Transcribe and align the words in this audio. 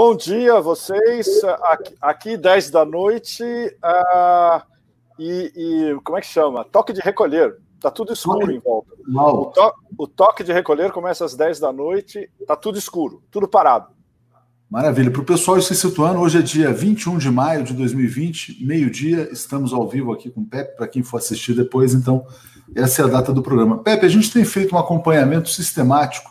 Bom 0.00 0.14
dia 0.14 0.54
a 0.54 0.60
vocês. 0.60 1.26
Aqui, 1.60 1.94
aqui 2.00 2.36
10 2.36 2.70
da 2.70 2.84
noite. 2.84 3.42
Uh, 3.42 4.62
e, 5.18 5.52
e, 5.56 6.00
como 6.04 6.16
é 6.16 6.20
que 6.20 6.28
chama? 6.28 6.64
Toque 6.64 6.92
de 6.92 7.00
recolher. 7.00 7.56
Tá 7.80 7.90
tudo 7.90 8.12
escuro 8.12 8.48
em 8.52 8.60
volta. 8.60 8.92
O, 9.12 9.46
to, 9.46 9.72
o, 9.98 10.06
toque 10.06 10.44
de 10.44 10.52
recolher 10.52 10.92
começa 10.92 11.24
às 11.24 11.34
10 11.34 11.58
da 11.58 11.72
noite. 11.72 12.30
Tá 12.46 12.54
tudo 12.54 12.78
escuro, 12.78 13.24
tudo 13.28 13.48
parado. 13.48 13.88
Maravilha. 14.70 15.10
Para 15.10 15.22
o 15.22 15.24
pessoal 15.24 15.60
se 15.60 15.74
situando, 15.74 16.20
hoje 16.20 16.38
é 16.38 16.42
dia 16.42 16.72
21 16.72 17.18
de 17.18 17.28
maio 17.28 17.64
de 17.64 17.74
2020, 17.74 18.64
meio-dia. 18.64 19.28
Estamos 19.32 19.72
ao 19.72 19.88
vivo 19.88 20.12
aqui 20.12 20.30
com 20.30 20.42
o 20.42 20.46
Pepe, 20.46 20.76
para 20.76 20.86
quem 20.86 21.02
for 21.02 21.16
assistir 21.16 21.54
depois. 21.54 21.92
Então, 21.92 22.24
essa 22.72 23.02
é 23.02 23.04
a 23.04 23.08
data 23.08 23.32
do 23.32 23.42
programa. 23.42 23.78
Pepe, 23.78 24.06
a 24.06 24.08
gente 24.08 24.32
tem 24.32 24.44
feito 24.44 24.76
um 24.76 24.78
acompanhamento 24.78 25.48
sistemático 25.48 26.30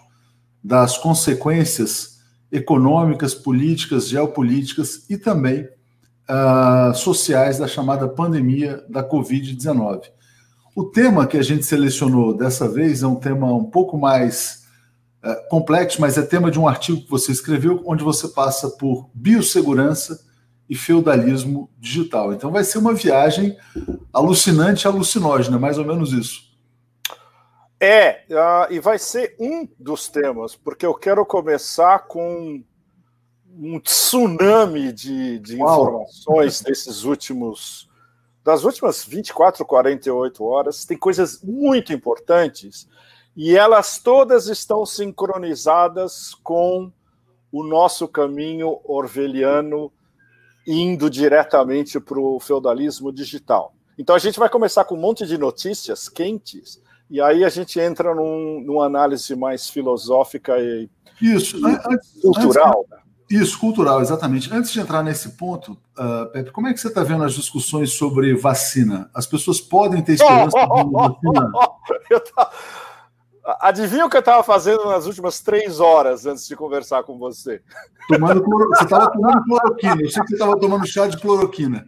das 0.64 0.98
consequências 0.98 2.17
econômicas, 2.52 3.34
políticas, 3.34 4.08
geopolíticas 4.08 5.06
e 5.10 5.18
também 5.18 5.68
uh, 6.30 6.94
sociais 6.94 7.58
da 7.58 7.68
chamada 7.68 8.08
pandemia 8.08 8.84
da 8.90 9.04
Covid-19. 9.08 10.04
O 10.76 10.84
tema 10.86 11.26
que 11.26 11.38
a 11.38 11.42
gente 11.42 11.66
selecionou 11.66 12.36
dessa 12.36 12.70
vez 12.70 13.02
é 13.02 13.08
um 13.08 13.16
tema 13.16 13.54
um 13.54 13.66
pouco 13.66 13.98
mais 13.98 14.66
uh, 15.24 15.50
complexo, 15.50 16.00
mas 16.00 16.18
é 16.18 16.22
tema 16.22 16.52
de 16.52 16.60
um 16.60 16.68
artigo 16.68 17.02
que 17.02 17.10
você 17.10 17.32
escreveu, 17.32 17.82
onde 17.86 18.04
você 18.04 18.28
passa 18.28 18.70
por 18.70 19.10
biossegurança 19.14 20.26
e 20.70 20.76
feudalismo 20.76 21.70
digital. 21.80 22.34
Então 22.34 22.52
vai 22.52 22.64
ser 22.64 22.78
uma 22.78 22.94
viagem 22.94 23.58
alucinante 24.14 24.86
e 24.86 24.88
alucinógena, 24.88 25.58
mais 25.58 25.78
ou 25.78 25.86
menos 25.86 26.12
isso. 26.12 26.47
É, 27.80 28.24
uh, 28.32 28.74
e 28.74 28.80
vai 28.80 28.98
ser 28.98 29.36
um 29.40 29.68
dos 29.80 30.08
temas, 30.10 30.56
porque 30.56 30.86
eu 30.86 30.96
quero 30.96 31.24
começar 31.26 32.00
com 32.08 32.64
um 33.60 33.80
tsunami 33.80 34.92
de, 34.92 35.40
de 35.40 35.62
informações 35.62 36.62
desses 36.62 37.04
últimos. 37.04 37.90
das 38.44 38.64
últimas 38.64 39.04
24, 39.04 39.66
48 39.66 40.44
horas. 40.44 40.86
Tem 40.86 40.98
coisas 40.98 41.42
muito 41.44 41.94
importantes 41.94 42.88
e 43.36 43.56
elas 43.56 44.00
todas 44.00 44.48
estão 44.48 44.86
sincronizadas 44.86 46.34
com 46.44 46.92
o 47.52 47.64
nosso 47.64 48.08
caminho 48.08 48.80
orveliano 48.84 49.92
indo 50.66 51.10
diretamente 51.10 52.00
para 52.00 52.20
o 52.20 52.40
feudalismo 52.40 53.12
digital. 53.12 53.74
Então 53.98 54.16
a 54.16 54.20
gente 54.20 54.40
vai 54.40 54.50
começar 54.50 54.84
com 54.86 54.96
um 54.96 55.00
monte 55.00 55.26
de 55.26 55.38
notícias 55.38 56.10
quentes 56.10 56.82
e 57.10 57.22
aí 57.22 57.44
a 57.44 57.50
gente 57.50 57.80
entra 57.80 58.14
num, 58.14 58.62
numa 58.62 58.86
análise 58.86 59.36
mais 59.36 59.70
filosófica 59.70 60.58
e, 60.60 60.90
isso, 61.22 61.58
e 61.58 61.66
antes, 61.66 62.22
cultural. 62.22 62.86
Antes, 62.92 63.08
isso, 63.30 63.60
cultural, 63.60 64.02
exatamente. 64.02 64.54
Antes 64.54 64.72
de 64.72 64.80
entrar 64.80 65.04
nesse 65.04 65.30
ponto, 65.30 65.74
uh, 65.98 66.32
Pepe, 66.32 66.52
como 66.52 66.68
é 66.68 66.74
que 66.74 66.80
você 66.80 66.88
está 66.88 67.04
vendo 67.04 67.24
as 67.24 67.34
discussões 67.34 67.92
sobre 67.94 68.36
vacina? 68.36 69.10
As 69.14 69.26
pessoas 69.26 69.60
podem 69.60 70.02
ter 70.02 70.14
esperança 70.14 70.58
oh, 70.58 70.82
oh, 70.82 70.92
oh, 70.94 71.10
vacina? 71.10 71.52
Tá... 72.36 72.52
Adivinha 73.62 74.06
o 74.06 74.10
que 74.10 74.18
eu 74.18 74.22
estava 74.22 74.44
fazendo 74.44 74.86
nas 74.86 75.06
últimas 75.06 75.40
três 75.40 75.80
horas 75.80 76.26
antes 76.26 76.46
de 76.46 76.56
conversar 76.56 77.04
com 77.04 77.18
você? 77.18 77.62
Tomando 78.10 78.44
cloro... 78.44 78.68
Você 78.76 78.84
estava 78.84 79.10
tomando 79.10 79.44
cloroquina. 79.46 80.02
Eu 80.02 80.10
sei 80.10 80.22
que 80.24 80.30
você 80.30 80.36
estava 80.36 80.60
tomando 80.60 80.86
chá 80.86 81.08
de 81.08 81.18
cloroquina. 81.18 81.88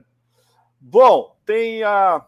Bom, 0.79 1.35
tem 1.45 1.83
a. 1.83 2.25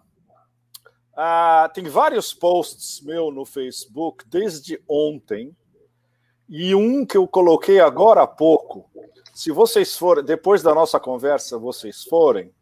Ah, 1.15 1.69
tem 1.73 1.83
vários 1.85 2.33
posts 2.33 3.01
meu 3.01 3.31
no 3.31 3.45
Facebook 3.45 4.25
desde 4.27 4.81
ontem 4.87 5.55
e 6.47 6.73
um 6.73 7.05
que 7.05 7.17
eu 7.17 7.27
coloquei 7.27 7.79
agora 7.79 8.23
há 8.23 8.27
pouco. 8.27 8.89
Se 9.33 9.51
vocês 9.51 9.97
forem, 9.97 10.23
depois 10.23 10.61
da 10.61 10.73
nossa 10.73 10.99
conversa, 10.99 11.57
vocês 11.57 12.03
forem, 12.03 12.53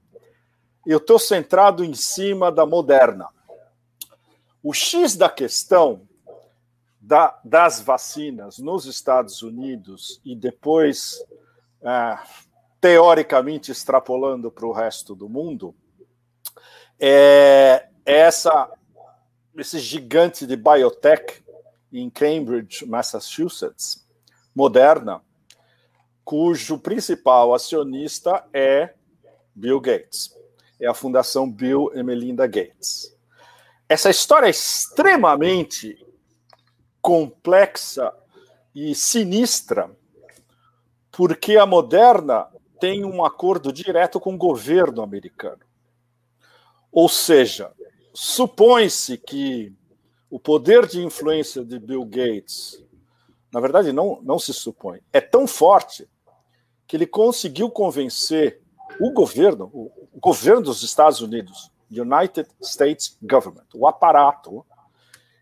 eu 0.86 0.98
estou 0.98 1.20
centrado 1.20 1.84
em 1.84 1.94
cima 1.94 2.52
da 2.52 2.66
moderna. 2.66 3.28
O 4.64 4.74
X 4.74 5.16
da 5.16 5.30
questão 5.30 6.08
da, 7.00 7.40
das 7.44 7.80
vacinas 7.82 8.60
nos 8.60 8.86
Estados 8.86 9.42
Unidos 9.42 10.20
e 10.24 10.36
depois, 10.36 11.24
ah, 11.84 12.24
teoricamente, 12.82 13.72
extrapolando 13.72 14.52
para 14.52 14.66
o 14.66 14.72
resto 14.72 15.16
do 15.16 15.30
mundo, 15.30 15.74
é, 17.00 17.88
essa, 18.06 18.70
esse 19.58 19.80
gigante 19.80 20.46
de 20.46 20.56
biotech 20.56 21.44
em 21.92 22.10
Cambridge, 22.10 22.86
Massachusetts, 22.86 24.08
Moderna, 24.56 25.22
cujo 26.24 26.78
principal 26.78 27.54
acionista 27.54 28.46
é 28.54 28.94
Bill 29.56 29.80
Gates. 29.80 30.38
É 30.80 30.88
a 30.88 30.94
Fundação 30.94 31.50
Bill 31.50 31.92
e 31.94 32.04
Melinda 32.04 32.48
Gates. 32.48 33.16
Essa 33.88 34.10
história 34.10 34.46
é 34.48 34.52
extremamente 34.52 35.98
complexa 37.02 38.14
e 38.76 38.94
sinistra, 38.94 39.90
porque 41.12 41.58
a 41.58 41.66
Moderna 41.66 42.48
tem 42.80 43.04
um 43.04 43.26
acordo 43.26 43.74
direto 43.74 44.20
com 44.20 44.36
o 44.36 44.38
governo 44.38 45.02
americano. 45.02 45.62
Ou 46.92 47.10
seja, 47.10 47.72
supõe-se 48.22 49.18
que 49.18 49.74
o 50.30 50.38
poder 50.38 50.86
de 50.86 51.02
influência 51.02 51.64
de 51.64 51.80
Bill 51.80 52.04
Gates, 52.04 52.84
na 53.50 53.62
verdade, 53.62 53.94
não, 53.94 54.20
não 54.22 54.38
se 54.38 54.54
supõe, 54.54 55.00
é 55.14 55.22
tão 55.22 55.48
forte 55.48 56.06
que 56.86 56.98
ele 56.98 57.08
conseguiu 57.08 57.72
convencer 57.72 58.60
o 59.00 59.14
governo, 59.14 59.70
o, 59.74 59.90
o 60.12 60.20
governo 60.20 60.64
dos 60.64 60.84
Estados 60.84 61.22
Unidos, 61.22 61.72
United 61.90 62.50
States 62.62 63.18
Government, 63.22 63.68
o 63.74 63.88
aparato, 63.88 64.66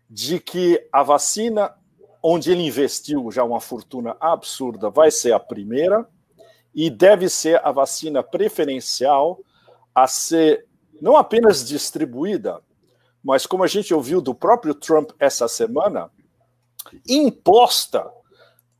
de 0.08 0.38
que 0.38 0.80
a 0.92 1.02
vacina 1.02 1.74
onde 2.22 2.52
ele 2.52 2.62
investiu 2.62 3.28
já 3.32 3.42
uma 3.42 3.60
fortuna 3.60 4.16
absurda 4.20 4.88
vai 4.88 5.10
ser 5.10 5.32
a 5.32 5.40
primeira 5.40 6.08
e 6.72 6.88
deve 6.90 7.28
ser 7.28 7.60
a 7.66 7.72
vacina 7.72 8.22
preferencial 8.22 9.40
a 9.92 10.06
ser 10.06 10.64
não 11.00 11.16
apenas 11.16 11.66
distribuída, 11.66 12.62
mas 13.28 13.44
como 13.44 13.62
a 13.62 13.66
gente 13.66 13.92
ouviu 13.92 14.22
do 14.22 14.34
próprio 14.34 14.74
Trump 14.74 15.10
essa 15.18 15.46
semana, 15.46 16.10
imposta 17.06 18.10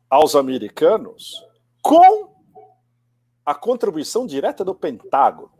aos 0.08 0.34
americanos 0.34 1.44
com 1.82 2.32
a 3.44 3.54
contribuição 3.54 4.26
direta 4.26 4.64
do 4.64 4.74
Pentágono. 4.74 5.52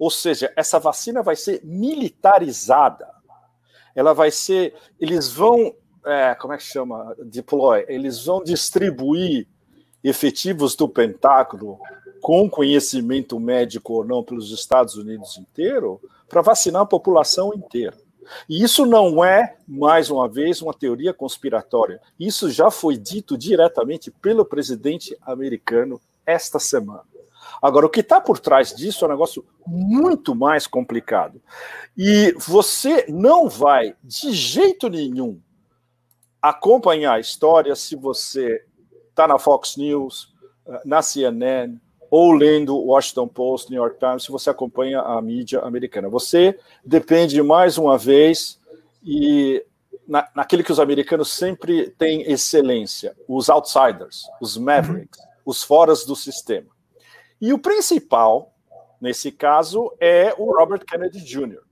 Ou 0.00 0.10
seja, 0.10 0.52
essa 0.56 0.80
vacina 0.80 1.22
vai 1.22 1.36
ser 1.36 1.64
militarizada. 1.64 3.08
Ela 3.94 4.12
vai 4.12 4.32
ser. 4.32 4.74
Eles 4.98 5.30
vão. 5.30 5.72
É, 6.04 6.34
como 6.34 6.52
é 6.52 6.56
que 6.56 6.64
chama? 6.64 7.14
Deploy. 7.24 7.84
Eles 7.86 8.24
vão 8.24 8.42
distribuir 8.42 9.46
efetivos 10.02 10.74
do 10.74 10.88
Pentágono 10.88 11.78
com 12.20 12.50
conhecimento 12.50 13.38
médico 13.38 13.92
ou 13.92 14.04
não 14.04 14.24
pelos 14.24 14.50
Estados 14.50 14.96
Unidos 14.96 15.38
inteiro 15.38 16.00
para 16.28 16.42
vacinar 16.42 16.82
a 16.82 16.86
população 16.86 17.54
inteira. 17.54 18.07
E 18.48 18.62
isso 18.62 18.84
não 18.86 19.24
é, 19.24 19.56
mais 19.66 20.10
uma 20.10 20.28
vez, 20.28 20.60
uma 20.62 20.74
teoria 20.74 21.12
conspiratória. 21.12 22.00
Isso 22.18 22.50
já 22.50 22.70
foi 22.70 22.96
dito 22.96 23.36
diretamente 23.36 24.10
pelo 24.10 24.44
presidente 24.44 25.16
americano 25.22 26.00
esta 26.26 26.58
semana. 26.58 27.04
Agora, 27.60 27.86
o 27.86 27.90
que 27.90 28.00
está 28.00 28.20
por 28.20 28.38
trás 28.38 28.74
disso 28.74 29.04
é 29.04 29.08
um 29.08 29.10
negócio 29.10 29.44
muito 29.66 30.34
mais 30.34 30.66
complicado. 30.66 31.40
E 31.96 32.34
você 32.38 33.06
não 33.08 33.48
vai, 33.48 33.94
de 34.02 34.32
jeito 34.32 34.88
nenhum, 34.88 35.40
acompanhar 36.40 37.14
a 37.14 37.20
história 37.20 37.74
se 37.74 37.96
você 37.96 38.64
está 39.10 39.26
na 39.26 39.38
Fox 39.38 39.76
News, 39.76 40.32
eh, 40.66 40.82
na 40.84 41.02
CNN, 41.02 41.78
ou 42.10 42.32
lendo 42.32 42.76
o 42.76 42.86
Washington 42.86 43.28
Post, 43.28 43.70
New 43.70 43.80
York 43.80 43.98
Times, 43.98 44.22
se 44.24 44.32
você 44.32 44.50
acompanha 44.50 45.00
a 45.00 45.20
mídia 45.20 45.60
americana. 45.60 46.08
Você 46.08 46.58
depende 46.84 47.42
mais 47.42 47.76
uma 47.78 47.98
vez 47.98 48.58
e 49.04 49.64
na, 50.06 50.26
naquele 50.34 50.64
que 50.64 50.72
os 50.72 50.80
americanos 50.80 51.30
sempre 51.32 51.90
têm 51.90 52.22
excelência, 52.22 53.14
os 53.28 53.50
outsiders, 53.50 54.24
os 54.40 54.56
mavericks, 54.56 55.20
os 55.44 55.62
foras 55.62 56.04
do 56.04 56.16
sistema. 56.16 56.68
E 57.40 57.52
o 57.52 57.58
principal, 57.58 58.54
nesse 59.00 59.30
caso, 59.30 59.92
é 60.00 60.34
o 60.38 60.56
Robert 60.56 60.84
Kennedy 60.84 61.20
Jr. 61.20 61.67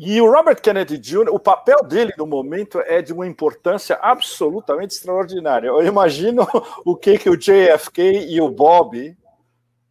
E 0.00 0.20
o 0.20 0.30
Robert 0.30 0.62
Kennedy 0.62 0.96
Jr., 0.96 1.28
o 1.28 1.40
papel 1.40 1.82
dele 1.82 2.14
no 2.16 2.24
momento 2.24 2.78
é 2.82 3.02
de 3.02 3.12
uma 3.12 3.26
importância 3.26 3.98
absolutamente 4.00 4.94
extraordinária. 4.94 5.66
Eu 5.66 5.84
imagino 5.84 6.46
o 6.84 6.94
que, 6.94 7.18
que 7.18 7.28
o 7.28 7.36
JFK 7.36 8.28
e 8.28 8.40
o 8.40 8.48
Bob, 8.48 9.18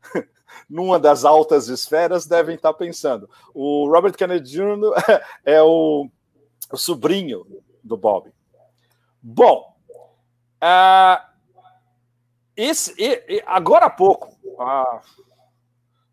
numa 0.69 0.97
das 0.97 1.25
altas 1.25 1.67
esferas, 1.67 2.25
devem 2.25 2.55
estar 2.55 2.73
pensando. 2.73 3.29
O 3.53 3.85
Robert 3.91 4.13
Kennedy 4.13 4.49
Jr. 4.49 4.93
é 5.43 5.61
o, 5.61 6.09
o 6.71 6.77
sobrinho 6.77 7.45
do 7.83 7.97
Bob. 7.97 8.31
Bom, 9.21 9.75
uh, 10.63 11.21
esse, 12.55 12.95
agora 13.45 13.87
há 13.87 13.89
pouco, 13.89 14.33
há, 14.57 15.01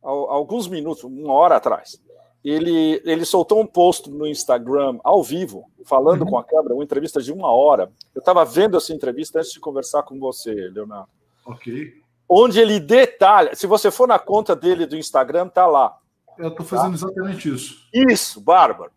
há 0.02 0.08
alguns 0.08 0.66
minutos, 0.66 1.04
uma 1.04 1.32
hora 1.32 1.58
atrás, 1.58 2.02
ele, 2.44 3.00
ele 3.04 3.24
soltou 3.24 3.60
um 3.60 3.66
post 3.66 4.10
no 4.10 4.26
Instagram 4.26 4.98
ao 5.02 5.22
vivo, 5.22 5.70
falando 5.84 6.22
uhum. 6.22 6.30
com 6.30 6.38
a 6.38 6.44
câmera, 6.44 6.74
uma 6.74 6.84
entrevista 6.84 7.22
de 7.22 7.32
uma 7.32 7.50
hora. 7.50 7.90
Eu 8.14 8.18
estava 8.18 8.44
vendo 8.44 8.76
essa 8.76 8.92
entrevista 8.92 9.38
antes 9.38 9.52
de 9.52 9.60
conversar 9.60 10.02
com 10.02 10.18
você, 10.18 10.52
Leonardo. 10.52 11.08
Ok. 11.46 11.94
Onde 12.28 12.60
ele 12.60 12.78
detalha, 12.78 13.54
se 13.54 13.66
você 13.66 13.90
for 13.90 14.06
na 14.06 14.18
conta 14.18 14.54
dele 14.54 14.86
do 14.86 14.96
Instagram, 14.96 15.48
tá 15.48 15.66
lá. 15.66 15.96
Eu 16.38 16.48
estou 16.48 16.66
fazendo 16.66 16.98
tá? 16.98 17.06
exatamente 17.06 17.48
isso. 17.48 17.88
Isso, 17.92 18.40
bárbaro. 18.40 18.90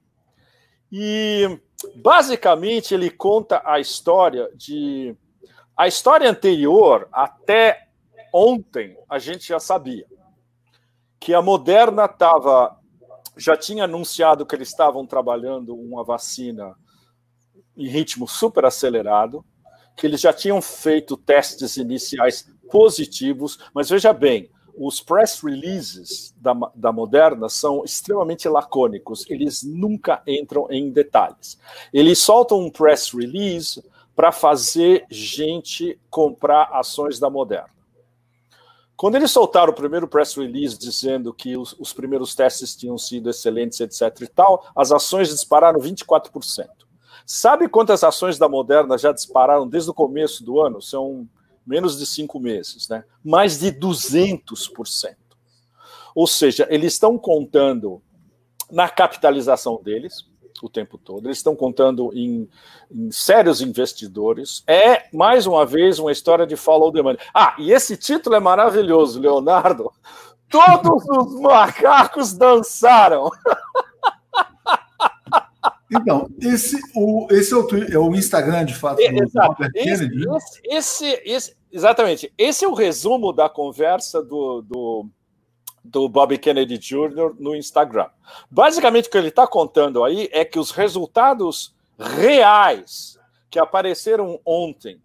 E 0.91 1.59
basicamente 1.95 2.93
ele 2.93 3.09
conta 3.09 3.61
a 3.65 3.79
história 3.79 4.49
de. 4.55 5.15
A 5.75 5.87
história 5.87 6.29
anterior, 6.29 7.07
até 7.11 7.87
ontem, 8.33 8.97
a 9.07 9.19
gente 9.19 9.47
já 9.47 9.59
sabia 9.59 10.05
que 11.19 11.33
a 11.33 11.41
Moderna 11.41 12.05
estava 12.05 12.77
já 13.37 13.55
tinha 13.55 13.83
anunciado 13.83 14.45
que 14.45 14.55
eles 14.55 14.69
estavam 14.69 15.05
trabalhando 15.05 15.75
uma 15.75 16.03
vacina 16.03 16.75
em 17.75 17.87
ritmo 17.87 18.27
super 18.27 18.65
acelerado, 18.65 19.45
que 19.95 20.05
eles 20.05 20.21
já 20.21 20.33
tinham 20.33 20.61
feito 20.61 21.15
testes 21.15 21.77
iniciais 21.77 22.49
positivos, 22.69 23.57
mas 23.73 23.89
veja 23.89 24.13
bem, 24.13 24.49
os 24.77 25.01
press 25.01 25.41
releases 25.41 26.35
da, 26.37 26.53
da 26.75 26.91
Moderna 26.91 27.49
são 27.49 27.83
extremamente 27.83 28.47
lacônicos, 28.47 29.25
eles 29.27 29.63
nunca 29.63 30.21
entram 30.27 30.67
em 30.69 30.91
detalhes. 30.91 31.57
Eles 31.91 32.19
soltam 32.19 32.59
um 32.59 32.69
press 32.69 33.11
release 33.11 33.83
para 34.15 34.31
fazer 34.31 35.05
gente 35.09 35.99
comprar 36.09 36.69
ações 36.73 37.19
da 37.19 37.29
Moderna. 37.29 37.76
Quando 38.97 39.13
eles 39.13 39.29
soltaram 39.29 39.71
o 39.71 39.75
primeiro 39.75 40.07
press 40.07 40.33
release 40.33 40.75
dizendo 40.75 41.31
que 41.31 41.55
os, 41.55 41.75
os, 41.79 41.93
primeiros 41.93 42.33
testes 42.33 42.75
tinham 42.75 42.97
sido 42.97 43.29
excelentes, 43.29 43.79
etc. 43.79 44.21
e 44.21 44.27
tal, 44.27 44.65
as 44.75 44.91
ações 44.91 45.29
dispararam 45.29 45.79
24%. 45.79 46.67
Sabe 47.23 47.69
quantas 47.69 48.03
ações 48.03 48.39
da 48.39 48.49
Moderna 48.49 48.97
já 48.97 49.11
dispararam 49.11 49.67
desde 49.67 49.91
o 49.91 49.93
começo 49.93 50.43
do 50.43 50.59
ano? 50.59 50.81
São 50.81 51.29
menos 51.65 51.99
de 51.99 52.07
cinco 52.07 52.39
meses, 52.39 52.89
né? 52.89 53.03
Mais 53.23 53.59
de 53.59 53.71
200%. 53.71 55.15
Ou 56.15 56.25
seja, 56.25 56.65
eles 56.71 56.93
estão 56.93 57.19
contando 57.19 58.01
na 58.71 58.89
capitalização 58.89 59.79
deles, 59.83 60.25
o 60.61 60.69
tempo 60.69 60.97
todo. 60.97 61.27
Eles 61.27 61.37
estão 61.37 61.55
contando 61.55 62.11
em, 62.13 62.49
em, 62.91 63.11
sérios 63.11 63.61
investidores. 63.61 64.63
É, 64.67 65.05
mais 65.13 65.45
uma 65.45 65.65
vez, 65.65 65.99
uma 65.99 66.11
história 66.11 66.45
de 66.45 66.55
follow 66.55 66.91
the 66.91 67.01
money. 67.01 67.19
Ah, 67.33 67.55
e 67.57 67.71
esse 67.71 67.95
título 67.97 68.35
é 68.35 68.39
maravilhoso, 68.39 69.19
Leonardo. 69.19 69.91
Todos 70.49 71.03
os 71.09 71.41
macacos 71.41 72.33
dançaram. 72.33 73.29
Então, 75.89 76.29
esse, 76.41 76.77
o, 76.95 77.27
esse 77.31 77.53
é, 77.53 77.57
o, 77.57 77.67
é 77.93 77.97
o 77.97 78.13
Instagram, 78.13 78.65
de 78.65 78.75
fato, 78.75 78.99
é, 79.01 79.11
do 79.11 79.39
Robert 79.39 79.71
Kennedy. 79.71 80.25
Né? 80.25 80.37
Esse, 80.37 80.61
esse, 80.65 81.21
esse, 81.25 81.57
exatamente. 81.71 82.33
Esse 82.37 82.65
é 82.65 82.67
o 82.67 82.73
resumo 82.73 83.31
da 83.31 83.49
conversa 83.49 84.21
do, 84.21 84.61
do 84.61 85.09
do 85.87 86.07
Bob 86.09 86.37
Kennedy 86.37 86.77
Jr. 86.77 87.35
no 87.39 87.55
Instagram. 87.55 88.09
Basicamente, 88.49 89.07
o 89.07 89.11
que 89.11 89.17
ele 89.17 89.29
está 89.29 89.47
contando 89.47 90.03
aí 90.03 90.29
é 90.31 90.43
que 90.43 90.59
os 90.59 90.71
resultados 90.71 91.73
reais 91.97 93.17
que 93.49 93.57
apareceram 93.57 94.39
ontem 94.45 95.01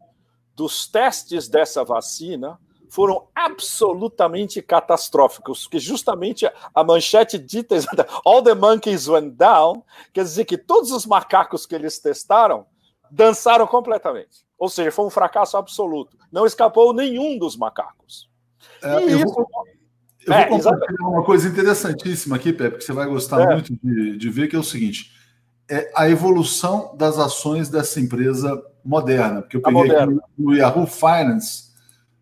dos 0.55 0.87
testes 0.87 1.49
dessa 1.49 1.85
vacina 1.85 2.59
foram 2.89 3.27
absolutamente 3.35 4.61
catastróficos, 4.61 5.67
que 5.67 5.79
justamente 5.79 6.47
a 6.75 6.85
manchete 6.85 7.39
dita 7.39 7.77
All 8.23 8.43
the 8.43 8.55
monkeys 8.55 9.09
went 9.09 9.35
down, 9.35 9.83
quer 10.13 10.25
dizer 10.25 10.45
que 10.45 10.59
todos 10.59 10.91
os 10.91 11.07
macacos 11.07 11.65
que 11.65 11.75
eles 11.75 11.99
testaram 11.99 12.67
dançaram 13.11 13.67
completamente. 13.67 14.45
Ou 14.59 14.69
seja, 14.69 14.93
foi 14.93 15.07
um 15.07 15.11
fracasso 15.11 15.57
absoluto. 15.57 16.19
Não 16.31 16.45
escapou 16.45 16.93
nenhum 16.93 17.39
dos 17.39 17.57
macacos. 17.57 18.29
É, 18.83 19.03
e 19.05 19.23
isso... 19.23 19.27
Vou 19.27 19.49
eu 20.27 20.33
é, 20.33 20.49
vou 20.49 20.59
compartilhar 20.59 21.09
uma 21.09 21.25
coisa 21.25 21.49
interessantíssima 21.49 22.37
aqui, 22.37 22.53
Pepe, 22.53 22.79
que 22.79 22.85
você 22.85 22.93
vai 22.93 23.07
gostar 23.07 23.41
é. 23.41 23.55
muito 23.55 23.73
de, 23.83 24.17
de, 24.17 24.31
ver, 24.31 24.49
que 24.49 24.57
é 24.57 24.59
o 24.59 24.65
seguinte: 24.65 25.11
é 25.69 25.91
a 25.95 26.09
evolução 26.09 26.95
das 26.97 27.19
ações 27.19 27.69
dessa 27.69 28.01
empresa 28.01 28.63
moderna. 28.85 29.43
Porque 29.43 29.57
eu 29.57 29.63
peguei 29.63 29.97
aqui 29.97 30.19
no 30.39 30.55
Yahoo 30.55 30.87
Finance, 30.87 31.71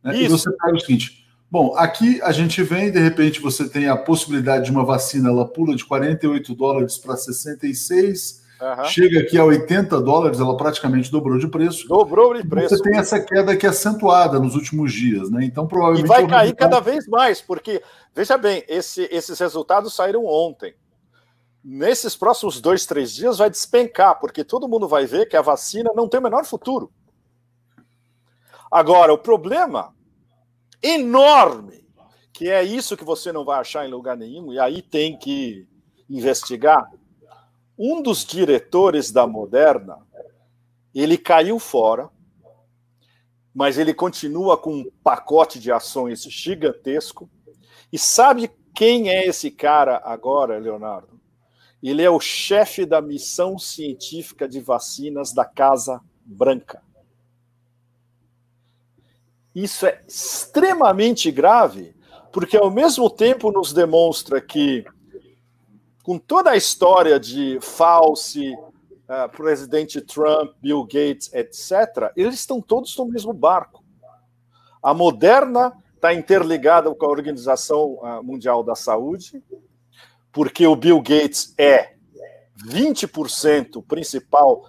né, 0.02 0.22
e 0.22 0.28
você 0.28 0.50
pega 0.50 0.76
o 0.76 0.80
seguinte. 0.80 1.20
Bom, 1.50 1.74
aqui 1.76 2.22
a 2.22 2.30
gente 2.30 2.62
vem, 2.62 2.92
de 2.92 3.00
repente 3.00 3.40
você 3.40 3.68
tem 3.68 3.88
a 3.88 3.96
possibilidade 3.96 4.66
de 4.66 4.70
uma 4.70 4.84
vacina, 4.84 5.30
ela 5.30 5.46
pula 5.46 5.74
de 5.74 5.84
48 5.84 6.54
dólares 6.54 6.96
para 6.96 7.16
66, 7.16 8.39
Uhum. 8.60 8.84
Chega 8.84 9.20
aqui 9.20 9.38
a 9.38 9.44
80 9.44 10.00
dólares, 10.02 10.38
ela 10.38 10.54
praticamente 10.54 11.10
dobrou 11.10 11.38
de 11.38 11.48
preço. 11.48 11.88
Dobrou 11.88 12.34
de 12.34 12.46
preço. 12.46 12.76
Você 12.76 12.82
tem 12.82 12.98
essa 12.98 13.18
queda 13.18 13.52
aqui 13.52 13.66
acentuada 13.66 14.38
nos 14.38 14.54
últimos 14.54 14.92
dias, 14.92 15.30
né? 15.30 15.44
Então, 15.44 15.66
provavelmente. 15.66 16.04
E 16.04 16.08
vai 16.08 16.26
cair 16.26 16.54
cada 16.54 16.78
vez 16.78 17.06
mais, 17.08 17.40
porque, 17.40 17.82
veja 18.14 18.36
bem, 18.36 18.62
esse, 18.68 19.08
esses 19.10 19.38
resultados 19.38 19.94
saíram 19.94 20.26
ontem. 20.26 20.74
Nesses 21.64 22.14
próximos 22.14 22.60
dois, 22.60 22.84
três 22.84 23.12
dias 23.12 23.38
vai 23.38 23.48
despencar, 23.48 24.18
porque 24.20 24.44
todo 24.44 24.68
mundo 24.68 24.86
vai 24.86 25.06
ver 25.06 25.26
que 25.26 25.36
a 25.36 25.42
vacina 25.42 25.90
não 25.94 26.06
tem 26.06 26.20
o 26.20 26.22
menor 26.22 26.44
futuro. 26.44 26.92
Agora, 28.70 29.12
o 29.12 29.18
problema 29.18 29.94
enorme, 30.82 31.84
que 32.32 32.48
é 32.50 32.62
isso 32.62 32.96
que 32.96 33.04
você 33.04 33.32
não 33.32 33.44
vai 33.44 33.58
achar 33.58 33.86
em 33.86 33.90
lugar 33.90 34.16
nenhum, 34.16 34.52
e 34.52 34.58
aí 34.58 34.82
tem 34.82 35.18
que 35.18 35.66
investigar, 36.08 36.90
um 37.82 38.02
dos 38.02 38.26
diretores 38.26 39.10
da 39.10 39.26
Moderna, 39.26 39.96
ele 40.94 41.16
caiu 41.16 41.58
fora, 41.58 42.10
mas 43.54 43.78
ele 43.78 43.94
continua 43.94 44.58
com 44.58 44.74
um 44.74 44.90
pacote 45.02 45.58
de 45.58 45.72
ações 45.72 46.22
gigantesco. 46.24 47.30
E 47.90 47.98
sabe 47.98 48.50
quem 48.74 49.08
é 49.08 49.26
esse 49.26 49.50
cara 49.50 49.98
agora, 50.04 50.58
Leonardo? 50.58 51.18
Ele 51.82 52.02
é 52.02 52.10
o 52.10 52.20
chefe 52.20 52.84
da 52.84 53.00
missão 53.00 53.58
científica 53.58 54.46
de 54.46 54.60
vacinas 54.60 55.32
da 55.32 55.46
Casa 55.46 56.02
Branca. 56.22 56.82
Isso 59.54 59.86
é 59.86 60.04
extremamente 60.06 61.30
grave, 61.30 61.96
porque 62.30 62.58
ao 62.58 62.70
mesmo 62.70 63.08
tempo 63.08 63.50
nos 63.50 63.72
demonstra 63.72 64.38
que 64.38 64.84
com 66.02 66.18
toda 66.18 66.50
a 66.50 66.56
história 66.56 67.20
de 67.20 67.58
Fauci, 67.60 68.54
uh, 68.54 69.28
presidente 69.36 70.00
Trump, 70.00 70.52
Bill 70.60 70.82
Gates, 70.84 71.32
etc., 71.32 72.12
eles 72.16 72.34
estão 72.36 72.60
todos 72.60 72.96
no 72.96 73.06
mesmo 73.06 73.32
barco. 73.32 73.84
A 74.82 74.94
Moderna 74.94 75.72
está 75.94 76.14
interligada 76.14 76.92
com 76.94 77.06
a 77.06 77.10
Organização 77.10 77.98
uh, 78.00 78.22
Mundial 78.22 78.62
da 78.62 78.74
Saúde, 78.74 79.42
porque 80.32 80.66
o 80.66 80.74
Bill 80.74 81.00
Gates 81.02 81.54
é 81.58 81.94
20% 82.66 83.84
principal 83.86 84.64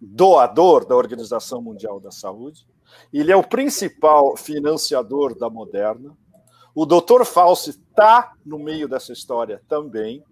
doador 0.00 0.84
da 0.84 0.96
Organização 0.96 1.62
Mundial 1.62 2.00
da 2.00 2.10
Saúde. 2.10 2.66
Ele 3.12 3.32
é 3.32 3.36
o 3.36 3.42
principal 3.42 4.36
financiador 4.36 5.36
da 5.36 5.48
Moderna. 5.48 6.16
O 6.74 6.86
Dr. 6.86 7.24
Fauci 7.24 7.70
está 7.70 8.32
no 8.44 8.58
meio 8.58 8.88
dessa 8.88 9.12
história 9.12 9.62
também. 9.68 10.24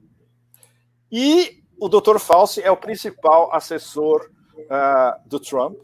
E 1.10 1.62
o 1.78 1.88
Dr. 1.88 2.18
Fauci 2.18 2.62
é 2.62 2.70
o 2.70 2.76
principal 2.76 3.54
assessor 3.54 4.30
uh, 4.56 5.28
do 5.28 5.40
Trump. 5.40 5.76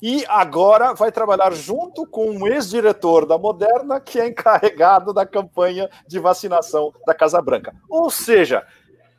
E 0.00 0.24
agora 0.28 0.92
vai 0.92 1.10
trabalhar 1.10 1.52
junto 1.52 2.06
com 2.06 2.30
um 2.30 2.46
ex-diretor 2.46 3.24
da 3.26 3.38
Moderna, 3.38 4.00
que 4.00 4.20
é 4.20 4.28
encarregado 4.28 5.12
da 5.12 5.24
campanha 5.24 5.88
de 6.06 6.18
vacinação 6.18 6.92
da 7.06 7.14
Casa 7.14 7.40
Branca. 7.40 7.74
Ou 7.88 8.10
seja, 8.10 8.66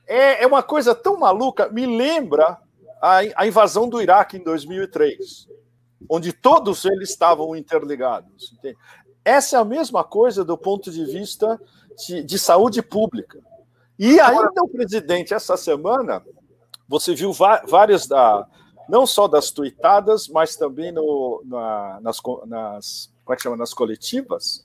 é, 0.08 0.44
é 0.44 0.48
uma 0.48 0.62
coisa 0.62 0.94
tão 0.94 1.18
maluca, 1.18 1.70
me 1.70 1.86
lembra 1.86 2.58
a, 3.02 3.20
a 3.36 3.48
invasão 3.48 3.90
do 3.90 4.02
Iraque 4.02 4.38
em 4.38 4.44
2003, 4.44 5.48
onde 6.10 6.32
todos 6.32 6.86
eles 6.86 7.10
estavam 7.10 7.56
interligados. 7.56 8.54
Entende? 8.54 8.78
Essa 9.24 9.58
é 9.58 9.60
a 9.60 9.66
mesma 9.66 10.04
coisa 10.04 10.46
do 10.46 10.56
ponto 10.56 10.92
de 10.92 11.04
vista 11.06 11.60
de, 12.06 12.24
de 12.24 12.38
saúde 12.38 12.84
pública. 12.84 13.40
E 13.98 14.20
ainda 14.20 14.62
o 14.62 14.68
presidente, 14.68 15.34
essa 15.34 15.56
semana, 15.56 16.24
você 16.88 17.14
viu 17.14 17.32
várias 17.34 18.08
da. 18.08 18.48
Não 18.88 19.08
só 19.08 19.28
das 19.28 19.50
tuitadas, 19.50 20.28
mas 20.28 20.56
também 20.56 20.92
no, 20.92 21.42
na, 21.46 22.00
nas, 22.02 22.18
nas, 22.46 23.12
como 23.24 23.34
é 23.34 23.36
que 23.36 23.42
chama? 23.42 23.58
nas 23.58 23.74
coletivas. 23.74 24.64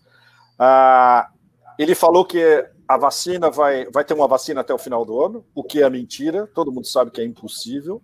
Ah, 0.58 1.30
ele 1.78 1.94
falou 1.94 2.26
que 2.26 2.68
a 2.87 2.99
vacina 2.99 3.50
vai, 3.50 3.87
vai 3.87 4.04
ter 4.04 4.12
uma 4.12 4.28
vacina 4.28 4.60
até 4.60 4.75
o 4.75 4.78
final 4.78 5.06
do 5.06 5.25
ano, 5.25 5.46
o 5.54 5.64
que 5.64 5.82
é 5.82 5.88
mentira, 5.88 6.46
todo 6.49 6.70
mundo 6.70 6.87
sabe 6.87 7.10
que 7.10 7.20
é 7.20 7.25
impossível. 7.25 8.02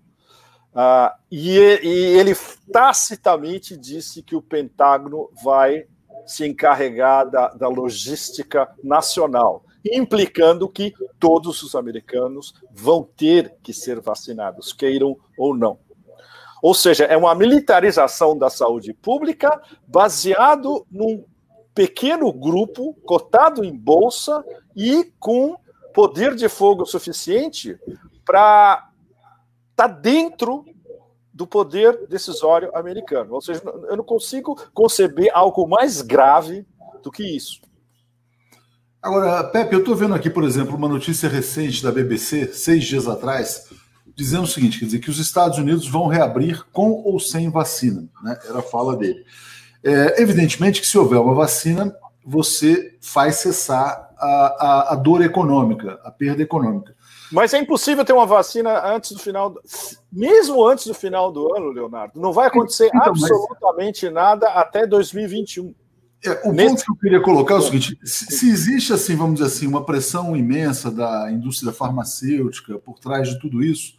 Ah, 0.74 1.14
e, 1.30 1.58
e, 1.58 2.18
ele 2.18 2.32
tacitamente 2.72 3.76
disse 3.76 4.22
que 4.22 4.34
o 4.34 4.40
Pentágono 4.40 5.28
vai 5.44 5.86
se 6.26 6.46
encarregar 6.46 7.28
da, 7.28 7.48
da 7.48 7.68
logística 7.68 8.74
nacional, 8.82 9.64
implicando 9.92 10.68
que 10.68 10.94
todos 11.18 11.62
os 11.62 11.74
americanos 11.74 12.54
vão 12.70 13.02
ter 13.02 13.56
que 13.62 13.72
ser 13.72 14.00
vacinados, 14.00 14.72
queiram 14.72 15.16
ou 15.36 15.54
não. 15.56 15.78
Ou 16.62 16.74
seja, 16.74 17.04
é 17.04 17.16
uma 17.16 17.34
militarização 17.34 18.36
da 18.36 18.48
saúde 18.50 18.92
pública 18.92 19.60
baseado 19.86 20.86
num 20.90 21.24
pequeno 21.74 22.32
grupo 22.32 22.94
cotado 23.04 23.62
em 23.62 23.76
bolsa 23.76 24.42
e 24.74 25.12
com 25.20 25.56
poder 25.92 26.34
de 26.34 26.48
fogo 26.48 26.86
suficiente 26.86 27.78
para 28.24 28.90
estar 29.70 29.88
tá 29.88 29.94
dentro 29.94 30.64
do 31.32 31.46
poder 31.46 32.06
decisório 32.06 32.74
americano. 32.74 33.34
Ou 33.34 33.42
seja, 33.42 33.62
eu 33.90 33.96
não 33.96 34.04
consigo 34.04 34.56
conceber 34.72 35.30
algo 35.34 35.68
mais 35.68 36.00
grave 36.00 36.66
do 37.02 37.10
que 37.10 37.22
isso. 37.22 37.60
Agora, 39.06 39.44
Pepe, 39.44 39.72
eu 39.72 39.78
estou 39.78 39.94
vendo 39.94 40.16
aqui, 40.16 40.28
por 40.28 40.42
exemplo, 40.42 40.74
uma 40.74 40.88
notícia 40.88 41.28
recente 41.28 41.80
da 41.80 41.92
BBC, 41.92 42.52
seis 42.52 42.82
dias 42.82 43.06
atrás, 43.06 43.70
dizendo 44.16 44.42
o 44.42 44.48
seguinte: 44.48 44.80
quer 44.80 44.86
dizer, 44.86 44.98
que 44.98 45.08
os 45.08 45.20
Estados 45.20 45.58
Unidos 45.58 45.86
vão 45.86 46.08
reabrir 46.08 46.64
com 46.72 46.90
ou 46.90 47.20
sem 47.20 47.48
vacina. 47.48 48.08
Né? 48.20 48.36
Era 48.48 48.58
a 48.58 48.62
fala 48.62 48.96
dele. 48.96 49.24
É, 49.84 50.20
evidentemente 50.20 50.80
que 50.80 50.86
se 50.88 50.98
houver 50.98 51.20
uma 51.20 51.34
vacina, 51.34 51.94
você 52.24 52.96
faz 53.00 53.36
cessar 53.36 54.10
a, 54.18 54.26
a, 54.26 54.92
a 54.94 54.96
dor 54.96 55.22
econômica, 55.22 56.00
a 56.02 56.10
perda 56.10 56.42
econômica. 56.42 56.92
Mas 57.30 57.54
é 57.54 57.58
impossível 57.58 58.04
ter 58.04 58.12
uma 58.12 58.26
vacina 58.26 58.92
antes 58.92 59.12
do 59.12 59.20
final, 59.20 59.50
do... 59.50 59.62
mesmo 60.12 60.66
antes 60.66 60.84
do 60.84 60.94
final 60.94 61.30
do 61.30 61.54
ano, 61.54 61.70
Leonardo. 61.70 62.20
Não 62.20 62.32
vai 62.32 62.48
acontecer 62.48 62.86
então, 62.86 63.02
absolutamente 63.02 64.06
mas... 64.06 64.14
nada 64.14 64.48
até 64.48 64.84
2021. 64.84 65.72
É, 66.28 66.40
o 66.44 66.52
Nesse... 66.52 66.68
ponto 66.68 66.84
que 66.84 66.90
eu 66.90 66.96
queria 66.96 67.20
colocar 67.20 67.54
é 67.54 67.58
o 67.58 67.62
seguinte: 67.62 67.98
se, 68.04 68.48
existe 68.48 68.92
assim, 68.92 69.16
vamos 69.16 69.34
dizer 69.36 69.46
assim, 69.46 69.66
uma 69.66 69.84
pressão 69.84 70.36
imensa 70.36 70.90
da 70.90 71.30
indústria 71.30 71.72
farmacêutica 71.72 72.78
por 72.78 72.98
trás 72.98 73.28
de 73.28 73.38
tudo 73.38 73.62
isso, 73.62 73.94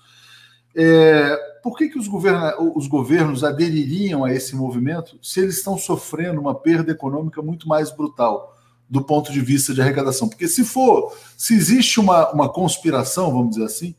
é, 0.75 1.35
por 1.63 1.77
que, 1.77 1.89
que 1.89 1.97
os, 1.97 2.07
governa, 2.07 2.53
os 2.75 2.87
governos 2.87 3.43
adeririam 3.43 4.23
a 4.23 4.33
esse 4.33 4.55
movimento 4.55 5.17
se 5.21 5.39
eles 5.39 5.57
estão 5.57 5.77
sofrendo 5.77 6.39
uma 6.39 6.55
perda 6.55 6.91
econômica 6.91 7.41
muito 7.41 7.67
mais 7.67 7.91
brutal? 7.91 8.53
do 8.89 9.03
ponto 9.03 9.31
de 9.31 9.41
vista 9.41 9.73
de 9.73 9.81
arrecadação. 9.81 10.29
Porque 10.29 10.47
se 10.47 10.63
for, 10.63 11.13
se 11.35 11.53
existe 11.53 11.99
uma, 11.99 12.31
uma 12.31 12.49
conspiração, 12.49 13.31
vamos 13.31 13.51
dizer 13.51 13.65
assim, 13.65 13.95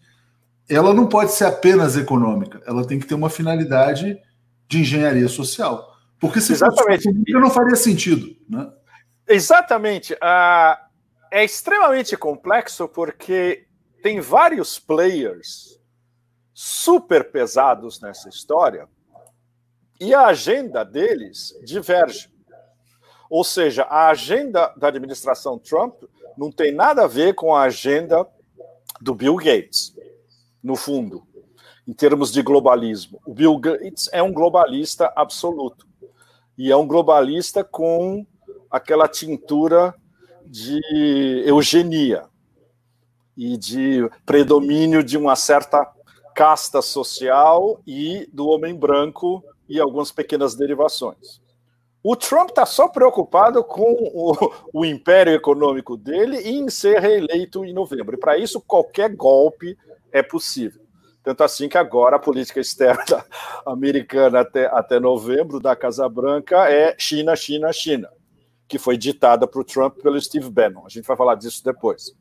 ela 0.69 0.93
não 0.93 1.07
pode 1.07 1.33
ser 1.33 1.45
apenas 1.45 1.97
econômica, 1.97 2.63
ela 2.67 2.87
tem 2.87 2.99
que 2.99 3.07
ter 3.07 3.15
uma 3.15 3.31
finalidade 3.31 4.19
de 4.69 4.81
engenharia 4.81 5.29
social. 5.29 5.98
Porque 6.21 6.41
se 6.41 6.53
Exatamente. 6.53 7.05
fosse 7.05 7.33
não 7.33 7.51
faria 7.51 7.77
sentido. 7.77 8.37
Né? 8.49 8.71
Exatamente. 9.27 10.15
Uh, 10.15 10.89
é 11.31 11.45
extremamente 11.45 12.17
complexo 12.17 12.89
porque 12.89 13.67
tem 14.03 14.21
vários 14.21 14.79
players 14.79 15.79
super 16.55 17.31
pesados 17.31 18.01
nessa 18.01 18.29
história 18.29 18.89
e 20.01 20.15
a 20.15 20.27
agenda 20.27 20.85
deles 20.85 21.55
diverge. 21.65 22.31
Ou 23.31 23.45
seja, 23.45 23.83
a 23.85 24.09
agenda 24.09 24.73
da 24.77 24.89
administração 24.89 25.59
Trump 25.59 26.03
não 26.37 26.51
tem 26.51 26.73
nada 26.73 27.05
a 27.05 27.09
ver 27.09 27.35
com 27.35 27.55
a 27.55 27.63
agenda 27.63 28.27
do 29.01 29.15
Bill 29.15 29.37
Gates, 29.37 29.95
no 30.63 30.77
fundo, 30.77 31.27
em 31.87 31.93
termos 31.93 32.33
de 32.33 32.43
globalismo. 32.43 33.21
O 33.27 33.35
Bill 33.35 33.59
Gates 33.59 34.09
é 34.13 34.23
um 34.23 34.33
globalista 34.33 35.13
absoluto. 35.15 35.88
E 36.59 36.73
é 36.73 36.77
um 36.77 36.87
globalista 36.87 37.63
com 37.63 38.27
aquela 38.69 39.07
tintura 39.07 39.95
de 40.45 40.81
eugenia 41.47 42.25
e 43.37 43.57
de 43.57 44.11
predomínio 44.27 45.05
de 45.05 45.17
uma 45.17 45.37
certa 45.37 45.89
casta 46.35 46.83
social 46.83 47.81
e 47.87 48.29
do 48.33 48.49
homem 48.49 48.75
branco 48.75 49.43
e 49.69 49.79
algumas 49.79 50.11
pequenas 50.11 50.57
derivações. 50.57 51.41
O 52.03 52.17
Trump 52.17 52.51
está 52.51 52.67
só 52.67 52.89
preocupado 52.89 53.63
com 53.63 53.93
o, 54.15 54.35
o, 54.73 54.85
império 54.85 55.35
econômico 55.35 55.97
dele 55.97 56.39
e 56.41 56.59
em 56.59 56.69
ser 56.69 57.01
reeleito 57.01 57.65
em 57.65 57.73
novembro. 57.73 58.17
E 58.17 58.19
para 58.19 58.39
isso, 58.39 58.61
qualquer 58.61 59.15
golpe 59.15 59.77
é 60.11 60.23
possível. 60.23 60.88
Tanto 61.29 61.45
assim 61.45 61.69
que 61.69 61.77
agora 61.77 62.17
a 62.17 62.19
política 62.19 62.59
externa 62.59 63.23
americana 63.67 64.41
até, 64.41 64.65
até 64.65 64.99
novembro 64.99 65.61
da 65.61 65.77
Casa 65.77 66.09
Branca 66.09 66.71
é 66.71 66.95
China, 66.97 67.37
China, 67.37 67.71
China, 67.71 68.09
que 68.67 68.79
foi 68.79 68.97
ditada 68.97 69.47
para 69.47 69.61
o 69.61 69.65
Trump 69.65 69.99
pelo 69.99 70.19
Steve 70.19 70.49
Bannon. 70.49 70.87
A 70.87 70.89
gente 70.89 71.07
vai 71.07 71.19
falar 71.19 71.35
disso 71.35 71.63
depois. 71.63 72.17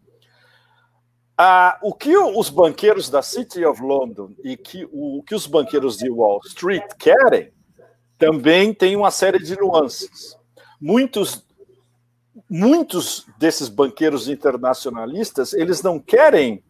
Ah, 1.38 1.80
o 1.82 1.94
que 1.94 2.18
os 2.18 2.50
banqueiros 2.50 3.10
da 3.10 3.22
City 3.22 3.64
of 3.64 3.82
London 3.82 4.34
e 4.44 4.58
que, 4.58 4.84
o, 4.92 5.20
o 5.20 5.24
que 5.24 5.34
os 5.34 5.48
banqueiros 5.48 5.96
de 5.96 6.10
Wall 6.10 6.42
Street 6.46 6.84
querem 7.00 7.54
também 8.18 8.74
tem 8.74 8.98
uma 8.98 9.10
série 9.10 9.40
de 9.40 9.58
nuances. 9.58 10.36
Muitos, 10.82 11.46
muitos 12.50 13.26
desses 13.38 13.70
banqueiros 13.70 14.28
internacionalistas, 14.28 15.54
eles 15.54 15.82
não 15.82 15.98
querem 15.98 16.62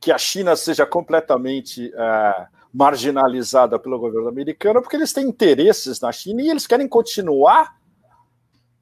que 0.00 0.12
a 0.12 0.18
China 0.18 0.56
seja 0.56 0.86
completamente 0.86 1.88
uh, 1.88 2.46
marginalizada 2.72 3.78
pelo 3.78 3.98
governo 3.98 4.28
americano, 4.28 4.82
porque 4.82 4.96
eles 4.96 5.12
têm 5.12 5.28
interesses 5.28 6.00
na 6.00 6.10
China 6.10 6.42
e 6.42 6.50
eles 6.50 6.66
querem 6.66 6.88
continuar 6.88 7.76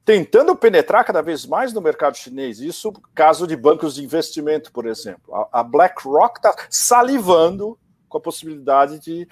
tentando 0.05 0.55
penetrar 0.55 1.05
cada 1.05 1.21
vez 1.21 1.45
mais 1.45 1.71
no 1.71 1.81
mercado 1.81 2.17
chinês. 2.17 2.59
Isso 2.59 2.91
caso 3.13 3.47
de 3.47 3.55
bancos 3.55 3.95
de 3.95 4.03
investimento, 4.03 4.71
por 4.71 4.85
exemplo. 4.85 5.33
A, 5.33 5.59
a 5.61 5.63
BlackRock 5.63 6.39
está 6.39 6.55
salivando 6.69 7.77
com 8.09 8.17
a 8.17 8.21
possibilidade 8.21 8.99
de 8.99 9.27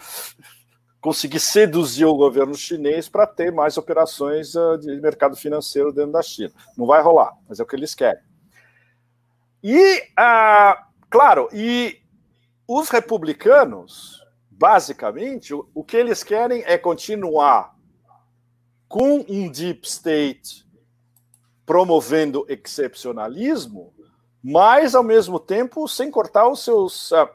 conseguir 1.02 1.40
seduzir 1.40 2.06
o 2.06 2.16
governo 2.16 2.54
chinês 2.54 3.10
para 3.10 3.26
ter 3.26 3.52
mais 3.52 3.78
operações 3.78 4.54
uh, 4.56 4.78
de 4.78 5.02
mercado 5.02 5.36
financeiro 5.36 5.92
dentro 5.92 6.12
da 6.12 6.22
China. 6.22 6.52
Não 6.78 6.86
vai 6.86 7.02
rolar, 7.02 7.34
mas 7.50 7.60
é 7.60 7.64
o 7.64 7.66
que 7.66 7.76
eles 7.76 7.96
querem. 7.96 8.22
E, 9.64 10.00
uh, 10.00 10.91
claro, 11.12 11.48
e 11.54 12.02
os 12.68 12.90
republicanos, 12.90 14.24
basicamente, 14.50 15.54
o, 15.54 15.70
o 15.76 15.84
que 15.84 15.98
eles 15.98 16.24
querem 16.24 16.64
é 16.66 16.78
continuar 16.78 17.76
com 18.88 19.24
um 19.30 19.50
deep 19.50 19.88
state 19.88 20.66
promovendo 21.66 22.46
excepcionalismo, 22.50 23.94
mas 24.44 24.96
ao 24.96 25.04
mesmo 25.04 25.40
tempo 25.40 25.88
sem 25.88 26.10
cortar 26.10 26.50
os 26.50 26.64
seus 26.64 27.12
uh, 27.12 27.30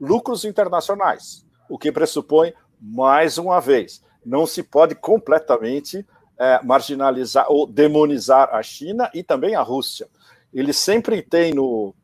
lucros 0.00 0.44
internacionais, 0.44 1.44
o 1.68 1.78
que 1.78 1.90
pressupõe 1.90 2.54
mais 2.80 3.38
uma 3.38 3.60
vez, 3.60 4.02
não 4.24 4.46
se 4.46 4.62
pode 4.62 4.94
completamente 4.94 6.06
é, 6.38 6.62
marginalizar 6.62 7.46
ou 7.48 7.66
demonizar 7.66 8.54
a 8.54 8.62
China 8.62 9.10
e 9.14 9.22
também 9.22 9.54
a 9.54 9.62
Rússia. 9.62 10.08
Eles 10.52 10.76
sempre 10.76 11.22
têm 11.22 11.54
no, 11.54 11.94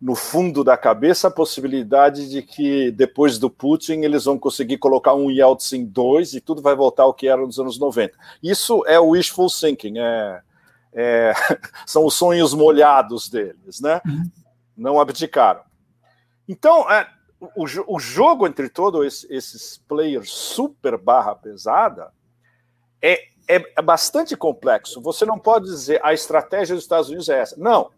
no 0.00 0.14
fundo 0.14 0.62
da 0.62 0.76
cabeça 0.76 1.28
a 1.28 1.30
possibilidade 1.30 2.28
de 2.28 2.42
que 2.42 2.90
depois 2.90 3.38
do 3.38 3.48
Putin 3.48 4.02
eles 4.02 4.24
vão 4.24 4.38
conseguir 4.38 4.78
colocar 4.78 5.14
um 5.14 5.30
Yeltsin 5.30 5.86
2 5.86 6.34
e 6.34 6.40
tudo 6.40 6.60
vai 6.60 6.74
voltar 6.74 7.04
ao 7.04 7.14
que 7.14 7.26
era 7.26 7.40
nos 7.40 7.58
anos 7.58 7.78
90. 7.78 8.16
Isso 8.42 8.84
é 8.86 9.00
o 9.00 9.10
wishful 9.10 9.48
thinking, 9.48 9.98
é, 9.98 10.42
é, 10.92 11.32
são 11.86 12.04
os 12.04 12.14
sonhos 12.14 12.52
molhados 12.52 13.28
deles, 13.28 13.80
né? 13.80 14.00
Uhum. 14.06 14.30
Não 14.76 15.00
abdicaram. 15.00 15.62
Então, 16.46 16.90
é, 16.90 17.08
o, 17.40 17.64
o 17.94 17.98
jogo 17.98 18.46
entre 18.46 18.68
todos 18.68 19.26
esses 19.30 19.78
players 19.88 20.30
super 20.30 20.96
barra 20.96 21.34
pesada 21.34 22.12
é, 23.00 23.28
é, 23.48 23.62
é, 23.76 23.82
bastante 23.82 24.36
complexo. 24.36 25.00
Você 25.00 25.24
não 25.24 25.38
pode 25.38 25.66
dizer 25.66 26.00
a 26.04 26.12
estratégia 26.12 26.74
dos 26.74 26.84
Estados 26.84 27.08
Unidos 27.08 27.28
é 27.28 27.40
essa. 27.40 27.56
Não. 27.56 27.90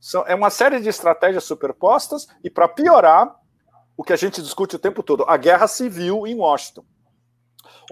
São, 0.00 0.24
é 0.26 0.34
uma 0.34 0.48
série 0.48 0.80
de 0.80 0.88
estratégias 0.88 1.44
superpostas 1.44 2.26
e, 2.42 2.48
para 2.48 2.66
piorar, 2.66 3.38
o 3.96 4.02
que 4.02 4.14
a 4.14 4.16
gente 4.16 4.40
discute 4.40 4.76
o 4.76 4.78
tempo 4.78 5.02
todo, 5.02 5.24
a 5.28 5.36
guerra 5.36 5.68
civil 5.68 6.26
em 6.26 6.34
Washington, 6.34 6.82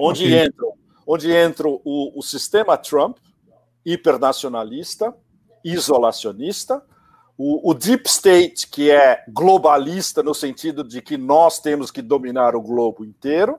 onde 0.00 0.24
okay. 0.24 0.38
entra, 0.38 0.66
onde 1.06 1.30
entra 1.30 1.68
o, 1.68 2.18
o 2.18 2.22
sistema 2.22 2.78
Trump, 2.78 3.18
hipernacionalista, 3.84 5.14
isolacionista, 5.62 6.82
o, 7.36 7.70
o, 7.70 7.74
Deep 7.74 8.08
State, 8.08 8.68
que 8.68 8.90
é 8.90 9.22
globalista 9.28 10.22
no 10.22 10.34
sentido 10.34 10.82
de 10.82 11.02
que 11.02 11.18
nós 11.18 11.60
temos 11.60 11.90
que 11.90 12.00
dominar 12.00 12.56
o 12.56 12.62
globo 12.62 13.04
inteiro, 13.04 13.58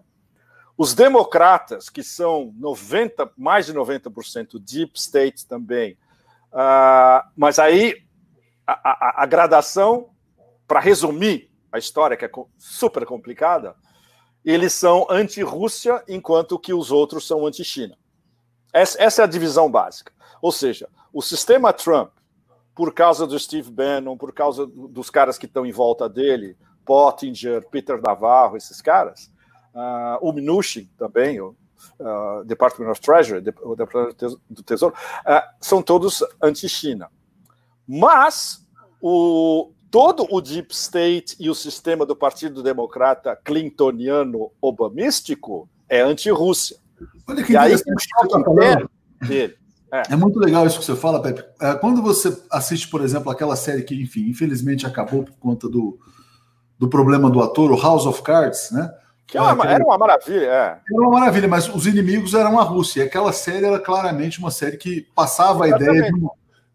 os 0.76 0.96
democratas, 0.96 1.88
que 1.88 2.02
são 2.02 2.52
90, 2.58 3.32
mais 3.38 3.68
de 3.68 3.74
90% 3.76 4.60
Deep 4.60 4.94
State 4.96 5.46
também, 5.46 5.98
uh, 6.52 7.30
mas 7.36 7.60
aí 7.60 8.09
a, 8.72 9.20
a, 9.20 9.24
a 9.24 9.26
gradação, 9.26 10.10
para 10.68 10.80
resumir 10.80 11.50
a 11.72 11.78
história, 11.78 12.16
que 12.16 12.26
é 12.26 12.32
super 12.58 13.06
complicada, 13.06 13.76
eles 14.44 14.74
são 14.74 15.08
anti-Rússia, 15.10 16.04
enquanto 16.08 16.60
que 16.60 16.74
os 16.74 16.92
outros 16.92 17.28
são 17.28 17.46
anti-China. 17.46 17.98
Essa, 18.74 19.02
essa 19.02 19.22
é 19.22 19.26
a 19.26 19.28
divisão 19.28 19.70
básica. 19.70 20.12
Ou 20.42 20.52
seja, 20.52 20.88
o 21.12 21.22
sistema 21.22 21.74
Trump, 21.74 22.12
por 22.76 22.94
causa 22.94 23.28
do 23.28 23.38
Steve 23.38 23.70
Bannon, 23.70 24.18
por 24.18 24.34
causa 24.34 24.66
dos 24.66 25.10
caras 25.10 25.38
que 25.38 25.46
estão 25.46 25.66
em 25.66 25.72
volta 25.72 26.08
dele, 26.08 26.56
Pottinger, 26.86 27.68
Peter 27.70 28.02
Navarro, 28.02 28.56
esses 28.56 28.82
caras, 28.82 29.32
uh, 29.74 30.18
o 30.22 30.32
Mnuchin 30.32 30.90
também, 30.98 31.42
o 31.42 31.56
uh, 32.00 32.46
Department 32.46 32.90
of 32.90 33.02
Treasury, 33.02 33.44
o 33.62 33.76
Departamento 33.76 34.42
do 34.50 34.64
Tesouro, 34.64 34.96
uh, 34.96 35.56
são 35.60 35.82
todos 35.82 36.24
anti-China. 36.42 37.10
Mas 37.92 38.64
o, 39.02 39.72
todo 39.90 40.28
o 40.30 40.40
Deep 40.40 40.72
State 40.72 41.36
e 41.40 41.50
o 41.50 41.56
sistema 41.56 42.06
do 42.06 42.16
Partido 42.16 42.62
Democrata 42.62 43.36
clintoniano 43.44 44.52
obamístico 44.62 45.68
é 45.90 46.00
anti-Rússia. 46.00 46.78
Olha 47.28 47.44
que 47.44 47.54
e 47.54 47.58
aí 47.58 47.74
interno 47.74 48.90
dele. 49.28 49.58
É. 49.92 50.14
é. 50.14 50.16
muito 50.16 50.38
legal 50.38 50.68
isso 50.68 50.78
que 50.78 50.86
você 50.86 50.96
fala, 50.96 51.20
Pepe. 51.20 51.44
É, 51.60 51.74
quando 51.74 52.04
você 52.04 52.40
assiste, 52.52 52.88
por 52.88 53.02
exemplo, 53.02 53.32
aquela 53.32 53.56
série 53.56 53.82
que, 53.82 54.00
enfim, 54.00 54.30
infelizmente 54.30 54.86
acabou 54.86 55.24
por 55.24 55.36
conta 55.40 55.68
do, 55.68 55.98
do 56.78 56.88
problema 56.88 57.28
do 57.28 57.42
ator, 57.42 57.72
o 57.72 57.82
House 57.82 58.06
of 58.06 58.22
Cards, 58.22 58.70
né? 58.72 58.94
Que 59.26 59.36
era, 59.36 59.50
é 59.50 59.54
uma, 59.54 59.66
era 59.66 59.84
uma 59.84 59.98
maravilha, 59.98 60.46
é. 60.46 60.80
Era 60.92 61.02
uma 61.02 61.20
maravilha, 61.20 61.48
mas 61.48 61.68
os 61.68 61.88
inimigos 61.88 62.36
eram 62.36 62.60
a 62.60 62.64
Rússia. 62.64 63.02
E 63.02 63.06
aquela 63.08 63.32
série 63.32 63.66
era 63.66 63.80
claramente 63.80 64.38
uma 64.38 64.52
série 64.52 64.78
que 64.78 65.08
passava 65.16 65.66
a 65.66 65.70
ideia 65.70 66.04
de 66.04 66.16
um, 66.16 66.30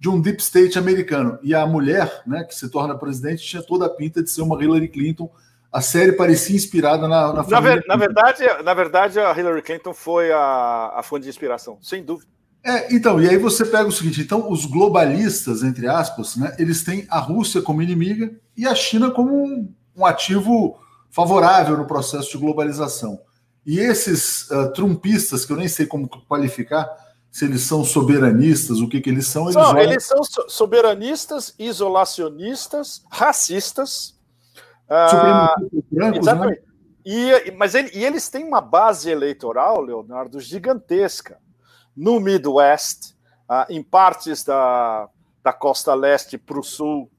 de 0.04 0.10
um 0.10 0.20
deep 0.20 0.42
state 0.42 0.78
americano. 0.78 1.38
E 1.42 1.54
a 1.54 1.66
mulher, 1.66 2.20
né, 2.26 2.44
que 2.44 2.54
se 2.54 2.68
torna 2.68 2.94
presidente, 2.94 3.42
tinha 3.42 3.62
toda 3.62 3.86
a 3.86 3.88
pinta 3.88 4.22
de 4.22 4.28
ser 4.28 4.42
uma 4.42 4.62
Hillary 4.62 4.86
Clinton. 4.86 5.32
A 5.72 5.80
série 5.80 6.12
parecia 6.12 6.54
inspirada 6.54 7.08
na, 7.08 7.32
na 7.32 7.42
na, 7.42 7.60
ver, 7.60 7.82
na, 7.88 7.96
verdade, 7.96 8.44
na 8.62 8.74
verdade, 8.74 9.18
a 9.18 9.32
Hillary 9.32 9.62
Clinton 9.62 9.94
foi 9.94 10.30
a, 10.30 10.92
a 10.96 11.02
fonte 11.02 11.22
de 11.22 11.30
inspiração, 11.30 11.78
sem 11.80 12.04
dúvida. 12.04 12.30
É, 12.62 12.94
então, 12.94 13.18
e 13.18 13.26
aí 13.26 13.38
você 13.38 13.64
pega 13.64 13.88
o 13.88 13.92
seguinte: 13.92 14.20
então, 14.20 14.52
os 14.52 14.66
globalistas, 14.66 15.62
entre 15.62 15.88
aspas, 15.88 16.36
né, 16.36 16.54
eles 16.58 16.84
têm 16.84 17.06
a 17.08 17.18
Rússia 17.18 17.62
como 17.62 17.80
inimiga 17.80 18.30
e 18.54 18.66
a 18.66 18.74
China 18.74 19.10
como 19.10 19.34
um, 19.34 19.72
um 19.96 20.04
ativo 20.04 20.78
favorável 21.10 21.78
no 21.78 21.86
processo 21.86 22.30
de 22.32 22.36
globalização. 22.36 23.18
E 23.64 23.78
esses 23.78 24.50
uh, 24.50 24.70
trumpistas, 24.74 25.46
que 25.46 25.52
eu 25.54 25.56
nem 25.56 25.66
sei 25.66 25.86
como 25.86 26.10
qualificar, 26.28 26.86
se 27.34 27.46
eles 27.46 27.62
são 27.62 27.84
soberanistas, 27.84 28.78
o 28.78 28.88
que, 28.88 29.00
que 29.00 29.10
eles 29.10 29.26
são. 29.26 29.46
Eles, 29.46 29.56
Não, 29.56 29.70
olham... 29.70 29.82
eles 29.82 30.04
são 30.04 30.20
soberanistas, 30.46 31.52
isolacionistas, 31.58 33.04
racistas. 33.10 34.16
Uh, 34.84 35.82
brancos, 35.90 36.26
né? 36.26 36.56
e, 37.04 37.50
mas 37.56 37.74
ele, 37.74 37.90
e 37.92 38.04
eles 38.04 38.28
têm 38.28 38.44
uma 38.44 38.60
base 38.60 39.10
eleitoral, 39.10 39.80
Leonardo, 39.80 40.38
gigantesca 40.38 41.40
no 41.96 42.20
Midwest, 42.20 43.16
uh, 43.50 43.66
em 43.68 43.82
partes 43.82 44.44
da, 44.44 45.08
da 45.42 45.52
costa 45.52 45.92
leste 45.92 46.38
para 46.38 46.60
o 46.60 46.62
sul, 46.62 47.10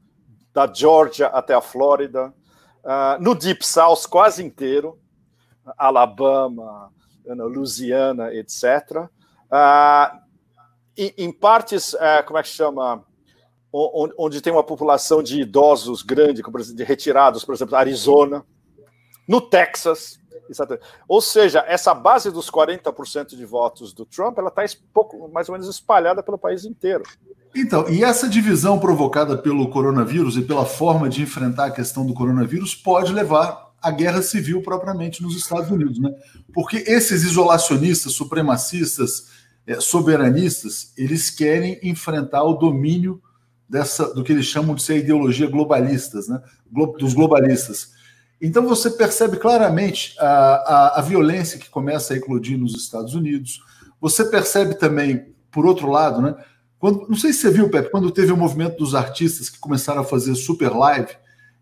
da 0.53 0.65
Georgia 0.71 1.27
até 1.27 1.53
a 1.53 1.59
Flórida, 1.59 2.33
Uh, 2.85 3.19
no 3.19 3.33
Deep 3.33 3.65
South 3.65 4.07
quase 4.07 4.45
inteiro, 4.45 4.99
Alabama, 5.75 6.91
Louisiana, 7.25 8.31
etc. 8.31 9.09
Ah, 9.51 10.19
em, 10.97 11.31
partes, 11.31 11.93
uh, 11.93 12.25
como 12.25 12.39
é 12.39 12.43
que 12.43 12.49
chama, 12.49 13.03
onde, 13.71 14.41
tem 14.41 14.53
uma 14.53 14.63
população 14.63 15.21
de 15.21 15.41
idosos 15.41 16.01
grande, 16.01 16.41
de 16.73 16.83
retirados, 16.83 17.43
por 17.43 17.53
exemplo, 17.53 17.75
Arizona, 17.75 18.45
no 19.27 19.41
Texas, 19.41 20.19
ou 21.07 21.21
seja, 21.21 21.63
essa 21.67 21.93
base 21.93 22.31
dos 22.31 22.49
40% 22.49 23.35
de 23.35 23.45
votos 23.45 23.93
do 23.93 24.05
Trump, 24.05 24.37
ela 24.37 24.49
está 24.49 24.61
mais 25.31 25.49
ou 25.49 25.53
menos 25.53 25.67
espalhada 25.67 26.21
pelo 26.21 26.37
país 26.37 26.65
inteiro. 26.65 27.03
Então, 27.55 27.89
e 27.89 28.03
essa 28.03 28.27
divisão 28.27 28.77
provocada 28.79 29.37
pelo 29.37 29.69
coronavírus 29.69 30.37
e 30.37 30.41
pela 30.41 30.65
forma 30.65 31.09
de 31.09 31.21
enfrentar 31.21 31.65
a 31.65 31.71
questão 31.71 32.05
do 32.05 32.13
coronavírus 32.13 32.75
pode 32.75 33.13
levar 33.13 33.73
à 33.81 33.91
guerra 33.91 34.21
civil 34.21 34.61
propriamente 34.61 35.21
nos 35.21 35.35
Estados 35.37 35.71
Unidos, 35.71 35.99
né? 35.99 36.11
Porque 36.53 36.77
esses 36.85 37.23
isolacionistas, 37.23 38.13
supremacistas, 38.13 39.27
é, 39.27 39.44
soberanistas, 39.79 40.93
eles 40.97 41.29
querem 41.29 41.79
enfrentar 41.81 42.43
o 42.43 42.53
domínio 42.53 43.21
dessa 43.67 44.13
do 44.13 44.23
que 44.23 44.31
eles 44.31 44.45
chamam 44.45 44.75
de 44.75 44.83
ser 44.83 44.93
a 44.93 44.97
ideologia 44.97 45.47
globalistas, 45.47 46.27
né? 46.27 46.41
Dos 46.99 47.13
globalistas. 47.13 47.93
Então 48.39 48.65
você 48.67 48.91
percebe 48.91 49.37
claramente 49.37 50.15
a, 50.19 50.27
a, 50.27 50.99
a 50.99 51.01
violência 51.01 51.57
que 51.57 51.69
começa 51.69 52.13
a 52.13 52.17
eclodir 52.17 52.57
nos 52.57 52.75
Estados 52.75 53.15
Unidos. 53.15 53.59
Você 53.99 54.25
percebe 54.25 54.75
também, 54.75 55.33
por 55.49 55.65
outro 55.65 55.89
lado, 55.89 56.21
né? 56.21 56.35
Quando, 56.77 57.07
não 57.07 57.15
sei 57.15 57.33
se 57.33 57.39
você 57.39 57.51
viu, 57.51 57.69
Pepe, 57.69 57.89
quando 57.89 58.11
teve 58.11 58.31
o 58.31 58.37
movimento 58.37 58.77
dos 58.77 58.93
artistas 58.93 59.49
que 59.49 59.57
começaram 59.57 60.01
a 60.01 60.05
fazer 60.05 60.35
super 60.35 60.71
live, 60.75 61.09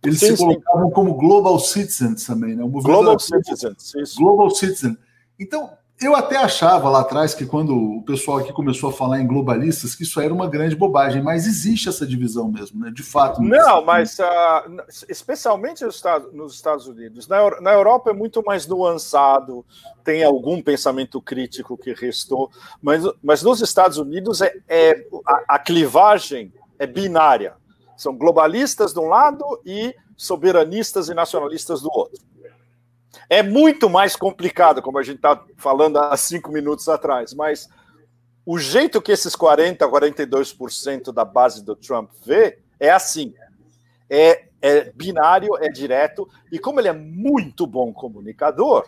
eles 0.04 0.20
sim, 0.20 0.36
se 0.36 0.38
colocavam 0.38 0.92
como 0.92 1.14
global 1.14 1.58
citizens 1.60 2.26
também, 2.26 2.56
né? 2.56 2.64
global 2.68 3.18
citizens. 3.18 4.16
Global 4.18 4.50
citizen. 4.50 4.98
Então, 5.40 5.72
eu 6.02 6.16
até 6.16 6.38
achava 6.38 6.90
lá 6.90 7.02
atrás 7.02 7.34
que 7.34 7.46
quando 7.46 7.76
o 7.76 8.04
pessoal 8.04 8.40
aqui 8.40 8.52
começou 8.52 8.90
a 8.90 8.94
falar 8.94 9.22
em 9.22 9.28
globalistas, 9.28 9.96
que 9.96 10.04
isso 10.04 10.20
era 10.20 10.34
uma 10.34 10.50
grande 10.50 10.76
bobagem, 10.76 11.22
mas 11.22 11.48
existe 11.48 11.88
essa 11.88 12.06
divisão 12.06 12.52
mesmo, 12.52 12.84
né? 12.84 12.92
De 12.92 13.04
fato. 13.04 13.42
Não, 13.42 13.84
mas 13.84 14.18
uh, 14.20 14.84
especialmente 15.08 15.84
nos 15.86 15.96
Estados, 15.96 16.34
nos 16.34 16.56
Estados 16.56 16.88
Unidos. 16.88 17.28
Na, 17.28 17.62
na, 17.62 17.72
Europa 17.72 18.10
é 18.10 18.14
muito 18.14 18.44
mais 18.44 18.68
nuançado, 18.68 19.66
tem 20.04 20.24
algum 20.24 20.62
pensamento 20.62 21.22
crítico 21.22 21.78
que 21.78 21.94
restou, 21.94 22.52
mas, 22.82 23.04
mas 23.22 23.44
nos 23.44 23.62
Estados 23.62 23.98
Unidos 23.98 24.42
é, 24.42 24.54
é 24.68 25.08
a, 25.26 25.56
a 25.56 25.60
clivagem 25.60 26.52
é 26.78 26.88
binária. 26.88 27.56
São 27.96 28.16
globalistas 28.16 28.94
de 28.94 29.00
um 29.00 29.08
lado 29.08 29.46
e 29.66 29.96
soberanistas 30.18 31.08
e 31.08 31.14
nacionalistas 31.14 31.82
do 31.82 31.90
outro. 31.92 32.22
É 33.30 33.42
muito 33.42 33.90
mais 33.90 34.16
complicado, 34.16 34.82
como 34.82 34.98
a 34.98 35.04
gente 35.04 35.18
está 35.18 35.44
falando 35.58 35.98
há 35.98 36.16
cinco 36.18 36.52
minutos 36.52 36.88
atrás, 36.90 37.34
mas 37.34 37.70
o 38.46 38.58
jeito 38.58 39.02
que 39.02 39.12
esses 39.12 39.36
40, 39.36 39.88
42% 39.88 41.14
da 41.14 41.24
base 41.24 41.64
do 41.64 41.76
Trump 41.76 42.12
vê 42.26 42.60
é 42.80 42.90
assim. 42.90 43.34
É, 44.10 44.48
é 44.62 44.92
binário, 44.92 45.58
é 45.58 45.70
direto, 45.70 46.28
e 46.52 46.60
como 46.60 46.80
ele 46.80 46.88
é 46.88 46.94
muito 46.94 47.66
bom 47.66 47.94
comunicador, 47.94 48.86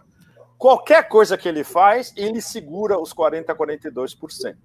qualquer 0.58 1.08
coisa 1.08 1.38
que 1.38 1.48
ele 1.48 1.64
faz, 1.64 2.14
ele 2.16 2.42
segura 2.42 3.00
os 3.00 3.12
40, 3.12 3.56
42%. 3.56 4.56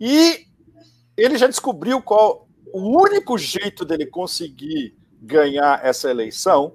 E 0.00 0.46
ele 1.16 1.36
já 1.36 1.46
descobriu 1.46 2.02
qual 2.02 2.48
o 2.72 3.00
único 3.00 3.38
jeito 3.38 3.84
dele 3.84 4.06
conseguir 4.06 4.96
ganhar 5.20 5.84
essa 5.84 6.10
eleição 6.10 6.74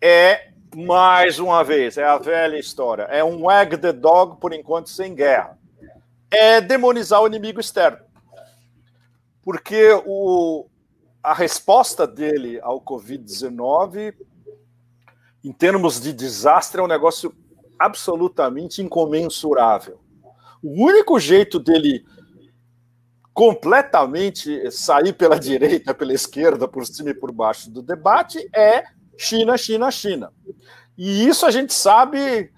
é 0.00 0.49
mais 0.74 1.38
uma 1.38 1.64
vez, 1.64 1.98
é 1.98 2.04
a 2.04 2.18
velha 2.18 2.58
história. 2.58 3.02
É 3.04 3.24
um 3.24 3.42
wag 3.42 3.76
the 3.76 3.92
dog, 3.92 4.40
por 4.40 4.52
enquanto, 4.52 4.88
sem 4.88 5.14
guerra. 5.14 5.58
É 6.30 6.60
demonizar 6.60 7.20
o 7.22 7.26
inimigo 7.26 7.60
externo. 7.60 7.98
Porque 9.42 9.90
o, 10.06 10.66
a 11.22 11.34
resposta 11.34 12.06
dele 12.06 12.60
ao 12.62 12.80
Covid-19, 12.80 14.14
em 15.42 15.52
termos 15.52 16.00
de 16.00 16.12
desastre, 16.12 16.80
é 16.80 16.84
um 16.84 16.88
negócio 16.88 17.34
absolutamente 17.78 18.82
incomensurável. 18.82 20.00
O 20.62 20.84
único 20.84 21.18
jeito 21.18 21.58
dele 21.58 22.04
completamente 23.32 24.70
sair 24.70 25.14
pela 25.14 25.38
direita, 25.40 25.94
pela 25.94 26.12
esquerda, 26.12 26.68
por 26.68 26.86
cima 26.86 27.10
e 27.10 27.14
por 27.14 27.32
baixo 27.32 27.70
do 27.70 27.82
debate 27.82 28.38
é 28.54 28.84
China, 29.20 29.58
China, 29.58 29.90
China. 29.90 30.32
E 30.96 31.28
isso 31.28 31.44
a 31.44 31.50
gente 31.50 31.74
sabe 31.74 32.50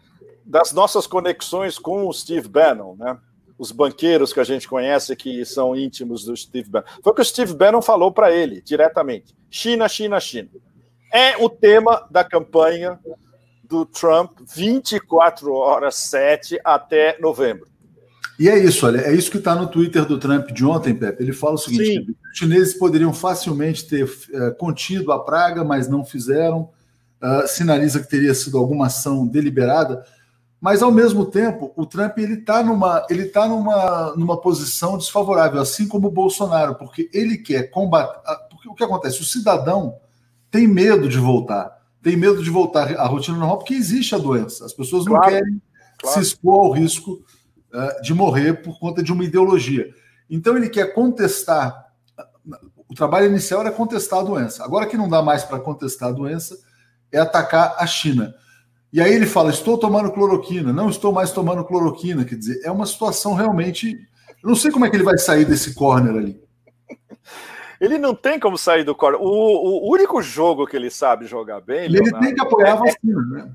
das 0.44 0.72
nossas 0.72 1.08
conexões 1.08 1.76
com 1.76 2.06
o 2.06 2.12
Steve 2.12 2.48
Bannon, 2.48 2.94
né? 2.94 3.18
Os 3.58 3.72
banqueiros 3.72 4.32
que 4.32 4.38
a 4.38 4.44
gente 4.44 4.68
conhece 4.68 5.16
que 5.16 5.44
são 5.44 5.74
íntimos 5.74 6.24
do 6.24 6.36
Steve 6.36 6.70
Bannon. 6.70 6.86
Foi 7.02 7.12
o 7.12 7.14
que 7.16 7.20
o 7.20 7.24
Steve 7.24 7.52
Bannon 7.52 7.82
falou 7.82 8.12
para 8.12 8.30
ele 8.30 8.62
diretamente: 8.62 9.34
China, 9.50 9.88
China, 9.88 10.20
China. 10.20 10.50
É 11.12 11.36
o 11.36 11.50
tema 11.50 12.06
da 12.08 12.22
campanha 12.22 12.98
do 13.64 13.84
Trump 13.84 14.38
24 14.46 15.52
horas 15.52 15.96
7 15.96 16.60
até 16.64 17.18
novembro. 17.20 17.71
E 18.42 18.48
é 18.48 18.58
isso, 18.58 18.84
olha, 18.84 19.02
é 19.02 19.14
isso 19.14 19.30
que 19.30 19.38
está 19.38 19.54
no 19.54 19.68
Twitter 19.68 20.04
do 20.04 20.18
Trump 20.18 20.50
de 20.50 20.64
ontem, 20.64 20.92
Pepe. 20.92 21.22
Ele 21.22 21.32
fala 21.32 21.54
o 21.54 21.58
seguinte: 21.58 22.10
os 22.10 22.36
chineses 22.36 22.74
poderiam 22.74 23.12
facilmente 23.12 23.86
ter 23.86 24.02
uh, 24.02 24.52
contido 24.58 25.12
a 25.12 25.24
praga, 25.24 25.62
mas 25.62 25.86
não 25.86 26.04
fizeram. 26.04 26.68
Uh, 27.22 27.46
sinaliza 27.46 28.00
que 28.00 28.10
teria 28.10 28.34
sido 28.34 28.58
alguma 28.58 28.86
ação 28.86 29.24
deliberada. 29.28 30.04
Mas 30.60 30.82
ao 30.82 30.90
mesmo 30.90 31.24
tempo, 31.24 31.72
o 31.76 31.86
Trump 31.86 32.18
ele 32.18 32.34
está 32.34 32.64
numa 32.64 33.06
ele 33.08 33.26
tá 33.26 33.46
numa, 33.46 34.12
numa 34.16 34.40
posição 34.40 34.98
desfavorável, 34.98 35.60
assim 35.60 35.86
como 35.86 36.08
o 36.08 36.12
Bolsonaro, 36.12 36.74
porque 36.74 37.08
ele 37.14 37.38
quer 37.38 37.70
combater. 37.70 38.22
Porque 38.50 38.68
o 38.68 38.74
que 38.74 38.82
acontece? 38.82 39.20
O 39.20 39.24
cidadão 39.24 39.94
tem 40.50 40.66
medo 40.66 41.08
de 41.08 41.16
voltar, 41.16 41.80
tem 42.02 42.16
medo 42.16 42.42
de 42.42 42.50
voltar 42.50 42.92
à 42.96 43.06
rotina 43.06 43.38
normal, 43.38 43.58
porque 43.58 43.74
existe 43.74 44.16
a 44.16 44.18
doença. 44.18 44.66
As 44.66 44.72
pessoas 44.72 45.04
não 45.04 45.12
claro, 45.12 45.30
querem 45.30 45.62
claro. 46.00 46.16
se 46.16 46.26
expor 46.26 46.64
ao 46.64 46.72
risco 46.72 47.22
de 48.02 48.14
morrer 48.14 48.62
por 48.62 48.78
conta 48.78 49.02
de 49.02 49.12
uma 49.12 49.24
ideologia. 49.24 49.92
Então 50.28 50.56
ele 50.56 50.68
quer 50.68 50.92
contestar. 50.94 51.86
O 52.88 52.94
trabalho 52.94 53.26
inicial 53.26 53.60
era 53.60 53.70
contestar 53.70 54.20
a 54.20 54.24
doença. 54.24 54.64
Agora 54.64 54.86
que 54.86 54.96
não 54.96 55.08
dá 55.08 55.22
mais 55.22 55.44
para 55.44 55.58
contestar 55.58 56.10
a 56.10 56.12
doença, 56.12 56.58
é 57.10 57.18
atacar 57.18 57.76
a 57.78 57.86
China. 57.86 58.34
E 58.92 59.00
aí 59.00 59.12
ele 59.12 59.26
fala: 59.26 59.50
estou 59.50 59.78
tomando 59.78 60.12
cloroquina, 60.12 60.72
não 60.72 60.90
estou 60.90 61.12
mais 61.12 61.32
tomando 61.32 61.64
cloroquina. 61.64 62.24
Quer 62.24 62.36
dizer, 62.36 62.60
é 62.64 62.70
uma 62.70 62.86
situação 62.86 63.34
realmente. 63.34 63.96
Eu 64.42 64.48
não 64.48 64.56
sei 64.56 64.70
como 64.70 64.84
é 64.84 64.90
que 64.90 64.96
ele 64.96 65.04
vai 65.04 65.16
sair 65.18 65.44
desse 65.44 65.74
corner 65.74 66.14
ali. 66.14 66.42
Ele 67.80 67.98
não 67.98 68.14
tem 68.14 68.38
como 68.38 68.56
sair 68.56 68.84
do 68.84 68.94
corner. 68.94 69.20
O, 69.20 69.26
o 69.26 69.92
único 69.92 70.22
jogo 70.22 70.66
que 70.66 70.76
ele 70.76 70.88
sabe 70.88 71.26
jogar 71.26 71.60
bem. 71.60 71.86
ele 71.86 72.00
Leonardo, 72.00 72.24
tem 72.24 72.34
que 72.34 72.40
apoiar 72.40 72.68
é, 72.68 72.70
a 72.70 72.76
vacina, 72.76 73.22
né? 73.22 73.50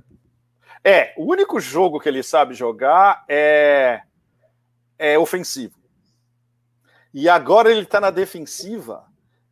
É, 0.90 1.14
o 1.18 1.30
único 1.30 1.60
jogo 1.60 2.00
que 2.00 2.08
ele 2.08 2.24
sabe 2.24 2.54
jogar 2.54 3.26
é, 3.28 4.04
é 4.98 5.20
ofensivo. 5.20 5.78
E 7.14 7.28
agora 7.28 7.70
ele 7.70 7.82
está 7.82 8.00
na 8.00 8.10
defensiva 8.10 9.04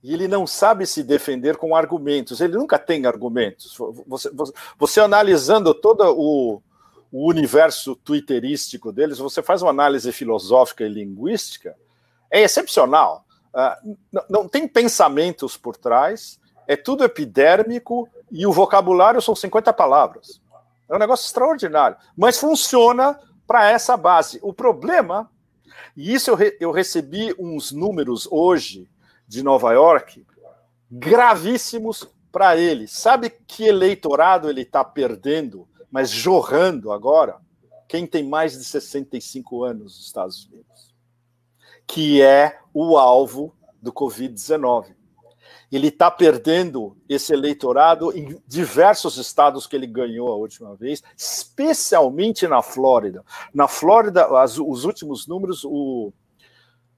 e 0.01 0.13
ele 0.13 0.29
não 0.29 0.47
sabe 0.47 0.85
se 0.85 1.03
defender 1.03 1.57
com 1.57 1.75
argumentos. 1.75 2.39
Ele 2.39 2.55
nunca 2.55 2.79
tem 2.79 3.05
argumentos. 3.05 3.77
Você, 4.07 4.29
você, 4.29 4.53
você 4.79 5.01
analisando 5.01 5.73
todo 5.73 6.05
o, 6.17 6.61
o, 7.11 7.29
universo 7.29 7.97
twitterístico 7.97 8.93
deles, 8.93 9.17
você 9.17 9.43
faz 9.43 9.61
uma 9.61 9.71
análise 9.71 10.09
filosófica 10.13 10.85
e 10.85 10.89
linguística, 10.89 11.75
é 12.31 12.43
excepcional. 12.43 13.25
Uh, 13.53 13.97
não, 14.09 14.23
não 14.29 14.47
tem 14.47 14.69
pensamentos 14.69 15.57
por 15.57 15.75
trás, 15.75 16.39
é 16.65 16.77
tudo 16.77 17.03
epidérmico 17.03 18.07
e 18.31 18.47
o 18.47 18.53
vocabulário 18.53 19.21
são 19.21 19.35
50 19.35 19.73
palavras. 19.73 20.39
É 20.89 20.95
um 20.95 20.99
negócio 20.99 21.25
extraordinário, 21.25 21.97
mas 22.15 22.37
funciona 22.37 23.19
para 23.47 23.69
essa 23.69 23.97
base. 23.97 24.39
O 24.41 24.53
problema, 24.53 25.29
e 25.95 26.13
isso 26.13 26.29
eu, 26.29 26.35
re, 26.35 26.57
eu 26.59 26.71
recebi 26.71 27.33
uns 27.39 27.71
números 27.71 28.27
hoje 28.31 28.89
de 29.27 29.43
Nova 29.43 29.73
York 29.73 30.25
gravíssimos 30.89 32.07
para 32.31 32.57
ele. 32.57 32.87
Sabe 32.87 33.29
que 33.29 33.63
eleitorado 33.63 34.49
ele 34.49 34.61
está 34.61 34.83
perdendo, 34.83 35.67
mas 35.89 36.09
jorrando 36.09 36.91
agora? 36.91 37.37
Quem 37.87 38.05
tem 38.05 38.27
mais 38.27 38.53
de 38.53 38.63
65 38.63 39.63
anos 39.63 39.83
nos 39.83 40.05
Estados 40.05 40.45
Unidos, 40.45 40.93
que 41.87 42.21
é 42.21 42.59
o 42.73 42.97
alvo 42.97 43.55
do 43.81 43.93
Covid-19 43.93 44.95
ele 45.75 45.87
está 45.87 46.09
perdendo 46.09 46.95
esse 47.09 47.33
eleitorado 47.33 48.15
em 48.17 48.41
diversos 48.47 49.17
estados 49.17 49.67
que 49.67 49.75
ele 49.75 49.87
ganhou 49.87 50.29
a 50.29 50.35
última 50.35 50.75
vez, 50.75 51.03
especialmente 51.17 52.47
na 52.47 52.61
Flórida. 52.61 53.23
Na 53.53 53.67
Flórida, 53.67 54.25
as, 54.39 54.57
os 54.57 54.85
últimos 54.85 55.27
números, 55.27 55.63
o 55.65 56.13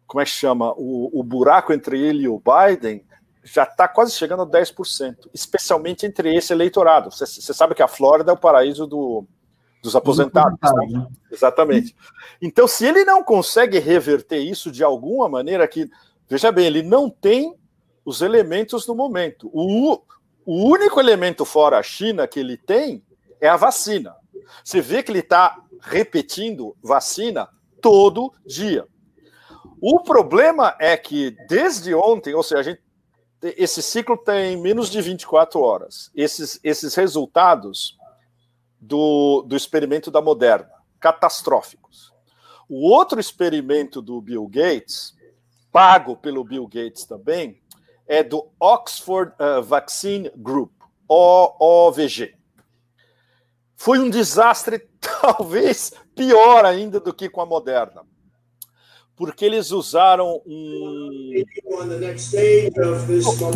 como 0.06 0.22
é 0.22 0.26
que 0.26 0.32
chama? 0.32 0.74
O, 0.78 1.20
o 1.20 1.24
buraco 1.24 1.74
entre 1.74 2.00
ele 2.00 2.24
e 2.24 2.30
o 2.30 2.40
Biden 2.40 3.06
já 3.44 3.64
está 3.64 3.88
quase 3.88 4.14
chegando 4.14 4.44
a 4.44 4.48
10%, 4.48 5.30
especialmente 5.34 6.06
entre 6.06 6.36
esse 6.36 6.54
eleitorado. 6.54 7.12
Você, 7.12 7.54
sabe 7.54 7.76
que 7.76 7.84
a 7.84 7.88
Flórida 7.88 8.32
é 8.32 8.34
o 8.34 8.38
paraíso 8.38 8.88
do, 8.88 9.26
dos 9.82 9.96
aposentados. 9.96 10.58
Né? 10.90 11.08
Exatamente. 11.32 11.96
Então, 12.42 12.68
se 12.68 12.86
ele 12.86 13.04
não 13.04 13.24
consegue 13.24 13.80
reverter 13.80 14.40
isso 14.40 14.72
de 14.72 14.84
alguma 14.84 15.28
maneira, 15.28 15.68
que, 15.68 15.90
veja 16.28 16.52
bem, 16.52 16.66
ele 16.68 16.84
não 16.84 17.10
tem 17.10 17.56
os 18.08 18.22
elementos 18.22 18.88
no 18.88 18.96
momento. 18.96 19.50
O, 19.52 20.02
o 20.46 20.64
único 20.70 20.98
elemento 20.98 21.44
fora 21.44 21.78
a 21.78 21.84
China 21.84 22.26
que 22.26 22.40
ele 22.40 22.56
tem 22.56 23.04
é 23.42 23.50
a 23.50 23.58
vacina. 23.58 24.16
Você 24.64 24.80
vê 24.80 25.04
que 25.04 25.12
ele 25.12 25.20
está 25.20 25.62
repetindo 25.82 26.74
vacina 26.82 27.50
todo 27.82 28.34
dia. 28.46 28.88
O 29.82 30.00
problema 30.00 30.74
é 30.80 30.96
que 30.96 31.32
desde 31.50 31.94
ontem, 31.94 32.34
ou 32.34 32.44
seja, 32.44 32.64
gente, 32.64 32.82
esse 33.42 33.84
ciclo 33.84 34.18
tem 34.18 34.56
menos 34.56 34.90
de 34.90 35.02
24 35.02 35.60
horas. 35.60 36.10
Esses, 36.16 36.62
esses 36.64 36.96
resultados 36.96 37.98
do, 38.80 39.42
do 39.42 39.58
experimento 39.58 40.10
da 40.10 40.22
Moderna, 40.22 40.72
catastróficos. 40.98 42.14
O 42.70 42.90
outro 42.90 43.20
experimento 43.20 44.02
do 44.02 44.22
Bill 44.22 44.48
Gates, 44.48 45.14
pago 45.74 46.16
pelo 46.16 46.46
Bill 46.46 46.66
Gates 46.68 47.04
também, 47.04 47.62
é 48.08 48.24
do 48.24 48.48
Oxford 48.60 49.34
uh, 49.40 49.62
Vaccine 49.62 50.32
Group, 50.36 50.72
OVG. 51.08 52.36
Foi 53.76 54.00
um 54.00 54.10
desastre, 54.10 54.80
talvez 55.00 55.92
pior 56.16 56.66
ainda 56.66 57.00
do 57.00 57.14
que 57.14 57.30
com 57.30 57.42
a 57.42 57.46
Moderna, 57.46 58.02
porque 59.16 59.46
eles 59.46 59.72
usaram 59.72 60.42
um. 60.46 61.34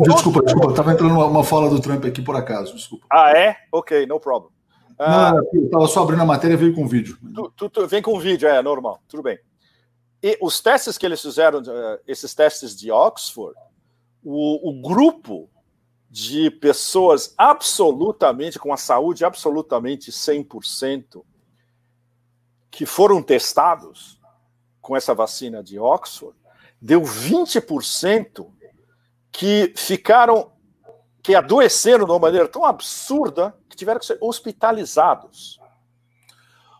Desculpa, 0.02 0.44
desculpa, 0.44 0.70
estava 0.70 0.92
entrando 0.92 1.14
uma, 1.14 1.26
uma 1.26 1.44
fala 1.44 1.70
do 1.70 1.82
Trump 1.82 2.06
aqui 2.06 2.22
por 2.22 2.36
acaso, 2.36 2.76
desculpa. 2.76 3.06
Ah, 3.12 3.32
é? 3.32 3.56
Ok, 3.72 4.06
no 4.06 4.20
problem. 4.20 4.52
Não, 5.00 5.38
eu 5.54 5.66
estava 5.66 5.88
só 5.88 6.04
abrindo 6.04 6.22
a 6.22 6.26
matéria 6.26 6.54
e 6.54 6.58
veio 6.58 6.76
com 6.76 6.88
vídeo. 6.88 7.18
Tu, 7.34 7.54
tu, 7.56 7.70
tu, 7.70 7.88
vem 7.88 8.04
com 8.04 8.20
vídeo, 8.20 8.48
é 8.48 8.62
normal, 8.62 9.02
tudo 9.08 9.24
bem. 9.24 9.40
E 10.22 10.38
os 10.40 10.62
testes 10.62 10.96
que 10.96 11.06
eles 11.06 11.20
fizeram, 11.20 11.60
uh, 11.60 12.00
esses 12.08 12.36
testes 12.36 12.76
de 12.76 12.92
Oxford, 12.92 13.56
o, 14.24 14.70
o 14.70 14.82
grupo 14.82 15.50
de 16.10 16.52
pessoas 16.52 17.34
absolutamente, 17.38 18.60
com 18.60 18.74
a 18.74 18.78
saúde 18.78 19.24
absolutamente 19.24 20.12
100%, 20.12 21.24
que 22.70 22.86
foram 22.86 23.22
testados 23.24 24.20
com 24.82 24.96
essa 24.96 25.14
vacina 25.14 25.64
de 25.64 25.80
Oxford, 25.80 26.38
deu 26.82 27.02
20% 27.02 28.48
que 29.32 29.74
ficaram, 29.78 30.52
que 31.24 31.36
adoeceram 31.36 32.06
de 32.06 32.12
uma 32.12 32.20
maneira 32.20 32.48
tão 32.48 32.66
absurda 32.66 33.56
que 33.70 33.78
tiveram 33.78 34.00
que 34.00 34.06
ser 34.06 34.18
hospitalizados. 34.20 35.62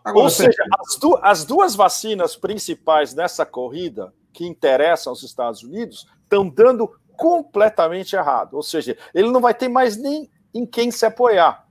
Agora, 0.04 0.26
Ou 0.26 0.30
seja, 0.30 0.64
as, 0.80 0.98
du 0.98 1.18
as 1.22 1.46
duas 1.46 1.76
vacinas 1.76 2.36
principais 2.36 3.14
nessa 3.14 3.46
corrida 3.46 4.14
que 4.34 4.46
interessam 4.46 5.12
aos 5.12 5.24
Estados 5.24 5.62
Unidos 5.62 6.08
estão 6.24 6.50
dando 6.50 7.00
completamente 7.22 8.16
errado. 8.16 8.56
Ou 8.56 8.64
seja, 8.64 8.98
ele 9.14 9.30
não 9.30 9.40
vai 9.40 9.54
ter 9.54 9.68
mais 9.68 9.96
nem 9.96 10.28
em 10.52 10.66
quem 10.66 10.90
se 10.90 11.06
apoiar. 11.06 11.68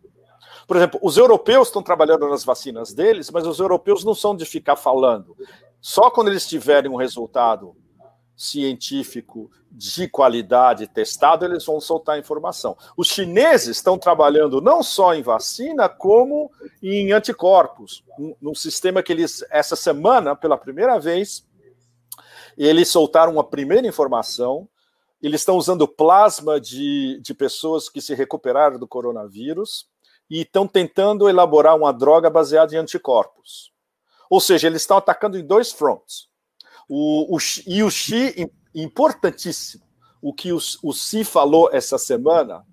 Por 0.64 0.76
exemplo, 0.76 1.00
os 1.02 1.16
europeus 1.16 1.66
estão 1.66 1.82
trabalhando 1.82 2.28
nas 2.28 2.44
vacinas 2.44 2.94
deles, 2.94 3.32
mas 3.32 3.44
os 3.44 3.58
europeus 3.58 4.04
não 4.04 4.14
são 4.14 4.36
de 4.36 4.44
ficar 4.44 4.76
falando. 4.76 5.36
Só 5.80 6.08
quando 6.08 6.28
eles 6.28 6.48
tiverem 6.48 6.88
um 6.88 6.94
resultado 6.94 7.74
científico 8.36 9.50
de 9.72 10.06
qualidade 10.06 10.86
testado, 10.86 11.44
eles 11.44 11.64
vão 11.64 11.80
soltar 11.80 12.16
informação. 12.16 12.76
Os 12.96 13.08
chineses 13.08 13.78
estão 13.78 13.98
trabalhando 13.98 14.60
não 14.60 14.84
só 14.84 15.14
em 15.14 15.22
vacina, 15.22 15.88
como 15.88 16.48
em 16.80 17.10
anticorpos, 17.10 18.04
num 18.40 18.54
sistema 18.54 19.02
que 19.02 19.12
eles, 19.12 19.44
essa 19.50 19.74
semana, 19.74 20.36
pela 20.36 20.56
primeira 20.56 20.96
vez, 21.00 21.44
eles 22.56 22.86
soltaram 22.88 23.32
uma 23.32 23.44
primeira 23.44 23.88
informação 23.88 24.68
eles 25.22 25.40
estão 25.42 25.56
usando 25.56 25.86
plasma 25.86 26.60
de, 26.60 27.20
de 27.20 27.34
pessoas 27.34 27.88
que 27.88 28.00
se 28.00 28.14
recuperaram 28.14 28.78
do 28.78 28.88
coronavírus 28.88 29.86
e 30.30 30.42
estão 30.42 30.66
tentando 30.66 31.28
elaborar 31.28 31.76
uma 31.76 31.92
droga 31.92 32.30
baseada 32.30 32.74
em 32.74 32.78
anticorpos. 32.78 33.72
Ou 34.30 34.40
seja, 34.40 34.68
eles 34.68 34.82
estão 34.82 34.96
atacando 34.96 35.36
em 35.36 35.44
dois 35.44 35.72
fronts. 35.72 36.28
O, 36.88 37.36
o, 37.36 37.38
e 37.66 37.82
o 37.82 37.90
Xi, 37.90 38.48
importantíssimo, 38.74 39.84
o 40.22 40.32
que 40.32 40.52
o, 40.52 40.58
o 40.82 40.92
Xi 40.92 41.24
falou 41.24 41.68
essa 41.72 41.98
semana, 41.98 42.64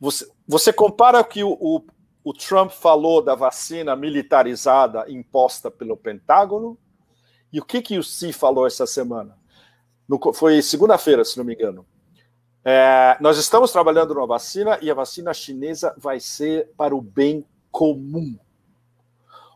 você, 0.00 0.26
você 0.46 0.72
compara 0.72 1.20
o 1.20 1.24
que 1.24 1.42
o, 1.42 1.56
o, 1.60 1.84
o 2.24 2.32
Trump 2.32 2.70
falou 2.70 3.20
da 3.20 3.34
vacina 3.34 3.96
militarizada 3.96 5.10
imposta 5.10 5.70
pelo 5.70 5.96
Pentágono 5.96 6.78
e 7.52 7.60
o 7.60 7.64
que, 7.64 7.82
que 7.82 7.98
o 7.98 8.02
Xi 8.02 8.32
falou 8.32 8.66
essa 8.66 8.86
semana? 8.86 9.36
No, 10.12 10.32
foi 10.32 10.60
segunda-feira, 10.60 11.24
se 11.24 11.38
não 11.38 11.44
me 11.44 11.54
engano. 11.54 11.86
É, 12.64 13.16
nós 13.20 13.38
estamos 13.38 13.72
trabalhando 13.72 14.14
numa 14.14 14.26
vacina 14.26 14.78
e 14.82 14.90
a 14.90 14.94
vacina 14.94 15.32
chinesa 15.32 15.94
vai 15.96 16.20
ser 16.20 16.70
para 16.76 16.94
o 16.94 17.00
bem 17.00 17.44
comum. 17.70 18.36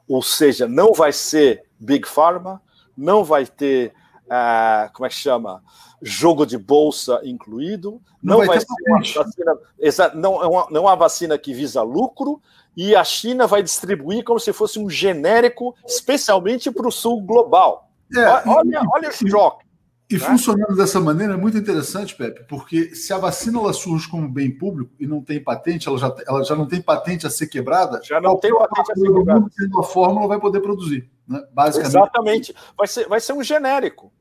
Ou 0.08 0.22
seja, 0.22 0.66
não 0.66 0.92
vai 0.92 1.12
ser 1.12 1.64
Big 1.78 2.08
Pharma, 2.08 2.62
não 2.96 3.22
vai 3.22 3.44
ter, 3.44 3.92
uh, 4.24 4.92
como 4.92 5.06
é 5.06 5.08
que 5.08 5.14
chama, 5.14 5.62
jogo 6.00 6.46
de 6.46 6.56
bolsa 6.56 7.20
incluído, 7.22 8.00
não, 8.22 8.38
não 8.38 8.46
vai, 8.46 8.58
vai 8.58 8.60
ser 8.60 9.14
vacina, 9.14 10.10
não, 10.14 10.42
é 10.42 10.46
uma, 10.46 10.66
não 10.70 10.80
é 10.82 10.84
uma 10.84 10.96
vacina 10.96 11.36
que 11.36 11.52
visa 11.52 11.82
lucro, 11.82 12.40
e 12.76 12.94
a 12.94 13.04
China 13.04 13.46
vai 13.46 13.62
distribuir 13.62 14.24
como 14.24 14.40
se 14.40 14.52
fosse 14.52 14.78
um 14.78 14.88
genérico, 14.88 15.74
especialmente 15.86 16.70
para 16.70 16.88
o 16.88 16.92
sul 16.92 17.20
global. 17.22 17.90
É, 18.14 18.48
olha, 18.48 18.82
olha 18.92 19.08
o 19.08 19.12
choque. 19.12 19.65
E 20.08 20.14
né? 20.14 20.20
funcionando 20.20 20.76
dessa 20.76 21.00
maneira 21.00 21.34
é 21.34 21.36
muito 21.36 21.58
interessante, 21.58 22.14
Pepe, 22.14 22.44
porque 22.44 22.94
se 22.94 23.12
a 23.12 23.18
vacina 23.18 23.58
ela 23.58 23.72
surge 23.72 24.08
como 24.08 24.28
bem 24.28 24.56
público 24.56 24.92
e 25.00 25.06
não 25.06 25.20
tem 25.20 25.42
patente, 25.42 25.88
ela 25.88 25.98
já, 25.98 26.14
ela 26.28 26.44
já 26.44 26.54
não 26.54 26.66
tem 26.66 26.80
patente 26.80 27.26
a 27.26 27.30
ser 27.30 27.48
quebrada, 27.48 28.00
já 28.04 28.20
não 28.20 28.36
tem 28.36 28.56
patente 28.56 28.92
a 28.92 28.94
ser 28.94 29.12
quebrada. 29.12 29.46
A 29.78 29.82
fórmula 29.82 30.28
vai 30.28 30.38
poder 30.38 30.60
produzir, 30.60 31.10
né? 31.26 31.44
basicamente. 31.50 31.90
Exatamente. 31.90 32.54
Vai 32.78 32.86
ser, 32.86 33.08
vai 33.08 33.20
ser 33.20 33.32
um 33.32 33.42
genérico, 33.42 34.12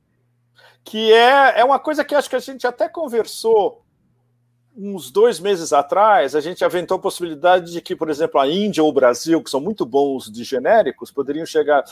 que 0.84 1.13
é, 1.13 1.60
é 1.60 1.63
uma 1.63 1.78
coisa 1.78 2.04
que 2.04 2.15
acho 2.15 2.30
que 2.30 2.36
a 2.36 2.39
gente 2.39 2.65
até 2.65 2.89
conversou 2.89 3.84
uns 4.76 5.12
dois 5.12 5.39
meses 5.39 5.71
atrás, 5.71 6.36
a 6.36 6.41
gente 6.41 6.65
aventou 6.65 6.98
a 6.98 7.02
possibilidade 7.02 7.71
de 7.71 7.80
que, 7.80 7.95
por 7.95 8.10
exemplo, 8.10 8.41
a 8.41 8.48
Índia 8.48 8.84
ou 8.84 8.89
o 8.89 8.93
Brasil, 8.93 9.41
que 9.41 9.50
são 9.52 9.62
muito 9.62 9.86
bons 9.86 10.32
de 10.32 10.43
genéricos, 10.43 11.12
poderiam 11.12 11.45
chegar. 11.45 11.84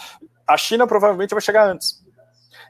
A 0.45 0.57
China 0.57 0.85
provavelmente 0.87 1.29
vai 1.29 1.41
chegar 1.41 1.69
antes 1.69 2.02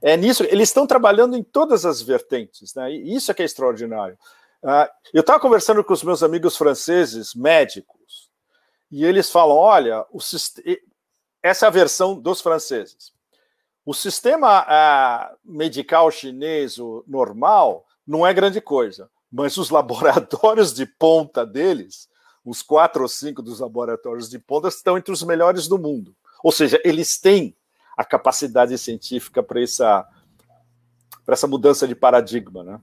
é 0.04 0.18
nisso, 0.18 0.44
eles 0.44 0.68
estão 0.68 0.86
trabalhando 0.86 1.38
em 1.38 1.42
todas 1.42 1.86
as 1.86 2.02
vertentes, 2.02 2.76
né? 2.76 2.92
E 2.92 3.16
isso 3.16 3.32
é 3.32 3.34
que 3.34 3.42
é 3.42 3.46
extraordinário. 3.46 4.18
Uh, 4.62 4.90
eu 5.14 5.22
estava 5.22 5.40
conversando 5.40 5.82
com 5.82 5.94
os 5.94 6.04
meus 6.04 6.22
amigos 6.22 6.58
franceses, 6.58 7.34
médicos, 7.34 8.30
e 8.92 9.06
eles 9.06 9.32
falam: 9.32 9.56
olha, 9.56 10.06
o, 10.12 10.20
essa 11.42 11.66
é 11.66 11.68
a 11.68 11.72
versão 11.72 12.20
dos 12.20 12.42
franceses. 12.42 13.14
O 13.86 13.94
sistema 13.94 14.64
uh, 14.64 15.38
medical 15.44 16.12
chinês 16.12 16.78
normal 17.08 17.86
não 18.06 18.28
é 18.28 18.34
grande 18.34 18.60
coisa, 18.60 19.10
mas 19.32 19.56
os 19.56 19.70
laboratórios 19.72 20.74
de 20.74 20.86
ponta 20.86 21.46
deles, 21.46 22.10
os 22.44 22.62
quatro 22.62 23.04
ou 23.04 23.08
cinco 23.08 23.42
dos 23.42 23.62
laboratórios 23.62 24.30
de 24.30 24.38
ponta, 24.38 24.68
estão 24.68 24.98
entre 24.98 25.14
os 25.14 25.24
melhores 25.24 25.66
do 25.66 25.80
mundo. 25.80 26.14
Ou 26.44 26.52
seja, 26.52 26.82
eles 26.84 27.18
têm 27.18 27.56
a 27.98 28.04
capacidade 28.04 28.78
científica 28.78 29.42
para 29.44 29.62
essa, 29.62 30.08
essa 31.28 31.48
mudança 31.48 31.88
de 31.88 31.96
paradigma, 31.96 32.64
né? 32.64 32.80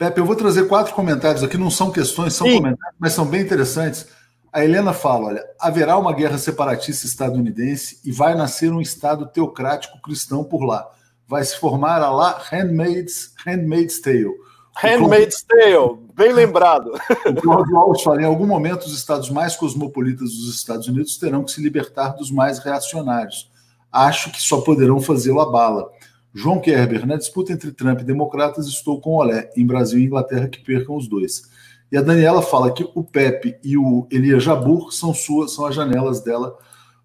Pepe, 0.00 0.18
eu 0.18 0.24
vou 0.24 0.36
trazer 0.36 0.66
quatro 0.66 0.94
comentários 0.94 1.42
aqui, 1.42 1.58
não 1.58 1.70
são 1.70 1.90
questões, 1.90 2.32
são 2.32 2.46
Sim. 2.46 2.56
comentários, 2.56 2.96
mas 2.98 3.12
são 3.12 3.26
bem 3.26 3.42
interessantes. 3.42 4.06
A 4.50 4.64
Helena 4.64 4.92
fala: 4.92 5.26
olha, 5.26 5.44
haverá 5.60 5.98
uma 5.98 6.12
guerra 6.14 6.38
separatista 6.38 7.06
estadunidense 7.06 8.00
e 8.04 8.10
vai 8.10 8.34
nascer 8.34 8.72
um 8.72 8.80
Estado 8.80 9.26
teocrático 9.26 10.00
cristão 10.00 10.42
por 10.42 10.64
lá. 10.64 10.88
Vai 11.28 11.44
se 11.44 11.56
formar 11.58 12.00
a 12.00 12.10
lá 12.10 12.42
Handmaid's, 12.50 13.34
Handmaid's 13.46 14.00
Tale. 14.00 14.34
Handmaid's 14.82 15.42
Tale, 15.42 15.98
bem 16.14 16.32
lembrado. 16.32 16.92
O 17.26 17.34
Claudio 17.34 17.76
Alves 17.76 18.02
fala: 18.02 18.22
em 18.22 18.24
algum 18.24 18.46
momento, 18.46 18.84
os 18.84 18.96
estados 18.96 19.28
mais 19.28 19.54
cosmopolitas 19.54 20.30
dos 20.30 20.54
Estados 20.54 20.88
Unidos 20.88 21.18
terão 21.18 21.44
que 21.44 21.52
se 21.52 21.62
libertar 21.62 22.16
dos 22.16 22.30
mais 22.30 22.58
reacionários 22.58 23.49
acho 23.92 24.30
que 24.30 24.40
só 24.40 24.60
poderão 24.60 25.00
fazê-lo 25.00 25.40
a 25.40 25.50
bala. 25.50 25.90
João 26.32 26.60
Kerber, 26.60 27.06
na 27.06 27.16
disputa 27.16 27.52
entre 27.52 27.72
Trump 27.72 28.00
e 28.00 28.04
democratas, 28.04 28.66
estou 28.66 29.00
com 29.00 29.10
o 29.10 29.16
Olé, 29.16 29.50
em 29.56 29.66
Brasil 29.66 29.98
e 29.98 30.04
Inglaterra 30.04 30.48
que 30.48 30.62
percam 30.62 30.96
os 30.96 31.08
dois. 31.08 31.42
E 31.90 31.96
a 31.96 32.02
Daniela 32.02 32.40
fala 32.40 32.72
que 32.72 32.88
o 32.94 33.02
Pepe 33.02 33.58
e 33.64 33.76
o 33.76 34.06
Elia 34.10 34.38
Jabur 34.38 34.92
são 34.92 35.12
suas, 35.12 35.52
são 35.52 35.66
as 35.66 35.74
janelas 35.74 36.20
dela 36.20 36.56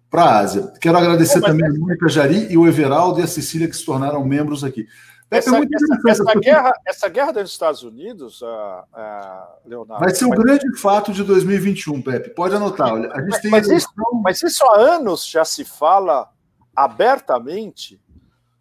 para 0.08 0.22
a 0.22 0.38
Ásia. 0.38 0.72
Quero 0.80 0.96
agradecer 0.96 1.38
é, 1.38 1.40
também 1.40 1.68
a 1.68 1.72
Mônica 1.72 2.08
Jari 2.08 2.46
e 2.52 2.56
o 2.56 2.68
Everaldo 2.68 3.18
e 3.18 3.24
a 3.24 3.26
Cecília 3.26 3.66
que 3.68 3.76
se 3.76 3.84
tornaram 3.84 4.24
membros 4.24 4.62
aqui. 4.62 4.86
Pepe, 5.28 5.48
essa, 5.48 5.56
é 5.56 5.60
essa, 5.60 6.22
essa 6.22 6.38
guerra, 6.38 6.72
essa 6.86 7.08
guerra 7.08 7.32
dos 7.32 7.50
Estados 7.50 7.82
Unidos, 7.82 8.42
uh, 8.42 8.46
uh, 8.46 9.68
Leonardo. 9.68 10.04
Vai 10.04 10.14
ser 10.14 10.24
o 10.24 10.28
mas... 10.28 10.38
grande 10.38 10.78
fato 10.78 11.12
de 11.12 11.24
2021, 11.24 12.00
Pepe. 12.00 12.30
Pode 12.30 12.54
anotar. 12.54 12.92
Olha, 12.92 13.10
a 13.12 13.20
gente 13.20 13.30
mas, 13.30 13.40
tem 13.40 13.50
mas, 13.50 13.68
isso, 13.68 13.88
mas 14.22 14.42
isso 14.44 14.64
há 14.64 14.78
anos 14.78 15.26
já 15.26 15.44
se 15.44 15.64
fala 15.64 16.28
abertamente. 16.76 18.00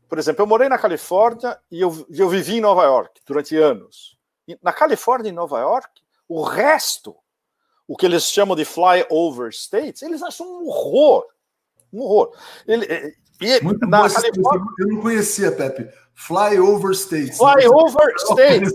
Por 0.08 0.18
exemplo, 0.18 0.42
eu 0.44 0.48
morei 0.48 0.70
na 0.70 0.78
Califórnia 0.78 1.60
e 1.70 1.82
eu, 1.82 2.06
eu 2.10 2.30
vivi 2.30 2.58
em 2.58 2.62
Nova 2.62 2.84
York 2.84 3.20
durante 3.28 3.58
anos. 3.58 4.18
E 4.48 4.58
na 4.64 4.72
Califórnia 4.72 5.30
e 5.30 5.34
Nova 5.34 5.60
York, 5.60 6.02
o 6.30 6.44
resto, 6.44 7.16
o 7.88 7.98
que 7.98 8.06
eles 8.06 8.24
chamam 8.24 8.56
de 8.56 8.64
flyover 8.64 9.50
states, 9.52 10.02
eles 10.02 10.24
acham 10.24 10.48
um 10.48 10.68
horror. 10.68 11.26
Um 11.92 12.02
horror. 12.02 12.32
Ele, 12.68 13.16
e, 13.42 13.62
Muito 13.62 13.86
na 13.88 14.10
Califórnia... 14.10 14.66
Eu 14.80 14.88
não 14.88 15.02
conhecia, 15.02 15.52
Pepe. 15.52 15.90
Flyover 16.14 16.92
states. 16.92 17.38
Flyover 17.38 18.14
states. 18.32 18.74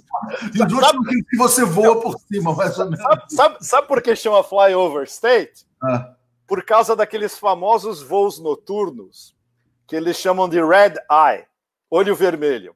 E 0.54 1.22
que 1.30 1.36
você 1.38 1.64
voa 1.64 2.00
por 2.02 2.20
cima, 2.20 2.54
mais 2.54 2.78
ou 2.78 2.90
menos. 2.90 3.00
Sabe, 3.00 3.22
sabe, 3.28 3.66
sabe 3.66 3.88
por 3.88 4.02
que 4.02 4.14
chama 4.14 4.44
flyover 4.44 5.04
state? 5.04 5.66
Ah 5.82 6.14
por 6.50 6.64
causa 6.64 6.96
daqueles 6.96 7.38
famosos 7.38 8.02
voos 8.02 8.40
noturnos 8.40 9.36
que 9.86 9.94
eles 9.94 10.16
chamam 10.16 10.48
de 10.48 10.60
red 10.60 10.94
eye, 11.08 11.46
olho 11.88 12.16
vermelho. 12.16 12.74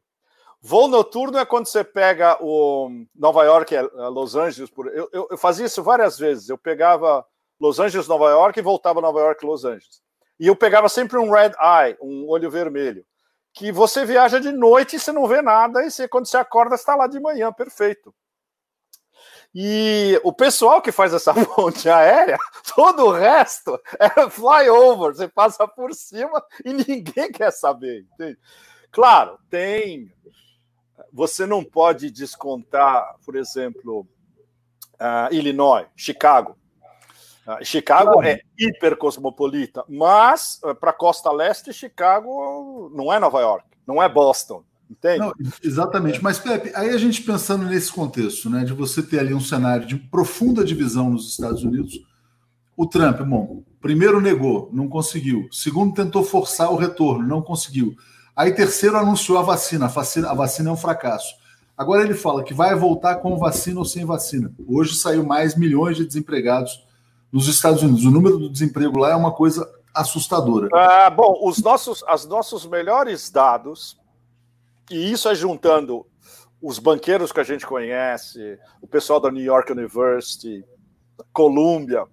Voo 0.61 0.87
noturno 0.87 1.39
é 1.39 1.45
quando 1.45 1.67
você 1.67 1.83
pega 1.83 2.39
o 2.41 2.89
Nova 3.13 3.43
York, 3.43 3.75
Los 4.13 4.37
Angeles. 4.37 4.71
Eu, 4.77 5.11
eu, 5.13 5.27
eu, 5.29 5.37
fazia 5.37 5.67
isso 5.67 5.83
várias 5.83 6.17
vezes. 6.17 6.49
Eu 6.49 6.57
pegava 6.57 7.27
Los 7.59 7.81
Angeles, 7.81 8.07
Nova 8.07 8.31
York 8.31 8.57
e 8.57 8.63
voltava 8.63 9.01
Nova 9.01 9.19
York, 9.19 9.45
Los 9.45 9.65
Angeles. 9.65 10.01
E 10.39 10.47
eu 10.47 10.55
pegava 10.55 10.89
sempre 10.89 11.19
um 11.19 11.29
red 11.29 11.51
eye, 11.61 11.97
um 12.01 12.29
olho 12.29 12.49
vermelho, 12.49 13.05
que 13.53 13.73
você 13.73 14.05
viaja 14.05 14.41
de 14.41 14.53
noite 14.53 14.95
e 14.95 15.01
você 15.01 15.11
não 15.11 15.27
vê 15.27 15.43
nada 15.43 15.85
e 15.85 15.91
você, 15.91 16.07
quando 16.07 16.27
você 16.27 16.37
acorda 16.37 16.77
está 16.77 16.95
lá 16.95 17.09
de 17.09 17.19
manhã, 17.19 17.53
perfeito. 17.53 18.15
E 19.55 20.21
o 20.25 20.33
pessoal 20.33 20.83
que 20.83 20.91
faz 20.91 21.15
essa 21.15 21.33
ponte 21.55 21.89
aérea, 21.89 22.37
todo 22.75 23.07
o 23.07 23.13
resto 23.13 23.81
é 24.01 24.29
flyover, 24.29 25.15
você 25.15 25.29
passa 25.29 25.69
por 25.69 25.95
cima 25.95 26.43
e 26.65 26.73
ninguém 26.73 27.31
quer 27.31 27.53
saber. 27.53 28.05
Entende? 28.13 28.39
Claro, 28.91 29.39
tem. 29.49 30.13
Você 31.13 31.47
não 31.47 31.63
pode 31.63 32.11
descontar, 32.11 33.17
por 33.25 33.37
exemplo, 33.37 34.07
uh, 34.95 35.33
Illinois, 35.33 35.87
Chicago. 35.95 36.57
Uh, 37.47 37.65
Chicago 37.65 38.13
claro. 38.15 38.27
é 38.27 38.41
hipercosmopolita, 38.59 39.85
mas 39.89 40.61
uh, 40.65 40.75
para 40.75 40.91
a 40.91 40.95
costa 40.95 41.31
leste, 41.31 41.73
Chicago 41.73 42.91
não 42.95 43.13
é 43.13 43.21
Nova 43.21 43.41
York, 43.41 43.67
não 43.87 44.03
é 44.03 44.09
Boston. 44.09 44.65
Entende? 44.91 45.19
Não, 45.19 45.33
exatamente. 45.63 46.23
Mas, 46.23 46.39
Pepe, 46.39 46.71
aí 46.75 46.91
a 46.91 46.99
gente 46.99 47.23
pensando 47.23 47.65
nesse 47.65 47.93
contexto, 47.93 48.51
né, 48.51 48.65
de 48.65 48.73
você 48.73 49.03
ter 49.03 49.19
ali 49.19 49.35
um 49.35 49.41
cenário 49.41 49.87
de 49.87 49.97
profunda 49.97 50.65
divisão 50.65 51.11
nos 51.11 51.29
Estados 51.31 51.63
Unidos, 51.63 52.01
o 52.77 52.87
Trump, 52.87 53.21
bom, 53.23 53.63
primeiro 53.81 54.21
negou, 54.21 54.69
não 54.73 54.89
conseguiu. 54.89 55.49
Segundo, 55.51 55.95
tentou 55.95 56.25
forçar 56.25 56.71
o 56.73 56.77
retorno, 56.77 57.27
não 57.27 57.41
conseguiu. 57.41 57.95
Aí, 58.37 58.53
terceiro, 58.53 58.97
anunciou 58.97 59.39
a 59.39 59.43
vacina. 59.43 59.87
A 59.87 59.89
vacina, 59.89 60.31
a 60.31 60.35
vacina 60.35 60.71
é 60.71 60.73
um 60.73 60.77
fracasso. 60.77 61.35
Agora 61.77 62.03
ele 62.03 62.15
fala 62.15 62.45
que 62.45 62.55
vai 62.55 62.75
voltar 62.75 63.17
com 63.17 63.37
vacina 63.37 63.79
ou 63.79 63.85
sem 63.85 64.05
vacina. 64.05 64.53
Hoje 64.67 64.95
saiu 64.95 65.25
mais 65.25 65.57
milhões 65.57 65.97
de 65.97 66.05
desempregados 66.05 66.85
nos 67.33 67.49
Estados 67.49 67.83
Unidos. 67.83 68.05
O 68.05 68.11
número 68.11 68.39
do 68.39 68.51
desemprego 68.51 68.99
lá 68.99 69.11
é 69.11 69.17
uma 69.17 69.33
coisa 69.33 69.69
assustadora. 69.93 70.69
Ah, 70.73 71.11
bom, 71.11 71.41
os 71.43 71.59
nossos, 71.63 72.03
os 72.03 72.27
nossos 72.27 72.67
melhores 72.67 73.31
dados 73.31 73.97
e 74.91 75.13
isso 75.13 75.29
é 75.29 75.35
juntando 75.35 76.07
os 76.61 76.79
banqueiros 76.79 77.33
que 77.33 77.41
a 77.41 77.45
gente 77.45 77.67
conhece, 77.67 78.59
o 78.81 78.87
pessoal 78.87 79.21
da 79.21 79.31
New 79.31 79.43
York 79.43 79.71
University, 79.71 80.65
Columbia, 81.33 82.07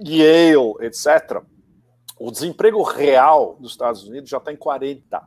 Yale, 0.00 0.74
etc. 0.80 1.42
O 2.18 2.30
desemprego 2.30 2.82
real 2.82 3.56
dos 3.60 3.72
Estados 3.72 4.04
Unidos 4.04 4.30
já 4.30 4.38
está 4.38 4.52
em 4.52 4.56
40%. 4.56 5.22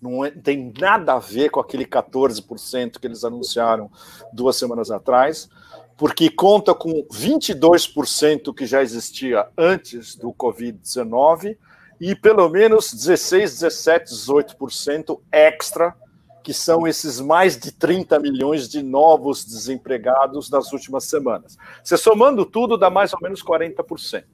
Não 0.00 0.24
é, 0.24 0.30
tem 0.30 0.72
nada 0.78 1.14
a 1.14 1.18
ver 1.18 1.50
com 1.50 1.60
aquele 1.60 1.84
14% 1.84 2.98
que 2.98 3.06
eles 3.06 3.24
anunciaram 3.24 3.90
duas 4.32 4.56
semanas 4.56 4.90
atrás, 4.90 5.48
porque 5.96 6.30
conta 6.30 6.74
com 6.74 7.04
22% 7.12 8.54
que 8.54 8.64
já 8.64 8.80
existia 8.80 9.46
antes 9.58 10.14
do 10.16 10.32
Covid-19 10.32 11.58
e 12.00 12.14
pelo 12.14 12.48
menos 12.48 12.92
16, 12.92 13.60
17, 13.60 14.14
18% 14.14 15.20
extra, 15.30 15.94
que 16.42 16.54
são 16.54 16.86
esses 16.86 17.20
mais 17.20 17.58
de 17.58 17.70
30 17.70 18.18
milhões 18.18 18.66
de 18.68 18.82
novos 18.82 19.44
desempregados 19.44 20.48
nas 20.48 20.72
últimas 20.72 21.04
semanas. 21.04 21.58
Você 21.84 21.98
somando 21.98 22.46
tudo, 22.46 22.78
dá 22.78 22.88
mais 22.88 23.12
ou 23.12 23.20
menos 23.20 23.44
40%. 23.44 24.24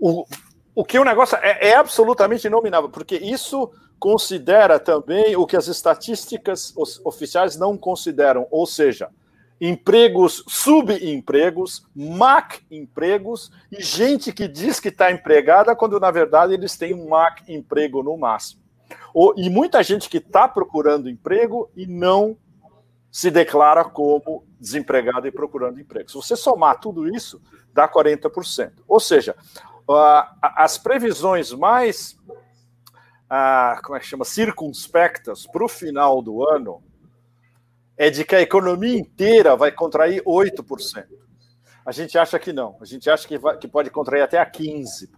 O, 0.00 0.26
o 0.74 0.84
que 0.84 0.98
o 0.98 1.04
negócio 1.04 1.38
é, 1.38 1.68
é 1.68 1.76
absolutamente 1.76 2.48
inominável, 2.48 2.90
porque 2.90 3.16
isso 3.16 3.70
considera 3.98 4.78
também 4.78 5.36
o 5.36 5.46
que 5.46 5.56
as 5.56 5.68
estatísticas 5.68 6.72
oficiais 7.04 7.56
não 7.56 7.76
consideram, 7.76 8.46
ou 8.50 8.66
seja, 8.66 9.10
empregos, 9.60 10.44
subempregos, 10.46 11.86
MAC 11.94 12.64
empregos 12.70 13.50
e 13.70 13.82
gente 13.82 14.32
que 14.32 14.46
diz 14.46 14.78
que 14.78 14.88
está 14.88 15.10
empregada 15.10 15.74
quando 15.74 15.98
na 15.98 16.10
verdade 16.10 16.54
eles 16.54 16.76
têm 16.76 16.94
um 16.94 17.08
MAC 17.08 17.42
emprego 17.48 18.02
no 18.02 18.16
máximo. 18.16 18.62
e 19.36 19.50
muita 19.50 19.82
gente 19.82 20.08
que 20.08 20.18
está 20.18 20.46
procurando 20.46 21.10
emprego 21.10 21.70
e 21.76 21.86
não 21.86 22.36
se 23.10 23.30
declara 23.30 23.84
como 23.84 24.44
desempregado 24.60 25.26
e 25.26 25.32
procurando 25.32 25.80
emprego. 25.80 26.08
Se 26.08 26.14
você 26.14 26.36
somar 26.36 26.78
tudo 26.78 27.08
isso, 27.08 27.40
dá 27.72 27.88
40%. 27.88 28.72
Ou 28.86 29.00
seja, 29.00 29.34
as 30.42 30.78
previsões 30.78 31.52
mais 31.52 32.16
ah, 33.28 33.78
como 33.84 33.96
é 33.96 34.00
que 34.00 34.06
chama, 34.06 34.24
circunspectas 34.24 35.46
para 35.46 35.64
o 35.64 35.68
final 35.68 36.22
do 36.22 36.48
ano 36.48 36.82
é 37.98 38.08
de 38.08 38.24
que 38.24 38.36
a 38.36 38.40
economia 38.40 38.96
inteira 38.96 39.56
vai 39.56 39.72
contrair 39.72 40.22
8%. 40.22 41.04
A 41.84 41.90
gente 41.90 42.16
acha 42.16 42.38
que 42.38 42.52
não. 42.52 42.76
A 42.80 42.84
gente 42.84 43.10
acha 43.10 43.26
que, 43.26 43.36
vai, 43.36 43.56
que 43.58 43.66
pode 43.66 43.90
contrair 43.90 44.22
até 44.22 44.38
a 44.38 44.48
15%. 44.48 45.08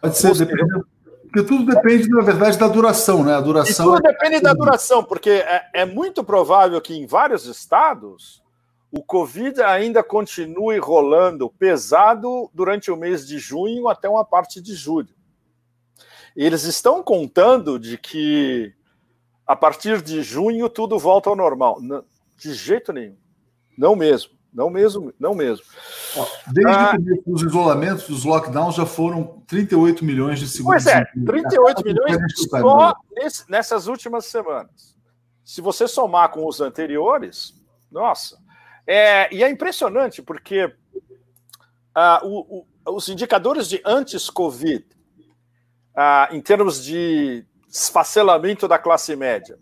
Pode 0.00 0.18
ser, 0.18 0.36
dependendo, 0.36 0.86
porque 1.22 1.42
tudo 1.42 1.74
depende, 1.74 2.08
na 2.10 2.22
verdade, 2.22 2.58
da 2.58 2.68
duração, 2.68 3.24
né? 3.24 3.34
A 3.34 3.40
duração. 3.40 3.86
E 3.86 3.96
tudo 3.96 4.06
é... 4.06 4.12
depende 4.12 4.40
da 4.40 4.52
duração, 4.52 5.02
porque 5.02 5.30
é, 5.30 5.66
é 5.72 5.84
muito 5.86 6.22
provável 6.22 6.80
que 6.80 6.94
em 6.94 7.06
vários 7.06 7.46
estados 7.46 8.42
o 8.90 9.02
Covid 9.02 9.60
ainda 9.62 10.02
continue 10.02 10.78
rolando 10.78 11.50
pesado 11.50 12.48
durante 12.54 12.90
o 12.90 12.96
mês 12.96 13.26
de 13.26 13.38
junho 13.38 13.88
até 13.88 14.08
uma 14.08 14.24
parte 14.24 14.60
de 14.60 14.74
julho. 14.74 15.14
Eles 16.36 16.64
estão 16.64 17.02
contando 17.02 17.78
de 17.78 17.96
que 17.96 18.72
a 19.46 19.54
partir 19.54 20.02
de 20.02 20.22
junho 20.22 20.68
tudo 20.68 20.98
volta 20.98 21.30
ao 21.30 21.36
normal. 21.36 21.78
De 22.36 22.54
jeito 22.54 22.92
nenhum. 22.92 23.16
Não 23.76 23.94
mesmo. 23.94 24.34
Não 24.54 24.70
mesmo, 24.70 25.12
não 25.18 25.34
mesmo. 25.34 25.66
Desde 26.52 26.72
ah, 26.72 26.96
os 27.26 27.42
isolamentos, 27.42 28.08
os 28.08 28.24
lockdowns 28.24 28.76
já 28.76 28.86
foram 28.86 29.42
38 29.48 30.04
milhões 30.04 30.38
de 30.38 30.46
segundos. 30.46 30.84
Pois 30.84 30.86
é, 30.86 31.04
38 31.26 31.84
milhões 31.84 32.16
só 32.36 32.94
nesse, 33.10 33.50
nessas 33.50 33.88
últimas 33.88 34.26
semanas. 34.26 34.96
Se 35.44 35.60
você 35.60 35.88
somar 35.88 36.30
com 36.30 36.46
os 36.46 36.60
anteriores, 36.60 37.52
nossa. 37.90 38.38
É, 38.86 39.34
e 39.34 39.42
é 39.42 39.50
impressionante 39.50 40.22
porque 40.22 40.72
ah, 41.92 42.20
o, 42.22 42.64
o, 42.86 42.94
os 42.94 43.08
indicadores 43.08 43.68
de 43.68 43.82
antes-Covid, 43.84 44.86
ah, 45.96 46.28
em 46.30 46.40
termos 46.40 46.84
de 46.84 47.44
esfacelamento 47.74 48.68
da 48.68 48.78
classe 48.78 49.16
média. 49.16 49.58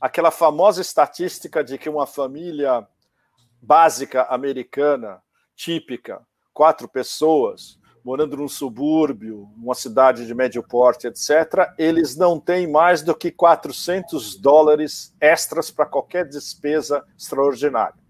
Aquela 0.00 0.32
famosa 0.32 0.80
estatística 0.80 1.62
de 1.62 1.78
que 1.78 1.88
uma 1.88 2.04
família 2.04 2.86
básica 3.62 4.24
americana, 4.24 5.22
típica, 5.54 6.20
quatro 6.52 6.88
pessoas, 6.88 7.78
morando 8.04 8.36
num 8.36 8.48
subúrbio, 8.48 9.48
numa 9.56 9.74
cidade 9.74 10.26
de 10.26 10.34
médio 10.34 10.64
porte, 10.64 11.06
etc., 11.06 11.72
eles 11.78 12.16
não 12.16 12.40
têm 12.40 12.66
mais 12.66 13.02
do 13.02 13.14
que 13.14 13.30
400 13.30 14.36
dólares 14.36 15.14
extras 15.20 15.70
para 15.70 15.86
qualquer 15.86 16.28
despesa 16.28 17.06
extraordinária. 17.16 18.02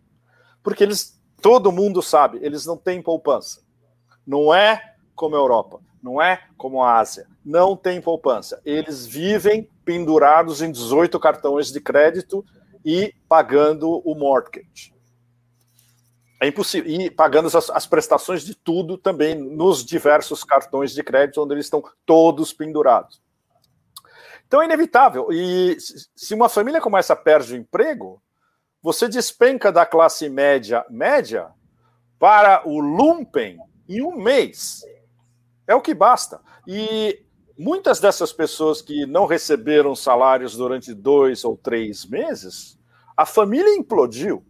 Porque 0.63 0.83
eles, 0.83 1.21
todo 1.43 1.71
mundo 1.71 2.01
sabe, 2.01 2.39
eles 2.41 2.65
não 2.65 2.79
têm 2.79 3.03
poupança. 3.03 3.63
Não 4.27 4.55
é 4.55 4.97
como 5.15 5.37
a 5.37 5.39
Europa 5.39 5.81
não 6.05 6.21
é 6.21 6.45
como 6.59 6.83
a 6.83 6.99
Ásia. 6.99 7.27
Não 7.43 7.75
tem 7.75 7.99
poupança. 7.99 8.61
Eles 8.63 9.07
vivem 9.07 9.67
pendurados 9.87 10.61
em 10.61 10.71
18 10.71 11.19
cartões 11.19 11.73
de 11.73 11.81
crédito 11.81 12.45
e 12.85 13.15
pagando 13.27 14.03
o 14.05 14.15
mortgage. 14.15 14.93
É 16.43 16.47
impossível. 16.47 16.93
E 16.93 17.11
pagando 17.11 17.47
as, 17.47 17.71
as, 17.71 17.87
prestações 17.87 18.43
de 18.43 18.55
tudo 18.55 18.99
também 18.99 19.35
nos 19.35 19.83
diversos 19.83 20.45
cartões 20.45 20.93
de 20.93 21.03
crédito, 21.03 21.43
onde 21.43 21.55
eles 21.55 21.65
estão 21.65 21.83
todos 22.05 22.53
pendurados. 22.53 23.23
Então 24.47 24.61
é 24.61 24.67
inevitável. 24.67 25.29
E 25.33 25.79
se 25.81 26.35
uma 26.35 26.51
família 26.51 26.83
começa 26.83 27.15
a 27.15 27.17
perder 27.17 27.55
o 27.55 27.57
emprego, 27.57 28.23
você 28.83 29.09
despenca 29.09 29.73
da 29.73 29.87
classe 29.87 30.29
média 30.29 30.85
média 30.91 31.49
para 32.19 32.63
o 32.69 32.79
lumpen 32.79 33.57
em 33.89 34.03
um 34.03 34.15
mês. 34.15 34.83
É 35.67 35.75
o 35.75 35.81
que 35.81 35.95
basta. 35.95 36.41
E 36.67 37.23
muitas 37.59 38.01
dessas 38.01 38.33
pessoas 38.33 38.83
que 38.83 39.07
não 39.07 39.27
receberam 39.27 39.95
salários 39.95 40.57
durante 40.57 40.93
dois 40.93 41.45
ou 41.45 41.57
três 41.57 42.05
meses, 42.05 42.79
a 43.17 43.25
família 43.25 43.77
implodiu. 43.77 44.45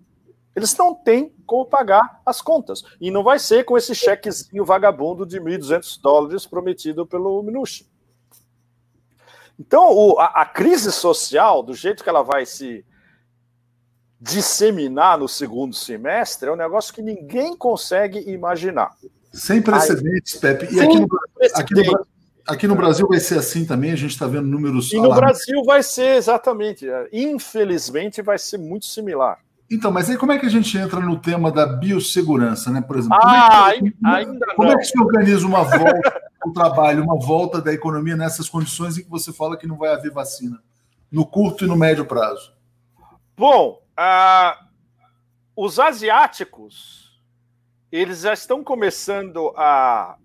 Eles 0.57 0.77
não 0.77 0.95
têm 0.95 1.35
como 1.45 1.67
pagar 1.67 2.23
as 2.25 2.41
contas. 2.41 2.83
E 3.01 3.11
não 3.11 3.25
vai 3.25 3.39
ser 3.39 3.65
com 3.65 3.77
esse 3.77 3.95
chequezinho 3.95 4.65
vagabundo 4.65 5.27
de 5.27 5.41
1.200 5.41 6.01
dólares 6.01 6.47
prometido 6.47 7.05
pelo 7.07 7.43
Minucci. 7.43 7.89
Então, 9.59 9.93
o, 9.93 10.19
a, 10.19 10.27
a 10.43 10.47
crise 10.47 10.93
social, 10.93 11.63
do 11.63 11.75
jeito 11.75 12.03
que 12.03 12.09
ela 12.09 12.23
vai 12.23 12.47
se 12.47 12.85
disseminar 14.21 15.19
no 15.19 15.29
segundo 15.29 15.75
semestre, 15.75 16.49
é 16.49 16.53
um 16.53 16.57
negócio 16.57 16.95
que 16.95 17.03
ninguém 17.03 17.57
consegue 17.57 18.19
imaginar. 18.31 18.97
Sem 19.35 19.61
precedentes, 19.61 20.37
Pepe. 20.37 20.73
E 20.73 20.81
aqui 20.81 21.01
no, 21.01 21.09
aqui, 21.55 21.75
no, 21.75 22.07
aqui 22.47 22.67
no, 22.69 22.77
Brasil 22.77 23.07
vai 23.09 23.19
ser 23.19 23.39
assim 23.39 23.65
também, 23.65 23.91
a 23.91 23.97
gente 23.97 24.13
está 24.13 24.29
vendo 24.29 24.47
números. 24.47 24.93
E 24.93 24.97
no 24.97 25.13
Brasil 25.13 25.63
vai 25.65 25.83
ser 25.83 26.17
exatamente. 26.17 26.87
Infelizmente, 27.13 28.23
vai 28.23 28.39
ser 28.39 28.59
muito 28.59 28.87
similar. 28.87 29.39
Então, 29.69 29.91
mas 29.91 30.09
aí 30.09 30.17
como 30.17 30.31
é 30.31 30.39
que 30.39 30.47
a 30.47 30.51
gente 30.51 30.79
entra 30.79 31.01
no 31.01 31.19
tema 31.19 31.51
da 31.51 31.67
biossegurança, 31.67 32.71
né? 32.71 32.81
Por 32.81 32.97
exemplo, 32.97 33.19
ah, 33.21 33.73
como 33.75 33.89
é 33.89 33.91
que, 33.91 33.97
ainda 34.05 34.47
como 34.55 34.71
é 34.71 34.77
que 34.77 34.85
se 34.85 35.01
organiza 35.01 35.47
uma 35.47 35.65
volta 35.65 36.23
do 36.45 36.53
trabalho, 36.53 37.03
uma 37.03 37.19
volta 37.19 37.61
da 37.61 37.73
economia 37.73 38.15
nessas 38.15 38.49
condições 38.49 38.97
em 38.99 39.03
que 39.03 39.11
você 39.11 39.33
fala 39.33 39.57
que 39.57 39.67
não 39.67 39.77
vai 39.77 39.93
haver 39.93 40.13
vacina, 40.13 40.61
no 41.11 41.27
curto 41.27 41.65
e 41.65 41.69
no 41.69 41.77
médio 41.77 42.05
prazo? 42.05 42.53
Bom, 43.37 43.83
uh, 43.99 44.65
os 45.57 45.81
asiáticos 45.81 47.04
eles 47.97 48.23
já 48.23 48.33
estão 48.33 48.65
começando 48.65 49.53
a 49.57 50.17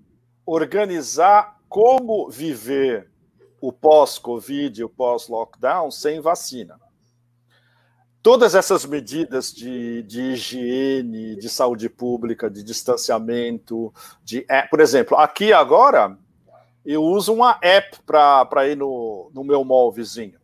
organizar 0.44 1.60
como 1.70 2.28
viver 2.28 3.12
o 3.62 3.72
pós-Covid, 3.72 4.84
o 4.84 4.90
pós-lockdown 4.90 5.92
sem 5.92 6.20
vacina. 6.20 6.80
Todas 8.24 8.56
essas 8.56 8.86
medidas 8.86 9.54
de, 9.54 10.02
de, 10.02 10.20
higiene, 10.32 11.36
de 11.36 11.48
saúde 11.48 11.88
pública, 11.90 12.50
de 12.50 12.64
distanciamento, 12.64 13.94
de, 14.24 14.44
é, 14.50 14.64
por 14.64 14.80
exemplo, 14.80 15.16
aqui 15.16 15.54
agora 15.54 16.18
eu 16.84 17.04
uso 17.04 17.32
uma 17.32 17.60
app 17.62 18.00
para 18.04 18.68
ir 18.68 18.76
no, 18.76 19.30
no 19.32 19.44
meu 19.44 19.64
mall 19.64 19.92
vizinho. 19.92 20.39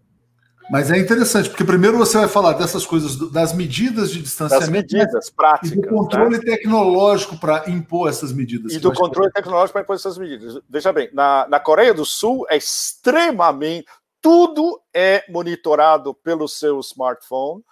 Mas 0.70 0.90
é 0.90 0.98
interessante, 0.98 1.50
porque 1.50 1.64
primeiro 1.64 1.98
você 1.98 2.18
vai 2.18 2.28
falar 2.28 2.54
dessas 2.54 2.86
coisas, 2.86 3.16
das 3.32 3.54
medidas 3.54 4.12
de 4.12 4.22
distanciamento. 4.22 4.72
Das 4.72 4.82
medidas 4.82 5.30
práticas. 5.30 5.72
E 5.72 5.82
do 5.82 5.88
controle 5.88 6.38
né? 6.38 6.44
tecnológico 6.44 7.38
para 7.40 7.70
impor 7.70 8.10
essas 8.10 8.34
medidas. 8.34 8.74
E 8.74 8.80
do 8.80 8.92
controle 8.92 9.32
tecnológico 9.32 9.74
para 9.74 9.84
impor 9.84 9.96
essas 9.96 10.18
medidas. 10.18 10.60
Veja 10.68 10.92
bem, 10.92 11.10
na, 11.14 11.48
na 11.48 11.60
Coreia 11.60 11.94
do 11.94 12.06
Sul 12.06 12.46
é 12.50 12.58
extremamente. 12.58 13.86
Tudo 14.20 14.82
é 14.92 15.24
monitorado 15.30 16.14
pelo 16.16 16.48
seu 16.48 16.80
smartphone. 16.80 17.64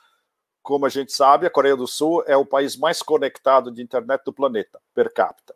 Como 0.62 0.86
a 0.86 0.90
gente 0.90 1.12
sabe, 1.12 1.48
a 1.48 1.50
Coreia 1.50 1.76
do 1.76 1.88
Sul 1.88 2.24
é 2.28 2.38
o 2.38 2.46
país 2.46 2.78
mais 2.78 3.02
conectado 3.02 3.72
de 3.72 3.82
internet 3.82 4.22
do 4.24 4.32
planeta, 4.32 4.80
per 4.94 5.12
capita. 5.12 5.56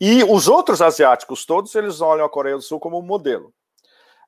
E 0.00 0.24
os 0.24 0.48
outros 0.48 0.80
asiáticos 0.80 1.44
todos, 1.44 1.74
eles 1.74 2.00
olham 2.00 2.24
a 2.24 2.30
Coreia 2.30 2.56
do 2.56 2.62
Sul 2.62 2.80
como 2.80 2.98
um 2.98 3.02
modelo. 3.02 3.52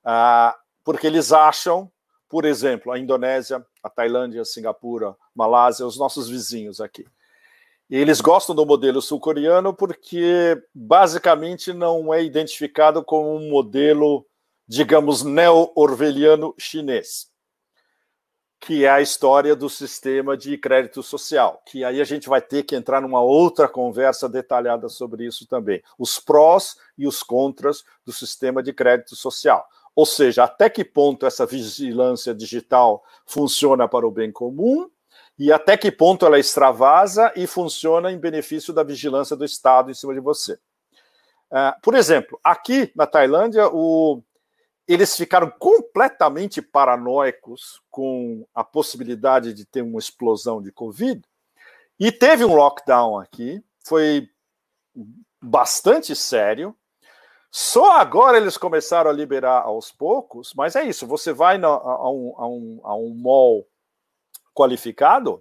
Ah, 0.04 0.54
porque 0.84 1.06
eles 1.06 1.32
acham 1.32 1.90
por 2.34 2.44
exemplo, 2.44 2.90
a 2.90 2.98
Indonésia, 2.98 3.64
a 3.80 3.88
Tailândia, 3.88 4.42
a 4.42 4.44
Singapura, 4.44 5.14
Malásia, 5.32 5.86
os 5.86 5.96
nossos 5.96 6.28
vizinhos 6.28 6.80
aqui. 6.80 7.06
E 7.88 7.96
eles 7.96 8.20
gostam 8.20 8.56
do 8.56 8.66
modelo 8.66 9.00
sul-coreano 9.00 9.72
porque 9.72 10.60
basicamente 10.74 11.72
não 11.72 12.12
é 12.12 12.24
identificado 12.24 13.04
como 13.04 13.36
um 13.36 13.48
modelo, 13.50 14.26
digamos, 14.66 15.22
neo-orwelliano 15.22 16.52
chinês, 16.58 17.28
que 18.58 18.84
é 18.84 18.90
a 18.90 19.00
história 19.00 19.54
do 19.54 19.70
sistema 19.70 20.36
de 20.36 20.58
crédito 20.58 21.04
social, 21.04 21.62
que 21.64 21.84
aí 21.84 22.00
a 22.00 22.04
gente 22.04 22.28
vai 22.28 22.42
ter 22.42 22.64
que 22.64 22.74
entrar 22.74 23.00
numa 23.00 23.20
outra 23.20 23.68
conversa 23.68 24.28
detalhada 24.28 24.88
sobre 24.88 25.24
isso 25.24 25.46
também. 25.46 25.80
Os 25.96 26.18
prós 26.18 26.76
e 26.98 27.06
os 27.06 27.22
contras 27.22 27.84
do 28.04 28.12
sistema 28.12 28.60
de 28.60 28.72
crédito 28.72 29.14
social. 29.14 29.64
Ou 29.96 30.04
seja, 30.04 30.44
até 30.44 30.68
que 30.68 30.84
ponto 30.84 31.24
essa 31.24 31.46
vigilância 31.46 32.34
digital 32.34 33.04
funciona 33.24 33.86
para 33.86 34.06
o 34.06 34.10
bem 34.10 34.32
comum 34.32 34.90
e 35.38 35.52
até 35.52 35.76
que 35.76 35.90
ponto 35.90 36.26
ela 36.26 36.38
extravasa 36.38 37.32
e 37.36 37.46
funciona 37.46 38.10
em 38.10 38.18
benefício 38.18 38.72
da 38.72 38.82
vigilância 38.82 39.36
do 39.36 39.44
Estado 39.44 39.90
em 39.90 39.94
cima 39.94 40.14
de 40.14 40.20
você. 40.20 40.54
Uh, 41.50 41.80
por 41.82 41.94
exemplo, 41.94 42.38
aqui 42.42 42.90
na 42.96 43.06
Tailândia, 43.06 43.68
o... 43.72 44.22
eles 44.88 45.16
ficaram 45.16 45.52
completamente 45.58 46.60
paranoicos 46.60 47.80
com 47.90 48.46
a 48.54 48.64
possibilidade 48.64 49.52
de 49.54 49.64
ter 49.64 49.82
uma 49.82 49.98
explosão 49.98 50.60
de 50.60 50.72
Covid 50.72 51.22
e 51.98 52.10
teve 52.10 52.44
um 52.44 52.54
lockdown 52.54 53.18
aqui, 53.18 53.62
foi 53.84 54.28
bastante 55.40 56.16
sério, 56.16 56.76
só 57.56 58.00
agora 58.00 58.36
eles 58.36 58.56
começaram 58.56 59.08
a 59.08 59.12
liberar 59.12 59.62
aos 59.62 59.92
poucos, 59.92 60.52
mas 60.56 60.74
é 60.74 60.82
isso. 60.82 61.06
Você 61.06 61.32
vai 61.32 61.56
a, 61.62 62.10
um, 62.10 62.34
a, 62.36 62.48
um, 62.48 62.80
a 62.82 62.96
um 62.96 63.14
mall 63.14 63.64
qualificado, 64.52 65.40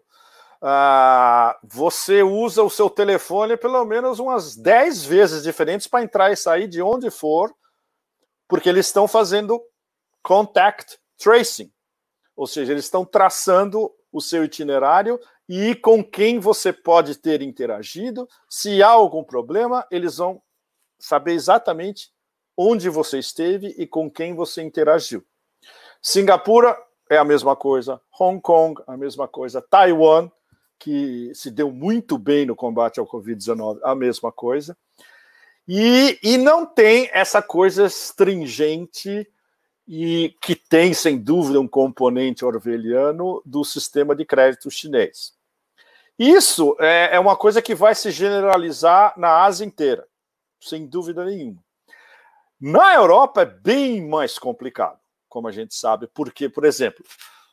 uh, 0.62 1.58
você 1.64 2.22
usa 2.22 2.62
o 2.62 2.70
seu 2.70 2.88
telefone 2.88 3.58
pelo 3.58 3.84
menos 3.84 4.20
umas 4.20 4.56
10 4.56 5.04
vezes 5.06 5.42
diferentes 5.42 5.88
para 5.88 6.04
entrar 6.04 6.32
e 6.32 6.36
sair 6.36 6.68
de 6.68 6.84
onde 6.84 7.10
for, 7.10 7.52
Porque 8.48 8.70
eles 8.70 8.86
estão 8.86 9.08
fazendo 9.08 9.60
contact 10.22 11.00
tracing, 11.18 11.74
ou 12.36 12.46
seja, 12.46 12.74
eles 12.74 12.86
estão 12.86 13.04
traçando 13.04 13.92
o 14.12 14.22
seu 14.22 14.44
itinerário 14.44 15.20
e 15.50 15.74
com 15.74 16.04
quem 16.04 16.40
você 16.40 16.72
pode 16.72 17.16
ter 17.16 17.42
interagido. 17.42 18.30
Se 18.48 18.84
há 18.84 18.90
algum 18.90 19.24
problema, 19.24 19.84
eles 19.90 20.18
vão 20.18 20.40
saber 21.04 21.34
exatamente 21.34 22.10
onde 22.56 22.88
você 22.88 23.20
esteve 23.20 23.76
e 23.78 23.86
com 23.86 24.10
quem 24.10 24.34
você 24.34 24.62
interagiu. 24.62 25.22
Singapura 26.02 26.78
é 27.10 27.18
a 27.18 27.26
mesma 27.26 27.58
coisa, 27.58 28.00
Hong 28.18 28.40
Kong, 28.42 28.82
a 28.88 28.96
mesma 28.96 29.28
coisa, 29.28 29.62
Taiwan, 29.62 30.32
que 30.80 31.30
se 31.36 31.52
deu 31.52 31.72
muito 31.72 32.18
bem 32.18 32.46
no 32.46 32.56
combate 32.56 33.02
ao 33.02 33.08
Covid-19, 33.08 33.80
a 33.84 33.94
mesma 33.94 34.32
coisa. 34.32 34.78
E, 35.68 36.18
e 36.24 36.38
não 36.38 36.66
tem 36.66 37.10
essa 37.12 37.42
coisa 37.42 37.86
stringente 37.88 39.28
e 39.86 40.34
que 40.42 40.56
tem, 40.56 40.94
sem 40.94 41.18
dúvida, 41.18 41.60
um 41.60 41.68
componente 41.68 42.46
orwelliano 42.46 43.42
do 43.46 43.66
sistema 43.66 44.16
de 44.16 44.24
crédito 44.24 44.72
chinês. 44.72 45.34
Isso 46.18 46.78
é, 46.80 47.16
é 47.16 47.20
uma 47.20 47.36
coisa 47.36 47.62
que 47.62 47.76
vai 47.76 47.94
se 47.94 48.10
generalizar 48.10 49.14
na 49.18 49.44
Ásia 49.44 49.66
inteira, 49.66 50.08
sem 50.68 50.86
dúvida 50.86 51.26
nenhuma. 51.26 51.64
Na 52.60 52.96
Europa 52.96 53.42
é 53.42 53.46
bem 53.46 54.08
mais 54.08 54.40
complicado, 54.40 55.00
como 55.28 55.48
a 55.48 55.52
gente 55.52 55.76
sabe, 55.76 56.08
porque, 56.14 56.48
por 56.48 56.66
exemplo, 56.66 57.04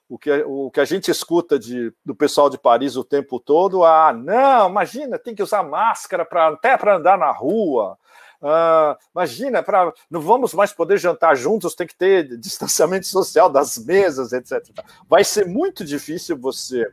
o 0.08 0.18
que, 0.18 0.30
o 0.46 0.70
que 0.70 0.80
a 0.80 0.84
gente 0.84 1.10
escuta 1.10 1.58
de, 1.58 1.92
do 2.04 2.14
pessoal 2.14 2.48
de 2.50 2.58
Paris 2.58 2.96
o 2.96 3.04
tempo 3.04 3.40
todo, 3.40 3.84
ah, 3.84 4.12
não, 4.12 4.68
imagina, 4.68 5.18
tem 5.18 5.34
que 5.34 5.42
usar 5.42 5.62
máscara 5.62 6.24
pra, 6.24 6.48
até 6.48 6.76
para 6.76 6.96
andar 6.96 7.18
na 7.18 7.30
rua, 7.30 7.98
Uh, 8.40 8.96
imagina, 9.14 9.62
pra, 9.62 9.92
não 10.10 10.20
vamos 10.22 10.54
mais 10.54 10.72
poder 10.72 10.98
jantar 10.98 11.36
juntos, 11.36 11.74
tem 11.74 11.86
que 11.86 11.94
ter 11.94 12.38
distanciamento 12.38 13.04
social 13.06 13.50
das 13.50 13.76
mesas, 13.76 14.32
etc. 14.32 14.66
Vai 15.06 15.24
ser 15.24 15.46
muito 15.46 15.84
difícil 15.84 16.38
você 16.38 16.90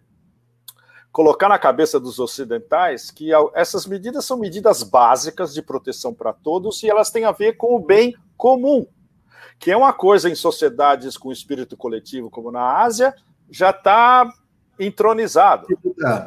colocar 1.12 1.50
na 1.50 1.58
cabeça 1.58 2.00
dos 2.00 2.20
ocidentais 2.20 3.10
que 3.10 3.32
essas 3.54 3.86
medidas 3.86 4.26
são 4.26 4.38
medidas 4.38 4.84
básicas 4.84 5.54
de 5.54 5.62
proteção 5.62 6.14
para 6.14 6.34
todos 6.34 6.84
e 6.84 6.90
elas 6.90 7.10
têm 7.10 7.26
a 7.26 7.32
ver 7.32 7.58
com 7.58 7.76
o 7.76 7.80
bem 7.80 8.16
comum, 8.36 8.86
que 9.60 9.72
é 9.72 9.78
uma 9.78 9.94
coisa 9.94 10.30
em 10.30 10.36
sociedades 10.36 11.18
com 11.18 11.32
espírito 11.32 11.76
coletivo, 11.76 12.30
como 12.30 12.52
na 12.52 12.82
Ásia, 12.82 13.16
já 13.50 13.72
está 13.72 14.32
entronizado. 14.80 15.68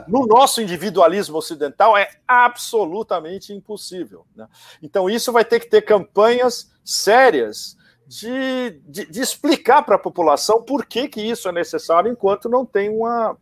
No 0.08 0.26
nosso 0.26 0.60
individualismo 0.60 1.38
ocidental 1.38 1.96
é 1.96 2.08
absolutamente 2.26 3.52
impossível. 3.52 4.26
Né? 4.34 4.48
Então, 4.82 5.08
isso 5.08 5.32
vai 5.32 5.44
ter 5.44 5.60
que 5.60 5.68
ter 5.68 5.82
campanhas 5.82 6.70
sérias 6.84 7.76
de, 8.06 8.80
de, 8.88 9.06
de 9.06 9.20
explicar 9.20 9.82
para 9.82 9.94
a 9.94 9.98
população 9.98 10.62
por 10.62 10.84
que, 10.84 11.08
que 11.08 11.22
isso 11.22 11.48
é 11.48 11.52
necessário 11.52 12.10
enquanto 12.10 12.48
não 12.48 12.66
tem 12.66 12.90
uma. 12.90 13.36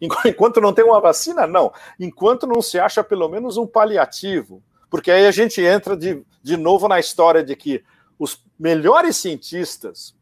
Enquanto 0.24 0.60
não 0.60 0.72
tem 0.72 0.84
uma 0.84 1.00
vacina, 1.00 1.46
não. 1.46 1.72
Enquanto 1.98 2.46
não 2.46 2.60
se 2.60 2.78
acha 2.78 3.02
pelo 3.02 3.28
menos 3.28 3.56
um 3.56 3.66
paliativo. 3.66 4.62
Porque 4.90 5.10
aí 5.10 5.26
a 5.26 5.30
gente 5.30 5.60
entra 5.60 5.96
de, 5.96 6.24
de 6.42 6.56
novo 6.56 6.86
na 6.88 7.00
história 7.00 7.42
de 7.42 7.56
que 7.56 7.82
os 8.18 8.44
melhores 8.58 9.16
cientistas 9.16 10.14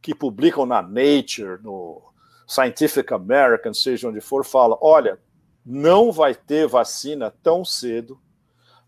que 0.00 0.14
publicam 0.14 0.64
na 0.64 0.80
Nature, 0.80 1.62
no, 1.62 2.12
Scientific 2.52 3.12
American, 3.12 3.72
seja 3.72 4.08
onde 4.08 4.20
for, 4.20 4.44
fala: 4.44 4.76
olha, 4.80 5.18
não 5.64 6.12
vai 6.12 6.34
ter 6.34 6.66
vacina 6.66 7.32
tão 7.42 7.64
cedo, 7.64 8.20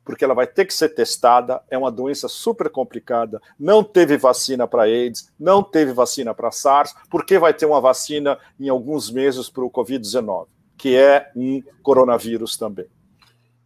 porque 0.04 0.24
ela 0.24 0.34
vai 0.34 0.46
ter 0.46 0.64
que 0.64 0.74
ser 0.74 0.90
testada, 0.90 1.62
é 1.70 1.78
uma 1.78 1.90
doença 1.90 2.28
super 2.28 2.68
complicada, 2.68 3.40
não 3.58 3.82
teve 3.82 4.16
vacina 4.16 4.66
para 4.66 4.82
AIDS, 4.82 5.32
não 5.38 5.62
teve 5.62 5.92
vacina 5.92 6.34
para 6.34 6.50
SARS, 6.50 6.94
porque 7.10 7.38
vai 7.38 7.54
ter 7.54 7.66
uma 7.66 7.80
vacina 7.80 8.38
em 8.60 8.68
alguns 8.68 9.10
meses 9.10 9.48
para 9.48 9.64
o 9.64 9.70
Covid-19, 9.70 10.46
que 10.76 10.96
é 10.96 11.30
um 11.34 11.62
coronavírus 11.82 12.56
também. 12.56 12.86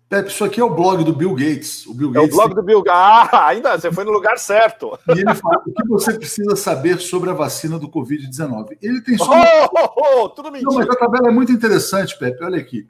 Pepe, 0.08 0.30
isso 0.30 0.42
aqui 0.42 0.58
é 0.58 0.64
o 0.64 0.74
blog 0.74 1.04
do 1.04 1.12
Bill 1.12 1.34
Gates. 1.34 1.84
O 1.86 1.92
Bill 1.92 2.10
Gates 2.10 2.30
é 2.30 2.32
o 2.32 2.36
blog 2.36 2.54
do 2.54 2.62
Bill 2.62 2.82
Gates. 2.82 2.98
Ah, 3.30 3.48
ainda 3.48 3.78
você 3.78 3.92
foi 3.92 4.04
no 4.04 4.10
lugar 4.10 4.38
certo. 4.38 4.98
E 5.08 5.20
ele 5.20 5.34
fala 5.34 5.62
o 5.66 5.70
que 5.70 5.86
você 5.86 6.14
precisa 6.14 6.56
saber 6.56 6.98
sobre 6.98 7.28
a 7.28 7.34
vacina 7.34 7.78
do 7.78 7.90
Covid-19. 7.90 8.78
Ele 8.80 9.02
tem 9.02 9.18
só. 9.18 9.30
Oh, 9.30 9.68
oh, 9.74 10.22
oh, 10.22 10.28
tudo 10.30 10.50
mentira. 10.50 10.70
Não, 10.70 10.78
mas 10.78 10.88
a 10.88 10.96
tabela 10.96 11.28
é 11.28 11.30
muito 11.30 11.52
interessante, 11.52 12.18
Pepe. 12.18 12.42
Olha 12.42 12.58
aqui. 12.58 12.88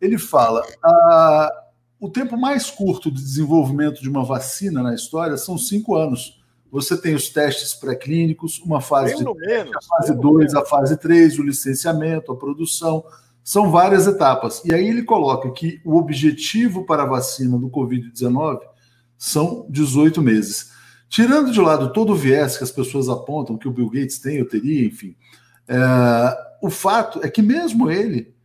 Ele 0.00 0.18
fala: 0.18 0.66
ah, 0.84 1.52
o 1.98 2.10
tempo 2.10 2.36
mais 2.36 2.70
curto 2.70 3.10
de 3.10 3.22
desenvolvimento 3.22 4.02
de 4.02 4.08
uma 4.08 4.24
vacina 4.24 4.82
na 4.82 4.94
história 4.94 5.36
são 5.36 5.56
cinco 5.56 5.96
anos. 5.96 6.42
Você 6.70 6.96
tem 7.00 7.14
os 7.14 7.28
testes 7.30 7.74
pré-clínicos, 7.74 8.60
uma 8.60 8.80
fase 8.80 9.16
de 9.16 9.24
teste, 9.24 9.72
a 9.74 9.82
fase 9.82 10.14
2, 10.14 10.54
a 10.54 10.64
fase 10.64 10.96
3, 10.96 11.38
o 11.38 11.42
licenciamento, 11.42 12.32
a 12.32 12.36
produção 12.36 13.04
são 13.42 13.70
várias 13.70 14.06
etapas. 14.06 14.62
E 14.64 14.74
aí 14.74 14.86
ele 14.86 15.04
coloca 15.04 15.50
que 15.52 15.80
o 15.84 15.96
objetivo 15.96 16.84
para 16.84 17.04
a 17.04 17.06
vacina 17.06 17.56
do 17.56 17.70
Covid-19 17.70 18.60
são 19.16 19.66
18 19.70 20.20
meses. 20.20 20.72
Tirando 21.08 21.52
de 21.52 21.60
lado 21.60 21.92
todo 21.92 22.12
o 22.12 22.16
viés 22.16 22.58
que 22.58 22.64
as 22.64 22.72
pessoas 22.72 23.08
apontam 23.08 23.56
que 23.56 23.68
o 23.68 23.72
Bill 23.72 23.88
Gates 23.88 24.18
tem, 24.18 24.38
eu 24.38 24.48
teria, 24.48 24.84
enfim, 24.84 25.16
é, 25.68 25.76
o 26.60 26.68
fato 26.68 27.20
é 27.22 27.30
que 27.30 27.40
mesmo 27.40 27.90
ele 27.90 28.35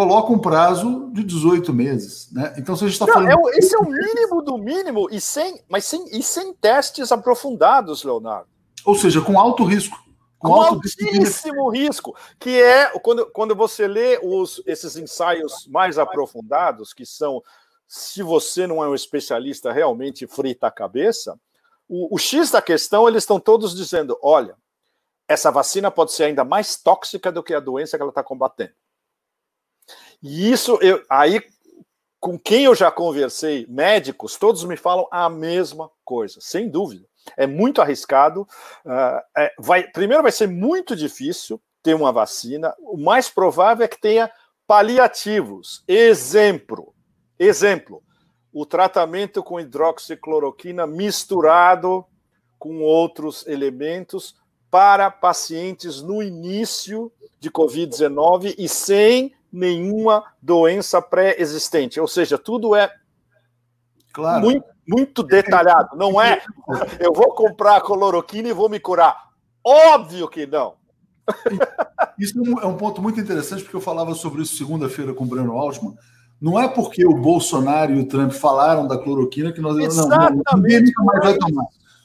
coloca 0.00 0.32
um 0.32 0.38
prazo 0.38 1.10
de 1.12 1.22
18 1.22 1.74
meses. 1.74 2.32
Né? 2.32 2.54
Então, 2.56 2.74
se 2.74 2.84
a 2.84 2.88
gente 2.88 2.94
está 2.94 3.06
falando. 3.06 3.28
É, 3.28 3.58
esse 3.58 3.74
é 3.74 3.78
o 3.78 3.84
mínimo 3.84 4.40
do 4.40 4.56
mínimo, 4.56 5.08
e 5.10 5.20
sem, 5.20 5.62
mas 5.68 5.84
sem, 5.84 6.06
e 6.10 6.22
sem 6.22 6.54
testes 6.54 7.12
aprofundados, 7.12 8.02
Leonardo. 8.02 8.48
Ou 8.86 8.94
seja, 8.94 9.20
com 9.20 9.38
alto 9.38 9.62
risco 9.62 9.98
com 10.38 10.54
altíssimo 10.54 11.68
risco, 11.68 12.16
que 12.38 12.62
é 12.62 12.98
quando, 13.00 13.26
quando 13.26 13.54
você 13.54 13.86
lê 13.86 14.18
os, 14.22 14.62
esses 14.64 14.96
ensaios 14.96 15.66
mais 15.66 15.98
aprofundados, 15.98 16.94
que 16.94 17.04
são, 17.04 17.42
se 17.86 18.22
você 18.22 18.66
não 18.66 18.82
é 18.82 18.88
um 18.88 18.94
especialista, 18.94 19.70
realmente 19.70 20.26
frita 20.26 20.66
a 20.66 20.70
cabeça, 20.70 21.38
o, 21.86 22.14
o 22.14 22.18
X 22.18 22.50
da 22.50 22.62
questão, 22.62 23.06
eles 23.06 23.24
estão 23.24 23.38
todos 23.38 23.76
dizendo: 23.76 24.18
olha, 24.22 24.56
essa 25.28 25.50
vacina 25.50 25.90
pode 25.90 26.12
ser 26.12 26.24
ainda 26.24 26.42
mais 26.42 26.74
tóxica 26.74 27.30
do 27.30 27.42
que 27.42 27.52
a 27.52 27.60
doença 27.60 27.98
que 27.98 28.02
ela 28.02 28.10
está 28.10 28.22
combatendo. 28.22 28.72
E 30.22 30.50
isso, 30.50 30.78
eu, 30.82 31.02
aí, 31.08 31.42
com 32.18 32.38
quem 32.38 32.64
eu 32.64 32.74
já 32.74 32.90
conversei, 32.90 33.66
médicos, 33.68 34.36
todos 34.36 34.64
me 34.64 34.76
falam 34.76 35.06
a 35.10 35.28
mesma 35.28 35.90
coisa, 36.04 36.38
sem 36.40 36.68
dúvida. 36.68 37.06
É 37.36 37.46
muito 37.46 37.80
arriscado. 37.80 38.42
Uh, 38.84 39.20
é, 39.36 39.52
vai, 39.58 39.84
primeiro, 39.84 40.22
vai 40.22 40.32
ser 40.32 40.48
muito 40.48 40.96
difícil 40.96 41.60
ter 41.82 41.94
uma 41.94 42.12
vacina. 42.12 42.74
O 42.80 42.96
mais 42.96 43.28
provável 43.28 43.84
é 43.84 43.88
que 43.88 44.00
tenha 44.00 44.30
paliativos. 44.66 45.82
Exemplo, 45.88 46.94
exemplo, 47.38 48.02
o 48.52 48.66
tratamento 48.66 49.42
com 49.42 49.60
hidroxicloroquina 49.60 50.86
misturado 50.86 52.04
com 52.58 52.80
outros 52.80 53.46
elementos 53.46 54.36
para 54.70 55.10
pacientes 55.10 56.02
no 56.02 56.22
início 56.22 57.10
de 57.38 57.50
Covid-19 57.50 58.54
e 58.58 58.68
sem 58.68 59.34
nenhuma 59.52 60.24
doença 60.40 61.00
pré-existente. 61.00 62.00
Ou 62.00 62.08
seja, 62.08 62.38
tudo 62.38 62.74
é 62.74 62.92
claro. 64.12 64.44
muito 64.44 64.70
muito 64.90 65.22
detalhado. 65.22 65.96
Não 65.96 66.20
é 66.20 66.42
eu 66.98 67.12
vou 67.12 67.32
comprar 67.32 67.76
a 67.76 67.80
cloroquina 67.80 68.48
e 68.48 68.52
vou 68.52 68.68
me 68.68 68.80
curar. 68.80 69.30
Óbvio 69.64 70.28
que 70.28 70.46
não. 70.46 70.74
Isso 72.18 72.34
é 72.60 72.66
um 72.66 72.76
ponto 72.76 73.00
muito 73.00 73.20
interessante, 73.20 73.62
porque 73.62 73.76
eu 73.76 73.80
falava 73.80 74.14
sobre 74.14 74.42
isso 74.42 74.56
segunda-feira 74.56 75.14
com 75.14 75.24
o 75.24 75.26
Breno 75.26 75.56
Altman. 75.56 75.94
Não 76.40 76.58
é 76.58 76.66
porque 76.66 77.06
o 77.06 77.14
Bolsonaro 77.14 77.94
e 77.94 78.00
o 78.00 78.06
Trump 78.06 78.32
falaram 78.32 78.88
da 78.88 78.98
cloroquina 78.98 79.52
que 79.52 79.60
nós 79.60 79.76
Exatamente. 79.76 80.42
não, 80.50 80.58
ninguém 80.58 80.82
nunca 80.82 81.04
mais 81.04 81.20
vai 81.20 81.38
tomar. 81.38 81.64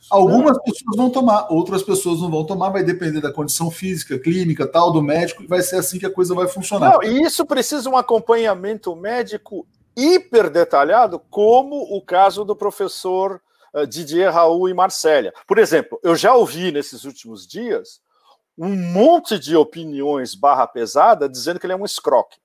Algumas 0.10 0.58
pessoas 0.62 0.96
vão 0.96 1.10
tomar, 1.10 1.48
outras 1.50 1.82
pessoas 1.82 2.22
não 2.22 2.30
vão 2.30 2.46
tomar, 2.46 2.70
vai 2.70 2.84
depender 2.84 3.22
da 3.22 3.34
condição 3.34 3.72
física, 3.72 4.20
clínica, 4.20 4.68
tal, 4.68 4.92
do 4.92 5.02
médico, 5.02 5.44
e 5.44 5.48
vai 5.48 5.62
ser 5.62 5.78
assim 5.78 5.98
que 5.98 6.06
a 6.06 6.12
coisa 6.12 6.36
vai 6.36 6.48
funcionar. 6.48 6.94
Não, 6.94 7.04
e 7.04 7.24
isso 7.24 7.46
precisa 7.46 7.90
um 7.90 7.98
acompanhamento 7.98 8.96
médico 8.96 9.68
hiper 9.96 10.50
detalhado, 10.50 11.20
como 11.30 11.76
o 11.96 12.02
caso 12.02 12.46
do 12.46 12.56
professor 12.56 13.42
uh, 13.74 13.88
Didier 13.88 14.32
Raul 14.32 14.70
e 14.70 14.74
Marcélia. 14.74 15.34
Por 15.48 15.58
exemplo, 15.58 16.00
eu 16.04 16.16
já 16.16 16.36
ouvi 16.36 16.72
nesses 16.72 17.04
últimos 17.04 17.48
dias 17.48 18.00
um 18.58 18.76
monte 18.76 19.40
de 19.40 19.56
opiniões 19.56 20.36
barra 20.36 20.68
pesada 20.68 21.28
dizendo 21.28 21.60
que 21.60 21.66
ele 21.66 21.74
é 21.74 21.78
um 21.78 21.86
escroque. 21.86 22.38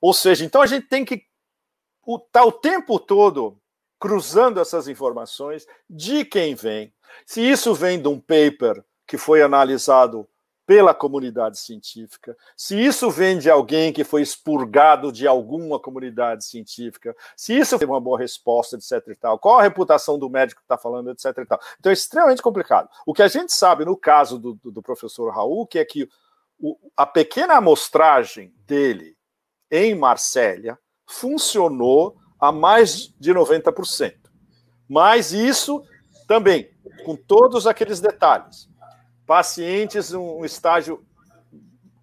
Ou 0.00 0.12
seja, 0.12 0.44
então 0.44 0.60
a 0.60 0.66
gente 0.66 0.86
tem 0.86 1.04
que 1.04 1.22
estar 2.06 2.44
o 2.44 2.52
tempo 2.52 2.98
todo 2.98 3.58
cruzando 3.98 4.60
essas 4.60 4.88
informações 4.88 5.66
de 5.88 6.24
quem 6.24 6.54
vem. 6.54 6.92
Se 7.26 7.40
isso 7.40 7.74
vem 7.74 8.00
de 8.00 8.08
um 8.08 8.18
paper 8.18 8.84
que 9.06 9.16
foi 9.16 9.42
analisado 9.42 10.28
pela 10.66 10.94
comunidade 10.94 11.58
científica, 11.58 12.36
se 12.56 12.78
isso 12.78 13.10
vem 13.10 13.38
de 13.38 13.50
alguém 13.50 13.92
que 13.92 14.02
foi 14.02 14.22
expurgado 14.22 15.12
de 15.12 15.26
alguma 15.26 15.78
comunidade 15.78 16.44
científica, 16.44 17.14
se 17.36 17.56
isso 17.56 17.78
tem 17.78 17.86
uma 17.86 18.00
boa 18.00 18.18
resposta, 18.18 18.76
etc. 18.76 19.08
e 19.08 19.14
tal, 19.14 19.38
qual 19.38 19.58
a 19.58 19.62
reputação 19.62 20.18
do 20.18 20.30
médico 20.30 20.60
que 20.60 20.64
está 20.64 20.78
falando, 20.78 21.10
etc. 21.10 21.26
e 21.38 21.46
tal. 21.46 21.60
Então 21.78 21.90
é 21.90 21.92
extremamente 21.92 22.40
complicado. 22.40 22.88
O 23.04 23.12
que 23.12 23.22
a 23.22 23.28
gente 23.28 23.52
sabe 23.52 23.84
no 23.84 23.96
caso 23.96 24.38
do, 24.38 24.54
do, 24.64 24.82
professor 24.82 25.30
Raul, 25.30 25.66
que 25.66 25.78
é 25.78 25.84
que 25.84 26.08
o, 26.58 26.78
a 26.96 27.04
pequena 27.04 27.56
amostragem 27.56 28.54
dele 28.66 29.16
em 29.70 29.94
Marsella 29.94 30.78
funcionou 31.06 32.16
a 32.44 32.52
mais 32.52 33.12
de 33.18 33.32
90%. 33.32 34.14
Mas 34.88 35.32
isso 35.32 35.82
também, 36.26 36.70
com 37.04 37.16
todos 37.16 37.66
aqueles 37.66 38.00
detalhes 38.00 38.68
pacientes 39.26 40.12
um 40.12 40.44
estágio 40.44 41.04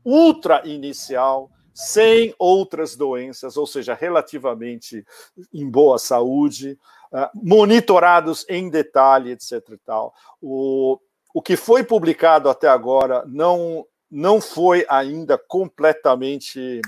ultra 0.04 0.68
inicial, 0.68 1.50
sem 1.74 2.34
outras 2.38 2.96
doenças, 2.96 3.56
ou 3.56 3.66
seja, 3.66 3.94
relativamente 3.94 5.06
em 5.54 5.70
boa 5.70 5.98
saúde, 5.98 6.78
uh, 7.12 7.30
monitorados 7.34 8.46
em 8.50 8.70
detalhe, 8.70 9.32
etc. 9.32 9.78
Tal. 9.86 10.14
O, 10.42 11.00
o 11.34 11.42
que 11.42 11.56
foi 11.56 11.84
publicado 11.84 12.50
até 12.50 12.68
agora 12.68 13.24
não, 13.28 13.86
não 14.10 14.42
foi 14.42 14.86
ainda 14.90 15.38
completamente, 15.38 16.82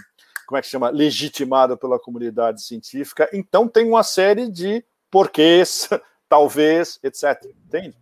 como 0.46 0.58
é 0.58 0.62
que 0.62 0.68
chama, 0.68 0.90
legitimado 0.90 1.78
pela 1.78 2.00
comunidade 2.00 2.62
científica, 2.64 3.30
então 3.34 3.68
tem 3.68 3.88
uma 3.88 4.04
série 4.04 4.50
de 4.50 4.84
porquês, 5.10 5.90
talvez, 6.28 7.00
etc. 7.04 7.46
Entende? 7.66 7.96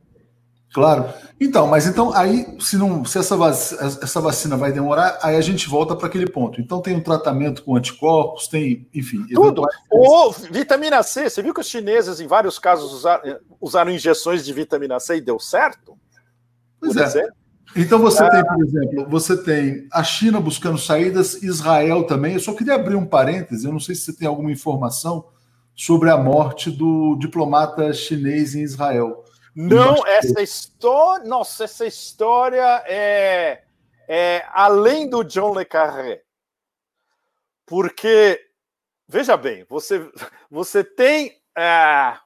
Claro. 0.74 1.14
Então, 1.40 1.68
mas 1.68 1.86
então 1.86 2.14
aí, 2.14 2.58
se 2.60 2.78
não, 2.78 3.04
se 3.04 3.18
essa 3.18 3.36
vacina, 3.36 3.82
essa 4.02 4.22
vacina 4.22 4.56
vai 4.56 4.72
demorar, 4.72 5.20
aí 5.22 5.36
a 5.36 5.42
gente 5.42 5.68
volta 5.68 5.98
para 5.98 6.08
aquele 6.08 6.30
ponto. 6.30 6.62
Então 6.62 6.82
tem 6.82 6.96
um 6.96 7.04
tratamento 7.04 7.62
com 7.64 7.76
anticorpos, 7.76 8.48
tem, 8.48 8.88
enfim. 8.94 9.26
Tudo. 9.34 9.64
Ou 9.90 10.32
vitamina 10.32 11.04
C. 11.04 11.30
Você 11.30 11.42
viu 11.42 11.54
que 11.54 11.60
os 11.60 11.68
chineses, 11.68 12.22
em 12.22 12.28
vários 12.28 12.58
casos, 12.58 12.94
usaram, 12.94 13.40
usaram 13.60 13.92
injeções 13.92 14.46
de 14.46 14.54
vitamina 14.54 14.98
C 15.00 15.18
e 15.18 15.22
deu 15.22 15.38
certo? 15.40 15.98
Pois 16.80 16.96
é. 16.96 17.04
Exemplo. 17.04 17.41
Então 17.76 18.00
você 18.00 18.30
tem, 18.30 18.44
por 18.44 18.64
exemplo, 18.64 19.10
você 19.10 19.44
tem 19.44 19.88
a 19.92 20.04
China 20.04 20.40
buscando 20.40 20.78
saídas, 20.78 21.42
Israel 21.42 22.04
também. 22.04 22.34
Eu 22.34 22.40
só 22.40 22.54
queria 22.54 22.76
abrir 22.76 22.96
um 22.96 23.06
parêntese, 23.06 23.66
eu 23.66 23.72
não 23.72 23.80
sei 23.80 23.96
se 23.96 24.02
você 24.02 24.14
tem 24.14 24.28
alguma 24.28 24.52
informação 24.52 25.30
sobre 25.76 26.10
a 26.10 26.18
morte 26.18 26.70
do 26.70 27.16
diplomata 27.18 27.94
chinês 27.94 28.56
em 28.56 28.62
Israel. 28.62 29.24
Não, 29.56 30.06
essa 30.06 30.42
história. 30.42 31.26
Nossa, 31.26 31.64
essa 31.64 31.86
história 31.86 32.84
é, 32.86 33.64
é 34.08 34.46
além 34.54 35.10
do 35.10 35.24
John 35.24 35.58
Le 35.58 35.66
Carré. 35.66 36.22
Porque, 37.66 38.40
veja 39.08 39.38
bem, 39.38 39.66
você, 39.70 40.10
você 40.50 40.84
tem 40.84 41.42
é, 41.58 42.18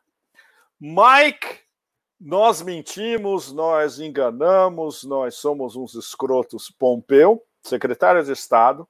Mike, 0.79 1.64
nós 2.19 2.61
mentimos, 2.61 3.51
nós 3.51 3.99
enganamos, 3.99 5.03
nós 5.03 5.35
somos 5.35 5.75
uns 5.75 5.95
escrotos. 5.95 6.69
Pompeu, 6.69 7.43
secretário 7.63 8.23
de 8.23 8.31
Estado, 8.31 8.87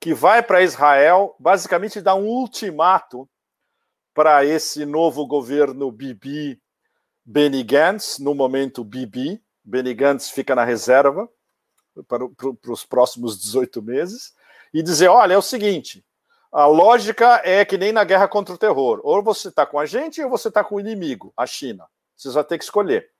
que 0.00 0.14
vai 0.14 0.42
para 0.42 0.62
Israel, 0.62 1.34
basicamente 1.38 2.00
dá 2.00 2.14
um 2.14 2.26
ultimato 2.26 3.28
para 4.14 4.44
esse 4.44 4.84
novo 4.84 5.26
governo 5.26 5.90
Bibi 5.92 6.60
Benny 7.30 7.62
Gantz, 7.62 8.18
no 8.18 8.34
momento 8.34 8.82
Bibi. 8.82 9.38
Benny 9.62 9.92
Gantz 9.92 10.30
fica 10.30 10.54
na 10.54 10.64
reserva 10.64 11.28
para, 12.08 12.26
para, 12.26 12.54
para 12.54 12.72
os 12.72 12.86
próximos 12.86 13.38
18 13.38 13.82
meses. 13.82 14.32
E 14.72 14.82
dizer: 14.82 15.08
olha, 15.08 15.34
é 15.34 15.36
o 15.36 15.42
seguinte, 15.42 16.02
a 16.50 16.64
lógica 16.64 17.42
é 17.44 17.66
que 17.66 17.76
nem 17.76 17.92
na 17.92 18.02
guerra 18.02 18.26
contra 18.26 18.54
o 18.54 18.58
terror. 18.58 19.00
Ou 19.04 19.22
você 19.22 19.48
está 19.48 19.66
com 19.66 19.78
a 19.78 19.84
gente 19.84 20.22
ou 20.22 20.30
você 20.30 20.48
está 20.48 20.64
com 20.64 20.76
o 20.76 20.80
inimigo, 20.80 21.32
a 21.36 21.46
China. 21.46 21.84
Você 22.18 22.30
vai 22.30 22.44
ter 22.44 22.58
que 22.58 22.64
escolher. 22.64 23.10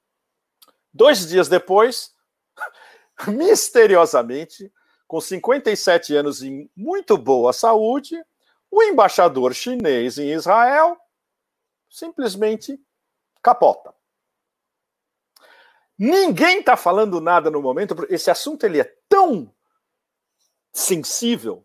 Dois 0.93 1.27
dias 1.27 1.49
depois, 1.49 2.13
misteriosamente, 3.29 4.73
com 5.07 5.21
57 5.21 6.15
anos 6.17 6.43
em 6.43 6.69
muito 6.77 7.17
boa 7.17 7.53
saúde, 7.53 8.21
o 8.71 8.83
embaixador 8.83 9.55
chinês 9.55 10.19
em 10.19 10.33
Israel 10.33 10.97
simplesmente 11.89 12.79
capota. 13.41 13.95
Ninguém 15.97 16.61
está 16.61 16.77
falando 16.77 17.21
nada 17.21 17.51
no 17.51 17.63
momento. 17.63 18.07
Esse 18.11 18.31
assunto 18.31 18.65
ele 18.65 18.81
é 18.81 18.95
tão 19.09 19.53
sensível 20.73 21.65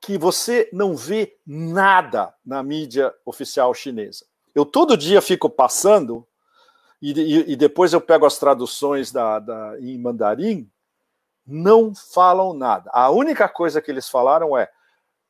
que 0.00 0.18
você 0.18 0.68
não 0.72 0.96
vê 0.96 1.38
nada 1.46 2.34
na 2.44 2.62
mídia 2.62 3.14
oficial 3.24 3.72
chinesa. 3.72 4.26
Eu 4.54 4.66
todo 4.66 4.96
dia 4.96 5.22
fico 5.22 5.48
passando 5.48 6.26
e, 7.12 7.52
e, 7.52 7.56
depois 7.56 7.92
eu 7.92 8.00
pego 8.00 8.24
as 8.24 8.38
traduções 8.38 9.12
da, 9.12 9.38
da, 9.38 9.78
em 9.80 9.98
mandarim. 9.98 10.70
Não 11.46 11.94
falam 11.94 12.54
nada. 12.54 12.90
A 12.94 13.10
única 13.10 13.48
coisa 13.48 13.82
que 13.82 13.90
eles 13.90 14.08
falaram 14.08 14.56
é: 14.56 14.70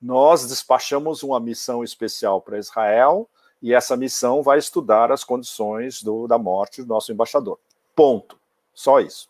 nós 0.01 0.47
despachamos 0.47 1.23
uma 1.23 1.41
missão 1.41 1.83
especial 1.83 2.41
para 2.41 2.59
Israel 2.59 3.29
e 3.61 3.73
essa 3.73 3.97
missão 3.97 4.43
vai 4.43 4.59
estudar 4.59 5.11
as 5.11 5.25
condições 5.25 6.03
do, 6.03 6.27
da 6.29 6.39
morte 6.39 6.83
do 6.83 6.89
nosso 6.89 7.11
embaixador. 7.11 7.59
Ponto. 7.97 8.39
Só 8.73 9.01
isso. 9.01 9.29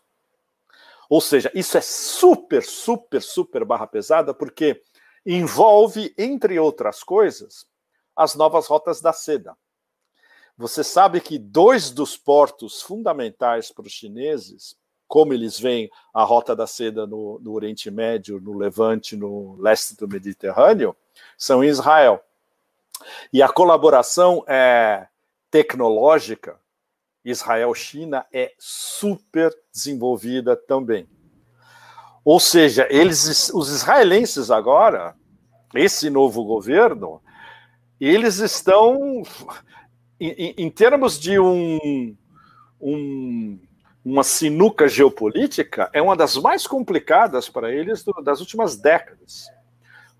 Ou 1.09 1.21
seja, 1.21 1.51
isso 1.55 1.77
é 1.77 1.81
super, 1.81 2.63
super, 2.63 3.21
super 3.21 3.63
barra 3.63 3.87
pesada, 3.87 4.33
porque 4.33 4.81
envolve, 5.25 6.13
entre 6.17 6.59
outras 6.59 7.03
coisas, 7.03 7.65
as 8.15 8.35
novas 8.35 8.67
rotas 8.67 9.01
da 9.01 9.13
seda. 9.13 9.55
Você 10.57 10.83
sabe 10.83 11.19
que 11.19 11.37
dois 11.37 11.91
dos 11.91 12.15
portos 12.15 12.81
fundamentais 12.81 13.71
para 13.71 13.85
os 13.85 13.91
chineses, 13.91 14.75
como 15.07 15.33
eles 15.33 15.59
veem 15.59 15.89
a 16.13 16.23
rota 16.23 16.55
da 16.55 16.65
seda 16.65 17.05
no, 17.05 17.39
no 17.39 17.53
Oriente 17.53 17.91
Médio, 17.91 18.39
no 18.39 18.57
Levante, 18.57 19.15
no 19.15 19.55
leste 19.59 19.95
do 19.97 20.07
Mediterrâneo, 20.07 20.95
são 21.37 21.63
em 21.63 21.67
Israel. 21.67 22.23
E 23.31 23.41
a 23.41 23.49
colaboração 23.49 24.43
é, 24.47 25.07
tecnológica 25.51 26.59
Israel-China 27.25 28.23
é 28.31 28.53
super 28.59 29.51
desenvolvida 29.73 30.55
também. 30.55 31.09
Ou 32.23 32.39
seja, 32.39 32.87
eles, 32.89 33.51
os 33.53 33.69
israelenses 33.69 34.51
agora, 34.51 35.15
esse 35.73 36.09
novo 36.09 36.43
governo, 36.45 37.21
eles 37.99 38.37
estão, 38.37 39.23
em, 40.19 40.53
em 40.57 40.69
termos 40.69 41.19
de 41.19 41.39
um, 41.39 42.15
um, 42.79 43.59
uma 44.03 44.23
sinuca 44.23 44.87
geopolítica, 44.87 45.89
é 45.91 46.01
uma 46.01 46.15
das 46.15 46.37
mais 46.37 46.67
complicadas 46.67 47.49
para 47.49 47.71
eles 47.71 48.03
do, 48.03 48.13
das 48.21 48.39
últimas 48.39 48.77
décadas. 48.77 49.49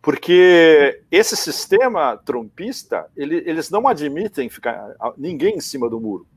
Porque 0.02 1.02
esse 1.10 1.36
sistema 1.36 2.16
trumpista, 2.18 3.08
ele, 3.16 3.38
eles 3.46 3.70
não 3.70 3.88
admitem 3.88 4.50
ficar 4.50 4.93
ninguém 5.18 5.56
em 5.56 5.62
cima 5.62 5.89
do 5.89 6.00
muro. 6.00 6.28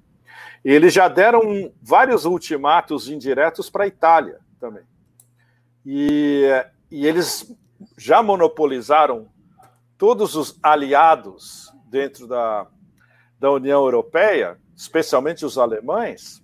Eles 0.65 0.93
já 0.93 1.07
deram 1.09 1.73
vários 1.81 2.25
ultimatos 2.25 3.09
indiretos 3.09 3.69
para 3.69 3.85
a 3.85 3.87
Itália 3.87 4.39
também. 4.59 4.85
E, 5.85 6.45
e 6.91 7.07
eles 7.07 7.55
já 7.97 8.23
monopolizaram 8.23 9.29
todos 9.97 10.35
os 10.35 10.59
aliados 10.63 11.73
dentro 11.91 12.27
da, 12.27 12.67
da 13.39 13.51
União 13.51 13.83
Europeia, 13.83 14.59
especialmente 14.77 15.45
os 15.45 15.59
alemães, 15.59 16.43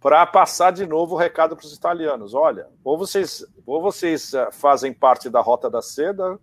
para 0.00 0.26
passar 0.26 0.72
de 0.72 0.86
novo 0.86 1.14
o 1.14 1.18
recado 1.18 1.56
para 1.56 1.66
os 1.66 1.72
italianos. 1.72 2.34
Olha, 2.34 2.68
ou 2.84 2.96
vocês, 2.96 3.44
ou 3.64 3.80
vocês 3.80 4.34
eh, 4.34 4.50
fazem 4.52 4.92
parte 4.92 5.28
da 5.28 5.40
Rota 5.40 5.68
da 5.68 5.82
Seda, 5.82 6.38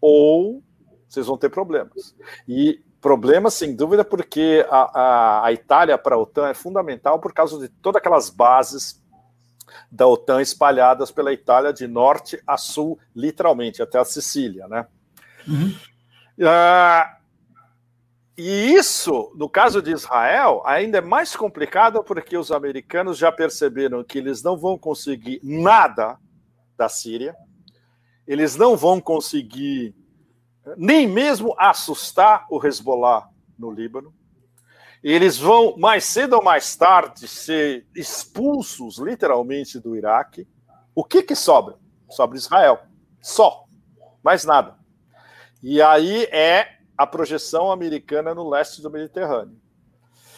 ou 0.00 0.62
vocês 1.08 1.26
vão 1.26 1.38
ter 1.38 1.48
problemas. 1.48 2.14
E 2.46 2.82
Problema, 3.00 3.48
sem 3.48 3.76
dúvida, 3.76 4.04
porque 4.04 4.66
a, 4.68 5.00
a, 5.00 5.46
a 5.46 5.52
Itália 5.52 5.96
para 5.96 6.16
a 6.16 6.18
OTAN 6.18 6.48
é 6.48 6.54
fundamental 6.54 7.20
por 7.20 7.32
causa 7.32 7.56
de 7.60 7.68
todas 7.68 8.00
aquelas 8.00 8.28
bases 8.28 9.00
da 9.88 10.04
OTAN 10.04 10.42
espalhadas 10.42 11.12
pela 11.12 11.32
Itália 11.32 11.72
de 11.72 11.86
norte 11.86 12.42
a 12.44 12.56
sul, 12.56 12.98
literalmente, 13.14 13.80
até 13.80 14.00
a 14.00 14.04
Sicília, 14.04 14.66
né? 14.66 14.86
Uhum. 15.46 15.76
Uh, 16.38 17.17
e 18.40 18.72
isso, 18.72 19.32
no 19.34 19.48
caso 19.48 19.82
de 19.82 19.90
Israel, 19.90 20.62
ainda 20.64 20.98
é 20.98 21.00
mais 21.00 21.34
complicado 21.34 22.04
porque 22.04 22.38
os 22.38 22.52
americanos 22.52 23.18
já 23.18 23.32
perceberam 23.32 24.04
que 24.04 24.16
eles 24.16 24.44
não 24.44 24.56
vão 24.56 24.78
conseguir 24.78 25.40
nada 25.42 26.16
da 26.76 26.88
Síria, 26.88 27.34
eles 28.24 28.54
não 28.54 28.76
vão 28.76 29.00
conseguir 29.00 29.92
nem 30.76 31.04
mesmo 31.08 31.52
assustar 31.58 32.46
o 32.48 32.64
Hezbollah 32.64 33.28
no 33.58 33.72
Líbano. 33.72 34.14
Eles 35.02 35.36
vão, 35.36 35.76
mais 35.76 36.04
cedo 36.04 36.34
ou 36.34 36.42
mais 36.42 36.76
tarde, 36.76 37.26
ser 37.26 37.88
expulsos 37.92 38.98
literalmente 38.98 39.80
do 39.80 39.96
Iraque 39.96 40.46
O 40.94 41.02
que 41.02 41.24
que 41.24 41.34
sobra? 41.34 41.76
Sobra 42.08 42.38
Israel. 42.38 42.78
Só. 43.20 43.64
Mais 44.22 44.44
nada. 44.44 44.78
E 45.60 45.82
aí 45.82 46.22
é 46.30 46.77
a 46.98 47.06
projeção 47.06 47.70
americana 47.70 48.34
no 48.34 48.50
leste 48.50 48.82
do 48.82 48.90
Mediterrâneo. 48.90 49.56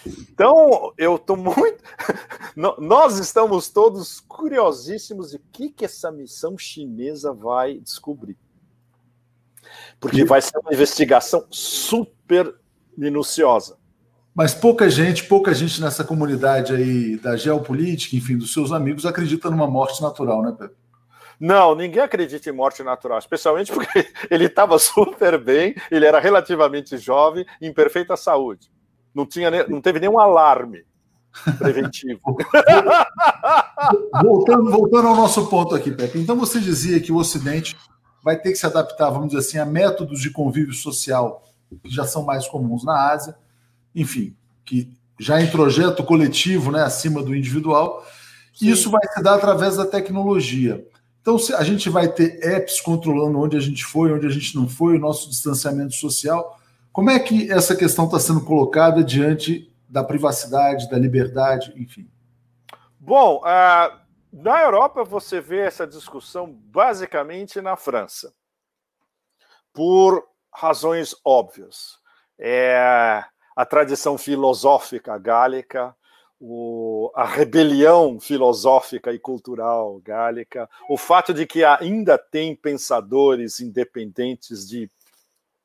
Então, 0.07 0.93
eu 0.97 1.17
estou 1.17 1.37
muito. 1.37 1.83
Nós 2.79 3.19
estamos 3.19 3.69
todos 3.71 4.21
curiosíssimos 4.21 5.31
de 5.31 5.37
o 5.37 5.43
que, 5.51 5.71
que 5.71 5.85
essa 5.85 6.13
missão 6.13 6.57
chinesa 6.59 7.33
vai 7.33 7.79
descobrir. 7.79 8.37
Porque 9.99 10.25
vai 10.25 10.41
ser 10.43 10.59
uma 10.59 10.73
investigação 10.73 11.47
super 11.51 12.55
minuciosa. 12.97 13.79
Mas 14.35 14.55
pouca 14.55 14.89
gente, 14.89 15.25
pouca 15.25 15.53
gente 15.53 15.81
nessa 15.81 16.05
comunidade 16.05 16.75
aí 16.75 17.17
da 17.17 17.37
geopolítica, 17.37 18.17
enfim, 18.17 18.39
dos 18.39 18.53
seus 18.53 18.73
amigos, 18.73 19.05
acredita 19.05 19.51
numa 19.51 19.67
morte 19.67 20.01
natural, 20.01 20.43
né, 20.43 20.55
Pepe? 20.59 20.80
Não, 21.41 21.74
ninguém 21.74 22.03
acredita 22.03 22.51
em 22.51 22.53
morte 22.53 22.82
natural, 22.82 23.18
especialmente 23.18 23.72
porque 23.72 24.07
ele 24.30 24.45
estava 24.45 24.78
super 24.78 25.43
bem, 25.43 25.74
ele 25.91 26.05
era 26.05 26.20
relativamente 26.20 26.99
jovem, 26.99 27.47
em 27.62 27.72
perfeita 27.72 28.14
saúde. 28.14 28.70
Não, 29.14 29.24
tinha, 29.24 29.51
não 29.66 29.80
teve 29.80 29.99
nenhum 29.99 30.20
alarme 30.20 30.84
preventivo. 31.59 32.20
voltando, 34.22 34.70
voltando 34.70 35.09
ao 35.09 35.16
nosso 35.16 35.49
ponto 35.49 35.74
aqui, 35.74 35.91
Pepe. 35.91 36.18
Então 36.18 36.36
você 36.36 36.61
dizia 36.61 37.01
que 37.01 37.11
o 37.11 37.16
Ocidente 37.16 37.74
vai 38.22 38.36
ter 38.36 38.51
que 38.51 38.59
se 38.59 38.66
adaptar, 38.66 39.09
vamos 39.09 39.28
dizer 39.28 39.38
assim, 39.38 39.59
a 39.59 39.64
métodos 39.64 40.20
de 40.20 40.30
convívio 40.30 40.74
social 40.74 41.43
que 41.82 41.88
já 41.88 42.05
são 42.05 42.22
mais 42.24 42.47
comuns 42.49 42.84
na 42.84 43.12
Ásia, 43.12 43.34
enfim, 43.95 44.36
que 44.64 44.93
já 45.18 45.41
introjeta 45.41 46.03
o 46.03 46.07
coletivo 46.07 46.70
né, 46.70 46.82
acima 46.82 47.22
do 47.22 47.34
individual. 47.34 48.05
Sim. 48.53 48.68
Isso 48.68 48.91
vai 48.91 49.01
se 49.14 49.22
dar 49.22 49.34
através 49.34 49.76
da 49.76 49.86
tecnologia. 49.86 50.84
Então, 51.21 51.37
a 51.57 51.64
gente 51.64 51.91
vai 51.91 52.09
ter 52.09 52.43
apps 52.43 52.81
controlando 52.81 53.39
onde 53.39 53.57
a 53.57 53.61
gente 53.61 53.85
foi, 53.85 54.12
onde 54.12 54.27
a 54.27 54.31
gente 54.31 54.57
não 54.57 54.68
foi, 54.68 54.97
o 54.97 55.01
nosso 55.01 55.29
distanciamento 55.29 55.95
social. 55.95 56.59
Como 56.93 57.11
é 57.11 57.18
que 57.18 57.51
essa 57.51 57.77
questão 57.77 58.07
está 58.07 58.18
sendo 58.18 58.45
colocada 58.45 59.05
diante 59.05 59.71
da 59.89 60.03
privacidade, 60.03 60.89
da 60.89 60.99
liberdade, 60.99 61.73
enfim? 61.77 62.11
Bom, 62.99 63.39
uh, 63.39 64.01
na 64.33 64.62
Europa 64.62 65.05
você 65.05 65.41
vê 65.41 65.61
essa 65.61 65.87
discussão 65.87 66.51
basicamente 66.51 67.61
na 67.61 67.77
França, 67.77 68.33
por 69.73 70.25
razões 70.53 71.14
óbvias. 71.25 71.99
É 72.39 73.23
a 73.55 73.66
tradição 73.66 74.16
filosófica 74.16 75.18
gálica, 75.18 75.95
o, 76.41 77.12
a 77.14 77.26
rebelião 77.26 78.18
filosófica 78.18 79.12
e 79.12 79.18
cultural 79.18 80.01
gálica, 80.01 80.68
o 80.88 80.97
fato 80.97 81.34
de 81.34 81.47
que 81.47 81.62
ainda 81.62 82.16
tem 82.16 82.57
pensadores 82.57 83.61
independentes 83.61 84.66
de 84.66 84.91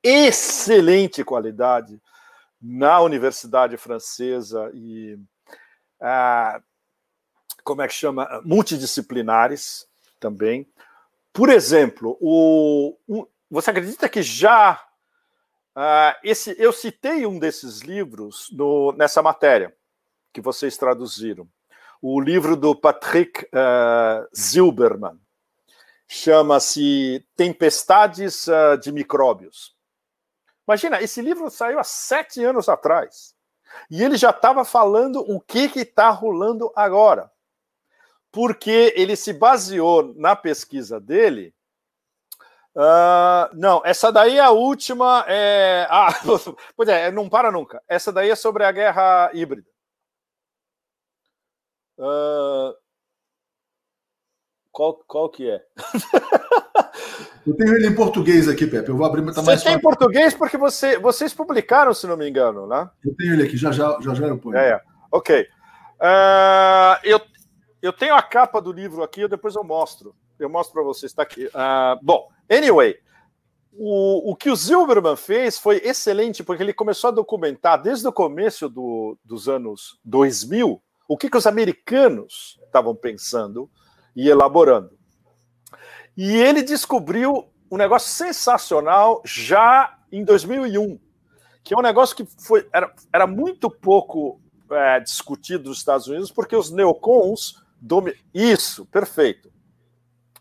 excelente 0.03 1.23
qualidade 1.23 1.99
na 2.61 2.99
universidade 2.99 3.77
francesa 3.77 4.69
e 4.73 5.17
ah, 6.01 6.61
como 7.63 7.81
é 7.81 7.87
que 7.87 7.93
chama 7.93 8.41
multidisciplinares 8.43 9.87
também. 10.19 10.67
Por 11.31 11.49
exemplo, 11.49 12.17
o, 12.19 12.97
você 13.49 13.71
acredita 13.71 14.09
que 14.09 14.21
já 14.21 14.83
ah, 15.73 16.17
esse 16.21 16.53
eu 16.59 16.73
citei 16.73 17.25
um 17.25 17.39
desses 17.39 17.79
livros 17.79 18.49
no, 18.51 18.91
nessa 18.91 19.21
matéria 19.21 19.73
que 20.35 20.41
vocês 20.41 20.75
traduziram. 20.75 21.47
O 22.01 22.19
livro 22.19 22.57
do 22.57 22.75
Patrick 22.75 23.45
uh, 23.45 24.27
Zilberman 24.37 25.17
chama-se 26.05 27.25
Tempestades 27.37 28.47
uh, 28.47 28.77
de 28.77 28.91
Micróbios. 28.91 29.73
Imagina, 30.67 31.01
esse 31.01 31.21
livro 31.21 31.49
saiu 31.49 31.79
há 31.79 31.85
sete 31.85 32.43
anos 32.43 32.67
atrás. 32.67 33.33
E 33.89 34.03
ele 34.03 34.17
já 34.17 34.31
estava 34.31 34.65
falando 34.65 35.21
o 35.21 35.39
que 35.39 35.71
está 35.73 36.09
rolando 36.09 36.69
agora. 36.75 37.31
Porque 38.29 38.93
ele 38.97 39.15
se 39.15 39.31
baseou 39.31 40.13
na 40.17 40.35
pesquisa 40.35 40.99
dele. 40.99 41.55
Uh, 42.75 43.47
não, 43.53 43.81
essa 43.85 44.11
daí 44.11 44.37
é 44.37 44.41
a 44.41 44.51
última. 44.51 45.23
É... 45.29 45.87
Ah, 45.89 46.09
pois 46.75 46.89
é, 46.89 47.09
não 47.09 47.29
para 47.29 47.49
nunca. 47.53 47.81
Essa 47.87 48.11
daí 48.11 48.29
é 48.29 48.35
sobre 48.35 48.65
a 48.65 48.71
guerra 48.73 49.31
híbrida. 49.33 49.74
Uh, 51.97 52.73
qual, 54.71 54.95
qual 55.07 55.29
que 55.29 55.49
é? 55.49 55.63
Eu 57.47 57.55
tenho 57.55 57.75
ele 57.75 57.87
em 57.87 57.95
português 57.95 58.47
aqui, 58.47 58.65
Pepe. 58.65 58.89
Eu 58.89 58.97
vou 58.97 59.05
abrir 59.05 59.21
tá 59.33 59.41
mais. 59.41 59.61
Você 59.61 59.69
tem 59.69 59.77
em 59.77 59.81
português 59.81 60.33
porque 60.33 60.57
você, 60.57 60.97
vocês 60.97 61.33
publicaram, 61.33 61.93
se 61.93 62.07
não 62.07 62.17
me 62.17 62.27
engano, 62.27 62.67
né? 62.67 62.89
Eu 63.05 63.15
tenho 63.15 63.33
ele 63.33 63.43
aqui, 63.43 63.55
já 63.55 63.71
já, 63.71 63.97
já, 64.01 64.13
já 64.13 64.27
eu 64.27 64.37
ponho. 64.37 64.57
É, 64.57 64.71
é. 64.71 64.81
ok. 65.11 65.41
Uh, 65.41 66.99
eu, 67.03 67.21
eu 67.81 67.93
tenho 67.93 68.15
a 68.15 68.21
capa 68.21 68.59
do 68.59 68.71
livro 68.71 69.03
aqui, 69.03 69.27
depois 69.27 69.55
eu 69.55 69.63
mostro. 69.63 70.15
Eu 70.39 70.49
mostro 70.49 70.73
para 70.73 70.83
vocês, 70.83 71.11
está 71.11 71.21
aqui. 71.21 71.45
Uh, 71.45 71.99
bom, 72.01 72.27
anyway, 72.49 72.97
o, 73.71 74.31
o 74.31 74.35
que 74.35 74.49
o 74.49 74.55
Zilberman 74.55 75.15
fez 75.15 75.57
foi 75.57 75.77
excelente, 75.77 76.43
porque 76.43 76.63
ele 76.63 76.73
começou 76.73 77.09
a 77.09 77.13
documentar 77.13 77.81
desde 77.81 78.07
o 78.07 78.11
começo 78.11 78.67
do, 78.67 79.17
dos 79.23 79.47
anos 79.47 79.99
2000 80.03 80.81
o 81.07 81.17
que, 81.17 81.29
que 81.29 81.37
os 81.37 81.47
americanos 81.47 82.59
estavam 82.65 82.95
pensando 82.95 83.69
e 84.15 84.29
elaborando. 84.29 84.97
E 86.15 86.35
ele 86.35 86.61
descobriu 86.61 87.49
um 87.69 87.77
negócio 87.77 88.09
sensacional 88.09 89.21
já 89.25 89.97
em 90.11 90.23
2001, 90.23 90.99
que 91.63 91.73
é 91.73 91.77
um 91.77 91.81
negócio 91.81 92.15
que 92.15 92.25
foi, 92.25 92.67
era, 92.71 92.93
era 93.11 93.27
muito 93.27 93.69
pouco 93.69 94.39
é, 94.71 94.99
discutido 94.99 95.69
nos 95.69 95.79
Estados 95.79 96.07
Unidos, 96.07 96.31
porque 96.31 96.55
os 96.55 96.71
neocons. 96.71 97.63
Isso, 98.33 98.85
perfeito. 98.85 99.51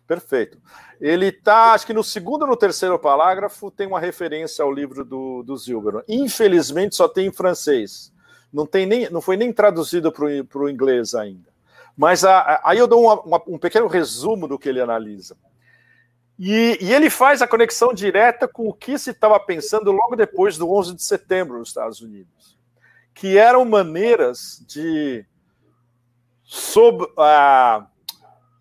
Perfeito. 0.07 0.59
Ele 1.01 1.27
está, 1.27 1.73
acho 1.73 1.87
que 1.87 1.93
no 1.93 2.05
segundo 2.05 2.43
ou 2.43 2.49
no 2.49 2.57
terceiro 2.57 2.99
parágrafo, 2.99 3.71
tem 3.71 3.87
uma 3.87 4.01
referência 4.01 4.63
ao 4.63 4.73
livro 4.73 5.05
do, 5.05 5.43
do 5.43 5.57
Zilberman. 5.57 6.05
Infelizmente, 6.09 6.95
só 6.95 7.09
tem 7.09 7.27
em 7.27 7.33
francês 7.33 8.14
não, 8.55 8.65
tem 8.65 8.87
nem, 8.87 9.11
não 9.11 9.21
foi 9.21 9.37
nem 9.37 9.53
traduzido 9.53 10.13
para 10.13 10.59
o 10.59 10.71
inglês 10.71 11.15
ainda. 11.15 11.53
Mas 11.97 12.25
a, 12.25 12.39
a, 12.39 12.71
aí 12.71 12.79
eu 12.79 12.87
dou 12.87 13.03
uma, 13.03 13.21
uma, 13.23 13.43
um 13.49 13.59
pequeno 13.59 13.89
resumo 13.89 14.47
do 14.47 14.59
que 14.59 14.69
ele 14.69 14.81
analisa. 14.81 15.37
E, 16.39 16.79
e, 16.81 16.93
ele 16.93 17.11
faz 17.11 17.43
a 17.43 17.49
conexão 17.49 17.93
direta 17.93 18.47
com 18.47 18.69
o 18.69 18.73
que 18.73 18.97
se 18.97 19.11
estava 19.11 19.39
pensando 19.41 19.91
logo 19.91 20.17
depois 20.17 20.57
do 20.57 20.71
11 20.73 20.95
de 20.95 21.03
setembro 21.03 21.59
nos 21.59 21.69
Estados 21.69 22.01
Unidos, 22.01 22.57
que 23.13 23.37
eram 23.37 23.65
maneiras 23.65 24.65
de, 24.67 25.25
sob 26.45 27.07
a, 27.17 27.87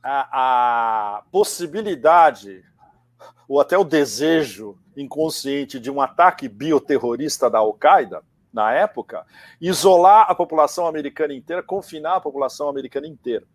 a, 0.04 1.18
a 1.18 1.24
possibilidade 1.32 2.64
ou 3.48 3.60
até 3.60 3.78
o 3.78 3.84
desejo 3.84 4.78
inconsciente 4.98 5.80
de 5.80 5.92
um 5.92 6.02
ataque 6.02 6.48
bioterrorista 6.48 7.50
da 7.50 7.60
Al-Qaeda, 7.60 8.24
na 8.54 8.72
época, 8.72 9.26
isolar 9.60 10.30
a 10.30 10.36
população 10.36 10.86
americana 10.86 11.34
inteira, 11.34 11.64
confinar 11.64 12.18
a 12.18 12.22
população 12.22 12.70
americana 12.70 13.08
inteira. 13.08 13.46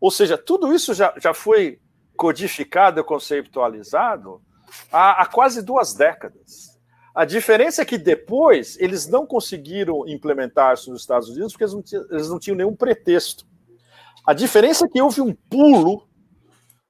Ou 0.00 0.10
seja, 0.10 0.38
tudo 0.38 0.74
isso 0.74 0.94
já, 0.94 1.14
já 1.18 1.34
foi 1.34 1.78
codificado 2.16 2.98
e 2.98 3.04
conceitualizado 3.04 4.40
há, 4.90 5.22
há 5.22 5.26
quase 5.26 5.62
duas 5.62 5.92
décadas. 5.92 6.78
A 7.14 7.24
diferença 7.24 7.82
é 7.82 7.84
que 7.84 7.98
depois 7.98 8.78
eles 8.80 9.06
não 9.06 9.26
conseguiram 9.26 10.08
implementar 10.08 10.74
isso 10.74 10.90
nos 10.90 11.02
Estados 11.02 11.28
Unidos 11.28 11.52
porque 11.52 11.64
eles 11.64 11.74
não, 11.74 11.82
tinham, 11.82 12.06
eles 12.10 12.28
não 12.28 12.38
tinham 12.38 12.56
nenhum 12.56 12.74
pretexto. 12.74 13.46
A 14.24 14.32
diferença 14.32 14.86
é 14.86 14.88
que 14.88 15.02
houve 15.02 15.20
um 15.20 15.34
pulo 15.34 16.08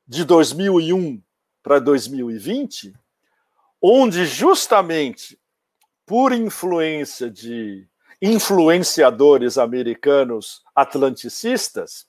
de 0.06 0.24
2001 0.24 1.20
para 1.62 1.78
2020, 1.78 2.92
onde 3.82 4.26
justamente 4.26 5.39
por 6.10 6.32
influência 6.32 7.30
de 7.30 7.86
influenciadores 8.20 9.56
americanos 9.56 10.60
atlanticistas, 10.74 12.04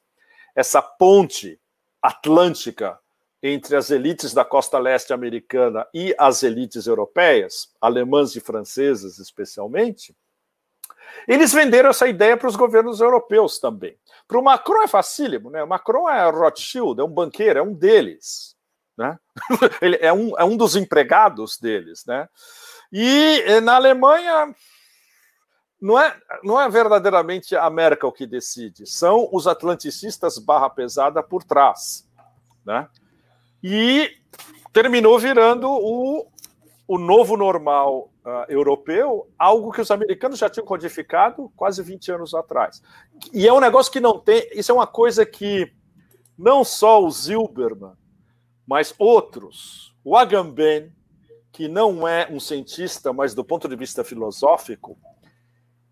essa 0.56 0.82
ponte 0.82 1.62
atlântica 2.02 2.98
entre 3.44 3.76
as 3.76 3.92
elites 3.92 4.34
da 4.34 4.44
costa 4.44 4.80
leste 4.80 5.14
americana 5.14 5.86
e 5.94 6.16
as 6.18 6.42
elites 6.42 6.88
europeias, 6.88 7.70
alemãs 7.80 8.36
e 8.36 8.40
francesas 8.40 9.20
especialmente, 9.20 10.16
eles 11.28 11.54
venderam 11.54 11.92
essa 11.92 12.08
ideia 12.08 12.36
para 12.36 12.48
os 12.48 12.56
governos 12.56 13.02
europeus 13.02 13.60
também. 13.60 13.96
Para 14.28 14.40
o 14.40 14.44
Macron 14.44 14.82
é 14.82 14.88
facílimo, 14.88 15.52
né? 15.52 15.62
O 15.62 15.68
Macron 15.68 16.10
é 16.10 16.28
Rothschild, 16.28 17.00
é 17.00 17.04
um 17.04 17.14
banqueiro, 17.14 17.60
é 17.60 17.62
um 17.62 17.76
deles. 17.76 18.56
Né? 18.98 19.20
Ele 19.80 20.00
é 20.02 20.12
um, 20.12 20.34
é 20.40 20.44
um 20.44 20.58
dos 20.58 20.76
empregados 20.76 21.60
deles. 21.60 22.04
Né? 22.04 22.28
E 22.92 23.44
eh, 23.46 23.62
na 23.62 23.76
Alemanha, 23.76 24.54
não 25.82 26.00
é, 26.00 26.16
não 26.44 26.62
é 26.62 26.70
verdadeiramente 26.70 27.56
a 27.56 27.66
América 27.66 28.12
que 28.12 28.28
decide, 28.28 28.86
são 28.86 29.30
os 29.32 29.48
atlanticistas 29.48 30.38
barra 30.38 30.70
pesada 30.70 31.24
por 31.24 31.44
trás. 31.44 32.08
Né? 32.66 32.88
E 33.64 34.12
terminou 34.72 35.18
virando 35.18 35.68
o, 35.68 36.28
o 36.88 36.98
novo 36.98 37.36
normal 37.36 38.12
uh, 38.26 38.46
europeu, 38.48 39.28
algo 39.38 39.72
que 39.72 39.82
os 39.82 39.90
americanos 39.90 40.40
já 40.40 40.50
tinham 40.50 40.66
codificado 40.66 41.52
quase 41.56 41.82
20 41.82 42.12
anos 42.12 42.34
atrás. 42.34 42.82
E 43.34 43.48
é 43.48 43.54
um 43.54 43.60
negócio 43.60 43.92
que 43.92 44.00
não 44.00 44.20
tem. 44.20 44.48
Isso 44.54 44.72
é 44.72 44.76
uma 44.76 44.88
coisa 44.88 45.26
que 45.26 45.72
não 46.38 46.64
só 46.64 47.04
o 47.04 47.10
Zilberman, 47.10 47.94
mas 48.68 48.94
outros, 48.98 49.96
o 50.04 50.16
Agamben, 50.16 50.92
que 51.52 51.68
não 51.68 52.08
é 52.08 52.28
um 52.32 52.40
cientista, 52.40 53.12
mas 53.12 53.34
do 53.34 53.44
ponto 53.44 53.68
de 53.68 53.76
vista 53.76 54.04
filosófico, 54.04 54.98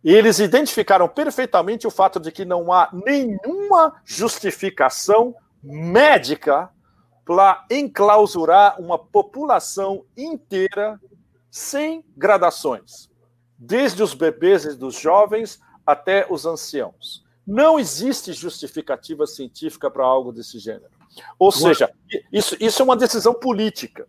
eles 0.04 0.40
identificaram 0.40 1.08
perfeitamente 1.08 1.86
o 1.86 1.92
fato 1.92 2.20
de 2.20 2.32
que 2.32 2.46
não 2.46 2.72
há 2.72 2.90
nenhuma 2.94 4.02
justificação 4.06 5.36
médica 5.62 6.70
para 7.26 7.66
enclausurar 7.70 8.80
uma 8.80 8.98
população 8.98 10.06
inteira 10.18 11.00
sem 11.52 12.04
gradações, 12.16 13.10
desde 13.58 14.02
os 14.02 14.14
bebês 14.14 14.66
e 14.66 14.76
dos 14.76 14.96
jovens 14.96 15.60
até 15.86 16.26
os 16.30 16.46
anciãos. 16.46 17.26
Não 17.46 17.80
existe 17.80 18.32
justificativa 18.32 19.28
científica 19.28 19.92
para 19.92 20.06
algo 20.06 20.32
desse 20.32 20.60
gênero. 20.60 20.90
Ou 21.38 21.52
seja, 21.52 21.92
isso, 22.32 22.56
isso 22.60 22.82
é 22.82 22.86
uma 22.86 22.96
decisão 22.96 23.34
política. 23.34 24.08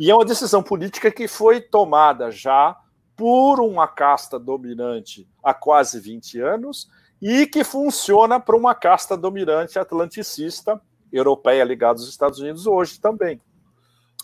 E 0.00 0.10
é 0.10 0.14
uma 0.14 0.24
decisão 0.24 0.62
política 0.62 1.10
que 1.10 1.28
foi 1.28 1.60
tomada 1.60 2.30
já 2.30 2.74
por 3.14 3.60
uma 3.60 3.86
casta 3.86 4.38
dominante 4.38 5.28
há 5.44 5.52
quase 5.52 6.00
20 6.00 6.40
anos 6.40 6.88
e 7.20 7.46
que 7.46 7.62
funciona 7.62 8.40
para 8.40 8.56
uma 8.56 8.74
casta 8.74 9.14
dominante 9.14 9.78
atlanticista 9.78 10.80
europeia 11.12 11.62
ligada 11.64 12.00
aos 12.00 12.08
Estados 12.08 12.38
Unidos 12.38 12.66
hoje 12.66 12.98
também. 12.98 13.42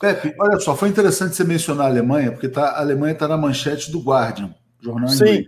Pepe, 0.01 0.35
olha 0.41 0.59
só, 0.61 0.75
foi 0.75 0.89
interessante 0.89 1.37
você 1.37 1.45
mencionar 1.45 1.89
a 1.89 1.91
Alemanha, 1.91 2.33
porque 2.33 2.49
tá, 2.49 2.71
a 2.71 2.81
Alemanha 2.81 3.13
está 3.13 3.29
na 3.29 3.37
manchete 3.37 3.93
do 3.93 4.01
Guardian, 4.01 4.55
jornal 4.81 5.09
Sim. 5.11 5.25
inglês. 5.25 5.47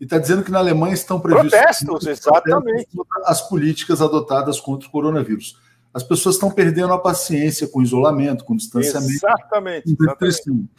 E 0.00 0.04
está 0.04 0.18
dizendo 0.18 0.42
que 0.42 0.50
na 0.50 0.58
Alemanha 0.58 0.94
estão 0.94 1.20
previstos 1.20 1.52
protestos, 1.84 2.06
exatamente. 2.08 2.88
as 3.26 3.48
políticas 3.48 4.02
adotadas 4.02 4.58
contra 4.58 4.88
o 4.88 4.90
coronavírus. 4.90 5.56
As 5.94 6.02
pessoas 6.02 6.36
estão 6.36 6.50
perdendo 6.50 6.92
a 6.92 6.98
paciência 6.98 7.68
com 7.68 7.82
isolamento, 7.82 8.44
com 8.44 8.56
distanciamento. 8.56 9.12
Exatamente. 9.12 9.92
exatamente. 9.92 10.70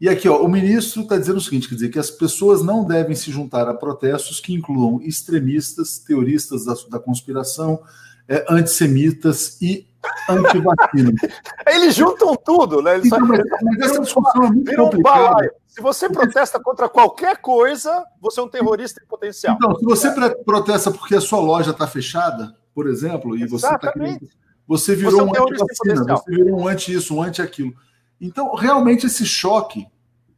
E 0.00 0.08
aqui, 0.08 0.28
ó, 0.28 0.42
o 0.42 0.48
ministro 0.48 1.02
está 1.02 1.18
dizendo 1.18 1.36
o 1.36 1.40
seguinte: 1.40 1.68
quer 1.68 1.74
dizer, 1.74 1.88
que 1.90 1.98
as 1.98 2.10
pessoas 2.10 2.62
não 2.62 2.84
devem 2.84 3.14
se 3.14 3.30
juntar 3.30 3.68
a 3.68 3.74
protestos 3.74 4.40
que 4.40 4.54
incluam 4.54 5.00
extremistas, 5.02 5.98
teoristas 5.98 6.64
da, 6.64 6.74
da 6.88 6.98
conspiração, 6.98 7.82
é, 8.26 8.46
antissemitas 8.48 9.60
e 9.60 9.86
antivacina. 10.28 11.12
Eles 11.68 11.94
juntam 11.94 12.34
tudo, 12.36 12.80
né? 12.80 12.94
Eles 12.94 13.06
então, 13.06 13.26
mas, 13.26 13.42
mas 13.62 13.80
essa 13.80 14.00
discussão 14.00 14.44
é 14.44 14.50
muito 14.50 14.74
complicada. 14.74 15.46
Um 15.46 15.60
se 15.70 15.80
você 15.80 16.08
protesta 16.08 16.58
contra 16.58 16.88
qualquer 16.88 17.36
coisa, 17.36 18.04
você 18.20 18.40
é 18.40 18.42
um 18.42 18.48
terrorista 18.48 19.00
em 19.02 19.06
potencial. 19.06 19.56
Então, 19.56 19.76
se 19.76 19.84
você 19.84 20.10
protesta 20.44 20.90
porque 20.90 21.14
a 21.14 21.20
sua 21.20 21.40
loja 21.40 21.70
está 21.70 21.86
fechada, 21.86 22.56
por 22.74 22.88
exemplo, 22.88 23.36
e 23.36 23.46
você 23.46 23.66
está 23.66 23.92
querendo, 23.92 24.26
você 24.70 24.94
virou 24.94 25.26
você 25.26 25.36
é 25.36 25.40
um, 25.42 25.44
um 25.44 25.48
anti-vacina, 25.48 26.04
você 26.04 26.30
virou 26.30 26.60
um 26.60 26.68
anti-isso, 26.68 27.16
um 27.16 27.20
anti-aquilo. 27.20 27.74
Então, 28.20 28.54
realmente, 28.54 29.04
esse 29.04 29.26
choque, 29.26 29.84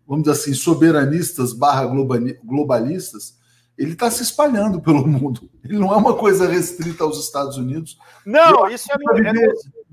vamos 0.08 0.24
dizer 0.24 0.40
assim, 0.40 0.54
soberanistas 0.54 1.52
barra 1.52 1.84
globalistas, 2.42 3.36
ele 3.76 3.92
está 3.92 4.10
se 4.10 4.22
espalhando 4.22 4.80
pelo 4.80 5.04
mundo. 5.08 5.48
Ele 5.64 5.78
não 5.78 5.92
é 5.92 5.96
uma 5.96 6.14
coisa 6.14 6.48
restrita 6.48 7.04
aos 7.04 7.18
Estados 7.18 7.56
Unidos. 7.56 7.98
Não, 8.26 8.68
isso 8.68 8.88
é 8.92 8.96
no, 8.98 9.18
é, 9.18 9.32
no, 9.32 9.40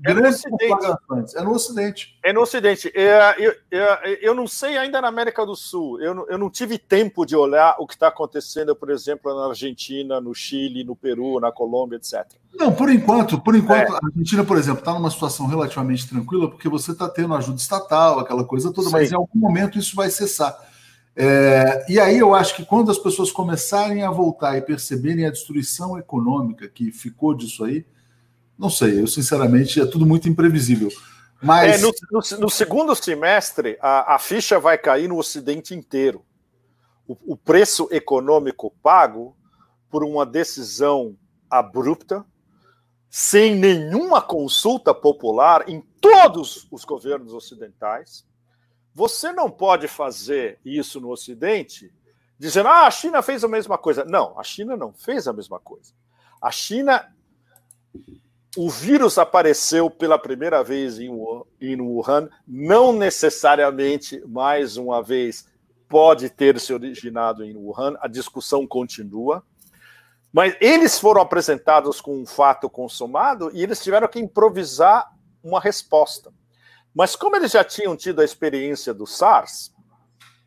é 0.06 0.14
no 0.14 0.28
Ocidente. 0.28 1.36
É 1.36 1.42
no 1.42 1.52
Ocidente. 1.52 2.18
É 2.22 2.32
no 2.32 2.40
Ocidente. 2.40 2.92
É, 2.94 3.36
eu, 3.38 3.54
eu, 3.70 3.86
eu 4.20 4.34
não 4.34 4.46
sei 4.46 4.76
ainda 4.76 5.00
na 5.00 5.08
América 5.08 5.44
do 5.46 5.54
Sul. 5.56 6.00
Eu, 6.00 6.26
eu 6.28 6.38
não 6.38 6.50
tive 6.50 6.78
tempo 6.78 7.24
de 7.24 7.36
olhar 7.36 7.76
o 7.78 7.86
que 7.86 7.94
está 7.94 8.08
acontecendo, 8.08 8.74
por 8.74 8.90
exemplo, 8.90 9.34
na 9.34 9.48
Argentina, 9.48 10.20
no 10.20 10.34
Chile, 10.34 10.84
no 10.84 10.96
Peru, 10.96 11.40
na 11.40 11.52
Colômbia, 11.52 11.96
etc. 11.96 12.26
Não, 12.54 12.72
por 12.72 12.90
enquanto, 12.90 13.40
por 13.40 13.54
enquanto, 13.54 13.92
é. 13.92 13.96
a 13.96 14.00
Argentina, 14.04 14.44
por 14.44 14.58
exemplo, 14.58 14.80
está 14.80 14.92
numa 14.92 15.10
situação 15.10 15.46
relativamente 15.46 16.08
tranquila, 16.08 16.50
porque 16.50 16.68
você 16.68 16.90
está 16.92 17.08
tendo 17.08 17.34
ajuda 17.34 17.58
estatal, 17.58 18.18
aquela 18.18 18.44
coisa 18.44 18.72
toda, 18.72 18.88
Sim. 18.88 18.92
mas 18.92 19.12
em 19.12 19.14
algum 19.14 19.38
momento 19.38 19.78
isso 19.78 19.94
vai 19.94 20.10
cessar. 20.10 20.69
É, 21.16 21.84
e 21.88 21.98
aí 21.98 22.18
eu 22.18 22.34
acho 22.34 22.54
que 22.54 22.64
quando 22.64 22.90
as 22.90 22.98
pessoas 22.98 23.32
começarem 23.32 24.02
a 24.02 24.10
voltar 24.10 24.56
e 24.56 24.62
perceberem 24.62 25.26
a 25.26 25.30
destruição 25.30 25.98
econômica 25.98 26.68
que 26.68 26.92
ficou 26.92 27.34
disso 27.34 27.64
aí, 27.64 27.84
não 28.58 28.70
sei, 28.70 29.00
eu 29.00 29.06
sinceramente 29.06 29.80
é 29.80 29.86
tudo 29.86 30.06
muito 30.06 30.28
imprevisível. 30.28 30.90
Mas... 31.42 31.78
É, 31.78 31.78
no, 31.78 31.92
no, 32.10 32.40
no, 32.40 32.50
segundo 32.50 32.94
semestre, 32.94 33.78
a, 33.80 34.14
a, 34.14 34.18
ficha 34.18 34.60
vai 34.60 34.76
cair 34.76 35.08
no 35.08 35.16
Ocidente 35.16 35.74
inteiro. 35.74 36.24
O, 37.08 37.16
o 37.32 37.36
preço 37.36 37.88
econômico 37.90 38.72
pago 38.82 39.34
por 39.90 40.04
uma 40.04 40.26
decisão 40.26 41.16
abrupta, 41.48 42.24
sem 43.08 43.56
nenhuma 43.56 44.22
consulta 44.22 44.94
popular 44.94 45.68
em 45.68 45.80
todos 46.00 46.68
os 46.70 46.84
governos 46.84 47.32
ocidentais, 47.32 48.24
você 48.94 49.32
não 49.32 49.50
pode 49.50 49.88
fazer 49.88 50.58
isso 50.64 51.00
no 51.00 51.10
Ocidente 51.10 51.92
dizendo, 52.38 52.68
ah, 52.68 52.86
a 52.86 52.90
China 52.90 53.22
fez 53.22 53.44
a 53.44 53.48
mesma 53.48 53.76
coisa. 53.76 54.04
Não, 54.04 54.38
a 54.38 54.42
China 54.42 54.76
não 54.76 54.92
fez 54.92 55.28
a 55.28 55.32
mesma 55.32 55.60
coisa. 55.60 55.92
A 56.40 56.50
China. 56.50 57.06
O 58.56 58.68
vírus 58.68 59.16
apareceu 59.16 59.88
pela 59.88 60.18
primeira 60.18 60.64
vez 60.64 60.98
em 60.98 61.08
Wuhan, 61.08 62.28
não 62.48 62.92
necessariamente, 62.92 64.20
mais 64.26 64.76
uma 64.76 65.00
vez, 65.00 65.46
pode 65.88 66.28
ter 66.30 66.58
se 66.58 66.72
originado 66.72 67.44
em 67.44 67.56
Wuhan, 67.56 67.96
a 68.00 68.08
discussão 68.08 68.66
continua. 68.66 69.44
Mas 70.32 70.56
eles 70.60 70.98
foram 70.98 71.20
apresentados 71.20 72.00
com 72.00 72.20
um 72.20 72.26
fato 72.26 72.68
consumado 72.68 73.50
e 73.52 73.62
eles 73.62 73.80
tiveram 73.82 74.08
que 74.08 74.18
improvisar 74.18 75.12
uma 75.44 75.60
resposta. 75.60 76.32
Mas 76.94 77.14
como 77.14 77.36
eles 77.36 77.52
já 77.52 77.62
tinham 77.62 77.96
tido 77.96 78.20
a 78.20 78.24
experiência 78.24 78.92
do 78.92 79.06
SARS, 79.06 79.72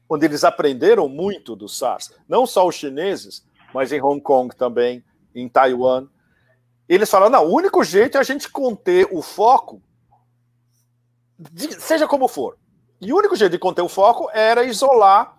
onde 0.09 0.25
eles 0.25 0.43
aprenderam 0.43 1.07
muito 1.07 1.55
do 1.55 1.69
SARS, 1.69 2.11
não 2.27 2.45
só 2.45 2.67
os 2.67 2.75
chineses, 2.75 3.45
mas 3.73 3.91
em 3.91 4.01
Hong 4.01 4.21
Kong 4.21 4.55
também, 4.55 5.03
em 5.33 5.49
Taiwan, 5.49 6.07
eles 6.87 7.09
falaram: 7.09 7.31
não, 7.31 7.45
o 7.45 7.55
único 7.55 7.83
jeito 7.83 8.17
é 8.17 8.19
a 8.19 8.23
gente 8.23 8.49
conter 8.49 9.07
o 9.11 9.21
foco, 9.21 9.81
de, 11.37 11.81
seja 11.81 12.07
como 12.07 12.27
for. 12.27 12.57
E 13.01 13.11
o 13.11 13.17
único 13.17 13.35
jeito 13.35 13.51
de 13.51 13.59
conter 13.59 13.81
o 13.81 13.89
foco 13.89 14.29
era 14.33 14.63
isolar 14.63 15.37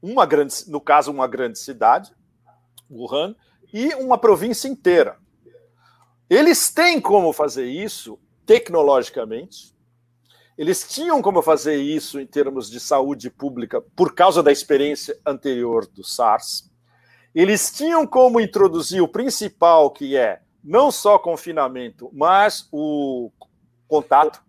uma 0.00 0.26
grande, 0.26 0.54
no 0.68 0.80
caso, 0.80 1.10
uma 1.10 1.26
grande 1.26 1.58
cidade, 1.58 2.12
Wuhan, 2.90 3.34
e 3.72 3.94
uma 3.94 4.18
província 4.18 4.68
inteira. 4.68 5.16
Eles 6.28 6.72
têm 6.72 7.00
como 7.00 7.32
fazer 7.32 7.66
isso 7.66 8.18
tecnologicamente, 8.44 9.71
eles 10.62 10.86
tinham 10.88 11.20
como 11.20 11.42
fazer 11.42 11.74
isso 11.74 12.20
em 12.20 12.24
termos 12.24 12.70
de 12.70 12.78
saúde 12.78 13.28
pública 13.28 13.80
por 13.96 14.14
causa 14.14 14.44
da 14.44 14.52
experiência 14.52 15.18
anterior 15.26 15.88
do 15.88 16.04
SARS. 16.04 16.70
Eles 17.34 17.72
tinham 17.72 18.06
como 18.06 18.40
introduzir 18.40 19.02
o 19.02 19.08
principal, 19.08 19.90
que 19.90 20.16
é 20.16 20.40
não 20.62 20.92
só 20.92 21.18
confinamento, 21.18 22.08
mas 22.12 22.68
o 22.70 23.32
contato. 23.88 24.40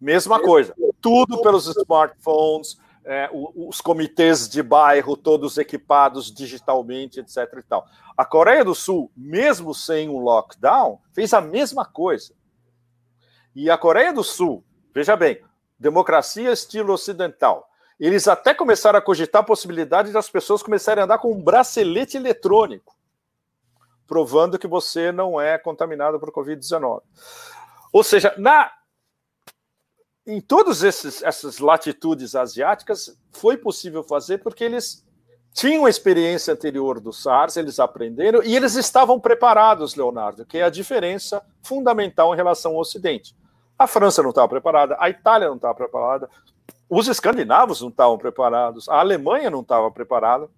Mesma 0.00 0.42
coisa, 0.42 0.74
tudo 1.00 1.40
pelos 1.40 1.68
smartphones, 1.68 2.76
é, 3.04 3.30
os 3.32 3.80
comitês 3.80 4.48
de 4.48 4.60
bairro 4.60 5.16
todos 5.16 5.56
equipados 5.56 6.34
digitalmente, 6.34 7.20
etc. 7.20 7.36
E 7.58 7.62
tal. 7.62 7.86
A 8.16 8.24
Coreia 8.24 8.64
do 8.64 8.74
Sul, 8.74 9.08
mesmo 9.16 9.72
sem 9.72 10.08
um 10.08 10.18
lockdown, 10.18 10.98
fez 11.12 11.32
a 11.32 11.40
mesma 11.40 11.84
coisa. 11.84 12.34
E 13.54 13.70
a 13.70 13.78
Coreia 13.78 14.12
do 14.12 14.24
Sul, 14.24 14.64
Veja 14.92 15.16
bem, 15.16 15.42
democracia 15.78 16.52
estilo 16.52 16.92
ocidental. 16.92 17.68
Eles 17.98 18.26
até 18.26 18.54
começaram 18.54 18.98
a 18.98 19.02
cogitar 19.02 19.42
a 19.42 19.44
possibilidade 19.44 20.10
das 20.10 20.30
pessoas 20.30 20.62
começarem 20.62 21.02
a 21.02 21.04
andar 21.04 21.18
com 21.18 21.32
um 21.32 21.42
bracelete 21.42 22.16
eletrônico, 22.16 22.96
provando 24.06 24.58
que 24.58 24.66
você 24.66 25.12
não 25.12 25.40
é 25.40 25.58
contaminado 25.58 26.18
por 26.18 26.32
Covid-19. 26.32 27.02
Ou 27.92 28.02
seja, 28.02 28.34
na, 28.38 28.72
em 30.26 30.40
todas 30.40 30.82
essas 30.82 31.58
latitudes 31.58 32.34
asiáticas, 32.34 33.16
foi 33.30 33.56
possível 33.56 34.02
fazer 34.02 34.38
porque 34.38 34.64
eles 34.64 35.06
tinham 35.52 35.84
a 35.84 35.90
experiência 35.90 36.54
anterior 36.54 37.00
do 37.00 37.12
SARS, 37.12 37.56
eles 37.56 37.78
aprenderam 37.78 38.42
e 38.42 38.56
eles 38.56 38.76
estavam 38.76 39.18
preparados, 39.18 39.94
Leonardo, 39.94 40.46
que 40.46 40.58
é 40.58 40.62
a 40.62 40.70
diferença 40.70 41.44
fundamental 41.62 42.32
em 42.32 42.36
relação 42.36 42.72
ao 42.72 42.80
Ocidente. 42.80 43.34
A 43.80 43.86
França 43.86 44.22
não 44.22 44.28
estava 44.28 44.46
preparada, 44.46 44.94
a 45.00 45.08
Itália 45.08 45.48
não 45.48 45.56
estava 45.56 45.74
preparada, 45.74 46.28
os 46.86 47.08
escandinavos 47.08 47.80
não 47.80 47.88
estavam 47.88 48.18
preparados, 48.18 48.86
a 48.90 49.00
Alemanha 49.00 49.48
não 49.48 49.62
estava 49.62 49.90
preparada. 49.90 50.50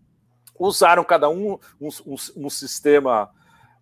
usaram 0.58 1.04
cada 1.04 1.28
um 1.28 1.56
um, 1.80 1.88
um, 2.04 2.16
um 2.36 2.50
sistema 2.50 3.30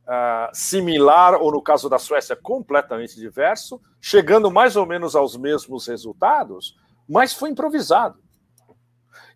uh, 0.03 0.51
similar, 0.53 1.41
ou 1.41 1.51
no 1.51 1.62
caso 1.62 1.88
da 1.88 1.99
Suécia, 1.99 2.36
completamente 2.36 3.16
diverso, 3.16 3.80
chegando 3.99 4.51
mais 4.51 4.76
ou 4.76 4.84
menos 4.84 5.16
aos 5.16 5.34
mesmos 5.38 5.86
resultados, 5.86 6.76
mas 7.09 7.32
foi 7.32 7.49
improvisado. 7.49 8.18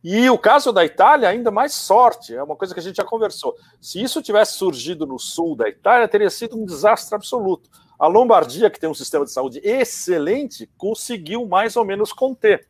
E 0.05 0.29
o 0.29 0.37
caso 0.37 0.71
da 0.71 0.85
Itália, 0.85 1.31
ainda 1.31 1.51
mais 1.51 1.73
sorte, 1.73 2.37
é 2.37 2.43
uma 2.43 2.57
coisa 2.57 2.75
que 2.75 2.81
a 2.81 2.83
gente 2.83 2.97
já 2.97 3.05
conversou. 3.05 3.57
Se 3.81 4.03
isso 4.03 4.21
tivesse 4.21 4.53
surgido 4.59 5.07
no 5.07 5.19
sul 5.19 5.57
da 5.57 5.67
Itália, 5.67 6.07
teria 6.07 6.29
sido 6.29 6.61
um 6.61 6.67
desastre 6.67 7.15
absoluto. 7.15 7.71
A 7.99 8.07
Lombardia, 8.07 8.71
que 8.71 8.81
tem 8.81 8.89
um 8.89 8.95
sistema 8.95 9.25
de 9.25 9.31
saúde 9.31 9.61
excelente, 9.63 10.69
conseguiu 10.77 11.47
mais 11.47 11.77
ou 11.77 11.85
menos 11.85 12.13
conter. 12.13 12.69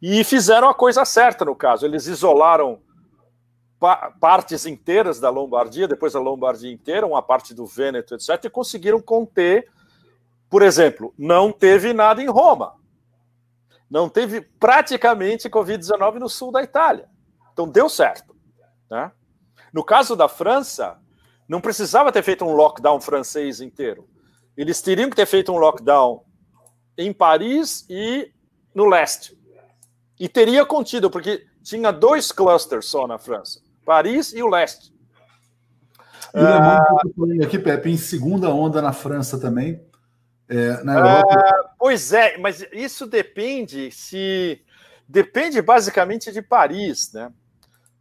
E 0.00 0.24
fizeram 0.24 0.68
a 0.68 0.74
coisa 0.74 1.04
certa 1.04 1.44
no 1.44 1.54
caso. 1.54 1.84
Eles 1.84 2.06
isolaram 2.06 2.80
pa 3.78 4.10
partes 4.20 4.66
inteiras 4.66 5.20
da 5.20 5.30
Lombardia, 5.30 5.88
depois 5.88 6.14
a 6.14 6.20
Lombardia 6.20 6.72
inteira, 6.72 7.06
uma 7.06 7.22
parte 7.22 7.54
do 7.54 7.66
Vêneto, 7.66 8.14
etc., 8.14 8.44
e 8.44 8.50
conseguiram 8.50 9.00
conter. 9.00 9.70
Por 10.48 10.62
exemplo, 10.62 11.14
não 11.18 11.52
teve 11.52 11.92
nada 11.92 12.22
em 12.22 12.28
Roma. 12.28 12.74
Não 13.90 14.08
teve 14.08 14.40
praticamente 14.40 15.48
Covid-19 15.48 16.14
no 16.14 16.28
sul 16.28 16.52
da 16.52 16.62
Itália. 16.62 17.08
Então 17.52 17.68
deu 17.68 17.88
certo. 17.88 18.34
Né? 18.90 19.10
No 19.72 19.84
caso 19.84 20.16
da 20.16 20.28
França, 20.28 20.98
não 21.50 21.60
precisava 21.60 22.12
ter 22.12 22.22
feito 22.22 22.44
um 22.44 22.52
lockdown 22.52 23.00
francês 23.00 23.60
inteiro. 23.60 24.08
Eles 24.56 24.80
teriam 24.80 25.10
que 25.10 25.16
ter 25.16 25.26
feito 25.26 25.50
um 25.50 25.56
lockdown 25.56 26.22
em 26.96 27.12
Paris 27.12 27.84
e 27.90 28.30
no 28.72 28.86
leste. 28.86 29.36
E 30.16 30.28
teria 30.28 30.64
contido, 30.64 31.10
porque 31.10 31.44
tinha 31.60 31.90
dois 31.90 32.30
clusters 32.30 32.86
só 32.86 33.04
na 33.04 33.18
França: 33.18 33.60
Paris 33.84 34.32
e 34.32 34.40
o 34.40 34.48
leste. 34.48 34.94
E 36.32 36.38
ah, 36.38 36.84
aqui, 37.42 37.58
Pepe, 37.58 37.90
em 37.90 37.96
segunda 37.96 38.48
onda 38.48 38.80
na 38.80 38.92
França 38.92 39.36
também. 39.36 39.84
É, 40.48 40.84
na 40.84 40.98
Europa. 40.98 41.34
Ah, 41.34 41.74
pois 41.76 42.12
é, 42.12 42.38
mas 42.38 42.64
isso 42.72 43.08
depende 43.08 43.90
se. 43.90 44.62
Depende 45.08 45.60
basicamente 45.60 46.30
de 46.30 46.42
Paris, 46.42 47.12
né? 47.12 47.32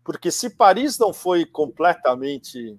Porque 0.04 0.30
se 0.30 0.52
Paris 0.52 1.00
não 1.00 1.12
foi 1.12 1.47
completamente 1.47 2.78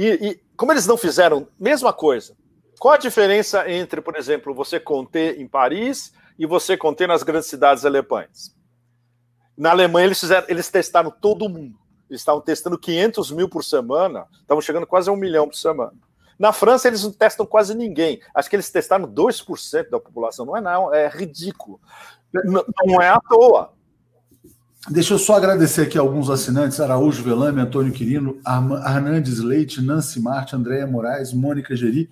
e, 0.00 0.28
e, 0.28 0.40
como 0.56 0.70
eles 0.70 0.86
não 0.86 0.96
fizeram, 0.96 1.48
mesma 1.58 1.92
coisa. 1.92 2.36
Qual 2.78 2.94
a 2.94 2.98
diferença 2.98 3.68
entre, 3.68 4.00
por 4.00 4.14
exemplo, 4.14 4.54
você 4.54 4.78
conter 4.78 5.40
em 5.40 5.48
Paris 5.48 6.12
e 6.38 6.46
você 6.46 6.76
conter 6.76 7.08
nas 7.08 7.24
grandes 7.24 7.48
cidades 7.48 7.84
alemãs? 7.84 8.54
Na 9.56 9.70
Alemanha, 9.70 10.06
eles, 10.06 10.20
fizeram, 10.20 10.46
eles 10.48 10.70
testaram 10.70 11.10
todo 11.10 11.48
mundo. 11.48 11.76
Eles 12.08 12.20
estavam 12.20 12.40
testando 12.40 12.78
500 12.78 13.32
mil 13.32 13.48
por 13.48 13.64
semana, 13.64 14.24
estavam 14.40 14.62
chegando 14.62 14.86
quase 14.86 15.10
a 15.10 15.12
um 15.12 15.16
milhão 15.16 15.48
por 15.48 15.56
semana. 15.56 15.92
Na 16.38 16.52
França, 16.52 16.86
eles 16.86 17.02
não 17.02 17.10
testam 17.10 17.44
quase 17.44 17.74
ninguém. 17.74 18.20
Acho 18.32 18.48
que 18.48 18.54
eles 18.54 18.70
testaram 18.70 19.04
2% 19.04 19.90
da 19.90 19.98
população. 19.98 20.46
Não 20.46 20.56
é 20.56 20.60
não, 20.60 20.94
é 20.94 21.08
ridículo. 21.08 21.80
Não, 22.32 22.64
não 22.84 23.02
é 23.02 23.08
à 23.08 23.18
toa. 23.18 23.72
Deixa 24.90 25.14
eu 25.14 25.18
só 25.18 25.34
agradecer 25.34 25.82
aqui 25.82 25.98
alguns 25.98 26.30
assinantes: 26.30 26.80
Araújo 26.80 27.22
Velame, 27.22 27.60
Antônio 27.60 27.92
Quirino, 27.92 28.40
Arnandes 28.44 29.38
Leite, 29.38 29.82
Nancy 29.82 30.20
Marte, 30.20 30.56
Andréia 30.56 30.86
Moraes, 30.86 31.32
Mônica 31.32 31.76
Geri, 31.76 32.08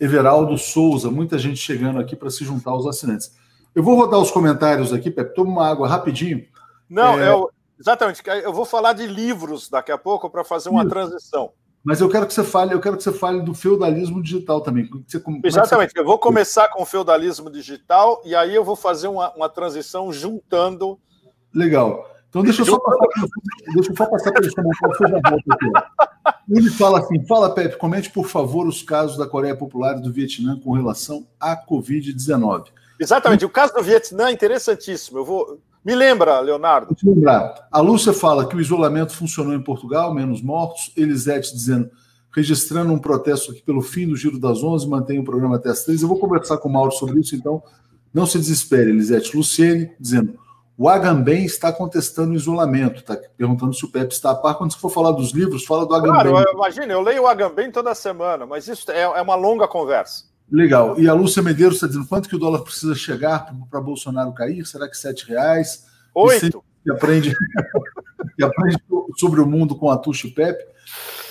Everaldo 0.00 0.56
Souza. 0.56 1.10
Muita 1.10 1.38
gente 1.38 1.58
chegando 1.58 1.98
aqui 1.98 2.16
para 2.16 2.30
se 2.30 2.44
juntar 2.44 2.70
aos 2.70 2.86
assinantes. 2.86 3.34
Eu 3.74 3.82
vou 3.82 3.94
rodar 3.96 4.18
os 4.18 4.30
comentários 4.30 4.92
aqui, 4.92 5.10
Pepe. 5.10 5.34
Toma 5.34 5.50
uma 5.50 5.68
água 5.68 5.86
rapidinho. 5.86 6.46
Não, 6.88 7.20
é... 7.20 7.28
eu, 7.28 7.50
exatamente. 7.78 8.22
Eu 8.42 8.52
vou 8.52 8.64
falar 8.64 8.94
de 8.94 9.06
livros 9.06 9.68
daqui 9.68 9.92
a 9.92 9.98
pouco 9.98 10.30
para 10.30 10.42
fazer 10.42 10.70
uma 10.70 10.82
Isso. 10.82 10.90
transição. 10.90 11.50
Mas 11.84 12.00
eu 12.00 12.08
quero 12.08 12.26
que 12.26 12.34
você 12.34 12.42
fale, 12.42 12.74
eu 12.74 12.80
quero 12.80 12.96
que 12.96 13.02
você 13.02 13.12
fale 13.12 13.42
do 13.42 13.54
feudalismo 13.54 14.20
digital 14.20 14.60
também. 14.60 14.88
Você, 15.06 15.22
Exatamente. 15.44 15.92
Você... 15.92 16.00
Eu 16.00 16.04
vou 16.04 16.18
começar 16.18 16.68
com 16.68 16.82
o 16.82 16.86
feudalismo 16.86 17.48
digital 17.48 18.20
e 18.24 18.34
aí 18.34 18.52
eu 18.52 18.64
vou 18.64 18.74
fazer 18.74 19.06
uma, 19.06 19.32
uma 19.34 19.48
transição 19.48 20.12
juntando 20.12 20.98
Legal. 21.56 22.04
Então 22.28 22.42
deixa 22.42 22.60
eu 22.60 22.66
só 22.66 22.78
passar, 22.78 23.06
deixa 23.74 23.90
eu 23.90 23.96
só 23.96 24.06
passar 24.06 24.32
pelo. 24.32 24.50
Ele 26.50 26.70
fala 26.70 26.98
assim: 27.00 27.24
fala, 27.26 27.54
Pepe, 27.54 27.78
comente, 27.78 28.10
por 28.10 28.26
favor, 28.26 28.66
os 28.66 28.82
casos 28.82 29.16
da 29.16 29.26
Coreia 29.26 29.56
Popular 29.56 29.96
e 29.96 30.02
do 30.02 30.12
Vietnã 30.12 30.60
com 30.60 30.72
relação 30.72 31.26
à 31.40 31.56
Covid-19. 31.56 32.66
Exatamente, 33.00 33.44
o 33.44 33.48
caso 33.48 33.72
do 33.72 33.82
Vietnã 33.82 34.28
é 34.28 34.32
interessantíssimo. 34.32 35.18
Eu 35.18 35.24
vou. 35.24 35.60
Me 35.82 35.94
lembra, 35.94 36.40
Leonardo. 36.40 36.88
Vou 36.88 36.96
te 36.96 37.08
lembrar. 37.08 37.68
A 37.70 37.80
Lúcia 37.80 38.12
fala 38.12 38.46
que 38.46 38.56
o 38.56 38.60
isolamento 38.60 39.12
funcionou 39.12 39.54
em 39.54 39.62
Portugal, 39.62 40.12
menos 40.12 40.42
mortos. 40.42 40.92
Elisete 40.96 41.54
dizendo, 41.54 41.88
registrando 42.34 42.92
um 42.92 42.98
protesto 42.98 43.52
aqui 43.52 43.62
pelo 43.62 43.80
fim 43.80 44.08
do 44.08 44.16
Giro 44.16 44.38
das 44.38 44.62
Onze, 44.62 44.86
mantém 44.86 45.20
o 45.20 45.24
programa 45.24 45.56
até 45.56 45.70
as 45.70 45.84
três. 45.84 46.02
Eu 46.02 46.08
vou 46.08 46.18
conversar 46.18 46.58
com 46.58 46.68
o 46.68 46.72
Mauro 46.72 46.90
sobre 46.90 47.20
isso, 47.20 47.34
então 47.34 47.62
não 48.12 48.26
se 48.26 48.36
desespere, 48.36 48.90
Elisete. 48.90 49.36
Luciene 49.36 49.92
dizendo, 49.98 50.36
o 50.78 50.88
Agamben 50.90 51.44
está 51.44 51.72
contestando 51.72 52.32
o 52.32 52.34
isolamento, 52.34 53.00
está 53.00 53.16
perguntando 53.36 53.72
se 53.72 53.84
o 53.84 53.90
Pepe 53.90 54.12
está 54.12 54.32
a 54.32 54.34
par. 54.34 54.56
Quando 54.56 54.72
você 54.72 54.78
for 54.78 54.90
falar 54.90 55.12
dos 55.12 55.32
livros, 55.32 55.64
fala 55.64 55.86
do 55.86 55.94
Agamben. 55.94 56.30
Claro, 56.30 56.52
imagina, 56.52 56.92
eu 56.92 57.00
leio 57.00 57.22
o 57.22 57.26
Agamben 57.26 57.70
toda 57.70 57.94
semana, 57.94 58.44
mas 58.44 58.68
isso 58.68 58.90
é, 58.90 59.00
é, 59.00 59.22
uma 59.22 59.34
longa 59.34 59.66
conversa. 59.66 60.24
Legal. 60.50 61.00
E 61.00 61.08
a 61.08 61.14
Lúcia 61.14 61.42
Medeiros 61.42 61.76
está 61.76 61.86
dizendo 61.86 62.06
quanto 62.06 62.28
que 62.28 62.36
o 62.36 62.38
dólar 62.38 62.60
precisa 62.60 62.94
chegar 62.94 63.50
para 63.70 63.80
Bolsonaro 63.80 64.32
cair? 64.32 64.66
Será 64.66 64.86
que 64.86 64.96
sete 64.96 65.26
reais? 65.26 65.86
Oito. 66.14 66.62
Que 66.84 66.92
aprende, 66.92 67.32
que 68.36 68.44
aprende 68.44 68.78
sobre 69.16 69.40
o 69.40 69.46
mundo 69.46 69.74
com 69.76 69.90
a 69.90 69.96
Tuxo 69.96 70.32
Pepe. 70.34 70.62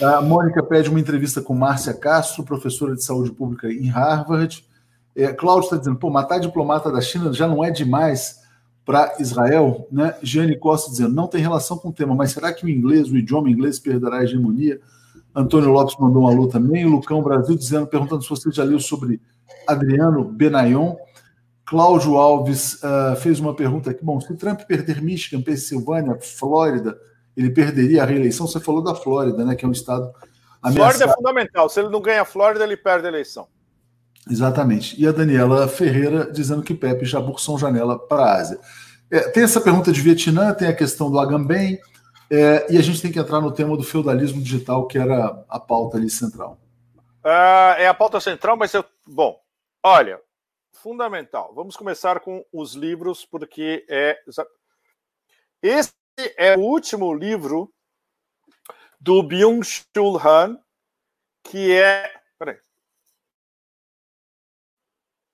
A 0.01 0.21
Mônica 0.21 0.61
pede 0.63 0.89
uma 0.89 0.99
entrevista 0.99 1.39
com 1.39 1.53
Márcia 1.53 1.93
Castro, 1.93 2.43
professora 2.43 2.95
de 2.95 3.03
saúde 3.03 3.31
pública 3.31 3.71
em 3.71 3.87
Harvard. 3.87 4.65
É, 5.15 5.31
Cláudio 5.31 5.65
está 5.65 5.77
dizendo, 5.77 5.97
pô, 5.97 6.09
matar 6.09 6.39
diplomata 6.39 6.91
da 6.91 6.99
China 6.99 7.31
já 7.31 7.47
não 7.47 7.63
é 7.63 7.69
demais 7.69 8.43
para 8.85 9.15
Israel, 9.19 9.87
né? 9.91 10.15
Gianni 10.21 10.57
Costa 10.57 10.91
dizendo, 10.91 11.13
não 11.13 11.27
tem 11.27 11.41
relação 11.41 11.77
com 11.77 11.89
o 11.89 11.93
tema, 11.93 12.13
mas 12.13 12.31
será 12.31 12.53
que 12.53 12.65
o 12.65 12.69
inglês, 12.69 13.09
o 13.09 13.17
idioma 13.17 13.49
inglês 13.49 13.79
perderá 13.79 14.17
a 14.17 14.23
hegemonia? 14.23 14.79
Antônio 15.35 15.71
Lopes 15.71 15.97
mandou 15.99 16.23
um 16.23 16.27
alô 16.27 16.47
também, 16.47 16.85
Lucão 16.85 17.21
Brasil 17.21 17.55
dizendo, 17.55 17.87
perguntando 17.87 18.21
se 18.21 18.29
você 18.29 18.51
já 18.51 18.63
leu 18.63 18.79
sobre 18.79 19.19
Adriano 19.67 20.23
Benayon. 20.23 20.95
Cláudio 21.65 22.15
Alves 22.15 22.75
uh, 22.75 23.15
fez 23.17 23.39
uma 23.39 23.55
pergunta 23.55 23.89
aqui, 23.89 24.05
bom, 24.05 24.21
se 24.21 24.35
Trump 24.35 24.61
perder 24.61 25.01
Michigan, 25.01 25.41
Pensilvânia, 25.41 26.15
Flórida, 26.21 26.95
ele 27.35 27.49
perderia 27.49 28.03
a 28.03 28.05
reeleição? 28.05 28.47
Você 28.47 28.59
falou 28.59 28.83
da 28.83 28.93
Flórida, 28.93 29.43
né, 29.43 29.55
que 29.55 29.65
é 29.65 29.67
um 29.67 29.71
estado 29.71 30.11
ameaçado. 30.61 30.75
Flórida 30.75 31.05
é 31.05 31.15
fundamental, 31.15 31.67
se 31.67 31.79
ele 31.79 31.89
não 31.89 31.99
ganha 31.99 32.21
a 32.21 32.25
Flórida, 32.25 32.63
ele 32.63 32.77
perde 32.77 33.07
a 33.07 33.09
eleição. 33.09 33.47
Exatamente. 34.29 34.99
E 34.99 35.07
a 35.07 35.11
Daniela 35.11 35.67
Ferreira 35.67 36.31
dizendo 36.31 36.63
que 36.63 36.73
Pepe 36.73 37.03
e 37.03 37.07
Jabur 37.07 37.39
são 37.39 37.57
janela 37.57 37.97
para 37.97 38.23
a 38.23 38.35
Ásia. 38.35 38.59
É, 39.11 39.29
tem 39.29 39.43
essa 39.43 39.61
pergunta 39.61 39.91
de 39.91 40.01
Vietnã, 40.01 40.53
tem 40.53 40.67
a 40.67 40.75
questão 40.75 41.11
do 41.11 41.19
Agamben, 41.19 41.79
é, 42.29 42.73
e 42.73 42.77
a 42.77 42.81
gente 42.81 43.01
tem 43.01 43.11
que 43.11 43.19
entrar 43.19 43.39
no 43.39 43.51
tema 43.51 43.77
do 43.77 43.83
feudalismo 43.83 44.41
digital, 44.41 44.87
que 44.87 44.97
era 44.97 45.45
a 45.47 45.59
pauta 45.59 45.97
ali 45.97 46.09
central. 46.09 46.59
Uh, 47.23 47.77
é 47.77 47.87
a 47.87 47.93
pauta 47.93 48.19
central, 48.19 48.55
mas 48.57 48.73
eu. 48.73 48.85
Bom, 49.05 49.39
olha, 49.83 50.19
fundamental. 50.73 51.53
Vamos 51.55 51.75
começar 51.75 52.19
com 52.19 52.45
os 52.51 52.73
livros, 52.73 53.25
porque 53.25 53.85
é. 53.89 54.19
Esse 55.61 55.93
é 56.37 56.55
o 56.55 56.61
último 56.61 57.13
livro 57.13 57.73
do 58.99 59.23
Byung-Chul 59.23 60.19
Han, 60.23 60.59
que 61.43 61.71
é. 61.71 62.11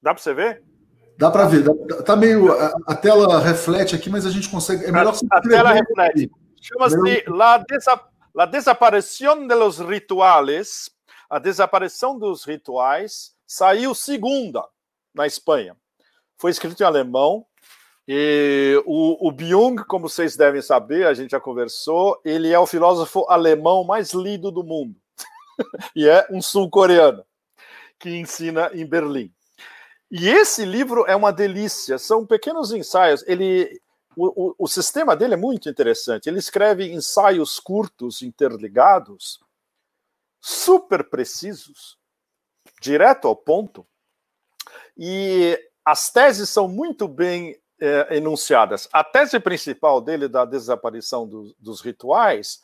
Dá 0.01 0.13
para 0.13 0.23
você 0.23 0.33
ver? 0.33 0.63
Dá 1.17 1.29
para 1.29 1.45
ver. 1.45 1.63
Tá 2.03 2.15
meio. 2.15 2.51
A, 2.51 2.73
a, 2.87 2.95
tela 2.95 3.39
reflete 3.39 3.95
aqui, 3.95 4.09
mas 4.09 4.25
a 4.25 4.31
gente 4.31 4.49
consegue. 4.49 4.85
É 4.85 4.91
melhor 4.91 5.13
a, 5.31 5.37
a 5.37 5.41
tela 5.41 5.71
reflete. 5.71 6.31
Chama-se 6.59 7.23
la, 7.27 7.57
desa, 7.57 8.01
la 8.33 8.45
desaparição 8.45 9.47
de 9.47 9.55
los 9.55 9.79
rituales. 9.79 10.89
A 11.29 11.39
desaparição 11.39 12.17
dos 12.17 12.43
rituais 12.43 13.33
saiu 13.45 13.93
segunda 13.93 14.65
na 15.13 15.27
Espanha. 15.27 15.77
Foi 16.37 16.51
escrito 16.51 16.81
em 16.81 16.85
alemão. 16.85 17.45
E 18.07 18.81
o, 18.85 19.27
o 19.27 19.31
Byung, 19.31 19.77
como 19.87 20.09
vocês 20.09 20.35
devem 20.35 20.61
saber, 20.61 21.05
a 21.05 21.13
gente 21.13 21.31
já 21.31 21.39
conversou, 21.39 22.19
ele 22.25 22.51
é 22.51 22.59
o 22.59 22.65
filósofo 22.65 23.25
alemão 23.29 23.83
mais 23.83 24.11
lido 24.11 24.51
do 24.51 24.63
mundo. 24.63 24.95
e 25.95 26.07
é 26.07 26.27
um 26.31 26.41
sul-coreano 26.41 27.23
que 27.99 28.09
ensina 28.09 28.71
em 28.73 28.85
Berlim. 28.85 29.31
E 30.11 30.27
esse 30.27 30.65
livro 30.65 31.05
é 31.07 31.15
uma 31.15 31.31
delícia, 31.31 31.97
são 31.97 32.25
pequenos 32.25 32.73
ensaios. 32.73 33.23
Ele, 33.25 33.81
o, 34.13 34.49
o, 34.49 34.55
o, 34.59 34.67
sistema 34.67 35.15
dele 35.15 35.35
é 35.35 35.37
muito 35.37 35.69
interessante. 35.69 36.27
Ele 36.27 36.37
escreve 36.37 36.91
ensaios 36.91 37.61
curtos, 37.61 38.21
interligados, 38.21 39.39
super 40.41 41.09
precisos, 41.09 41.97
direto 42.81 43.25
ao 43.25 43.37
ponto. 43.37 43.87
E 44.97 45.57
as 45.85 46.11
teses 46.11 46.49
são 46.49 46.67
muito 46.67 47.07
bem 47.07 47.57
é, 47.79 48.17
enunciadas. 48.17 48.89
A 48.91 49.05
tese 49.05 49.39
principal 49.39 50.01
dele 50.01 50.27
da 50.27 50.43
desaparição 50.43 51.25
do, 51.25 51.55
dos 51.57 51.79
rituais 51.79 52.61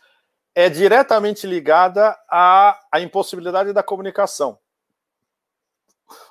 é 0.54 0.70
diretamente 0.70 1.48
ligada 1.48 2.10
à, 2.30 2.78
à 2.91 3.00
impossibilidade 3.00 3.72
da 3.72 3.82
comunicação. 3.82 4.60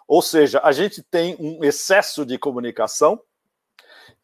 Ou 0.07 0.23
seja, 0.23 0.61
a 0.63 0.73
gente 0.73 1.03
tem 1.03 1.37
um 1.39 1.65
excesso 1.65 2.25
de 2.25 2.39
comunicação 2.39 3.21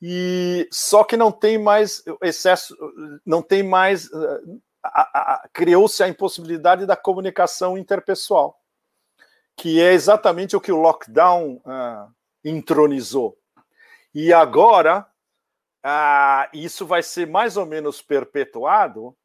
e 0.00 0.68
só 0.70 1.04
que 1.04 1.16
não 1.16 1.32
tem 1.32 1.58
mais 1.58 2.02
excesso, 2.22 2.76
não 3.26 3.42
tem 3.42 3.62
mais 3.62 4.08
criou-se 5.52 6.02
a 6.02 6.08
impossibilidade 6.08 6.86
da 6.86 6.96
comunicação 6.96 7.78
interpessoal, 7.78 8.60
que 9.56 9.80
é 9.80 9.92
exatamente 9.92 10.56
o 10.56 10.60
que 10.60 10.72
o 10.72 10.80
lockdown 10.80 11.62
uh, 11.64 12.12
entronizou. 12.44 13.36
E 14.14 14.32
agora 14.32 15.06
uh, 15.84 16.48
isso 16.52 16.84
vai 16.84 17.02
ser 17.02 17.26
mais 17.26 17.56
ou 17.56 17.64
menos 17.64 18.02
perpetuado 18.02 19.16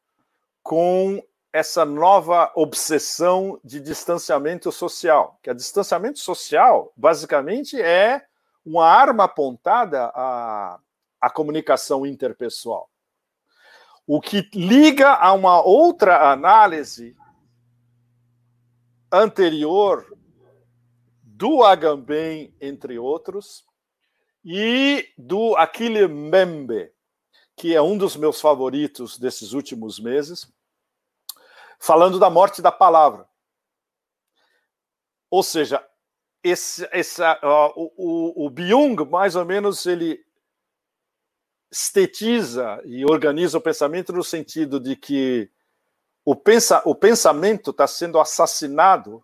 com 0.62 1.22
essa 1.52 1.84
nova 1.84 2.52
obsessão 2.54 3.58
de 3.64 3.80
distanciamento 3.80 4.70
social, 4.70 5.38
que 5.42 5.50
a 5.50 5.54
distanciamento 5.54 6.18
social 6.18 6.92
basicamente 6.96 7.80
é 7.80 8.26
uma 8.64 8.86
arma 8.86 9.24
apontada 9.24 10.12
à, 10.14 10.78
à 11.20 11.30
comunicação 11.30 12.04
interpessoal. 12.04 12.90
O 14.06 14.20
que 14.20 14.48
liga 14.54 15.12
a 15.14 15.32
uma 15.32 15.62
outra 15.62 16.30
análise 16.30 17.16
anterior 19.10 20.06
do 21.22 21.62
Agamben, 21.62 22.54
entre 22.60 22.98
outros, 22.98 23.64
e 24.44 25.08
do 25.16 25.56
Aquile 25.56 26.08
Membe, 26.08 26.90
que 27.56 27.74
é 27.74 27.82
um 27.82 27.96
dos 27.96 28.16
meus 28.16 28.40
favoritos 28.40 29.18
desses 29.18 29.52
últimos 29.52 29.98
meses, 29.98 30.52
falando 31.78 32.18
da 32.18 32.28
morte 32.28 32.60
da 32.60 32.72
palavra. 32.72 33.28
Ou 35.30 35.42
seja, 35.42 35.86
esse, 36.42 36.88
esse, 36.92 37.22
uh, 37.22 37.72
o, 37.76 38.46
o 38.46 38.50
Byung, 38.50 39.04
mais 39.08 39.36
ou 39.36 39.44
menos, 39.44 39.84
ele 39.86 40.24
estetiza 41.70 42.80
e 42.84 43.04
organiza 43.04 43.58
o 43.58 43.60
pensamento 43.60 44.12
no 44.12 44.24
sentido 44.24 44.80
de 44.80 44.96
que 44.96 45.50
o, 46.24 46.34
pensa, 46.34 46.82
o 46.84 46.94
pensamento 46.94 47.70
está 47.70 47.86
sendo 47.86 48.18
assassinado 48.18 49.22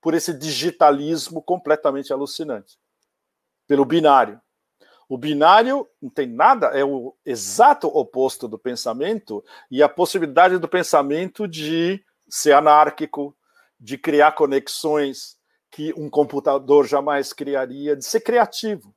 por 0.00 0.14
esse 0.14 0.32
digitalismo 0.32 1.42
completamente 1.42 2.12
alucinante, 2.12 2.78
pelo 3.66 3.84
binário. 3.84 4.40
O 5.08 5.16
binário 5.16 5.88
não 6.02 6.10
tem 6.10 6.26
nada, 6.26 6.66
é 6.68 6.84
o 6.84 7.16
exato 7.24 7.88
oposto 7.88 8.46
do 8.46 8.58
pensamento 8.58 9.42
e 9.70 9.82
a 9.82 9.88
possibilidade 9.88 10.58
do 10.58 10.68
pensamento 10.68 11.48
de 11.48 12.04
ser 12.28 12.52
anárquico, 12.52 13.34
de 13.80 13.96
criar 13.96 14.32
conexões 14.32 15.38
que 15.70 15.94
um 15.96 16.10
computador 16.10 16.86
jamais 16.86 17.32
criaria, 17.32 17.96
de 17.96 18.04
ser 18.04 18.20
criativo. 18.20 18.94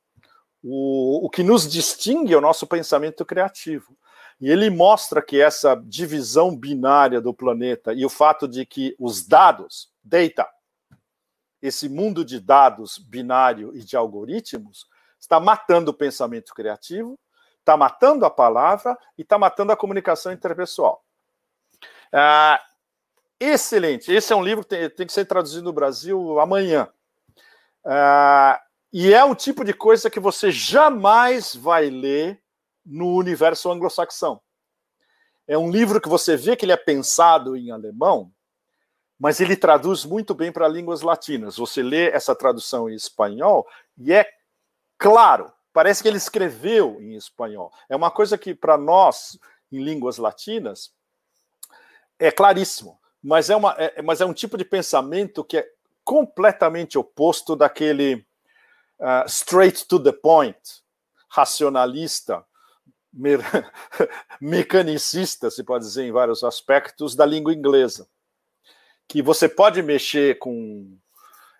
O, 0.62 1.26
o 1.26 1.30
que 1.30 1.42
nos 1.42 1.68
distingue 1.68 2.34
é 2.34 2.36
o 2.36 2.42
nosso 2.42 2.66
pensamento 2.66 3.24
criativo. 3.24 3.96
E 4.40 4.50
ele 4.50 4.68
mostra 4.70 5.22
que 5.22 5.40
essa 5.40 5.74
divisão 5.74 6.54
binária 6.54 7.20
do 7.20 7.32
planeta 7.32 7.94
e 7.94 8.04
o 8.04 8.10
fato 8.10 8.46
de 8.46 8.66
que 8.66 8.94
os 8.98 9.26
dados, 9.26 9.90
data, 10.02 10.48
esse 11.60 11.88
mundo 11.88 12.24
de 12.24 12.40
dados 12.40 12.98
binário 12.98 13.74
e 13.74 13.80
de 13.80 13.96
algoritmos, 13.96 14.86
está 15.22 15.38
matando 15.38 15.92
o 15.92 15.94
pensamento 15.94 16.52
criativo, 16.52 17.18
está 17.60 17.76
matando 17.76 18.26
a 18.26 18.30
palavra 18.30 18.98
e 19.16 19.22
está 19.22 19.38
matando 19.38 19.70
a 19.70 19.76
comunicação 19.76 20.32
interpessoal. 20.32 21.02
Ah, 22.12 22.60
excelente. 23.38 24.12
Esse 24.12 24.32
é 24.32 24.36
um 24.36 24.42
livro 24.42 24.64
que 24.64 24.70
tem, 24.70 24.90
tem, 24.90 25.06
que 25.06 25.12
ser 25.12 25.24
traduzido 25.24 25.62
no 25.62 25.72
Brasil 25.72 26.40
amanhã. 26.40 26.88
Ah, 27.84 28.60
e 28.92 29.14
é 29.14 29.24
um 29.24 29.34
tipo 29.34 29.64
de 29.64 29.72
coisa 29.72 30.10
que 30.10 30.20
você 30.20 30.50
jamais 30.50 31.54
vai 31.54 31.88
ler 31.88 32.42
no 32.84 33.14
universo 33.14 33.70
anglo-saxão. 33.70 34.40
É 35.46 35.56
um 35.56 35.70
livro 35.70 36.00
que 36.00 36.08
você 36.08 36.36
vê 36.36 36.56
que 36.56 36.64
ele 36.64 36.72
é 36.72 36.76
pensado 36.76 37.56
em 37.56 37.70
alemão, 37.70 38.32
mas 39.18 39.40
ele 39.40 39.56
traduz 39.56 40.04
muito 40.04 40.34
bem 40.34 40.50
para 40.50 40.66
línguas 40.66 41.00
latinas. 41.00 41.56
Você 41.56 41.80
lê 41.80 42.10
essa 42.10 42.34
tradução 42.34 42.90
em 42.90 42.94
espanhol 42.94 43.66
e 43.96 44.12
é 44.12 44.28
claro, 45.02 45.52
parece 45.72 46.00
que 46.00 46.08
ele 46.08 46.16
escreveu 46.16 47.02
em 47.02 47.16
espanhol. 47.16 47.72
É 47.88 47.96
uma 47.96 48.10
coisa 48.10 48.38
que, 48.38 48.54
para 48.54 48.78
nós, 48.78 49.36
em 49.72 49.82
línguas 49.82 50.16
latinas, 50.16 50.94
é 52.20 52.30
claríssimo. 52.30 53.00
Mas 53.20 53.50
é, 53.50 53.56
uma, 53.56 53.74
é, 53.76 54.00
mas 54.00 54.20
é 54.20 54.24
um 54.26 54.32
tipo 54.32 54.56
de 54.56 54.64
pensamento 54.64 55.44
que 55.44 55.58
é 55.58 55.68
completamente 56.04 56.96
oposto 56.96 57.56
daquele 57.56 58.24
uh, 59.00 59.26
straight 59.26 59.86
to 59.86 59.98
the 59.98 60.12
point, 60.12 60.58
racionalista, 61.28 62.44
me 63.12 63.32
mecanicista, 64.40 65.50
se 65.50 65.64
pode 65.64 65.84
dizer, 65.84 66.04
em 66.04 66.12
vários 66.12 66.44
aspectos, 66.44 67.16
da 67.16 67.26
língua 67.26 67.52
inglesa. 67.52 68.08
Que 69.08 69.20
você 69.20 69.48
pode 69.48 69.82
mexer 69.82 70.38
com 70.38 70.96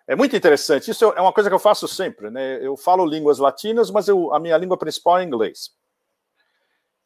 é 0.07 0.15
muito 0.15 0.35
interessante. 0.35 0.91
Isso 0.91 1.05
é 1.05 1.21
uma 1.21 1.33
coisa 1.33 1.49
que 1.49 1.55
eu 1.55 1.59
faço 1.59 1.87
sempre, 1.87 2.29
né? 2.29 2.65
Eu 2.65 2.75
falo 2.75 3.05
línguas 3.05 3.39
latinas, 3.39 3.89
mas 3.89 4.07
eu, 4.07 4.33
a 4.33 4.39
minha 4.39 4.57
língua 4.57 4.77
principal 4.77 5.19
é 5.19 5.23
inglês. 5.23 5.71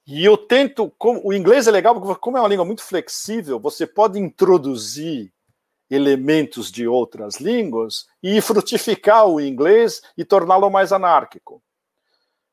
E 0.06 0.24
eu 0.24 0.38
tento, 0.38 0.92
como, 0.98 1.22
o 1.24 1.34
inglês 1.34 1.68
é 1.68 1.72
legal 1.72 2.00
porque 2.00 2.20
como 2.20 2.38
é 2.38 2.40
uma 2.40 2.48
língua 2.48 2.66
muito 2.66 2.82
flexível, 2.82 3.60
você 3.60 3.86
pode 3.86 4.18
introduzir 4.18 5.32
elementos 5.90 6.72
de 6.72 6.88
outras 6.88 7.40
línguas 7.40 8.08
e 8.24 8.40
frutificar 8.42 9.28
o 9.28 9.40
inglês 9.40 10.02
e 10.18 10.26
torná-lo 10.26 10.70
mais 10.70 10.92
anárquico. 10.92 11.62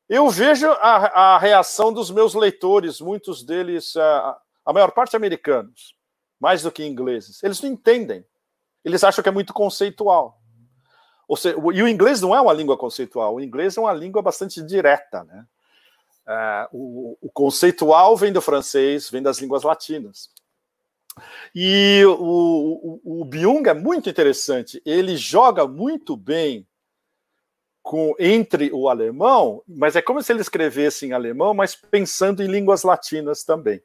Eu 0.08 0.28
vejo 0.28 0.68
a, 0.68 1.34
a, 1.34 1.38
reação 1.38 1.92
dos 1.92 2.10
meus 2.10 2.34
leitores, 2.34 3.00
muitos 3.00 3.42
deles, 3.42 3.96
a, 3.96 4.38
a 4.66 4.72
maior 4.72 4.90
parte 4.92 5.16
americanos, 5.16 5.96
mais 6.38 6.62
do 6.62 6.70
que 6.70 6.84
ingleses. 6.84 7.42
Eles 7.42 7.60
não 7.62 7.70
entendem 7.70 8.24
eles 8.84 9.02
acham 9.02 9.22
que 9.22 9.28
é 9.28 9.32
muito 9.32 9.52
conceitual. 9.52 10.40
Ou 11.26 11.36
seja, 11.36 11.56
e 11.56 11.82
o 11.82 11.88
inglês 11.88 12.20
não 12.20 12.34
é 12.34 12.40
uma 12.40 12.52
língua 12.52 12.76
conceitual, 12.76 13.34
o 13.34 13.40
inglês 13.40 13.76
é 13.76 13.80
uma 13.80 13.92
língua 13.92 14.20
bastante 14.20 14.62
direta. 14.62 15.24
Né? 15.24 15.46
É, 16.26 16.68
o, 16.72 17.16
o, 17.20 17.30
conceitual 17.30 18.16
vem 18.16 18.32
do 18.32 18.42
francês, 18.42 19.08
vem 19.08 19.22
das 19.22 19.38
línguas 19.38 19.62
latinas. 19.62 20.30
E 21.54 22.02
o, 22.06 23.00
o, 23.04 23.20
o 23.20 23.24
Byung 23.24 23.68
é 23.68 23.74
muito 23.74 24.10
interessante, 24.10 24.82
ele 24.84 25.16
joga 25.16 25.66
muito 25.66 26.16
bem 26.16 26.66
com, 27.82 28.14
entre 28.18 28.70
o 28.72 28.88
alemão, 28.88 29.62
mas 29.68 29.94
é 29.94 30.02
como 30.02 30.22
se 30.22 30.32
ele 30.32 30.40
escrevesse 30.40 31.06
em 31.06 31.12
alemão, 31.12 31.54
mas 31.54 31.76
pensando 31.76 32.42
em 32.42 32.46
línguas 32.46 32.82
latinas 32.82 33.44
também. 33.44 33.82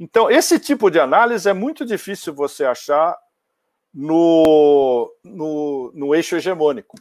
Então, 0.00 0.30
esse 0.30 0.58
tipo 0.58 0.90
de 0.90 0.98
análise 0.98 1.48
é 1.48 1.52
muito 1.52 1.84
difícil 1.84 2.32
você 2.32 2.64
achar 2.64 3.16
no, 3.94 5.12
no, 5.24 5.92
no 5.94 6.14
eixo 6.14 6.36
hegemônico. 6.36 6.96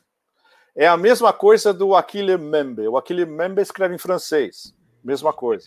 É 0.75 0.87
a 0.87 0.97
mesma 0.97 1.33
coisa 1.33 1.73
do 1.73 1.95
Aquile 1.95 2.37
Membe. 2.37 2.87
O 2.87 2.97
Aquile 2.97 3.25
Membe 3.25 3.61
escreve 3.61 3.95
em 3.95 3.97
francês. 3.97 4.73
Mesma 5.03 5.33
coisa. 5.33 5.65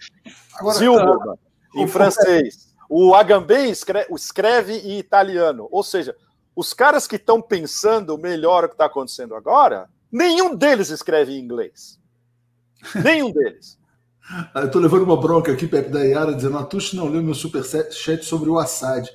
Agora, 0.57 0.79
Zilberman, 0.79 1.35
uh, 1.35 1.39
em 1.77 1.87
francês. 1.89 2.71
O 2.89 3.15
Agamben 3.15 3.71
escreve, 3.71 4.13
escreve 4.15 4.75
em 4.75 4.99
italiano. 4.99 5.69
Ou 5.71 5.83
seja, 5.83 6.15
os 6.55 6.73
caras 6.73 7.07
que 7.07 7.17
estão 7.17 7.41
pensando 7.41 8.19
melhor 8.19 8.65
o 8.65 8.69
que 8.69 8.75
está 8.75 8.87
acontecendo 8.87 9.35
agora, 9.35 9.89
nenhum 10.11 10.55
deles 10.55 10.91
escreve 10.91 11.33
em 11.33 11.39
inglês. 11.41 11.99
Nenhum 13.03 13.33
deles. 13.33 13.79
Eu 14.55 14.67
estou 14.67 14.81
levando 14.81 15.03
uma 15.03 15.21
bronca 15.21 15.53
aqui, 15.53 15.67
Pepe 15.67 15.91
da 15.91 16.01
Yara, 16.01 16.35
dizendo: 16.35 16.59
Atush 16.59 16.95
não 16.95 17.09
leu 17.09 17.23
meu 17.23 17.35
superchat 17.35 18.25
sobre 18.25 18.49
o 18.49 18.59
Assad 18.59 19.09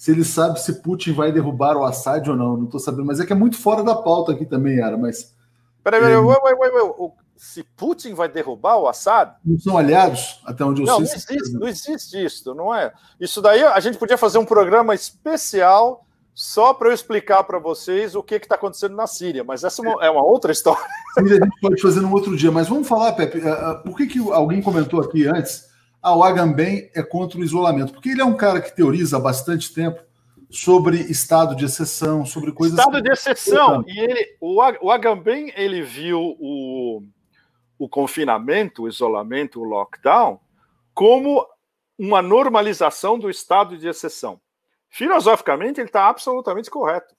se 0.00 0.10
ele 0.10 0.24
sabe 0.24 0.58
se 0.58 0.80
Putin 0.80 1.12
vai 1.12 1.30
derrubar 1.30 1.76
o 1.76 1.84
Assad 1.84 2.26
ou 2.30 2.34
não. 2.34 2.56
Não 2.56 2.64
estou 2.64 2.80
sabendo, 2.80 3.04
mas 3.04 3.20
é 3.20 3.26
que 3.26 3.34
é 3.34 3.36
muito 3.36 3.58
fora 3.58 3.84
da 3.84 3.94
pauta 3.94 4.32
aqui 4.32 4.46
também, 4.46 4.78
Yara. 4.78 4.96
Mas. 4.96 5.36
Peraí, 5.84 6.00
peraí, 6.00 6.14
é... 6.14 7.10
se 7.36 7.62
Putin 7.76 8.14
vai 8.14 8.26
derrubar 8.26 8.78
o 8.78 8.88
Assad? 8.88 9.34
Não 9.44 9.58
são 9.58 9.76
aliados, 9.76 10.40
até 10.46 10.64
onde 10.64 10.80
eu 10.80 10.86
não, 10.86 11.04
sei. 11.04 11.06
Não 11.06 11.36
existe, 11.36 11.52
não 11.52 11.68
existe 11.68 12.24
isso, 12.24 12.54
não 12.54 12.74
é? 12.74 12.94
Isso 13.20 13.42
daí 13.42 13.62
a 13.62 13.78
gente 13.78 13.98
podia 13.98 14.16
fazer 14.16 14.38
um 14.38 14.44
programa 14.46 14.94
especial 14.94 16.06
só 16.34 16.72
para 16.72 16.88
eu 16.88 16.94
explicar 16.94 17.44
para 17.44 17.58
vocês 17.58 18.14
o 18.14 18.22
que 18.22 18.36
está 18.36 18.54
acontecendo 18.54 18.96
na 18.96 19.06
Síria, 19.06 19.44
mas 19.44 19.64
essa 19.64 19.82
é 20.00 20.08
uma 20.08 20.24
outra 20.24 20.50
história. 20.50 20.82
Sim, 21.12 21.26
a 21.26 21.44
gente 21.44 21.60
pode 21.60 21.82
fazer 21.82 22.00
num 22.00 22.14
outro 22.14 22.34
dia, 22.34 22.50
mas 22.50 22.68
vamos 22.68 22.88
falar, 22.88 23.12
Pepe, 23.12 23.40
uh, 23.40 23.72
uh, 23.72 23.82
por 23.82 23.98
que, 23.98 24.06
que 24.06 24.18
alguém 24.32 24.62
comentou 24.62 25.02
aqui 25.02 25.26
antes 25.26 25.68
ah, 26.02 26.16
o 26.16 26.24
Agamben 26.24 26.90
é 26.94 27.02
contra 27.02 27.38
o 27.38 27.44
isolamento, 27.44 27.92
porque 27.92 28.10
ele 28.10 28.22
é 28.22 28.24
um 28.24 28.36
cara 28.36 28.60
que 28.60 28.74
teoriza 28.74 29.16
há 29.16 29.20
bastante 29.20 29.72
tempo 29.72 30.02
sobre 30.50 30.96
estado 30.96 31.54
de 31.54 31.64
exceção, 31.64 32.24
sobre 32.24 32.52
coisas. 32.52 32.78
Estado 32.78 33.02
de 33.02 33.12
exceção. 33.12 33.84
E 33.86 33.98
ele, 34.00 34.36
o, 34.40 34.56
o 34.56 34.90
Agamben 34.90 35.52
ele 35.54 35.82
viu 35.82 36.36
o, 36.40 37.02
o 37.78 37.88
confinamento, 37.88 38.82
o 38.82 38.88
isolamento, 38.88 39.60
o 39.60 39.64
lockdown, 39.64 40.40
como 40.94 41.46
uma 41.98 42.22
normalização 42.22 43.18
do 43.18 43.28
estado 43.28 43.76
de 43.76 43.86
exceção. 43.86 44.40
Filosoficamente, 44.88 45.80
ele 45.80 45.88
está 45.88 46.08
absolutamente 46.08 46.70
correto. 46.70 47.14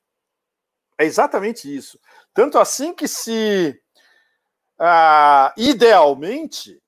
É 0.97 1.05
exatamente 1.05 1.73
isso. 1.73 1.99
Tanto 2.33 2.57
assim 2.57 2.93
que, 2.93 3.07
se 3.07 3.79
ah, 4.77 5.53
idealmente, 5.55 6.80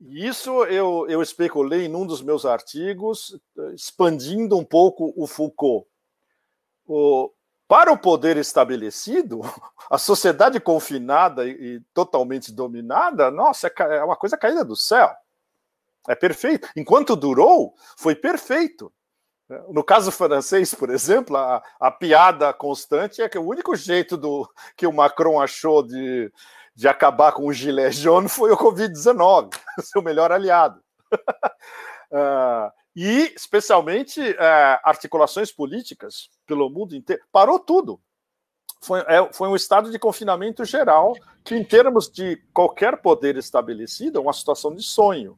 isso 0.00 0.64
eu, 0.64 1.06
eu 1.08 1.20
especulei 1.20 1.88
num 1.88 2.06
dos 2.06 2.22
meus 2.22 2.46
artigos, 2.46 3.38
expandindo 3.74 4.56
um 4.56 4.64
pouco 4.64 5.12
o 5.16 5.26
Foucault. 5.26 5.86
O, 6.86 7.32
para 7.66 7.92
o 7.92 7.98
poder 7.98 8.36
estabelecido, 8.36 9.40
a 9.90 9.98
sociedade 9.98 10.60
confinada 10.60 11.46
e, 11.46 11.50
e 11.50 11.80
totalmente 11.92 12.52
dominada, 12.52 13.30
nossa, 13.30 13.66
é, 13.66 13.72
é 13.96 14.04
uma 14.04 14.16
coisa 14.16 14.36
caída 14.36 14.64
do 14.64 14.76
céu. 14.76 15.14
É 16.08 16.14
perfeito. 16.14 16.68
Enquanto 16.74 17.14
durou, 17.14 17.74
foi 17.96 18.14
perfeito. 18.14 18.92
No 19.70 19.82
caso 19.82 20.12
francês, 20.12 20.74
por 20.74 20.90
exemplo, 20.90 21.36
a, 21.36 21.62
a, 21.80 21.90
piada 21.90 22.52
constante 22.52 23.22
é 23.22 23.28
que 23.28 23.38
o 23.38 23.46
único 23.46 23.74
jeito 23.74 24.14
do 24.16 24.46
que 24.76 24.86
o 24.86 24.92
Macron 24.92 25.40
achou 25.40 25.82
de, 25.82 26.30
de 26.78 26.86
acabar 26.86 27.32
com 27.32 27.44
o 27.44 27.52
gilet 27.52 27.90
jaune 27.90 28.28
foi 28.28 28.52
o 28.52 28.56
Covid-19, 28.56 29.52
seu 29.82 30.00
melhor 30.00 30.30
aliado. 30.30 30.80
uh, 31.12 32.70
e, 32.94 33.34
especialmente, 33.34 34.20
uh, 34.20 34.78
articulações 34.84 35.50
políticas 35.50 36.30
pelo 36.46 36.70
mundo 36.70 36.94
inteiro. 36.94 37.20
Parou 37.32 37.58
tudo. 37.58 38.00
Foi, 38.80 39.00
é, 39.00 39.28
foi 39.32 39.48
um 39.48 39.56
estado 39.56 39.90
de 39.90 39.98
confinamento 39.98 40.64
geral 40.64 41.14
que, 41.42 41.56
em 41.56 41.64
termos 41.64 42.08
de 42.08 42.36
qualquer 42.54 42.98
poder 43.02 43.36
estabelecido, 43.36 44.16
é 44.16 44.22
uma 44.22 44.32
situação 44.32 44.72
de 44.72 44.84
sonho. 44.84 45.36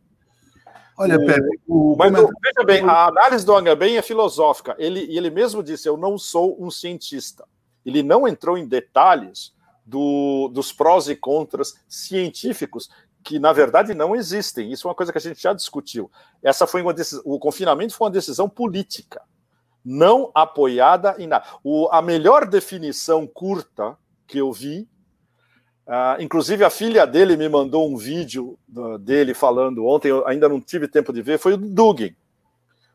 Olha, 0.99 1.19
Pepe, 1.19 1.59
o... 1.67 1.97
mas 1.97 2.13
veja 2.13 2.67
bem, 2.67 2.85
a 2.85 3.07
análise 3.07 3.47
do 3.47 3.57
Agamben 3.57 3.97
é 3.97 4.03
filosófica. 4.03 4.77
Ele, 4.79 5.07
ele 5.17 5.31
mesmo 5.31 5.63
disse: 5.63 5.89
Eu 5.89 5.97
não 5.97 6.19
sou 6.19 6.63
um 6.63 6.71
cientista. 6.71 7.49
Ele 7.83 8.03
não 8.03 8.29
entrou 8.29 8.59
em 8.59 8.69
detalhes 8.69 9.59
do, 9.91 10.49
dos 10.49 10.73
prós 10.73 11.09
e 11.09 11.17
contras 11.17 11.75
científicos 11.89 12.89
que 13.23 13.39
na 13.39 13.53
verdade 13.53 13.93
não 13.93 14.15
existem. 14.15 14.71
Isso 14.73 14.87
é 14.87 14.89
uma 14.89 14.95
coisa 14.95 15.13
que 15.13 15.19
a 15.19 15.21
gente 15.21 15.43
já 15.43 15.53
discutiu. 15.53 16.11
Essa 16.43 16.67
foi 16.67 16.81
uma 16.81 16.95
decisão, 16.95 17.23
o 17.27 17.39
confinamento 17.39 17.95
foi 17.95 18.07
uma 18.07 18.13
decisão 18.13 18.49
política, 18.49 19.21
não 19.85 20.31
apoiada 20.35 21.17
em 21.19 21.27
nada. 21.27 21.45
O, 21.63 21.89
a 21.91 22.01
melhor 22.01 22.47
definição 22.47 23.27
curta 23.27 23.97
que 24.27 24.39
eu 24.39 24.53
vi 24.53 24.89
Uh, 25.91 26.23
inclusive, 26.23 26.63
a 26.63 26.71
filha 26.71 27.05
dele 27.05 27.37
me 27.37 27.49
mandou 27.49 27.91
um 27.91 27.97
vídeo 27.97 28.57
uh, 28.77 28.97
dele 28.97 29.35
falando 29.35 29.85
ontem, 29.85 30.07
eu 30.07 30.25
ainda 30.25 30.49
não 30.49 30.61
tive 30.61 30.87
tempo 30.87 31.13
de 31.13 31.21
ver, 31.21 31.37
foi 31.37 31.55
o 31.55 31.57
Dugin. 31.57 32.15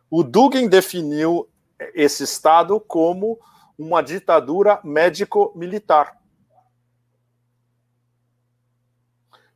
O 0.10 0.24
Dugin 0.24 0.70
definiu 0.70 1.46
esse 1.94 2.24
Estado 2.24 2.80
como 2.80 3.38
uma 3.78 4.02
ditadura 4.02 4.80
médico-militar. 4.82 6.16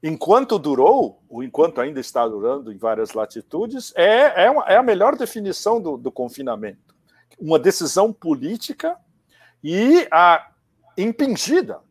Enquanto 0.02 0.58
durou, 0.58 1.22
ou 1.30 1.43
enquanto 1.43 1.82
ainda 1.82 2.00
está 2.00 2.26
durando 2.26 2.72
em 2.72 2.78
várias 2.78 3.14
latitudes, 3.14 3.91
é, 3.95 4.45
é, 4.45 4.50
uma, 4.50 4.64
é 4.64 4.78
a 4.78 4.84
melhor 4.84 5.18
definição 5.18 5.82
do, 5.82 5.97
do, 5.97 6.12
confinamento. 6.12 6.95
Uma 7.38 7.60
decisão 7.60 8.14
política 8.14 8.97
e 9.62 10.08
a 10.10 10.52
impingida 10.97 11.82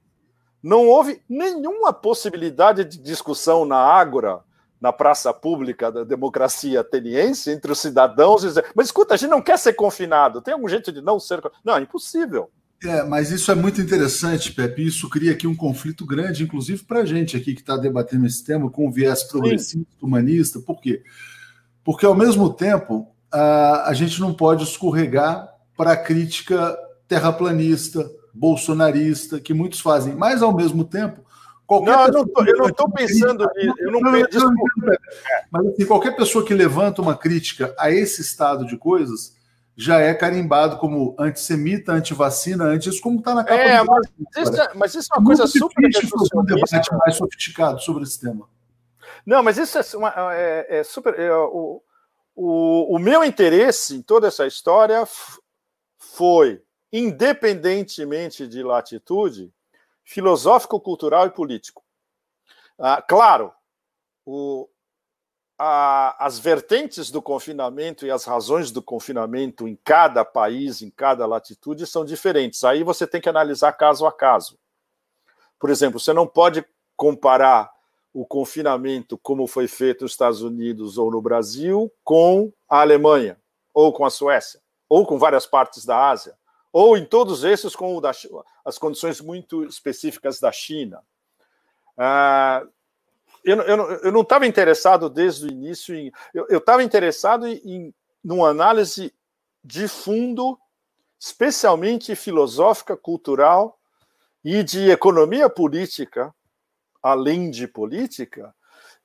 não 0.63 0.87
houve 0.87 1.23
nenhuma 1.29 1.93
possibilidade 1.93 2.85
de 2.85 2.99
discussão 2.99 3.67
na 3.67 3.77
Ágora, 3.77 4.43
na 4.81 4.93
praça 4.93 5.33
pública 5.35 5.93
da 5.93 6.03
democracia 6.03 6.81
ateniense, 6.81 7.51
entre 7.51 7.71
os 7.71 7.79
cidadãos 7.79 8.43
dizer: 8.43 8.71
mas 8.75 8.87
escuta, 8.87 9.15
a 9.15 9.17
gente 9.17 9.31
não 9.31 9.43
quer 9.43 9.59
ser 9.59 9.75
confinado, 9.75 10.41
tem 10.41 10.55
algum 10.55 10.69
jeito 10.69 10.91
de 10.91 11.03
não 11.03 11.21
ser. 11.21 11.43
Não, 11.63 11.77
é 11.77 11.81
impossível. 11.81 12.51
É, 12.85 13.03
mas 13.03 13.33
isso 13.33 13.51
é 13.51 13.55
muito 13.57 13.81
interessante, 13.81 14.53
Pepe. 14.53 14.87
Isso 14.87 15.09
cria 15.09 15.33
aqui 15.33 15.47
um 15.47 15.57
conflito 15.57 16.07
grande, 16.07 16.45
inclusive 16.45 16.85
para 16.85 17.01
a 17.01 17.05
gente 17.05 17.37
aqui 17.37 17.55
que 17.55 17.61
está 17.61 17.77
debatendo 17.77 18.25
esse 18.27 18.45
tema 18.45 18.71
com 18.71 18.91
viés 18.91 19.25
progressista, 19.25 19.87
humanista. 20.01 20.61
Por 20.61 20.81
quê? 20.81 21.03
Porque, 21.83 22.07
ao 22.07 22.15
mesmo 22.15 22.53
tempo, 22.53 23.09
a, 23.33 23.89
a 23.89 23.95
gente 23.95 24.21
não 24.21 24.33
pode 24.33 24.63
escorregar 24.63 25.49
para 25.77 25.93
a 25.93 25.97
crítica 25.97 26.77
terraplanista, 27.09 28.09
bolsonarista, 28.33 29.41
que 29.41 29.53
muitos 29.53 29.81
fazem, 29.81 30.15
mas 30.15 30.43
ao 30.43 30.55
mesmo 30.55 30.85
tempo. 30.85 31.27
Qualquer 31.67 31.91
não, 31.91 32.25
eu 32.47 32.57
não 32.57 32.69
estou 32.69 32.91
pensando 32.91 33.47
nisso. 33.57 33.75
Eu 33.79 33.93
não, 33.93 34.01
não, 34.01 34.13
não, 34.13 34.97
Mas 35.51 35.67
assim, 35.67 35.85
qualquer 35.85 36.17
pessoa 36.17 36.45
que 36.45 36.55
levanta 36.55 37.03
uma 37.03 37.17
crítica 37.17 37.75
a 37.79 37.91
esse 37.91 38.23
estado 38.23 38.65
de 38.65 38.77
coisas 38.79 39.37
já 39.81 40.01
é 40.01 40.13
carimbado 40.13 40.77
como 40.77 41.15
antissemita, 41.17 41.93
antivacina, 41.93 42.65
antes, 42.65 43.01
como 43.01 43.21
está 43.21 43.33
na 43.33 43.45
capa 43.45 43.61
é, 43.61 43.79
do 43.79 43.87
mas, 43.87 44.09
isso, 44.37 44.61
é, 44.61 44.75
mas 44.75 44.95
isso 44.97 45.09
é 45.15 45.17
uma 45.17 45.25
coisa 45.25 45.47
super 45.47 45.89
um 46.35 46.45
debate 46.45 46.93
mais 46.97 47.15
sofisticado 47.15 47.81
sobre 47.81 48.03
esse 48.03 48.21
tema. 48.21 48.51
Não, 49.25 49.41
mas 49.41 49.57
isso 49.57 49.79
é, 49.79 49.97
uma, 49.97 50.35
é, 50.35 50.79
é 50.81 50.83
super. 50.83 51.17
É, 51.17 51.33
o, 51.33 51.81
o, 52.35 52.97
o 52.97 52.99
meu 52.99 53.23
interesse 53.23 53.95
em 53.95 54.03
toda 54.03 54.27
essa 54.27 54.49
história 54.49 55.07
foi 55.97 56.61
independentemente 56.93 58.49
de 58.49 58.65
latitude, 58.65 59.53
filosófico, 60.03 60.81
cultural 60.81 61.29
e 61.29 61.31
político. 61.31 61.85
Ah, 62.77 63.01
claro, 63.01 63.53
o, 64.27 64.69
a, 65.59 66.25
as 66.25 66.39
vertentes 66.39 67.11
do 67.11 67.21
confinamento 67.21 68.07
e 68.07 68.11
as 68.11 68.25
razões 68.25 68.71
do 68.71 68.81
confinamento 68.81 69.67
em 69.67 69.77
cada 69.85 70.25
país, 70.25 70.81
em 70.83 70.91
cada 70.91 71.27
latitude, 71.27 71.87
são 71.87 72.05
diferentes. 72.05 72.65
Aí 72.65 72.83
você 72.83 73.07
tem 73.07 73.21
que 73.21 73.29
analisar 73.29 73.73
caso 73.73 74.07
a 74.07 74.13
caso. 74.13 74.59
Por 75.59 75.71
exemplo, 75.71 75.99
você 75.99 76.13
não 76.13 76.27
pode 76.27 76.65
comparar 76.97 77.71
o 78.13 78.25
confinamento 78.25 79.19
como 79.19 79.47
foi 79.47 79.67
feito 79.67 80.03
nos 80.03 80.13
Estados 80.13 80.43
Unidos 80.43 80.97
ou 80.97 81.11
no 81.11 81.21
Brasil 81.21 81.93
com 82.05 82.53
a 82.69 82.81
Alemanha, 82.81 83.37
ou 83.75 83.93
com 83.93 84.05
a 84.05 84.11
Suécia, 84.11 84.61
ou 84.89 85.05
com 85.05 85.19
várias 85.19 85.47
partes 85.47 85.85
da 85.85 86.09
Ásia 86.09 86.39
ou 86.73 86.97
em 86.97 87.05
todos 87.05 87.45
esses 87.45 87.75
com 87.75 88.01
da, 88.01 88.13
as 88.65 88.79
condições 88.79 89.21
muito 89.21 89.65
específicas 89.65 90.39
da 90.39 90.53
China. 90.53 91.03
Ah, 91.97 92.65
eu, 93.45 93.57
eu, 93.63 93.91
eu 94.05 94.13
não 94.13 94.23
estava 94.23 94.47
interessado 94.47 95.09
desde 95.09 95.47
o 95.47 95.51
início 95.51 95.95
em. 95.95 96.13
Eu 96.35 96.59
estava 96.59 96.83
interessado 96.83 97.47
em, 97.47 97.95
numa 98.23 98.49
análise 98.49 99.13
de 99.65 99.89
fundo, 99.89 100.59
especialmente 101.19 102.15
filosófica, 102.15 102.97
cultural 102.97 103.79
e 104.45 104.63
de 104.63 104.91
economia 104.91 105.49
política, 105.49 106.35
além 107.03 107.51
de 107.51 107.67
política, 107.67 108.55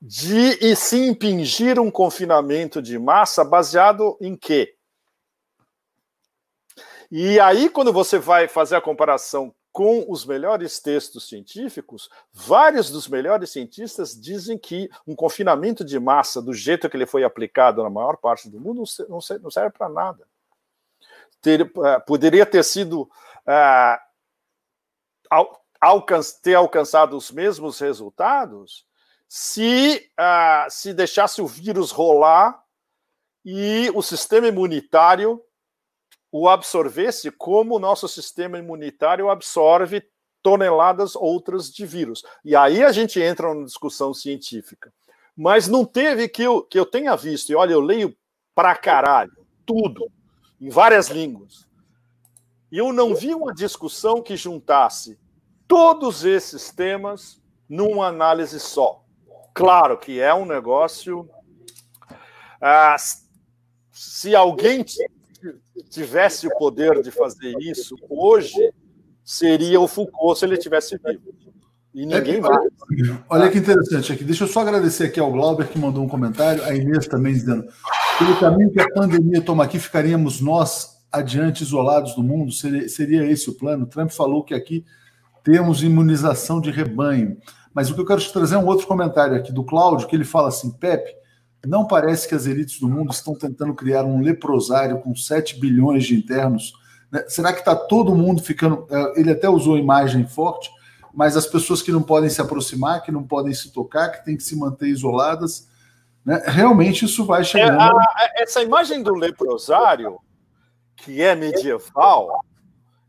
de 0.02 0.76
se 0.76 0.98
impingir 0.98 1.80
um 1.80 1.90
confinamento 1.90 2.82
de 2.82 3.00
massa 3.00 3.44
baseado 3.44 4.18
em 4.20 4.36
quê? 4.36 4.76
E 7.10 7.40
aí, 7.40 7.70
quando 7.70 7.94
você 7.94 8.18
vai 8.18 8.48
fazer 8.48 8.76
a 8.76 8.82
comparação 8.82 9.54
com 9.74 10.06
os 10.08 10.24
melhores 10.24 10.80
textos 10.80 11.28
científicos, 11.28 12.08
vários 12.32 12.92
dos 12.92 13.08
melhores 13.08 13.50
cientistas 13.50 14.14
dizem 14.18 14.56
que 14.56 14.88
um 15.06 15.16
confinamento 15.16 15.84
de 15.84 16.00
massa, 16.00 16.40
do 16.40 16.54
jeito 16.54 16.88
que 16.88 16.96
ele 16.96 17.08
foi 17.08 17.24
aplicado 17.24 17.82
na 17.82 17.90
maior 17.90 18.16
parte 18.18 18.48
do 18.48 18.60
mundo, 18.60 18.84
não 19.10 19.20
serve 19.20 19.72
para 19.72 19.90
nada. 19.90 20.28
Ter, 21.42 21.64
uh, 21.64 22.00
poderia 22.06 22.46
ter 22.46 22.64
sido. 22.64 23.10
Alcan 25.82 26.22
ter 26.42 26.54
alcançado 26.54 27.18
os 27.18 27.32
mesmos 27.32 27.80
resultados 27.80 28.86
se, 29.28 30.10
uh, 30.18 30.70
se 30.70 30.94
deixasse 30.94 31.42
o 31.42 31.48
vírus 31.48 31.90
rolar 31.90 32.64
e 33.44 33.92
o 33.96 34.02
sistema 34.02 34.48
imunitário 34.48 35.44
o 36.36 36.50
absorvesse 36.50 37.30
como 37.30 37.76
o 37.76 37.80
nosso 37.80 38.08
sistema 38.08 38.58
imunitário 38.58 39.30
absorve 39.30 40.04
toneladas 40.42 41.16
outras 41.16 41.72
de 41.72 41.86
vírus. 41.86 42.24
E 42.44 42.56
aí 42.56 42.84
a 42.84 42.92
gente 42.92 43.22
entra 43.22 43.54
numa 43.54 43.68
discussão 43.68 44.16
científica. 44.16 44.92
Mas 45.38 45.68
não 45.68 45.86
teve 45.86 46.28
que 46.28 46.42
eu, 46.42 46.64
que 46.64 46.80
eu 46.80 46.88
tenha 46.88 47.16
visto, 47.16 47.52
e 47.52 47.56
olha, 47.56 47.74
eu 47.74 47.80
leio 47.80 48.18
pra 48.56 48.76
caralho, 48.76 49.46
tudo, 49.64 50.12
em 50.60 50.72
várias 50.72 51.08
línguas. 51.08 51.68
E 52.72 52.80
eu 52.80 52.92
não 52.92 53.14
vi 53.14 53.36
uma 53.36 53.54
discussão 53.54 54.20
que 54.20 54.36
juntasse 54.36 55.20
todos 55.68 56.26
esses 56.26 56.72
temas 56.72 57.40
numa 57.70 58.08
análise 58.08 58.60
só. 58.60 59.04
Claro 59.54 60.00
que 60.00 60.20
é 60.20 60.34
um 60.34 60.46
negócio. 60.46 61.30
Ah, 62.60 62.96
se 63.92 64.36
alguém 64.36 64.84
tivesse 65.90 66.48
o 66.48 66.58
poder 66.58 67.02
de 67.02 67.12
fazer 67.12 67.54
isso 67.60 67.96
hoje, 68.10 68.74
seria 69.24 69.80
o 69.80 69.88
Foucault 69.88 70.40
se 70.40 70.46
ele 70.46 70.58
tivesse 70.58 70.98
vivo. 70.98 71.34
E 71.94 72.06
ninguém 72.06 72.38
é, 72.38 72.42
vai. 72.42 72.68
Olha 73.30 73.52
que 73.52 73.60
interessante 73.60 74.12
aqui. 74.12 74.24
Deixa 74.24 74.46
eu 74.46 74.48
só 74.48 74.62
agradecer 74.62 75.06
aqui 75.06 75.20
ao 75.20 75.32
Glauber 75.32 75.68
que 75.68 75.78
mandou 75.78 76.04
um 76.04 76.08
comentário, 76.08 76.64
a 76.64 76.74
Inês 76.74 77.08
também 77.08 77.34
dizendo: 77.34 77.66
pelo 78.18 78.40
caminho 78.40 78.72
que 78.72 78.82
a 78.82 78.90
pandemia 78.90 79.42
toma 79.42 79.64
aqui, 79.64 79.78
ficaríamos 79.78 80.42
nós 80.42 80.98
adiante 81.12 81.62
isolados 81.62 82.16
do 82.16 82.24
mundo? 82.24 82.52
Seria, 82.52 82.90
seria 82.90 83.26
esse 83.26 83.48
o 83.50 83.54
plano? 83.54 83.86
Trump 83.86 84.10
falou 84.10 84.44
que 84.44 84.56
aqui 84.56 84.84
temos 85.44 85.84
imunização 85.84 86.60
de 86.60 86.72
rebanho. 86.72 87.38
Mas 87.74 87.90
o 87.90 87.96
que 87.96 88.02
eu 88.02 88.06
quero 88.06 88.22
te 88.22 88.34
trazer 88.34 88.56
é 88.56 88.58
um 88.58 88.68
outro 88.68 88.88
comentário 88.88 89.36
aqui 89.36 89.52
do 89.52 89.64
Cláudio, 89.64 90.08
que 90.08 90.16
ele 90.16 90.26
fala 90.26 90.48
assim: 90.48 90.72
Pepe, 90.72 91.14
não 91.66 91.88
parece 91.88 92.28
que 92.28 92.36
as 92.36 92.46
elites 92.46 92.80
do 92.80 92.90
mundo 92.90 93.12
estão 93.12 93.36
tentando 93.36 93.74
criar 93.74 94.04
um 94.04 94.22
leprosário 94.22 95.00
com 95.00 95.16
7 95.16 95.60
bilhões 95.60 96.06
de 96.06 96.16
internos? 96.16 96.74
Né? 97.12 97.24
Será 97.28 97.54
que 97.54 97.60
está 97.60 97.76
todo 97.76 98.16
mundo 98.16 98.42
ficando. 98.42 98.88
É, 98.90 99.20
ele 99.20 99.32
até 99.32 99.50
usou 99.50 99.78
imagem 99.78 100.28
forte 100.28 100.70
mas 101.14 101.38
as 101.38 101.46
pessoas 101.46 101.82
que 101.82 101.92
não 101.92 102.02
podem 102.02 102.30
se 102.30 102.42
aproximar, 102.42 103.04
que 103.04 103.12
não 103.12 103.24
podem 103.24 103.54
se 103.54 103.72
tocar, 103.72 104.10
que 104.10 104.26
têm 104.26 104.36
que 104.36 104.44
se 104.44 104.58
manter 104.58 104.88
isoladas, 104.88 105.70
né? 106.26 106.42
realmente 106.46 107.06
isso 107.06 107.24
vai 107.24 107.44
chegando. 107.44 107.80
É, 107.80 107.84
a, 107.84 108.32
essa 108.38 108.64
imagem 108.64 109.04
do 109.04 109.14
leprosário, 109.14 110.20
que 110.96 111.22
é 111.22 111.36
medieval, 111.36 112.44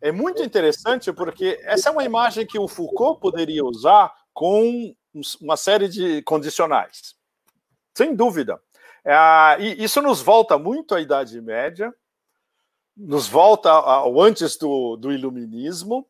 é 0.02 0.12
muito 0.12 0.42
interessante 0.42 1.10
porque 1.12 1.58
essa 1.62 1.88
é 1.88 1.92
uma 1.92 2.04
imagem 2.04 2.46
que 2.46 2.58
o 2.58 2.68
Foucault 2.68 3.20
poderia 3.20 3.64
usar 3.64 4.12
com 4.34 4.94
uma 5.40 5.56
série 5.56 5.88
de 5.88 6.20
condicionais. 6.22 7.14
Sem 7.96 8.14
dúvida. 8.14 8.60
É, 9.04 9.14
e 9.60 9.84
isso 9.84 10.00
nos 10.02 10.20
volta 10.20 10.58
muito 10.58 10.94
à 10.94 11.00
Idade 11.00 11.40
Média, 11.40 11.94
nos 12.96 13.28
volta 13.28 13.70
ao 13.70 14.20
antes 14.20 14.56
do, 14.56 14.96
do 14.96 15.12
Iluminismo, 15.12 16.08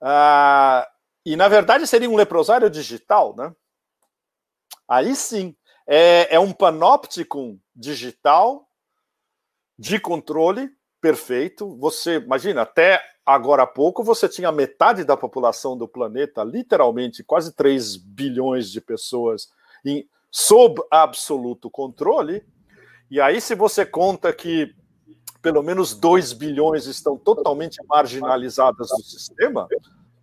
ah, 0.00 0.88
e, 1.24 1.36
na 1.36 1.48
verdade, 1.48 1.86
seria 1.86 2.08
um 2.08 2.16
leprosário 2.16 2.70
digital, 2.70 3.34
né? 3.36 3.54
Aí 4.86 5.14
sim, 5.14 5.54
é, 5.86 6.34
é 6.34 6.40
um 6.40 6.52
panóptico 6.52 7.58
digital 7.74 8.66
de 9.78 10.00
controle 10.00 10.70
perfeito. 11.00 11.76
Você, 11.76 12.16
imagina, 12.16 12.62
até 12.62 13.02
agora 13.26 13.64
há 13.64 13.66
pouco 13.66 14.02
você 14.02 14.28
tinha 14.28 14.50
metade 14.50 15.04
da 15.04 15.16
população 15.16 15.76
do 15.76 15.86
planeta, 15.86 16.42
literalmente 16.42 17.22
quase 17.22 17.54
3 17.54 17.96
bilhões 17.96 18.70
de 18.70 18.80
pessoas, 18.80 19.48
em, 19.84 20.08
sob 20.30 20.82
absoluto 20.90 21.70
controle. 21.70 22.44
E 23.10 23.20
aí, 23.20 23.40
se 23.40 23.54
você 23.54 23.84
conta 23.84 24.32
que 24.32 24.74
pelo 25.40 25.62
menos 25.62 25.94
2 25.94 26.32
bilhões 26.32 26.86
estão 26.86 27.16
totalmente 27.16 27.78
marginalizadas 27.86 28.88
do 28.88 29.02
sistema, 29.02 29.68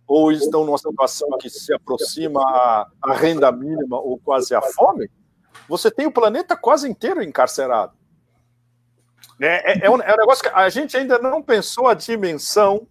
ou 0.06 0.30
estão 0.30 0.64
numa 0.64 0.78
situação 0.78 1.28
que 1.38 1.50
se 1.50 1.72
aproxima 1.74 2.40
à 3.02 3.12
renda 3.12 3.50
mínima 3.50 3.98
ou 3.98 4.18
quase 4.18 4.54
à 4.54 4.62
fome, 4.62 5.10
você 5.68 5.90
tem 5.90 6.06
o 6.06 6.12
planeta 6.12 6.56
quase 6.56 6.88
inteiro 6.88 7.22
encarcerado. 7.22 7.92
É, 9.40 9.72
é, 9.72 9.86
é, 9.86 9.90
um, 9.90 10.00
é 10.00 10.14
um 10.14 10.16
negócio 10.16 10.44
que 10.44 10.50
a 10.50 10.68
gente 10.68 10.96
ainda 10.96 11.18
não 11.18 11.42
pensou 11.42 11.88
a 11.88 11.94
dimensão 11.94 12.86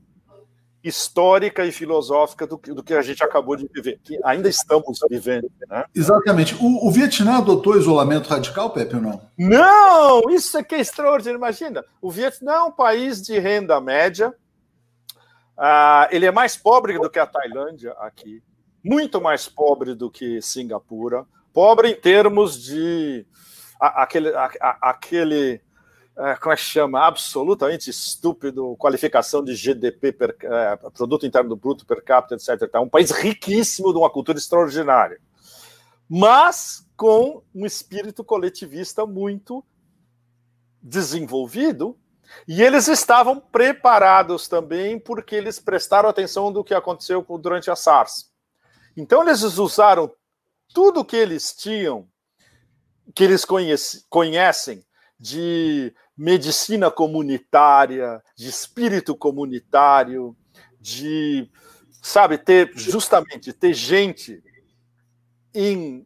histórica 0.87 1.65
e 1.65 1.71
filosófica 1.71 2.45
do, 2.45 2.57
do, 2.57 2.83
que 2.83 2.93
a 2.93 3.01
gente 3.01 3.23
acabou 3.23 3.55
de 3.55 3.67
viver, 3.73 3.99
que 4.03 4.19
ainda 4.23 4.47
estamos 4.47 4.99
vivendo. 5.09 5.51
Né? 5.67 5.83
Exatamente. 5.95 6.55
O, 6.61 6.87
o 6.87 6.91
Vietnã 6.91 7.39
adotou 7.39 7.75
isolamento 7.75 8.29
radical, 8.29 8.69
Pepe, 8.69 8.95
ou 8.95 9.01
não? 9.01 9.21
Não! 9.35 10.29
Isso 10.29 10.55
é 10.57 10.63
que 10.63 10.75
é 10.75 10.79
extraordinário. 10.79 11.39
Imagina, 11.39 11.83
o 11.99 12.11
Vietnã 12.11 12.51
é 12.53 12.61
um 12.61 12.71
país 12.71 13.19
de 13.19 13.39
renda 13.39 13.81
média, 13.81 14.29
uh, 15.57 16.07
ele 16.11 16.27
é 16.27 16.31
mais 16.31 16.55
pobre 16.55 16.99
do 16.99 17.09
que 17.09 17.17
a 17.17 17.25
Tailândia 17.25 17.91
aqui, 17.93 18.43
muito 18.83 19.19
mais 19.19 19.49
pobre 19.49 19.95
do 19.95 20.11
que 20.11 20.39
Singapura, 20.39 21.25
pobre 21.51 21.89
em 21.89 21.95
termos 21.95 22.63
de 22.63 23.25
aquele, 23.79 24.31
aquele 24.61 25.61
como 26.41 26.53
é 26.53 26.55
que 26.55 26.61
chama, 26.61 27.05
absolutamente 27.05 27.89
estúpido, 27.89 28.75
qualificação 28.77 29.43
de 29.43 29.53
GDP, 29.53 30.13
per, 30.13 30.35
é, 30.41 30.75
Produto 30.91 31.25
Interno 31.25 31.55
Bruto 31.55 31.85
per 31.85 32.01
capita, 32.03 32.35
etc. 32.35 32.69
É 32.73 32.79
um 32.79 32.87
país 32.87 33.11
riquíssimo, 33.11 33.91
de 33.91 33.99
uma 33.99 34.09
cultura 34.09 34.37
extraordinária, 34.37 35.19
mas 36.09 36.87
com 36.95 37.43
um 37.53 37.65
espírito 37.65 38.23
coletivista 38.23 39.05
muito 39.05 39.63
desenvolvido, 40.81 41.97
e 42.47 42.61
eles 42.61 42.87
estavam 42.87 43.39
preparados 43.39 44.47
também 44.47 44.97
porque 44.99 45.35
eles 45.35 45.59
prestaram 45.59 46.07
atenção 46.07 46.51
do 46.51 46.63
que 46.63 46.73
aconteceu 46.73 47.25
durante 47.39 47.69
a 47.69 47.75
SARS. 47.75 48.31
Então 48.95 49.21
eles 49.21 49.41
usaram 49.41 50.11
tudo 50.73 51.03
que 51.03 51.15
eles 51.15 51.53
tinham, 51.53 52.07
que 53.13 53.23
eles 53.23 53.43
conhece, 53.43 54.05
conhecem 54.09 54.84
de 55.19 55.93
medicina 56.17 56.91
comunitária, 56.91 58.21
de 58.35 58.49
espírito 58.49 59.15
comunitário, 59.15 60.35
de, 60.79 61.49
sabe, 62.01 62.37
ter 62.37 62.71
justamente 62.75 63.51
ter 63.53 63.73
gente 63.73 64.43
em 65.53 66.05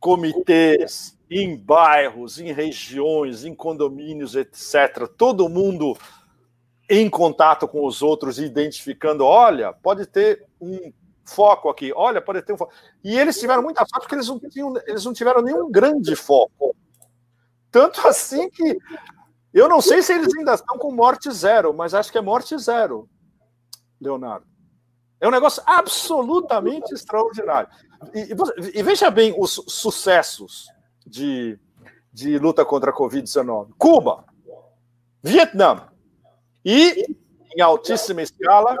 comitês, 0.00 1.16
em 1.30 1.56
bairros, 1.56 2.38
em 2.38 2.52
regiões, 2.52 3.44
em 3.44 3.54
condomínios, 3.54 4.34
etc. 4.34 5.08
Todo 5.16 5.48
mundo 5.48 5.96
em 6.88 7.08
contato 7.08 7.68
com 7.68 7.84
os 7.84 8.00
outros, 8.00 8.38
identificando, 8.38 9.24
olha, 9.24 9.72
pode 9.72 10.06
ter 10.06 10.46
um 10.60 10.92
foco 11.24 11.68
aqui, 11.68 11.92
olha, 11.94 12.20
pode 12.20 12.40
ter 12.42 12.54
um 12.54 12.56
foco. 12.56 12.72
E 13.04 13.18
eles 13.18 13.38
tiveram 13.38 13.62
muita 13.62 13.80
sorte 13.86 14.04
porque 14.04 14.14
eles 14.14 14.28
não, 14.28 14.38
tinham, 14.38 14.74
eles 14.86 15.04
não 15.04 15.12
tiveram 15.12 15.42
nenhum 15.42 15.70
grande 15.70 16.16
foco. 16.16 16.74
Tanto 17.70 18.06
assim 18.06 18.48
que 18.50 18.78
eu 19.52 19.68
não 19.68 19.80
sei 19.80 20.02
se 20.02 20.12
eles 20.12 20.34
ainda 20.36 20.54
estão 20.54 20.78
com 20.78 20.92
morte 20.92 21.30
zero, 21.30 21.72
mas 21.74 21.94
acho 21.94 22.12
que 22.12 22.18
é 22.18 22.22
morte 22.22 22.56
zero, 22.58 23.08
Leonardo. 24.00 24.46
É 25.20 25.26
um 25.26 25.32
negócio 25.32 25.62
absolutamente 25.66 26.94
extraordinário. 26.94 27.68
E, 28.14 28.20
e, 28.20 28.78
e 28.78 28.82
veja 28.82 29.10
bem 29.10 29.34
os 29.36 29.62
sucessos 29.66 30.68
de, 31.04 31.58
de 32.12 32.38
luta 32.38 32.64
contra 32.64 32.90
a 32.90 32.94
Covid-19: 32.94 33.70
Cuba, 33.76 34.24
Vietnã 35.22 35.88
e, 36.64 37.16
em 37.56 37.60
altíssima 37.60 38.22
escala, 38.22 38.76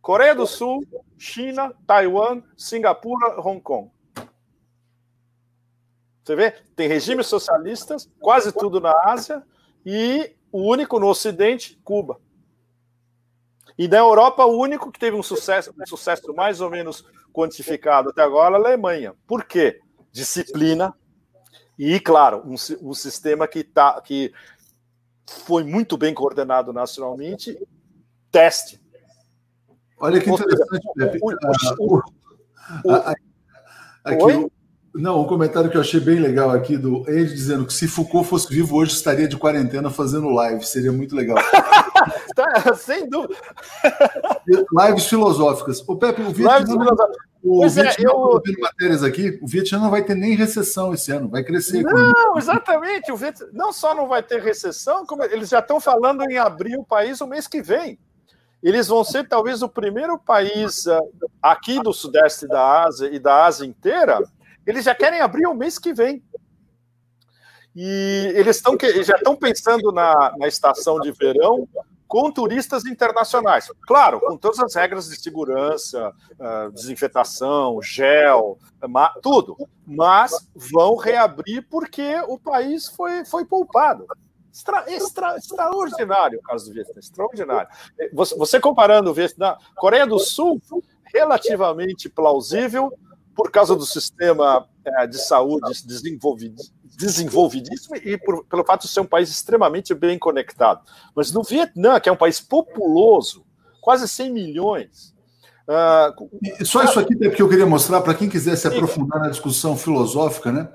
Coreia 0.00 0.34
do 0.34 0.46
Sul, 0.46 0.86
China, 1.18 1.74
Taiwan, 1.86 2.42
Singapura, 2.56 3.40
Hong 3.40 3.60
Kong. 3.60 3.90
Você 6.26 6.34
vê? 6.34 6.50
Tem 6.74 6.88
regimes 6.88 7.28
socialistas, 7.28 8.10
quase 8.18 8.50
tudo 8.50 8.80
na 8.80 8.90
Ásia, 9.04 9.44
e 9.84 10.34
o 10.50 10.68
único 10.68 10.98
no 10.98 11.06
Ocidente, 11.06 11.78
Cuba. 11.84 12.18
E 13.78 13.86
na 13.86 13.98
Europa, 13.98 14.44
o 14.44 14.58
único 14.58 14.90
que 14.90 14.98
teve 14.98 15.16
um 15.16 15.22
sucesso, 15.22 15.72
um 15.80 15.86
sucesso 15.86 16.34
mais 16.34 16.60
ou 16.60 16.68
menos 16.68 17.06
quantificado 17.32 18.08
até 18.08 18.22
agora, 18.22 18.56
a 18.56 18.58
Alemanha. 18.58 19.14
Por 19.24 19.44
quê? 19.44 19.80
Disciplina 20.10 20.92
e, 21.78 22.00
claro, 22.00 22.42
um, 22.44 22.56
um 22.82 22.92
sistema 22.94 23.46
que, 23.46 23.62
tá, 23.62 24.00
que 24.00 24.32
foi 25.44 25.62
muito 25.62 25.96
bem 25.96 26.12
coordenado 26.12 26.72
nacionalmente, 26.72 27.56
teste. 28.32 28.80
Olha 29.96 30.20
que 30.20 30.28
interessante, 30.28 30.88
Pepe. 30.96 31.20
Ah, 32.88 33.14
aqui, 34.02 34.50
não, 34.98 35.20
um 35.20 35.26
comentário 35.26 35.70
que 35.70 35.76
eu 35.76 35.80
achei 35.80 36.00
bem 36.00 36.18
legal 36.18 36.50
aqui 36.50 36.76
do 36.76 37.08
Ed 37.08 37.32
dizendo 37.32 37.66
que 37.66 37.72
se 37.72 37.86
Foucault 37.86 38.28
fosse 38.28 38.48
vivo 38.48 38.76
hoje 38.76 38.92
estaria 38.92 39.28
de 39.28 39.36
quarentena 39.36 39.90
fazendo 39.90 40.30
live, 40.30 40.64
seria 40.64 40.90
muito 40.90 41.14
legal. 41.14 41.36
tá, 42.34 42.74
sem 42.74 43.08
dúvida. 43.08 43.36
Lives 44.72 45.06
filosóficas. 45.06 45.82
O 45.86 45.96
Pepe, 45.96 46.22
o 46.22 46.30
Vietnã, 46.30 46.86
o 47.42 47.60
pois 47.60 47.74
Vietnã 47.74 48.10
é, 48.10 48.12
eu... 48.12 48.42
vendo 48.44 48.60
matérias 48.60 49.02
aqui, 49.02 49.38
o 49.42 49.46
Vietnã 49.46 49.78
não 49.80 49.90
vai 49.90 50.02
ter 50.02 50.14
nem 50.14 50.34
recessão 50.34 50.94
esse 50.94 51.12
ano, 51.12 51.28
vai 51.28 51.44
crescer. 51.44 51.82
Não, 51.82 52.38
exatamente. 52.38 53.12
O 53.12 53.16
Vietnã 53.16 53.48
não 53.52 53.72
só 53.72 53.94
não 53.94 54.08
vai 54.08 54.22
ter 54.22 54.40
recessão, 54.40 55.04
como 55.04 55.22
eles 55.24 55.50
já 55.50 55.58
estão 55.58 55.78
falando 55.78 56.22
em 56.22 56.38
abrir 56.38 56.76
o 56.78 56.84
país 56.84 57.20
o 57.20 57.26
mês 57.26 57.46
que 57.46 57.60
vem. 57.60 57.98
Eles 58.62 58.88
vão 58.88 59.04
ser 59.04 59.28
talvez 59.28 59.62
o 59.62 59.68
primeiro 59.68 60.18
país 60.18 60.86
uh, 60.86 61.00
aqui 61.42 61.80
do 61.82 61.92
sudeste 61.92 62.48
da 62.48 62.84
Ásia 62.84 63.08
e 63.12 63.18
da 63.18 63.44
Ásia 63.44 63.66
inteira 63.66 64.18
eles 64.66 64.84
já 64.84 64.94
querem 64.94 65.20
abrir 65.20 65.46
o 65.46 65.54
mês 65.54 65.78
que 65.78 65.94
vem. 65.94 66.22
E 67.74 68.32
eles 68.34 68.56
estão 68.56 68.76
já 69.04 69.16
estão 69.16 69.36
pensando 69.36 69.92
na, 69.92 70.34
na 70.38 70.48
estação 70.48 70.98
de 70.98 71.12
verão 71.12 71.68
com 72.08 72.30
turistas 72.30 72.86
internacionais. 72.86 73.70
Claro, 73.86 74.20
com 74.20 74.36
todas 74.36 74.58
as 74.60 74.74
regras 74.74 75.08
de 75.08 75.16
segurança, 75.20 76.12
uh, 76.32 76.70
desinfetação, 76.72 77.82
gel, 77.82 78.58
tudo. 79.22 79.56
Mas 79.86 80.32
vão 80.54 80.96
reabrir 80.96 81.66
porque 81.68 82.18
o 82.28 82.38
país 82.38 82.86
foi, 82.88 83.24
foi 83.24 83.44
poupado. 83.44 84.06
Extra, 84.52 84.84
extra, 84.90 85.36
extraordinário 85.36 86.38
o 86.38 86.42
caso 86.42 86.66
do 86.66 86.72
Vietnã, 86.72 86.98
extraordinário. 86.98 87.68
Você, 88.14 88.34
você 88.36 88.58
comparando 88.58 89.10
o 89.10 89.14
Vietnã, 89.14 89.54
Coreia 89.76 90.06
do 90.06 90.18
Sul 90.18 90.58
relativamente 91.12 92.08
plausível 92.08 92.90
por 93.36 93.50
causa 93.50 93.76
do 93.76 93.84
sistema 93.84 94.66
é, 94.84 95.06
de 95.06 95.18
saúde 95.18 95.70
desenvolvidíssimo 96.96 97.96
e 97.96 98.16
por, 98.16 98.44
pelo 98.46 98.64
fato 98.64 98.82
de 98.82 98.88
ser 98.88 99.00
um 99.00 99.06
país 99.06 99.28
extremamente 99.28 99.94
bem 99.94 100.18
conectado. 100.18 100.80
Mas 101.14 101.30
no 101.30 101.42
Vietnã, 101.42 102.00
que 102.00 102.08
é 102.08 102.12
um 102.12 102.16
país 102.16 102.40
populoso, 102.40 103.44
quase 103.82 104.08
100 104.08 104.32
milhões. 104.32 105.14
Uh, 105.68 106.64
Só 106.64 106.82
isso 106.82 106.98
aqui 106.98 107.14
que 107.30 107.42
eu 107.42 107.48
queria 107.48 107.66
mostrar 107.66 108.00
para 108.00 108.14
quem 108.14 108.28
quiser 108.28 108.56
se 108.56 108.66
aprofundar 108.66 109.20
na 109.20 109.28
discussão 109.28 109.76
filosófica, 109.76 110.50
né? 110.50 110.68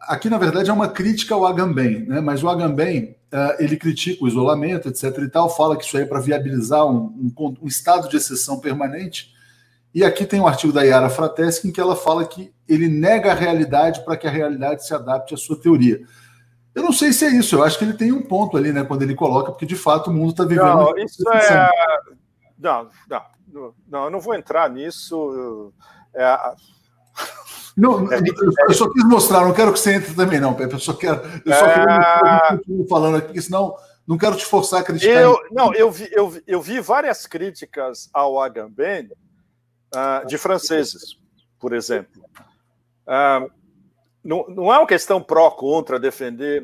Aqui, 0.00 0.28
na 0.28 0.36
verdade, 0.36 0.68
é 0.68 0.72
uma 0.72 0.88
crítica 0.88 1.32
ao 1.32 1.46
Agamben, 1.46 2.04
né? 2.06 2.20
mas 2.20 2.42
o 2.42 2.48
Agamben 2.48 3.16
uh, 3.32 3.62
ele 3.62 3.76
critica 3.76 4.24
o 4.24 4.28
isolamento, 4.28 4.88
etc. 4.88 5.16
e 5.18 5.28
tal, 5.28 5.48
fala 5.48 5.76
que 5.76 5.84
isso 5.84 5.96
aí 5.96 6.02
é 6.02 6.06
para 6.06 6.20
viabilizar 6.20 6.84
um, 6.84 7.32
um, 7.38 7.54
um 7.62 7.68
estado 7.68 8.08
de 8.08 8.16
exceção 8.16 8.58
permanente 8.58 9.32
e 9.94 10.04
aqui 10.04 10.24
tem 10.24 10.40
um 10.40 10.46
artigo 10.46 10.72
da 10.72 10.82
Yara 10.82 11.10
Frateschi 11.10 11.68
em 11.68 11.72
que 11.72 11.80
ela 11.80 11.94
fala 11.94 12.24
que 12.24 12.52
ele 12.66 12.88
nega 12.88 13.30
a 13.30 13.34
realidade 13.34 14.04
para 14.04 14.16
que 14.16 14.26
a 14.26 14.30
realidade 14.30 14.86
se 14.86 14.94
adapte 14.94 15.34
à 15.34 15.36
sua 15.36 15.60
teoria. 15.60 16.00
Eu 16.74 16.82
não 16.82 16.92
sei 16.92 17.12
se 17.12 17.26
é 17.26 17.28
isso, 17.28 17.56
eu 17.56 17.62
acho 17.62 17.78
que 17.78 17.84
ele 17.84 17.92
tem 17.92 18.12
um 18.12 18.22
ponto 18.22 18.56
ali, 18.56 18.72
né, 18.72 18.82
quando 18.82 19.02
ele 19.02 19.14
coloca, 19.14 19.52
porque 19.52 19.66
de 19.66 19.76
fato 19.76 20.08
o 20.08 20.12
mundo 20.12 20.30
está 20.30 20.44
vivendo. 20.44 20.64
Não, 20.64 20.96
isso 20.96 21.28
é. 21.28 21.70
Não, 22.58 22.88
não, 23.08 23.74
não, 23.86 24.04
eu 24.04 24.10
não 24.10 24.20
vou 24.20 24.34
entrar 24.34 24.70
nisso. 24.70 25.72
É... 26.14 26.38
Não, 27.76 28.10
é, 28.12 28.18
eu 28.68 28.74
só 28.74 28.90
quis 28.90 29.04
mostrar, 29.04 29.40
não 29.40 29.52
quero 29.52 29.72
que 29.72 29.78
você 29.78 29.94
entre 29.94 30.14
também, 30.14 30.40
não, 30.40 30.54
Pepe. 30.54 30.74
Eu 30.74 30.78
só 30.78 30.92
quero. 30.92 31.20
Eu 31.44 31.52
só 31.54 31.66
é... 31.66 31.74
quero 31.74 32.86
falando 32.88 33.16
aqui, 33.16 33.26
porque 33.28 33.42
senão 33.42 33.74
não 34.06 34.18
quero 34.18 34.36
te 34.36 34.44
forçar 34.44 34.80
a 34.80 34.84
criticar. 34.84 35.22
Eu, 35.22 35.38
não, 35.50 35.72
eu 35.74 35.90
vi, 35.90 36.08
eu, 36.12 36.40
eu 36.46 36.60
vi 36.60 36.80
várias 36.80 37.26
críticas 37.26 38.10
ao 38.12 38.40
Agamben 38.40 39.10
uh, 39.94 40.26
de 40.26 40.38
franceses, 40.38 41.18
por 41.58 41.72
exemplo. 41.72 42.22
Uh, 43.06 43.50
não, 44.24 44.46
não 44.48 44.72
é 44.72 44.78
uma 44.78 44.86
questão 44.86 45.22
pró, 45.22 45.50
contra, 45.50 45.98
defender. 45.98 46.62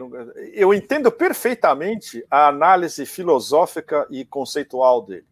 Eu 0.53 0.73
entendo 0.73 1.11
perfeitamente 1.11 2.25
a 2.31 2.47
análise 2.47 3.05
filosófica 3.05 4.07
e 4.11 4.25
conceitual 4.25 5.03
dele. 5.03 5.27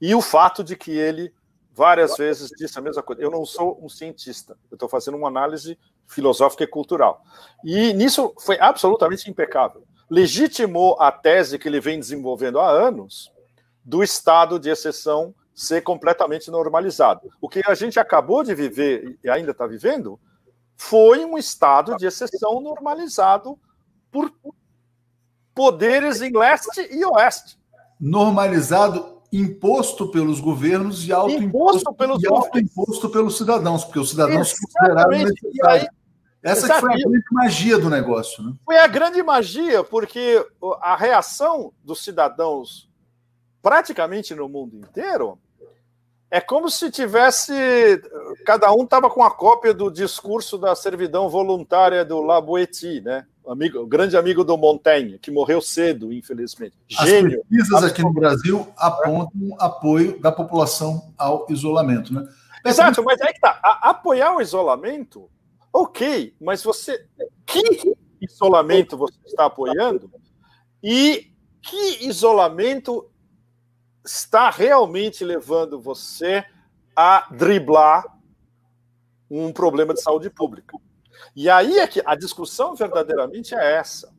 E 0.00 0.14
o 0.14 0.22
fato 0.22 0.64
de 0.64 0.74
que 0.76 0.90
ele 0.90 1.32
várias 1.74 2.16
vezes 2.16 2.50
disse 2.56 2.78
a 2.78 2.82
mesma 2.82 3.02
coisa. 3.02 3.22
Eu 3.22 3.30
não 3.30 3.44
sou 3.44 3.78
um 3.82 3.88
cientista, 3.88 4.56
eu 4.70 4.76
estou 4.76 4.88
fazendo 4.88 5.16
uma 5.16 5.28
análise 5.28 5.78
filosófica 6.06 6.64
e 6.64 6.66
cultural. 6.66 7.22
E 7.64 7.92
nisso 7.94 8.34
foi 8.38 8.58
absolutamente 8.60 9.30
impecável. 9.30 9.84
Legitimou 10.10 11.00
a 11.00 11.10
tese 11.10 11.58
que 11.58 11.68
ele 11.68 11.80
vem 11.80 11.98
desenvolvendo 11.98 12.60
há 12.60 12.68
anos 12.68 13.32
do 13.84 14.02
estado 14.02 14.58
de 14.58 14.68
exceção 14.68 15.34
ser 15.54 15.82
completamente 15.82 16.50
normalizado. 16.50 17.30
O 17.40 17.48
que 17.48 17.62
a 17.66 17.74
gente 17.74 17.98
acabou 17.98 18.42
de 18.42 18.54
viver 18.54 19.18
e 19.22 19.28
ainda 19.28 19.50
está 19.50 19.66
vivendo 19.66 20.18
foi 20.76 21.24
um 21.24 21.38
estado 21.38 21.96
de 21.96 22.06
exceção 22.06 22.60
normalizado 22.60 23.58
por 24.10 24.32
poderes 25.54 26.20
em 26.22 26.36
leste 26.36 26.88
e 26.90 27.04
oeste. 27.04 27.58
Normalizado, 28.00 29.22
imposto 29.32 30.10
pelos 30.10 30.40
governos 30.40 31.06
e 31.06 31.12
autoimposto 31.12 31.92
pelos, 31.94 32.24
auto 32.24 33.10
pelos 33.10 33.36
cidadãos, 33.36 33.84
porque 33.84 33.98
os 33.98 34.10
cidadãos 34.10 34.50
se 34.50 34.60
consideraram 34.60 35.10
necessários. 35.10 35.88
Essa 36.42 36.80
foi 36.80 36.92
a 36.92 36.96
grande 36.96 37.24
magia 37.30 37.78
do 37.78 37.88
negócio. 37.88 38.42
Né? 38.42 38.52
Foi 38.64 38.76
a 38.76 38.86
grande 38.88 39.22
magia, 39.22 39.84
porque 39.84 40.44
a 40.80 40.96
reação 40.96 41.72
dos 41.84 42.02
cidadãos 42.02 42.90
praticamente 43.62 44.34
no 44.34 44.48
mundo 44.48 44.76
inteiro, 44.76 45.38
é 46.30 46.40
como 46.40 46.70
se 46.70 46.90
tivesse. 46.90 47.52
Cada 48.44 48.72
um 48.72 48.84
estava 48.84 49.08
com 49.08 49.22
a 49.22 49.30
cópia 49.30 49.72
do 49.72 49.90
discurso 49.90 50.58
da 50.58 50.74
servidão 50.74 51.28
voluntária 51.28 52.04
do 52.04 52.20
Laboeti, 52.20 53.00
né? 53.02 53.26
Amigo, 53.46 53.80
o 53.80 53.86
grande 53.86 54.16
amigo 54.16 54.42
do 54.42 54.56
Montaigne, 54.56 55.18
que 55.18 55.30
morreu 55.30 55.60
cedo, 55.60 56.12
infelizmente. 56.12 56.74
Gênio. 56.88 57.40
As 57.40 57.48
pesquisas 57.48 57.84
aqui 57.84 58.02
no 58.02 58.12
Brasil 58.12 58.66
apontam 58.78 59.56
apoio 59.58 60.18
da 60.20 60.32
população 60.32 61.12
ao 61.18 61.46
isolamento, 61.50 62.14
né? 62.14 62.26
Exato, 62.64 63.02
mas 63.04 63.20
é 63.20 63.32
que 63.32 63.40
tá. 63.40 63.60
A, 63.62 63.90
apoiar 63.90 64.34
o 64.34 64.40
isolamento, 64.40 65.28
ok, 65.70 66.34
mas 66.40 66.62
você. 66.62 67.04
Que 67.44 67.62
isolamento 68.22 68.96
você 68.96 69.18
está 69.26 69.46
apoiando? 69.46 70.10
E 70.82 71.30
que 71.60 72.06
isolamento 72.06 73.11
está 74.04 74.50
realmente 74.50 75.24
levando 75.24 75.80
você 75.80 76.44
a 76.94 77.26
driblar 77.30 78.04
um 79.30 79.52
problema 79.52 79.94
de 79.94 80.02
saúde 80.02 80.28
pública. 80.28 80.76
E 81.34 81.48
aí 81.48 81.78
é 81.78 81.86
que 81.86 82.02
a 82.04 82.14
discussão 82.14 82.74
verdadeiramente 82.74 83.54
é 83.54 83.76
essa. 83.76 84.12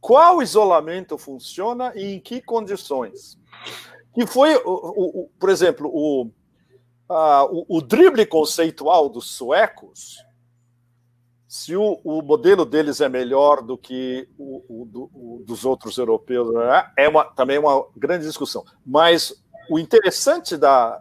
Qual 0.00 0.42
isolamento 0.42 1.16
funciona 1.16 1.92
e 1.94 2.14
em 2.14 2.20
que 2.20 2.42
condições? 2.42 3.38
Que 4.14 4.26
foi, 4.26 4.54
o, 4.56 4.60
o, 4.64 5.22
o 5.22 5.30
por 5.38 5.48
exemplo, 5.48 5.90
o, 5.92 6.30
a, 7.08 7.44
o, 7.44 7.64
o 7.68 7.80
drible 7.80 8.26
conceitual 8.26 9.08
dos 9.08 9.30
suecos 9.30 10.18
se 11.48 11.74
o, 11.74 11.98
o, 12.04 12.20
modelo 12.20 12.66
deles 12.66 13.00
é 13.00 13.08
melhor 13.08 13.62
do 13.62 13.78
que 13.78 14.28
o, 14.36 14.82
o, 14.82 14.84
do, 14.84 15.10
o 15.14 15.42
dos 15.46 15.64
outros 15.64 15.96
europeus, 15.96 16.52
né, 16.52 16.92
é 16.94 17.08
uma, 17.08 17.24
também 17.24 17.58
uma 17.58 17.86
grande 17.96 18.26
discussão. 18.26 18.62
Mas 18.84 19.42
o 19.70 19.78
interessante 19.78 20.58
da, 20.58 21.00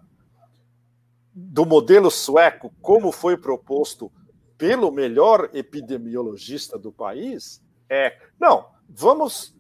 do 1.36 1.66
modelo 1.66 2.10
sueco, 2.10 2.74
como 2.82 3.12
foi 3.12 3.36
proposto 3.36 4.10
pelo 4.58 4.90
melhor 4.90 5.50
epidemiologista 5.54 6.80
do 6.80 6.94
país, 6.94 7.62
é: 7.90 8.18
não, 8.40 8.68
vamos 8.88 9.54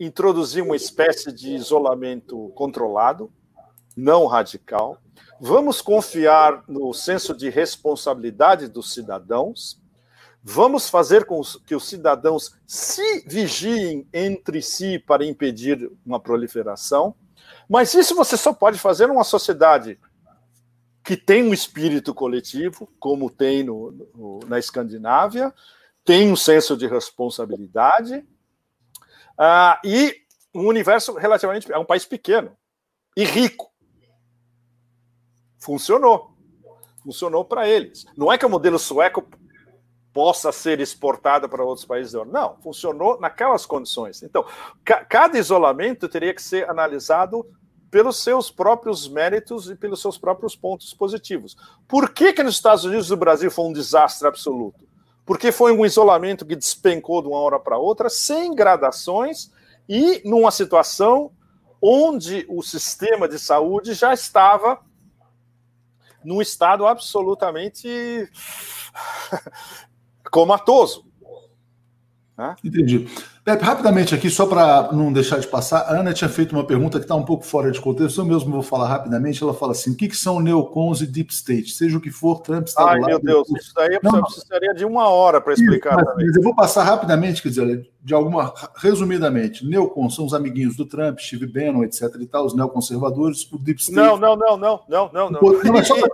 introduzir 0.00 0.62
uma 0.62 0.76
espécie 0.76 1.30
de 1.30 1.54
isolamento 1.54 2.48
controlado, 2.54 3.30
não 3.94 4.26
radical, 4.26 4.96
vamos 5.38 5.82
confiar 5.82 6.64
no 6.66 6.94
senso 6.94 7.36
de 7.36 7.50
responsabilidade 7.50 8.68
dos 8.68 8.94
cidadãos 8.94 9.86
Vamos 10.42 10.88
fazer 10.88 11.24
com 11.24 11.40
que 11.66 11.74
os 11.74 11.88
cidadãos 11.88 12.54
se 12.66 13.24
vigiem 13.26 14.06
entre 14.12 14.62
si 14.62 14.98
para 14.98 15.24
impedir 15.24 15.90
uma 16.06 16.20
proliferação. 16.20 17.14
Mas 17.68 17.92
isso 17.94 18.14
você 18.14 18.36
só 18.36 18.52
pode 18.52 18.78
fazer 18.78 19.08
numa 19.08 19.24
sociedade 19.24 19.98
que 21.02 21.16
tem 21.16 21.42
um 21.42 21.54
espírito 21.54 22.14
coletivo, 22.14 22.86
como 22.98 23.30
tem 23.30 23.62
no, 23.62 23.92
no, 24.14 24.40
na 24.46 24.58
Escandinávia, 24.58 25.54
tem 26.04 26.30
um 26.30 26.36
senso 26.36 26.76
de 26.76 26.86
responsabilidade 26.86 28.26
uh, 29.38 29.78
e 29.84 30.14
um 30.54 30.66
universo 30.66 31.14
relativamente. 31.14 31.70
É 31.72 31.78
um 31.78 31.84
país 31.84 32.04
pequeno 32.04 32.56
e 33.16 33.24
rico. 33.24 33.70
Funcionou. 35.58 36.36
Funcionou 37.02 37.44
para 37.44 37.68
eles. 37.68 38.06
Não 38.16 38.32
é 38.32 38.38
que 38.38 38.46
o 38.46 38.50
modelo 38.50 38.78
sueco 38.78 39.26
possa 40.12 40.50
ser 40.50 40.80
exportada 40.80 41.48
para 41.48 41.64
outros 41.64 41.86
países 41.86 42.12
da 42.12 42.24
Não, 42.24 42.56
funcionou 42.62 43.20
naquelas 43.20 43.66
condições. 43.66 44.22
Então, 44.22 44.44
ca 44.84 45.04
cada 45.04 45.38
isolamento 45.38 46.08
teria 46.08 46.34
que 46.34 46.42
ser 46.42 46.68
analisado 46.68 47.46
pelos 47.90 48.18
seus 48.18 48.50
próprios 48.50 49.08
méritos 49.08 49.70
e 49.70 49.74
pelos 49.74 50.00
seus 50.00 50.18
próprios 50.18 50.54
pontos 50.54 50.92
positivos. 50.92 51.56
Por 51.86 52.10
que, 52.10 52.32
que 52.32 52.42
nos 52.42 52.54
Estados 52.54 52.84
Unidos 52.84 53.08
no 53.10 53.16
Brasil 53.16 53.50
foi 53.50 53.64
um 53.66 53.72
desastre 53.72 54.28
absoluto? 54.28 54.86
Porque 55.24 55.52
foi 55.52 55.72
um 55.72 55.84
isolamento 55.84 56.46
que 56.46 56.56
despencou 56.56 57.22
de 57.22 57.28
uma 57.28 57.38
hora 57.38 57.58
para 57.58 57.78
outra, 57.78 58.08
sem 58.08 58.54
gradações 58.54 59.50
e 59.88 60.22
numa 60.24 60.50
situação 60.50 61.30
onde 61.80 62.44
o 62.48 62.62
sistema 62.62 63.28
de 63.28 63.38
saúde 63.38 63.94
já 63.94 64.12
estava 64.12 64.80
num 66.24 66.42
estado 66.42 66.86
absolutamente 66.86 68.28
comatoso. 70.30 71.04
Né? 72.36 72.54
Entendi. 72.62 73.08
Pepe, 73.48 73.64
rapidamente 73.64 74.14
aqui, 74.14 74.28
só 74.28 74.44
para 74.44 74.92
não 74.92 75.10
deixar 75.10 75.38
de 75.38 75.46
passar, 75.46 75.78
a 75.78 75.98
Ana 75.98 76.12
tinha 76.12 76.28
feito 76.28 76.52
uma 76.52 76.66
pergunta 76.66 76.98
que 76.98 77.06
está 77.06 77.14
um 77.14 77.24
pouco 77.24 77.46
fora 77.46 77.70
de 77.70 77.80
contexto, 77.80 78.20
eu 78.20 78.26
mesmo 78.26 78.52
vou 78.52 78.62
falar 78.62 78.86
rapidamente. 78.86 79.42
Ela 79.42 79.54
fala 79.54 79.72
assim: 79.72 79.92
o 79.92 79.96
que, 79.96 80.06
que 80.06 80.16
são 80.16 80.38
neocons 80.38 81.00
e 81.00 81.06
deep 81.06 81.32
state? 81.32 81.70
Seja 81.70 81.96
o 81.96 82.00
que 82.00 82.10
for, 82.10 82.42
Trump 82.42 82.66
está 82.66 82.90
Ai, 82.90 83.00
meu 83.00 83.18
Deus, 83.18 83.48
isso 83.56 83.72
daí 83.74 83.94
eu 83.94 84.00
precisaria 84.22 84.74
de 84.74 84.84
uma 84.84 85.08
hora 85.08 85.40
para 85.40 85.54
explicar. 85.54 85.96
Mas, 85.96 86.14
mas, 86.16 86.36
eu 86.36 86.42
vou 86.42 86.54
passar 86.54 86.84
rapidamente, 86.84 87.40
quer 87.40 87.48
dizer, 87.48 87.88
de 88.02 88.12
alguma. 88.12 88.52
Resumidamente, 88.76 89.66
neocons 89.66 90.14
são 90.14 90.26
os 90.26 90.34
amiguinhos 90.34 90.76
do 90.76 90.84
Trump, 90.84 91.18
Steve 91.18 91.46
Bannon, 91.46 91.84
etc. 91.84 92.02
e 92.20 92.26
tal, 92.26 92.44
os 92.44 92.54
neoconservadores, 92.54 93.50
o 93.50 93.56
deep 93.56 93.80
state. 93.80 93.96
Não, 93.96 94.18
não, 94.18 94.36
não, 94.36 94.58
não, 94.58 94.80
não, 94.86 95.10
não. 95.10 95.30
não. 95.30 95.40
não 95.40 95.72
mas 95.72 95.88
só 95.88 95.94
pra, 96.06 96.08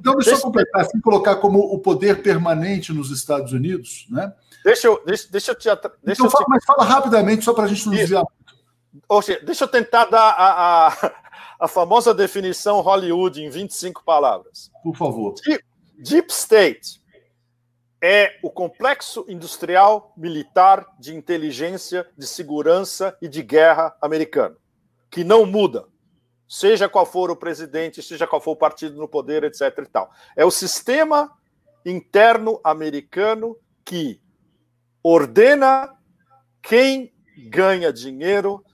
então, 0.00 0.14
deixa 0.14 0.30
eu 0.30 0.40
completar, 0.40 0.80
assim, 0.80 0.98
colocar 1.02 1.36
como 1.36 1.58
o 1.58 1.78
poder 1.78 2.22
permanente 2.22 2.94
nos 2.94 3.10
Estados 3.10 3.52
Unidos, 3.52 4.06
né? 4.08 4.32
Deixa 4.64 4.86
eu, 4.86 5.02
deixa, 5.04 5.28
deixa 5.30 5.50
eu 5.50 5.54
te. 5.54 5.68
Deixa 6.02 6.22
então, 6.22 6.26
eu 6.26 6.30
te... 6.30 6.44
Mas 6.48 6.64
fala 6.64 6.84
rapidamente, 6.84 7.44
só 7.44 7.52
para 7.52 7.64
a 7.64 7.66
gente 7.68 7.86
não 7.86 7.94
desviar. 7.94 8.24
Ou 9.08 9.22
seja, 9.22 9.40
deixa 9.44 9.64
eu 9.64 9.68
tentar 9.68 10.04
dar 10.06 10.30
a, 10.30 10.88
a, 10.88 11.12
a 11.60 11.68
famosa 11.68 12.12
definição 12.12 12.80
Hollywood 12.80 13.42
em 13.42 13.48
25 13.48 14.04
palavras. 14.04 14.70
Por 14.82 14.96
favor. 14.96 15.34
Deep, 15.44 15.64
Deep 15.98 16.32
State 16.32 17.02
é 18.02 18.38
o 18.42 18.50
complexo 18.50 19.24
industrial, 19.28 20.12
militar, 20.16 20.84
de 20.98 21.14
inteligência, 21.14 22.06
de 22.18 22.26
segurança 22.26 23.16
e 23.22 23.28
de 23.28 23.42
guerra 23.42 23.96
americano, 24.02 24.56
que 25.08 25.22
não 25.22 25.46
muda, 25.46 25.86
seja 26.48 26.88
qual 26.88 27.06
for 27.06 27.30
o 27.30 27.36
presidente, 27.36 28.02
seja 28.02 28.26
qual 28.26 28.40
for 28.40 28.50
o 28.50 28.56
partido 28.56 28.96
no 28.96 29.06
poder, 29.06 29.44
etc. 29.44 29.62
E 29.78 29.86
tal. 29.86 30.10
É 30.36 30.44
o 30.44 30.50
sistema 30.50 31.32
interno 31.86 32.60
americano 32.64 33.56
que 33.84 34.20
ordena 35.02 35.94
quem 36.62 37.12
ganha 37.48 37.92
dinheiro, 37.92 38.64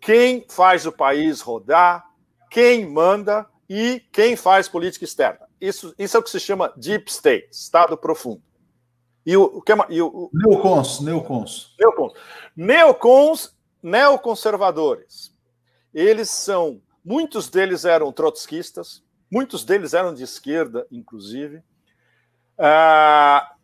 quem 0.00 0.46
faz 0.48 0.86
o 0.86 0.92
país 0.92 1.40
rodar, 1.40 2.04
quem 2.50 2.86
manda 2.88 3.46
e 3.68 4.02
quem 4.12 4.36
faz 4.36 4.68
política 4.68 5.04
externa. 5.04 5.46
Isso, 5.60 5.94
isso 5.98 6.16
é 6.16 6.20
o 6.20 6.22
que 6.22 6.30
se 6.30 6.40
chama 6.40 6.72
Deep 6.76 7.10
State, 7.10 7.48
Estado 7.52 7.96
Profundo. 7.96 8.42
E 9.24 9.36
o, 9.36 9.44
o 9.44 9.62
que 9.62 9.72
é, 9.72 9.76
e 9.90 10.00
o, 10.00 10.30
neocons, 10.32 11.00
neocons. 11.00 11.74
Neocons. 11.78 12.12
Neocons, 12.56 13.56
neoconservadores. 13.82 15.36
Eles 15.92 16.30
são, 16.30 16.80
muitos 17.04 17.48
deles 17.48 17.84
eram 17.84 18.12
trotskistas, 18.12 19.02
muitos 19.30 19.64
deles 19.64 19.92
eram 19.92 20.14
de 20.14 20.24
esquerda, 20.24 20.86
inclusive. 20.90 21.62
Ah, 22.58 23.54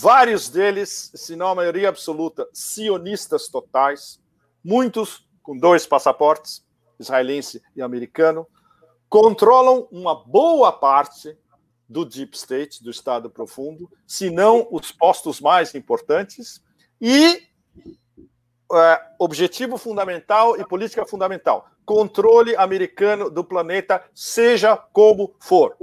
vários 0.00 0.48
deles, 0.48 1.10
se 1.14 1.34
não 1.34 1.48
a 1.48 1.54
maioria 1.54 1.88
absoluta, 1.88 2.48
sionistas 2.52 3.48
totais, 3.48 4.20
muitos 4.62 5.26
com 5.42 5.56
dois 5.56 5.86
passaportes, 5.86 6.64
israelense 7.00 7.60
e 7.74 7.82
americano, 7.82 8.46
controlam 9.08 9.88
uma 9.90 10.14
boa 10.14 10.72
parte 10.72 11.36
do 11.88 12.04
Deep 12.04 12.36
State, 12.36 12.82
do 12.82 12.90
Estado 12.90 13.28
Profundo, 13.28 13.90
se 14.06 14.30
não 14.30 14.68
os 14.70 14.92
postos 14.92 15.40
mais 15.40 15.74
importantes, 15.74 16.62
e 17.00 17.42
é, 18.72 19.02
objetivo 19.18 19.76
fundamental 19.76 20.58
e 20.58 20.64
política 20.64 21.04
fundamental: 21.04 21.68
controle 21.84 22.54
americano 22.56 23.28
do 23.28 23.44
planeta, 23.44 24.02
seja 24.14 24.76
como 24.76 25.34
for, 25.40 25.76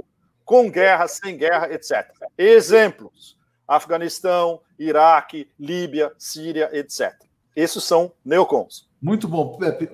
com 0.44 0.70
guerra, 0.70 1.06
sem 1.06 1.36
guerra, 1.36 1.72
etc. 1.72 2.10
Exemplos: 2.36 3.38
Afeganistão, 3.70 4.60
Iraque, 4.76 5.48
Líbia, 5.58 6.10
Síria, 6.18 6.68
etc. 6.72 7.14
Esses 7.54 7.84
são 7.84 8.10
neocons. 8.24 8.88
Muito 9.00 9.28
bom, 9.28 9.56
Pepe. 9.56 9.88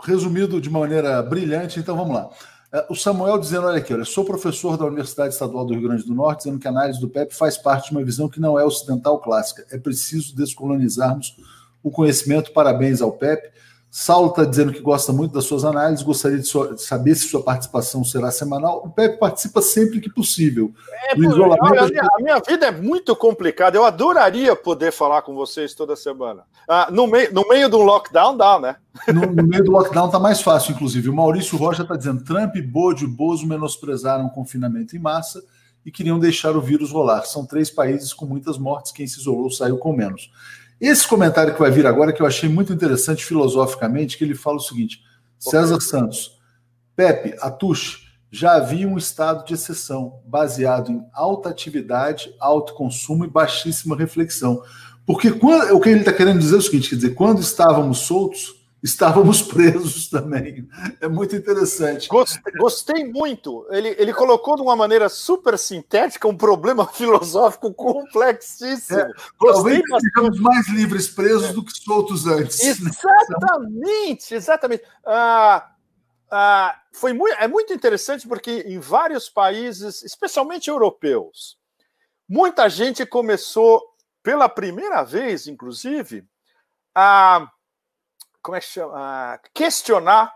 Resumido 0.00 0.60
de 0.60 0.70
maneira 0.70 1.20
brilhante, 1.20 1.80
então 1.80 1.96
vamos 1.96 2.14
lá. 2.14 2.30
É, 2.72 2.86
o 2.88 2.94
Samuel 2.94 3.38
dizendo: 3.38 3.66
olha 3.66 3.78
aqui, 3.78 3.92
olha, 3.92 4.04
sou 4.04 4.24
professor 4.24 4.76
da 4.76 4.84
Universidade 4.84 5.32
Estadual 5.32 5.64
do 5.64 5.74
Rio 5.74 5.88
Grande 5.88 6.04
do 6.04 6.14
Norte, 6.14 6.44
dizendo 6.44 6.60
que 6.60 6.68
a 6.68 6.70
análise 6.70 7.00
do 7.00 7.08
PEP 7.08 7.34
faz 7.34 7.58
parte 7.58 7.88
de 7.88 7.96
uma 7.96 8.04
visão 8.04 8.28
que 8.28 8.40
não 8.40 8.56
é 8.56 8.64
ocidental 8.64 9.18
clássica. 9.18 9.66
É 9.72 9.78
preciso 9.78 10.36
descolonizarmos 10.36 11.36
o 11.82 11.90
conhecimento. 11.90 12.52
Parabéns 12.52 13.02
ao 13.02 13.10
PEP. 13.10 13.50
Saulo 13.90 14.28
está 14.28 14.44
dizendo 14.44 14.72
que 14.72 14.80
gosta 14.80 15.12
muito 15.14 15.32
das 15.32 15.44
suas 15.44 15.64
análises, 15.64 16.04
gostaria 16.04 16.38
de, 16.38 16.48
saber 16.82 17.14
se 17.14 17.26
sua 17.26 17.42
participação 17.42 18.04
será 18.04 18.30
semanal. 18.30 18.82
O 18.84 18.90
Pepe 18.90 19.18
participa 19.18 19.62
sempre 19.62 19.98
que 19.98 20.12
possível. 20.12 20.72
É, 21.10 21.18
isolamento... 21.18 21.64
a, 21.64 21.86
minha, 21.86 22.02
a, 22.02 22.22
minha, 22.22 22.38
vida 22.38 22.66
é 22.66 22.70
muito 22.70 23.16
complicada. 23.16 23.78
Eu 23.78 23.84
adoraria 23.84 24.54
poder 24.54 24.92
falar 24.92 25.22
com 25.22 25.34
vocês 25.34 25.74
toda 25.74 25.96
semana. 25.96 26.42
Ah, 26.68 26.88
no, 26.90 27.06
meio, 27.06 27.32
no 27.32 27.48
meio 27.48 27.68
do 27.70 27.78
lockdown, 27.78 28.36
dá, 28.36 28.60
né? 28.60 28.76
No, 29.08 29.22
no 29.22 29.42
meio 29.42 29.64
do 29.64 29.72
lockdown 29.72 30.06
está 30.06 30.18
mais 30.18 30.42
fácil, 30.42 30.72
inclusive. 30.72 31.08
O 31.08 31.14
Maurício 31.14 31.56
Rocha 31.56 31.82
está 31.82 31.96
dizendo: 31.96 32.22
Trump, 32.24 32.56
Bode 32.66 33.04
e 33.04 33.08
Bozo 33.08 33.46
menosprezaram 33.46 34.26
o 34.26 34.30
confinamento 34.30 34.96
em 34.96 34.98
massa 34.98 35.42
e 35.84 35.90
queriam 35.90 36.18
deixar 36.18 36.54
o 36.54 36.60
vírus 36.60 36.90
rolar. 36.90 37.22
São 37.22 37.46
três 37.46 37.70
países 37.70 38.12
com 38.12 38.26
muitas 38.26 38.58
mortes. 38.58 38.92
Quem 38.92 39.06
se 39.06 39.18
isolou 39.18 39.50
saiu 39.50 39.78
com 39.78 39.94
menos. 39.94 40.30
Esse 40.80 41.06
comentário 41.06 41.52
que 41.52 41.60
vai 41.60 41.70
vir 41.70 41.86
agora, 41.86 42.12
que 42.12 42.22
eu 42.22 42.26
achei 42.26 42.48
muito 42.48 42.72
interessante 42.72 43.24
filosoficamente, 43.24 44.16
que 44.16 44.24
ele 44.24 44.34
fala 44.34 44.56
o 44.56 44.60
seguinte: 44.60 45.02
César 45.38 45.80
Santos, 45.80 46.38
Pepe, 46.94 47.34
Atush, 47.40 48.08
já 48.30 48.54
havia 48.54 48.86
um 48.86 48.98
estado 48.98 49.44
de 49.44 49.54
exceção, 49.54 50.20
baseado 50.26 50.90
em 50.90 51.04
alta 51.12 51.48
atividade, 51.48 52.34
alto 52.38 52.74
consumo 52.74 53.24
e 53.24 53.30
baixíssima 53.30 53.96
reflexão. 53.96 54.62
Porque 55.06 55.32
quando, 55.32 55.74
o 55.74 55.80
que 55.80 55.88
ele 55.88 56.00
está 56.00 56.12
querendo 56.12 56.38
dizer 56.38 56.56
é 56.56 56.58
o 56.58 56.62
seguinte: 56.62 56.90
quer 56.90 56.96
dizer, 56.96 57.14
quando 57.14 57.40
estávamos 57.40 58.00
soltos, 58.00 58.57
estávamos 58.82 59.42
presos 59.42 60.08
também. 60.08 60.68
É 61.00 61.08
muito 61.08 61.34
interessante. 61.34 62.08
Gostei, 62.08 62.52
gostei, 62.54 63.04
muito. 63.04 63.66
Ele, 63.70 63.94
ele 63.98 64.12
colocou 64.12 64.56
de 64.56 64.62
uma 64.62 64.76
maneira 64.76 65.08
super 65.08 65.58
sintética 65.58 66.28
um 66.28 66.36
problema 66.36 66.86
filosófico 66.92 67.72
complexíssimo. 67.74 69.00
É, 69.00 69.10
gostei 69.38 69.82
talvez 70.14 70.40
mais 70.40 70.68
livres 70.68 71.08
presos 71.08 71.50
é. 71.50 71.52
do 71.52 71.64
que 71.64 71.72
soltos 71.72 72.26
antes. 72.26 72.60
Exatamente, 72.60 74.34
exatamente. 74.34 74.84
Ah, 75.04 75.70
ah, 76.30 76.80
foi 76.92 77.12
muito, 77.12 77.36
é 77.38 77.48
muito 77.48 77.72
interessante 77.72 78.28
porque 78.28 78.64
em 78.66 78.78
vários 78.78 79.28
países, 79.28 80.02
especialmente 80.02 80.68
europeus, 80.68 81.58
muita 82.28 82.68
gente 82.68 83.04
começou 83.06 83.82
pela 84.22 84.48
primeira 84.48 85.02
vez, 85.02 85.46
inclusive, 85.46 86.24
a 86.94 87.50
como 88.42 88.56
é 88.56 88.60
que 88.60 88.66
chama? 88.66 89.40
questionar 89.54 90.32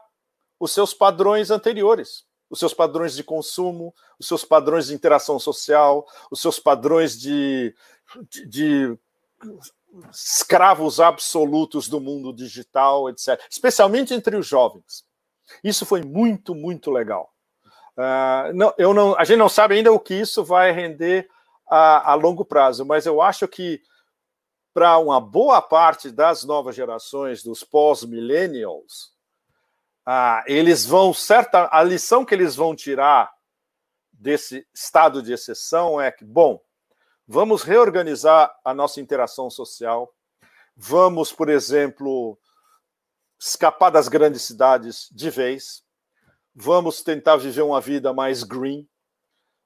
os 0.59 0.73
seus 0.73 0.95
padrões 0.95 1.51
anteriores, 1.51 2.25
os 2.49 2.59
seus 2.59 2.75
padrões 2.75 3.15
de 3.15 3.25
consumo, 3.25 3.95
os 4.19 4.29
seus 4.29 4.45
padrões 4.45 4.87
de 4.87 4.95
interação 4.95 5.39
social, 5.39 6.07
os 6.31 6.41
seus 6.41 6.59
padrões 6.59 7.19
de, 7.19 7.75
de, 8.29 8.47
de 8.47 8.99
escravos 10.13 11.01
absolutos 11.01 11.89
do 11.89 12.01
mundo 12.01 12.33
digital, 12.33 13.09
etc. 13.09 13.41
Especialmente 13.51 14.15
entre 14.15 14.37
os 14.37 14.47
jovens. 14.47 15.05
Isso 15.63 15.85
foi 15.85 16.03
muito, 16.03 16.55
muito 16.55 16.91
legal. 16.91 17.33
Uh, 17.97 18.55
não, 18.55 18.75
eu 18.79 18.95
não, 18.95 19.19
a 19.19 19.25
gente 19.25 19.39
não 19.39 19.49
sabe 19.49 19.75
ainda 19.75 19.93
o 19.93 20.01
que 20.01 20.15
isso 20.15 20.45
vai 20.45 20.73
render 20.73 21.29
a, 21.69 22.13
a 22.13 22.15
longo 22.15 22.45
prazo, 22.45 22.87
mas 22.87 23.05
eu 23.05 23.21
acho 23.21 23.47
que 23.47 23.83
para 24.73 24.99
uma 24.99 25.21
boa 25.21 25.61
parte 25.61 26.11
das 26.11 26.45
novas 26.45 26.75
gerações, 26.75 27.43
dos 27.43 27.63
pós-millennials, 27.63 29.13
ah, 30.05 30.43
eles 30.47 30.85
vão, 30.85 31.13
certa, 31.15 31.69
a 31.71 31.83
lição 31.83 32.25
que 32.25 32.35
eles 32.35 32.57
vão 32.57 32.75
tirar 32.75 33.33
desse 34.13 34.67
estado 34.75 35.23
de 35.23 35.33
exceção 35.33 36.01
é 36.01 36.11
que, 36.11 36.25
bom, 36.25 36.61
vamos 37.27 37.63
reorganizar 37.63 38.55
a 38.65 38.75
nossa 38.75 39.01
interação 39.01 39.51
social, 39.51 40.13
vamos, 40.77 41.33
por 41.33 41.49
exemplo, 41.49 42.39
escapar 43.39 43.91
das 43.91 44.09
grandes 44.09 44.43
cidades 44.43 45.09
de 45.13 45.31
vez, 45.31 45.83
vamos 46.55 47.03
tentar 47.03 47.37
viver 47.37 47.63
uma 47.63 47.81
vida 47.81 48.13
mais 48.13 48.43
green, 48.43 48.89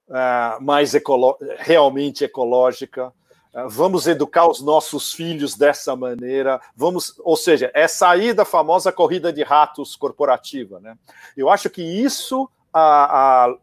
uh, 0.09 0.63
mais 0.63 0.95
ecolo 0.95 1.37
realmente 1.59 2.25
ecológica, 2.25 3.07
ah, 3.07 3.26
vamos 3.69 4.07
educar 4.07 4.49
os 4.49 4.61
nossos 4.61 5.13
filhos 5.13 5.55
dessa 5.55 5.97
maneira, 5.97 6.61
vamos, 6.77 7.15
ou 7.21 7.37
seja, 7.37 7.71
é 7.75 7.89
sair 7.89 8.35
da 8.35 8.45
famosa 8.45 8.93
corrida 8.93 9.33
de 9.33 9.43
ratos 9.43 9.97
corporativa, 9.97 10.79
né? 10.81 10.97
Eu 11.37 11.49
acho 11.49 11.71
que 11.71 11.83
isso 11.83 12.49
a, 12.73 13.45
a 13.47 13.55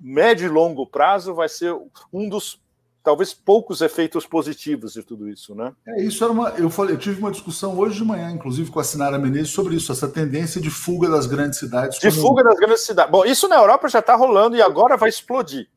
médio 0.00 0.46
e 0.46 0.48
longo 0.48 0.86
prazo 0.86 1.34
vai 1.34 1.48
ser 1.48 1.74
um 2.12 2.28
dos 2.28 2.60
talvez 3.06 3.32
poucos 3.32 3.82
efeitos 3.82 4.26
positivos 4.26 4.94
de 4.94 5.02
tudo 5.04 5.28
isso, 5.28 5.54
né? 5.54 5.72
É, 5.86 6.02
isso 6.02 6.24
era 6.24 6.32
uma. 6.32 6.48
Eu 6.50 6.68
falei, 6.68 6.96
eu 6.96 6.98
tive 6.98 7.20
uma 7.20 7.30
discussão 7.30 7.78
hoje 7.78 7.98
de 7.98 8.04
manhã, 8.04 8.32
inclusive 8.32 8.68
com 8.68 8.80
a 8.80 8.84
Sinara 8.84 9.16
Menezes, 9.16 9.52
sobre 9.52 9.76
isso, 9.76 9.92
essa 9.92 10.08
tendência 10.08 10.60
de 10.60 10.70
fuga 10.70 11.08
das 11.08 11.24
grandes 11.26 11.60
cidades. 11.60 12.00
De 12.00 12.10
fuga 12.10 12.42
das 12.42 12.56
grandes 12.56 12.84
cidades. 12.84 13.12
Bom, 13.12 13.24
isso 13.24 13.46
na 13.46 13.54
Europa 13.54 13.88
já 13.88 14.00
está 14.00 14.16
rolando 14.16 14.56
e 14.56 14.62
agora 14.62 14.96
vai 14.96 15.08
explodir. 15.08 15.68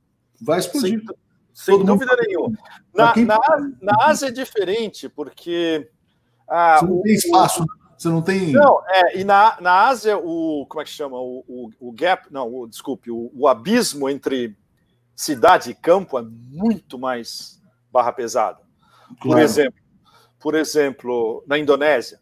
Vai 0.41 0.58
explodir. 0.58 1.04
Sem, 1.06 1.16
sem 1.54 1.78
Todo 1.78 1.86
dúvida 1.86 2.16
nenhuma. 2.16 2.58
Na, 2.94 3.14
quem... 3.14 3.26
na, 3.26 3.40
na, 3.82 4.06
Ásia 4.06 4.28
é 4.28 4.32
diferente, 4.32 5.10
porque. 5.10 5.90
Ah, 6.48 6.80
você 6.80 6.86
não 6.86 7.02
tem 7.02 7.14
espaço, 7.14 7.66
você 7.98 8.08
não 8.08 8.22
tem. 8.22 8.52
Não, 8.52 8.82
é, 8.88 9.20
e 9.20 9.24
na, 9.24 9.58
na 9.60 9.88
Ásia, 9.88 10.18
o. 10.18 10.66
Como 10.68 10.82
é 10.82 10.86
que 10.86 10.92
chama? 10.92 11.18
O, 11.18 11.44
o, 11.48 11.70
o 11.80 11.92
gap. 11.92 12.32
Não, 12.32 12.48
o, 12.54 12.68
desculpe, 12.68 13.12
o, 13.12 13.32
o 13.36 13.48
abismo 13.48 14.10
entre 14.10 14.58
cidade 15.16 15.72
e 15.72 15.76
campo 15.76 16.18
é 16.18 16.22
muito 16.22 16.98
mais 16.98 17.62
barra 17.92 18.12
pesada. 18.12 18.60
Claro. 19.20 19.22
Por 19.22 19.40
exemplo, 19.40 19.80
por 20.40 20.56
exemplo, 20.56 21.44
na 21.46 21.58
Indonésia, 21.58 22.19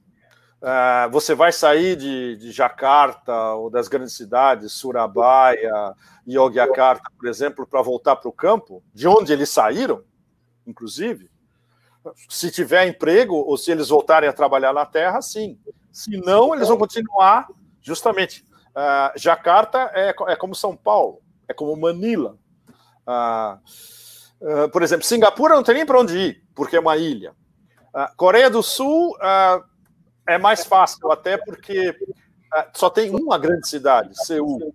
uh, 0.62 1.10
você 1.12 1.36
vai 1.36 1.52
sair 1.52 1.96
de, 1.96 2.36
de 2.38 2.52
Jakarta 2.52 3.54
ou 3.54 3.70
das 3.70 3.88
grandes 3.88 4.16
cidades, 4.16 4.74
Surabaya, 4.74 5.94
Yogyakarta, 6.28 7.10
por 7.18 7.28
exemplo, 7.28 7.66
para 7.66 7.82
voltar 7.82 8.16
para 8.16 8.30
o 8.30 8.34
campo, 8.34 8.84
de 8.94 9.08
onde 9.08 9.32
eles 9.34 9.50
saíram, 9.50 10.04
inclusive, 10.66 11.30
se 12.30 12.52
tiver 12.52 12.88
emprego 12.88 13.36
ou 13.36 13.58
se 13.58 13.72
eles 13.72 13.90
voltarem 13.90 14.30
a 14.30 14.34
trabalhar 14.34 14.74
na 14.74 14.86
terra, 14.86 15.22
sim. 15.22 15.60
Se 15.92 16.18
não, 16.18 16.54
eles 16.54 16.68
vão 16.68 16.78
continuar 16.78 17.48
justamente 17.82 18.46
Uh, 18.78 19.10
Jacarta 19.16 19.90
é, 19.96 20.10
é 20.10 20.36
como 20.36 20.54
São 20.54 20.78
Paulo, 20.78 21.20
é 21.48 21.54
como 21.54 21.76
Manila. 21.76 22.38
Uh, 23.08 24.70
por 24.72 24.84
exemplo, 24.84 25.04
Singapura 25.04 25.56
não 25.56 25.64
tem 25.64 25.74
nem 25.74 25.86
para 25.86 26.00
onde 26.00 26.16
ir, 26.16 26.44
porque 26.54 26.76
é 26.76 26.80
uma 26.80 26.96
ilha. 26.96 27.34
Coreia 28.16 28.52
do 28.52 28.62
Sul 28.62 29.18
é 30.28 30.38
mais 30.38 30.66
fácil, 30.66 31.12
até 31.12 31.38
porque 31.38 31.96
só 32.74 32.90
tem 32.90 33.10
uma 33.12 33.38
grande 33.38 33.68
cidade, 33.68 34.14
Seul. 34.26 34.74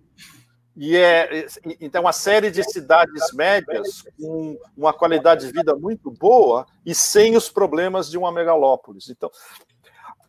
E 0.75 0.97
é 0.97 1.45
então 1.79 2.01
uma 2.01 2.13
série 2.13 2.49
de 2.49 2.63
cidades 2.63 3.31
médias 3.33 4.03
com 4.19 4.57
uma 4.75 4.91
qualidade 4.91 5.45
de 5.45 5.53
vida 5.53 5.75
muito 5.75 6.09
boa 6.09 6.65
e 6.83 6.95
sem 6.95 7.37
os 7.37 7.47
problemas 7.47 8.09
de 8.09 8.17
uma 8.17 8.31
megalópolis. 8.31 9.07
Então, 9.09 9.29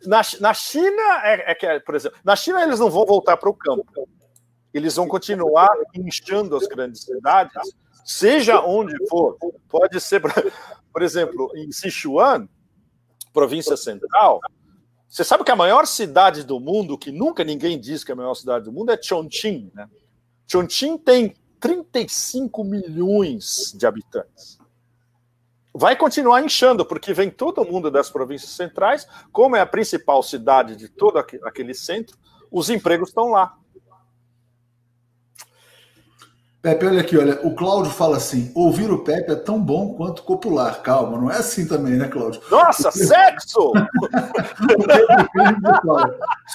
na, 0.04 0.20
na 0.40 0.52
China, 0.52 1.02
é, 1.22 1.52
é 1.52 1.54
que, 1.54 1.66
é, 1.66 1.80
por 1.80 1.94
exemplo, 1.94 2.18
na 2.22 2.36
China 2.36 2.62
eles 2.62 2.78
não 2.78 2.90
vão 2.90 3.06
voltar 3.06 3.38
para 3.38 3.48
o 3.48 3.54
campo. 3.54 4.06
Eles 4.72 4.96
vão 4.96 5.08
continuar 5.08 5.70
inchando 5.94 6.56
as 6.56 6.66
grandes 6.66 7.02
cidades, 7.02 7.74
seja 8.04 8.60
onde 8.60 8.94
for. 9.08 9.38
Pode 9.68 9.98
ser, 9.98 10.20
por 10.92 11.02
exemplo, 11.02 11.50
em 11.54 11.72
Sichuan, 11.72 12.46
província 13.32 13.78
central. 13.78 14.40
Você 15.08 15.22
sabe 15.22 15.44
que 15.44 15.50
a 15.50 15.56
maior 15.56 15.86
cidade 15.86 16.42
do 16.42 16.58
mundo, 16.58 16.98
que 16.98 17.12
nunca 17.12 17.44
ninguém 17.44 17.78
diz 17.78 18.02
que 18.02 18.10
é 18.10 18.14
a 18.14 18.16
maior 18.16 18.34
cidade 18.34 18.64
do 18.64 18.72
mundo, 18.72 18.90
é 18.90 19.00
Chongqing. 19.00 19.70
Né? 19.74 19.88
Chongqing 20.50 20.98
tem 20.98 21.34
35 21.60 22.64
milhões 22.64 23.72
de 23.76 23.86
habitantes 23.86 24.58
vai 25.74 25.96
continuar 25.96 26.40
inchando, 26.40 26.86
porque 26.86 27.12
vem 27.12 27.28
todo 27.28 27.64
mundo 27.64 27.90
das 27.90 28.08
províncias 28.08 28.52
centrais, 28.52 29.08
como 29.32 29.56
é 29.56 29.60
a 29.60 29.66
principal 29.66 30.22
cidade 30.22 30.76
de 30.76 30.88
todo 30.88 31.18
aquele 31.18 31.74
centro, 31.74 32.16
os 32.50 32.70
empregos 32.70 33.08
estão 33.08 33.30
lá. 33.30 33.58
Pepe, 36.64 36.86
olha 36.86 37.02
aqui, 37.02 37.18
olha, 37.18 37.38
o 37.46 37.54
Cláudio 37.54 37.92
fala 37.92 38.16
assim: 38.16 38.50
ouvir 38.54 38.90
o 38.90 39.04
Pepe 39.04 39.30
é 39.30 39.34
tão 39.34 39.60
bom 39.60 39.92
quanto 39.92 40.22
copular. 40.22 40.80
Calma, 40.80 41.18
não 41.18 41.30
é 41.30 41.36
assim 41.36 41.66
também, 41.66 41.92
né, 41.92 42.08
Cláudio? 42.08 42.40
Nossa, 42.50 42.90
sexo! 42.96 43.68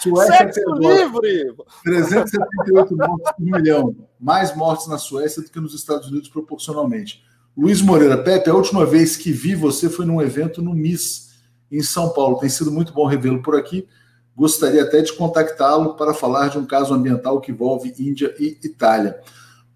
Suécia 0.02 0.52
sexo 0.52 0.74
livre! 0.80 1.54
378 1.84 2.98
mortes 2.98 3.32
por 3.38 3.46
milhão. 3.46 3.96
Mais 4.20 4.56
mortes 4.56 4.88
na 4.88 4.98
Suécia 4.98 5.44
do 5.44 5.52
que 5.52 5.60
nos 5.60 5.76
Estados 5.76 6.08
Unidos 6.08 6.28
proporcionalmente. 6.28 7.24
Luiz 7.56 7.80
Moreira, 7.80 8.18
Pepe, 8.18 8.50
a 8.50 8.56
última 8.56 8.88
vez 8.88 9.16
que 9.16 9.32
vi 9.32 9.54
você 9.54 9.92
foi 9.92 10.08
num 10.08 10.20
evento 10.20 10.60
no 10.60 10.74
MIS, 10.74 11.36
em 11.72 11.84
São 11.84 12.10
Paulo. 12.10 12.40
Tem 12.40 12.50
sido 12.50 12.72
muito 12.72 12.94
bom 12.94 13.06
revê-lo 13.06 13.44
por 13.44 13.56
aqui. 13.56 13.88
Gostaria 14.36 14.82
até 14.82 15.04
de 15.04 15.14
contactá-lo 15.14 15.94
para 15.94 16.16
falar 16.16 16.48
de 16.48 16.58
um 16.58 16.66
caso 16.66 16.96
ambiental 16.96 17.40
que 17.40 17.52
envolve 17.52 17.94
Índia 18.00 18.34
e 18.40 18.58
Itália. 18.64 19.22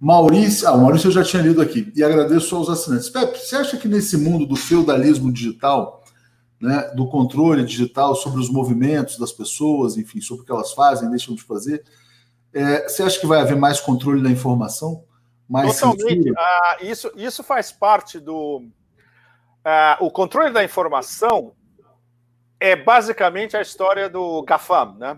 Maurício, 0.04 0.68
ah, 0.68 0.74
o 0.74 0.82
Maurício 0.82 1.08
eu 1.08 1.12
já 1.14 1.24
tinha 1.24 1.42
lido 1.42 1.62
aqui, 1.62 1.90
e 1.96 2.04
agradeço 2.04 2.54
aos 2.58 2.70
assinantes. 2.70 3.10
Pepe, 3.10 3.40
você 3.40 3.56
acha 3.56 3.78
que 3.78 3.88
nesse 3.88 4.18
mundo 4.18 4.46
do 4.46 4.56
feudalismo 4.56 5.32
digital, 5.32 6.04
né, 6.60 6.92
do 6.94 7.08
controle 7.08 7.64
digital 7.64 8.14
sobre 8.14 8.42
os 8.42 8.50
movimentos 8.50 9.18
das 9.18 9.32
pessoas, 9.32 9.96
enfim, 9.96 10.20
sobre 10.20 10.44
o 10.44 10.46
que 10.46 10.52
elas 10.52 10.74
fazem, 10.74 11.10
deixam 11.10 11.34
de 11.34 11.42
fazer, 11.44 11.86
é, 12.54 12.88
você 12.88 13.02
acha 13.02 13.18
que 13.18 13.26
vai 13.26 13.40
haver 13.40 13.56
mais 13.56 13.80
controle 13.80 14.22
da 14.22 14.30
informação? 14.30 15.06
mais 15.48 15.80
Totalmente. 15.80 16.34
Ah, 16.38 16.78
isso, 16.82 17.10
isso 17.16 17.42
faz 17.42 17.72
parte 17.72 18.20
do. 18.20 18.62
Ah, 19.64 19.98
o 20.02 20.12
controle 20.12 20.52
da 20.52 20.66
informação 20.66 21.54
é 22.60 22.76
basicamente 22.76 23.56
a 23.56 23.62
história 23.62 24.10
do 24.10 24.44
GAFAM, 24.44 24.96
né? 24.98 25.18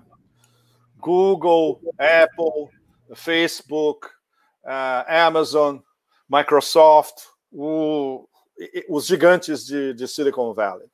Google, 0.99 1.81
Apple, 1.97 2.69
Facebook, 3.15 4.07
uh, 4.65 5.05
Amazon, 5.07 5.79
Microsoft, 6.29 7.23
o, 7.51 8.27
os 8.89 9.05
gigantes 9.05 9.65
de, 9.65 9.93
de 9.93 10.07
Silicon 10.07 10.53
Valley. 10.53 10.87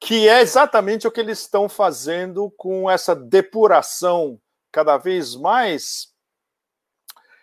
Que 0.00 0.28
é 0.28 0.40
exatamente 0.40 1.06
o 1.06 1.10
que 1.10 1.20
eles 1.20 1.40
estão 1.40 1.68
fazendo 1.68 2.50
com 2.56 2.90
essa 2.90 3.14
depuração 3.14 4.40
cada 4.70 4.96
vez 4.98 5.34
mais. 5.34 6.08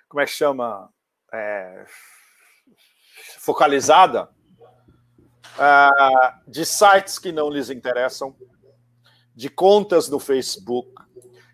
Como 0.07 0.21
é 0.21 0.25
que 0.25 0.31
chama? 0.31 0.93
é, 1.33 1.85
focalizada 3.39 4.29
uh, 5.55 6.49
de 6.49 6.63
sites 6.65 7.17
que 7.17 7.31
não 7.31 7.49
lhes 7.49 7.69
interessam, 7.71 8.35
de 9.35 9.49
contas 9.49 10.07
no 10.07 10.19
Facebook, 10.19 10.93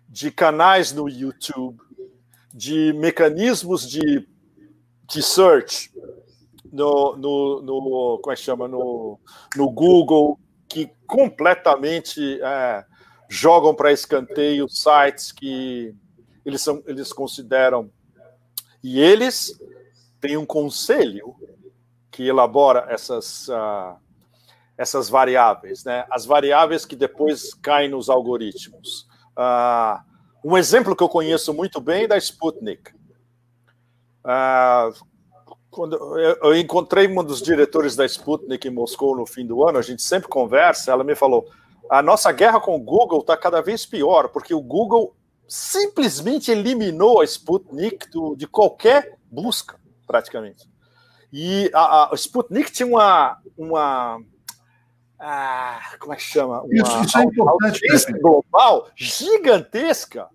de 0.06 0.30
canais 0.30 0.92
no 0.92 1.08
YouTube, 1.08 1.80
de 2.52 2.92
mecanismos 2.94 3.88
de, 3.88 4.26
de 5.08 5.22
search 5.22 5.90
no, 6.72 7.16
no, 7.16 7.62
no 7.62 8.18
como 8.22 8.32
é 8.32 8.36
que 8.36 8.42
chama 8.42 8.68
no, 8.68 9.18
no 9.56 9.70
Google 9.70 10.38
que 10.68 10.90
completamente 11.06 12.40
é, 12.42 12.84
jogam 13.28 13.74
para 13.74 13.92
escanteio 13.92 14.68
sites 14.68 15.32
que 15.32 15.94
eles, 16.44 16.60
são, 16.60 16.82
eles 16.86 17.12
consideram 17.12 17.90
e 18.82 19.00
eles 19.00 19.52
têm 20.20 20.36
um 20.36 20.46
conselho 20.46 21.34
que 22.10 22.26
elabora 22.26 22.86
essas, 22.88 23.48
uh, 23.48 23.96
essas 24.76 25.08
variáveis, 25.08 25.84
né? 25.84 26.04
as 26.10 26.24
variáveis 26.24 26.84
que 26.84 26.96
depois 26.96 27.54
caem 27.54 27.88
nos 27.88 28.08
algoritmos. 28.08 29.06
Uh, 29.36 30.09
um 30.44 30.56
exemplo 30.56 30.96
que 30.96 31.02
eu 31.02 31.08
conheço 31.08 31.52
muito 31.52 31.80
bem 31.80 32.04
é 32.04 32.08
da 32.08 32.18
Sputnik. 32.18 32.92
Uh, 34.24 34.92
quando 35.70 35.96
eu 36.18 36.56
encontrei 36.56 37.06
um 37.06 37.22
dos 37.22 37.40
diretores 37.40 37.94
da 37.94 38.04
Sputnik 38.04 38.66
em 38.66 38.70
Moscou 38.70 39.16
no 39.16 39.26
fim 39.26 39.46
do 39.46 39.66
ano, 39.66 39.78
a 39.78 39.82
gente 39.82 40.02
sempre 40.02 40.28
conversa, 40.28 40.90
ela 40.90 41.04
me 41.04 41.14
falou: 41.14 41.48
a 41.88 42.02
nossa 42.02 42.32
guerra 42.32 42.60
com 42.60 42.76
o 42.76 42.80
Google 42.80 43.20
está 43.20 43.36
cada 43.36 43.60
vez 43.60 43.86
pior, 43.86 44.28
porque 44.28 44.54
o 44.54 44.60
Google 44.60 45.14
simplesmente 45.46 46.50
eliminou 46.50 47.20
a 47.20 47.24
Sputnik 47.24 48.10
do, 48.10 48.34
de 48.36 48.46
qualquer 48.46 49.18
busca, 49.30 49.78
praticamente. 50.06 50.68
E 51.32 51.70
a, 51.72 52.12
a 52.12 52.14
Sputnik 52.14 52.72
tinha 52.72 52.86
uma. 52.86 53.38
uma 53.56 54.20
ah, 55.20 55.78
como 55.98 56.14
é 56.14 56.16
que 56.16 56.22
chama? 56.22 56.62
Uma 56.62 56.74
isso, 56.74 57.04
isso 57.04 57.18
é 57.18 57.22
importante. 57.24 58.12
global 58.20 58.88
gigantesca 58.96 60.26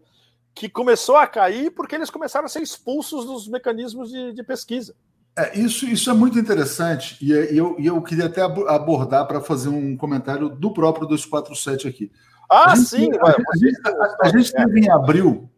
que 0.54 0.70
começou 0.70 1.18
a 1.18 1.26
cair 1.26 1.72
porque 1.72 1.96
eles 1.96 2.12
começaram 2.12 2.46
a 2.46 2.50
ser 2.50 2.62
expulsos 2.62 3.26
dos 3.26 3.48
mecanismos 3.48 4.12
de, 4.12 4.32
de 4.32 4.44
pesquisa. 4.44 4.96
É, 5.36 5.58
isso, 5.60 5.86
isso 5.86 6.10
é 6.10 6.14
muito 6.14 6.38
interessante 6.38 7.18
e 7.20 7.32
eu, 7.32 7.76
eu 7.80 8.02
queria 8.02 8.28
até 8.28 8.42
abordar 8.42 9.28
para 9.28 9.42
fazer 9.42 9.70
um 9.70 9.98
comentário 9.98 10.50
do 10.50 10.72
próprio 10.72 11.08
247 11.08 11.88
aqui. 11.88 12.12
Ah, 12.50 12.72
a 12.72 12.76
gente, 12.76 12.88
sim, 12.88 13.10
a, 13.20 13.28
a, 13.28 13.58
gente, 13.58 13.82
a, 13.84 14.18
a 14.22 14.30
gente 14.30 14.54
teve 14.54 14.80
em 14.82 14.90
abril 14.90 15.50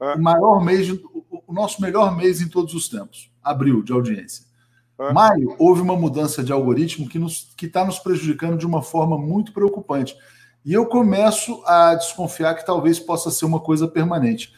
é. 0.00 0.14
o 0.14 0.20
maior 0.20 0.62
mês, 0.62 0.86
de, 0.86 1.00
o 1.30 1.52
nosso 1.52 1.80
melhor 1.80 2.14
mês 2.16 2.40
em 2.40 2.48
todos 2.48 2.74
os 2.74 2.88
tempos, 2.88 3.30
abril 3.42 3.80
de 3.82 3.92
audiência. 3.92 4.44
É. 5.02 5.12
Maio 5.12 5.56
houve 5.58 5.80
uma 5.80 5.96
mudança 5.96 6.42
de 6.42 6.52
algoritmo 6.52 7.08
que 7.08 7.18
nos 7.18 7.52
que 7.56 7.66
está 7.66 7.84
nos 7.84 7.98
prejudicando 7.98 8.56
de 8.56 8.66
uma 8.66 8.82
forma 8.82 9.18
muito 9.18 9.52
preocupante. 9.52 10.16
E 10.64 10.72
eu 10.72 10.86
começo 10.86 11.60
a 11.66 11.94
desconfiar 11.94 12.54
que 12.54 12.64
talvez 12.64 13.00
possa 13.00 13.30
ser 13.30 13.44
uma 13.44 13.58
coisa 13.58 13.88
permanente. 13.88 14.52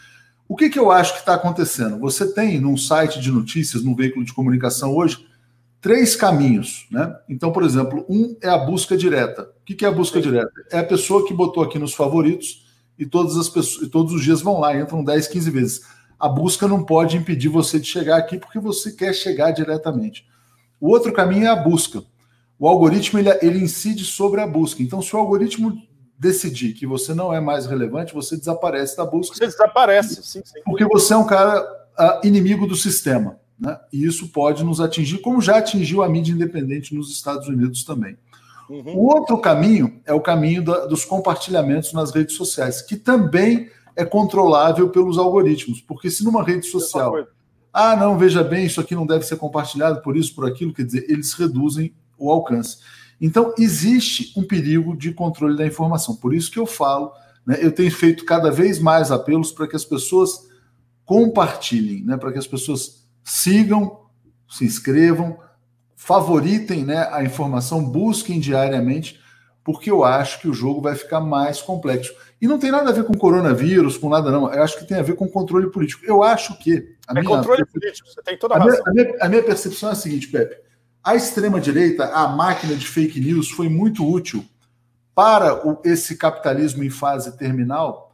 O 0.47 0.55
que, 0.55 0.69
que 0.69 0.79
eu 0.79 0.91
acho 0.91 1.15
que 1.15 1.21
está 1.21 1.35
acontecendo? 1.35 1.99
Você 2.01 2.31
tem 2.33 2.61
num 2.61 2.77
site 2.77 3.19
de 3.19 3.31
notícias, 3.31 3.83
num 3.83 3.95
veículo 3.95 4.23
de 4.23 4.35
comunicação 4.35 4.95
hoje, 4.95 5.27
três 5.81 6.15
caminhos. 6.15 6.87
Né? 6.91 7.15
Então, 7.27 7.51
por 7.51 7.63
exemplo, 7.63 8.05
um 8.09 8.37
é 8.43 8.51
a 8.51 8.59
busca 8.59 8.95
direta. 8.95 9.51
O 9.63 9.65
que 9.65 9.83
é 9.83 9.89
a 9.89 9.93
busca 9.93 10.21
direta? 10.21 10.53
É 10.71 10.79
a 10.81 10.85
pessoa 10.85 11.27
que 11.27 11.33
botou 11.33 11.63
aqui 11.63 11.79
nos 11.79 11.95
favoritos 11.95 12.67
e 12.99 13.07
todas 13.07 13.39
as 13.39 13.49
pessoas, 13.49 13.87
e 13.87 13.91
todos 13.91 14.13
os 14.13 14.23
dias 14.23 14.43
vão 14.43 14.61
lá, 14.61 14.79
entram 14.79 15.03
10, 15.03 15.29
15 15.29 15.51
vezes. 15.51 15.81
A 16.21 16.29
busca 16.29 16.69
não 16.69 16.85
pode 16.85 17.17
impedir 17.17 17.49
você 17.49 17.81
de 17.81 17.87
chegar 17.87 18.19
aqui 18.19 18.37
porque 18.37 18.59
você 18.59 18.93
quer 18.93 19.15
chegar 19.15 19.51
diretamente. 19.51 20.27
O 20.85 20.91
outro 20.91 21.15
caminho 21.15 21.47
é 21.47 21.49
a 21.49 21.57
busca. 21.57 22.03
O 22.59 22.69
algoritmo 22.69 23.19
ele, 23.19 23.31
ele 23.41 23.59
incide 23.59 24.05
sobre 24.05 24.43
a 24.43 24.47
busca. 24.47 24.83
Então, 24.83 25.01
se 25.01 25.17
o 25.17 25.19
algoritmo 25.19 25.73
decidir 26.19 26.75
que 26.75 26.87
você 26.87 27.15
não 27.15 27.33
é 27.33 27.41
mais 27.41 27.65
relevante, 27.65 28.13
você 28.13 28.37
desaparece 28.37 28.95
da 28.95 29.07
busca. 29.07 29.35
Você 29.35 29.47
desaparece, 29.47 30.23
sim, 30.23 30.43
sim. 30.45 30.61
Porque 30.63 30.85
você 30.85 31.15
é 31.15 31.17
um 31.17 31.25
cara 31.25 31.63
uh, 31.99 32.27
inimigo 32.27 32.67
do 32.67 32.77
sistema. 32.77 33.41
Né? 33.59 33.81
E 33.91 34.05
isso 34.05 34.29
pode 34.29 34.63
nos 34.63 34.79
atingir, 34.79 35.23
como 35.23 35.41
já 35.41 35.57
atingiu 35.57 36.03
a 36.03 36.09
mídia 36.09 36.35
independente 36.35 36.95
nos 36.95 37.11
Estados 37.11 37.49
Unidos 37.49 37.83
também. 37.83 38.19
Uhum. 38.69 38.95
O 38.95 39.07
outro 39.07 39.39
caminho 39.39 40.03
é 40.05 40.13
o 40.13 40.21
caminho 40.21 40.63
da, 40.63 40.85
dos 40.85 41.03
compartilhamentos 41.03 41.95
nas 41.95 42.11
redes 42.11 42.37
sociais, 42.37 42.83
que 42.83 42.97
também 42.97 43.71
é 43.97 44.05
controlável 44.05 44.91
pelos 44.91 45.17
algoritmos, 45.17 45.81
porque 45.81 46.11
se 46.11 46.23
numa 46.23 46.45
rede 46.45 46.67
social, 46.67 47.27
ah, 47.75 47.97
não, 47.97 48.17
veja 48.17 48.45
bem, 48.45 48.67
isso 48.67 48.81
aqui 48.81 48.95
não 48.95 49.05
deve 49.05 49.25
ser 49.25 49.37
compartilhado 49.37 50.01
por 50.01 50.17
isso, 50.17 50.33
por 50.33 50.47
aquilo, 50.47 50.73
quer 50.73 50.85
dizer, 50.85 51.07
eles 51.09 51.33
reduzem 51.33 51.93
o 52.17 52.31
alcance. 52.31 52.79
Então, 53.21 53.53
existe 53.59 54.33
um 54.39 54.45
perigo 54.45 54.97
de 54.97 55.13
controle 55.13 55.57
da 55.57 55.67
informação. 55.67 56.15
Por 56.15 56.33
isso 56.33 56.53
que 56.53 56.59
eu 56.59 56.67
falo, 56.67 57.11
né, 57.45 57.59
eu 57.61 57.73
tenho 57.73 57.91
feito 57.91 58.25
cada 58.25 58.49
vez 58.49 58.79
mais 58.79 59.11
apelos 59.11 59.51
para 59.51 59.67
que 59.67 59.75
as 59.75 59.85
pessoas 59.85 60.49
compartilhem, 61.05 62.05
né, 62.05 62.17
para 62.17 62.31
que 62.31 62.39
as 62.39 62.47
pessoas 62.47 63.09
sigam, 63.25 64.03
se 64.49 64.65
inscrevam, 64.65 65.37
favoritem 65.97 66.85
né, 66.85 67.09
a 67.11 67.25
informação, 67.25 67.85
busquem 67.85 68.39
diariamente, 68.39 69.19
porque 69.65 69.91
eu 69.91 70.05
acho 70.05 70.41
que 70.41 70.49
o 70.49 70.53
jogo 70.53 70.83
vai 70.83 70.95
ficar 70.95 71.21
mais 71.21 71.63
complexo. 71.63 72.15
E 72.41 72.47
não 72.47 72.59
tem 72.59 72.71
nada 72.71 72.91
a 72.91 72.93
ver 72.93 73.05
com 73.05 73.17
coronavírus, 73.17 73.97
com 73.97 74.11
nada, 74.11 74.31
não. 74.31 74.53
Eu 74.53 74.63
acho 74.63 74.79
que 74.79 74.85
tem 74.85 74.99
a 74.99 75.03
ver 75.03 75.17
com 75.17 75.27
controle 75.27 75.71
político. 75.71 76.05
Eu 76.05 76.23
acho 76.23 76.57
que. 76.59 76.95
é 77.09 77.13
minha, 77.15 77.25
controle 77.25 77.65
político, 77.65 78.07
você 78.07 78.23
tem 78.23 78.39
toda 78.39 78.55
a, 78.55 78.59
a 78.59 78.61
razão. 78.61 78.85
Minha, 78.89 79.05
a, 79.05 79.07
minha, 79.07 79.25
a 79.25 79.29
minha 79.31 79.43
percepção 79.43 79.89
é 79.89 79.93
a 79.93 79.97
seguinte, 79.97 80.29
Pepe. 80.29 80.63
A 81.03 81.15
extrema-direita, 81.15 82.05
a 82.05 82.29
máquina 82.29 82.75
de 82.77 82.87
fake 82.87 83.19
news, 83.19 83.51
foi 83.51 83.69
muito 83.69 84.07
útil 84.07 84.45
para 85.15 85.67
o, 85.67 85.81
esse 85.85 86.17
capitalismo 86.17 86.85
em 86.85 86.91
fase 86.91 87.37
terminal 87.37 88.05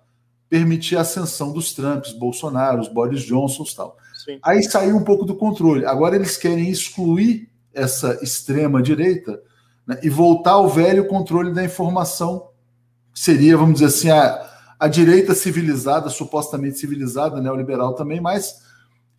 permitir 0.48 0.96
a 0.96 1.02
ascensão 1.02 1.52
dos 1.52 1.72
Trumps, 1.72 2.12
Bolsonaro, 2.12 2.80
os 2.80 2.88
Boris 2.88 3.22
Johnsons 3.22 3.74
tal. 3.74 3.96
Sim. 4.24 4.38
Aí 4.42 4.62
saiu 4.62 4.96
um 4.96 5.04
pouco 5.04 5.24
do 5.24 5.34
controle. 5.34 5.86
Agora 5.86 6.16
eles 6.16 6.36
querem 6.36 6.68
excluir 6.68 7.48
essa 7.72 8.18
extrema 8.22 8.82
direita 8.82 9.40
né, 9.86 9.98
e 10.02 10.08
voltar 10.08 10.52
ao 10.52 10.68
velho 10.68 11.06
controle 11.06 11.52
da 11.52 11.64
informação, 11.64 12.50
que 13.12 13.20
seria, 13.20 13.56
vamos 13.56 13.80
dizer 13.80 13.86
assim, 13.86 14.10
a, 14.10 14.50
a 14.78 14.88
direita 14.88 15.34
civilizada, 15.34 16.08
supostamente 16.08 16.78
civilizada, 16.78 17.40
neoliberal 17.40 17.94
também, 17.94 18.20
mas 18.20 18.62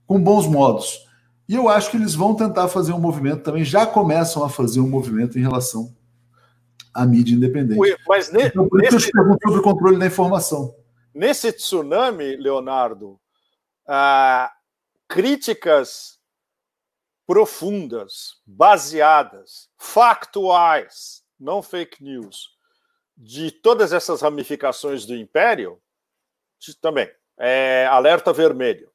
com 0.07 0.21
bons 0.21 0.47
modos. 0.47 1.05
E 1.47 1.55
eu 1.55 1.67
acho 1.67 1.91
que 1.91 1.97
eles 1.97 2.15
vão 2.15 2.33
tentar 2.33 2.67
fazer 2.67 2.93
um 2.93 2.99
movimento 2.99 3.43
também, 3.43 3.63
já 3.63 3.85
começam 3.85 4.43
a 4.43 4.49
fazer 4.49 4.79
um 4.79 4.89
movimento 4.89 5.37
em 5.37 5.41
relação 5.41 5.93
à 6.93 7.05
mídia 7.05 7.35
independente. 7.35 7.97
Mas 8.07 8.31
ne, 8.31 8.43
então, 8.43 8.67
por 8.69 8.79
nesse, 8.79 8.95
isso 8.95 9.07
eu 9.07 9.09
te 9.09 9.11
pergunto 9.11 9.39
sobre 9.43 9.59
o 9.59 9.63
controle 9.63 9.97
da 9.97 10.05
informação. 10.05 10.73
Nesse 11.13 11.51
tsunami, 11.51 12.37
Leonardo, 12.37 13.19
ah, 13.85 14.49
críticas 15.09 16.20
profundas, 17.31 18.41
baseadas, 18.45 19.69
factuais, 19.77 21.23
não 21.39 21.63
fake 21.63 22.03
news, 22.03 22.49
de 23.15 23.51
todas 23.51 23.93
essas 23.93 24.19
ramificações 24.19 25.05
do 25.05 25.15
império, 25.15 25.81
também 26.81 27.09
é 27.39 27.87
alerta 27.89 28.33
vermelho. 28.33 28.91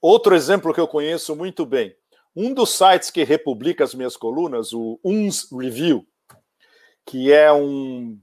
Outro 0.00 0.34
exemplo 0.34 0.72
que 0.72 0.80
eu 0.80 0.88
conheço 0.88 1.36
muito 1.36 1.66
bem, 1.66 1.94
um 2.34 2.54
dos 2.54 2.70
sites 2.70 3.10
que 3.10 3.24
republica 3.24 3.84
as 3.84 3.94
minhas 3.94 4.16
colunas, 4.16 4.72
o 4.72 4.98
UNS 5.04 5.52
Review, 5.52 6.08
que 7.04 7.30
é 7.30 7.52
um, 7.52 8.18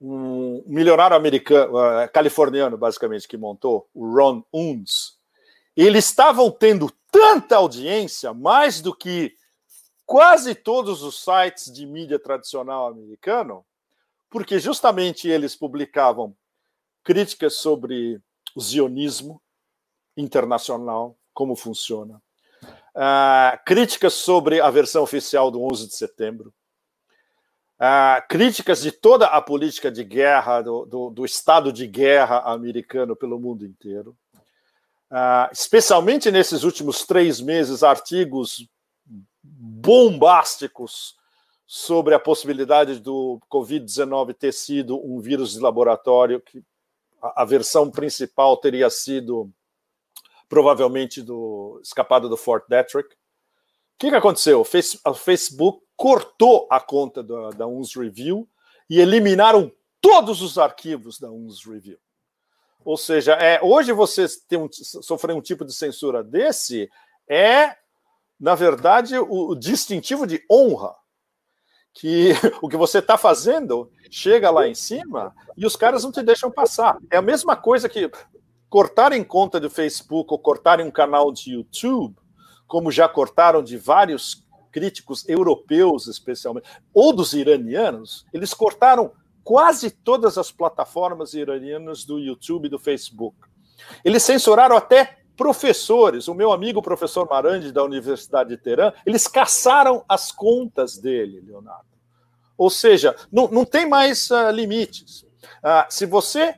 um 0.00 0.62
milionário 0.64 1.16
americano, 1.16 1.76
uh, 1.76 2.08
californiano, 2.12 2.78
basicamente, 2.78 3.26
que 3.26 3.36
montou, 3.36 3.90
o 3.92 4.14
Ron 4.14 4.44
Unz, 4.54 5.18
eles 5.76 6.04
estavam 6.04 6.52
tendo 6.52 6.88
tanta 7.14 7.54
audiência, 7.54 8.34
mais 8.34 8.80
do 8.80 8.92
que 8.92 9.36
quase 10.04 10.52
todos 10.52 11.04
os 11.04 11.22
sites 11.22 11.72
de 11.72 11.86
mídia 11.86 12.18
tradicional 12.18 12.88
americano, 12.88 13.64
porque 14.28 14.58
justamente 14.58 15.28
eles 15.28 15.54
publicavam 15.54 16.36
críticas 17.04 17.54
sobre 17.54 18.20
o 18.56 18.60
zionismo 18.60 19.40
internacional, 20.16 21.16
como 21.32 21.54
funciona, 21.54 22.20
uh, 22.96 23.64
críticas 23.64 24.14
sobre 24.14 24.60
a 24.60 24.68
versão 24.68 25.04
oficial 25.04 25.52
do 25.52 25.62
11 25.62 25.86
de 25.86 25.94
setembro, 25.94 26.52
uh, 27.78 28.26
críticas 28.28 28.82
de 28.82 28.90
toda 28.90 29.28
a 29.28 29.40
política 29.40 29.88
de 29.88 30.02
guerra, 30.02 30.62
do, 30.62 30.84
do, 30.84 31.10
do 31.10 31.24
estado 31.24 31.72
de 31.72 31.86
guerra 31.86 32.40
americano 32.40 33.14
pelo 33.14 33.38
mundo 33.38 33.64
inteiro, 33.64 34.18
uh, 35.10 35.50
especialmente 35.52 36.30
nesses 36.30 36.64
últimos 36.64 37.04
três 37.06 37.40
meses, 37.40 37.82
artigos 37.82 38.66
bombásticos 39.42 41.16
sobre 41.66 42.14
a 42.14 42.20
possibilidade 42.20 43.00
do 43.00 43.40
Covid-19 43.50 44.34
ter 44.34 44.52
sido 44.52 44.98
um 45.04 45.20
vírus 45.20 45.52
de 45.52 45.60
laboratório, 45.60 46.40
que 46.40 46.62
a, 47.20 47.42
a 47.42 47.44
versão 47.44 47.90
principal 47.90 48.56
teria 48.56 48.88
sido 48.90 49.50
provavelmente 50.48 51.22
do 51.22 51.80
escapado 51.82 52.28
do 52.28 52.36
Fort 52.36 52.64
Detrick. 52.68 53.08
O 53.14 53.16
que, 53.98 54.10
que 54.10 54.16
aconteceu? 54.16 54.60
O 54.60 55.14
Facebook 55.14 55.84
cortou 55.96 56.66
a 56.70 56.80
conta 56.80 57.22
da, 57.22 57.50
da 57.50 57.66
UNS 57.66 57.94
Review 57.94 58.48
e 58.88 59.00
eliminaram 59.00 59.72
todos 60.00 60.42
os 60.42 60.58
arquivos 60.58 61.18
da 61.18 61.30
UNS 61.30 61.64
Review. 61.64 61.98
Ou 62.84 62.96
seja, 62.96 63.32
é, 63.34 63.60
hoje 63.62 63.92
você 63.92 64.26
tem 64.48 64.58
um, 64.58 64.68
sofrer 64.70 65.34
um 65.34 65.40
tipo 65.40 65.64
de 65.64 65.72
censura 65.72 66.22
desse 66.22 66.90
é, 67.28 67.76
na 68.38 68.54
verdade, 68.54 69.16
o, 69.18 69.50
o 69.50 69.54
distintivo 69.54 70.26
de 70.26 70.44
honra. 70.50 70.94
Que 71.92 72.32
o 72.60 72.68
que 72.68 72.76
você 72.76 72.98
está 72.98 73.16
fazendo 73.16 73.90
chega 74.10 74.50
lá 74.50 74.68
em 74.68 74.74
cima 74.74 75.34
e 75.56 75.64
os 75.64 75.76
caras 75.76 76.04
não 76.04 76.12
te 76.12 76.22
deixam 76.22 76.50
passar. 76.50 76.98
É 77.10 77.16
a 77.16 77.22
mesma 77.22 77.56
coisa 77.56 77.88
que 77.88 78.10
cortarem 78.68 79.22
conta 79.22 79.60
do 79.60 79.70
Facebook 79.70 80.32
ou 80.32 80.38
cortarem 80.38 80.84
um 80.84 80.90
canal 80.90 81.32
de 81.32 81.52
YouTube, 81.52 82.16
como 82.66 82.90
já 82.90 83.08
cortaram 83.08 83.62
de 83.62 83.76
vários 83.76 84.44
críticos 84.72 85.26
europeus, 85.28 86.08
especialmente, 86.08 86.68
ou 86.92 87.12
dos 87.12 87.32
iranianos, 87.32 88.26
eles 88.32 88.52
cortaram 88.52 89.12
quase 89.44 89.90
todas 89.90 90.38
as 90.38 90.50
plataformas 90.50 91.34
iranianas 91.34 92.04
do 92.04 92.18
YouTube 92.18 92.66
e 92.66 92.70
do 92.70 92.78
Facebook. 92.78 93.36
Eles 94.02 94.22
censuraram 94.22 94.76
até 94.76 95.18
professores. 95.36 96.26
O 96.26 96.34
meu 96.34 96.50
amigo 96.50 96.80
professor 96.80 97.28
Marandi, 97.28 97.70
da 97.70 97.84
Universidade 97.84 98.50
de 98.50 98.56
Teherã, 98.56 98.92
eles 99.04 99.28
caçaram 99.28 100.04
as 100.08 100.32
contas 100.32 100.96
dele, 100.96 101.42
Leonardo. 101.46 101.86
Ou 102.56 102.70
seja, 102.70 103.14
não, 103.30 103.48
não 103.48 103.64
tem 103.64 103.86
mais 103.88 104.30
uh, 104.30 104.50
limites. 104.50 105.22
Uh, 105.22 105.84
se 105.90 106.06
você 106.06 106.54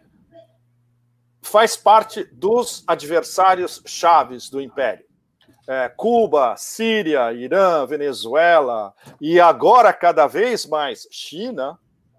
faz 1.43 1.77
parte 1.77 2.25
dos 2.25 2.85
adversários 2.87 3.83
chaves 3.87 4.51
do 4.51 4.61
Império, 4.61 5.07
é, 5.69 5.89
Cuba, 5.89 6.55
Síria, 6.57 7.33
Irã, 7.33 7.85
Venezuela 7.87 8.95
e 9.21 9.41
agora 9.41 9.93
cada 9.93 10.27
vez 10.27 10.65
mais 10.65 11.09
China, 11.11 11.77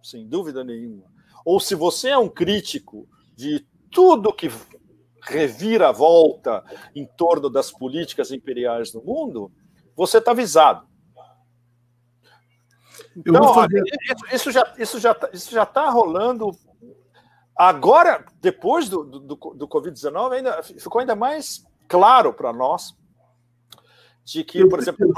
sem 0.07 0.25
dúvida 0.25 0.63
nenhuma. 0.63 1.03
Ou 1.43 1.59
se 1.59 1.75
você 1.75 2.09
é 2.09 2.17
um 2.17 2.29
crítico 2.29 3.07
de 3.35 3.65
tudo 3.91 4.34
que 4.34 4.49
revira 5.21 5.89
a 5.89 5.91
volta 5.91 6.63
em 6.95 7.05
torno 7.05 7.49
das 7.49 7.71
políticas 7.71 8.31
imperiais 8.31 8.91
do 8.91 9.03
mundo, 9.03 9.51
você 9.95 10.19
está 10.19 10.31
avisado. 10.31 10.88
Então, 13.15 13.53
fazer... 13.53 13.84
isso, 14.31 14.51
já 14.51 14.73
isso 14.77 14.99
já 14.99 15.29
isso 15.34 15.51
já 15.51 15.63
está 15.63 15.89
rolando. 15.89 16.51
Agora, 17.55 18.25
depois 18.39 18.88
do, 18.88 19.03
do, 19.03 19.35
do 19.35 19.67
Covid-19, 19.67 20.31
ainda 20.31 20.63
ficou 20.63 21.01
ainda 21.01 21.15
mais 21.15 21.65
claro 21.88 22.31
para 22.31 22.53
nós 22.53 22.95
de 24.23 24.43
que, 24.43 24.65
por 24.67 24.77
exemplo, 24.79 25.11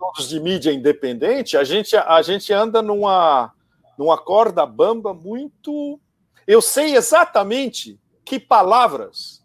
nós 0.00 0.28
de 0.28 0.40
mídia 0.40 0.72
independente, 0.72 1.56
a 1.56 1.64
gente, 1.64 1.94
a 1.96 2.22
gente 2.22 2.52
anda 2.52 2.80
numa 2.80 3.52
numa 3.98 4.16
corda 4.16 4.64
bamba 4.64 5.12
muito. 5.12 6.00
Eu 6.46 6.62
sei 6.62 6.94
exatamente 6.94 8.00
que 8.24 8.38
palavras 8.38 9.44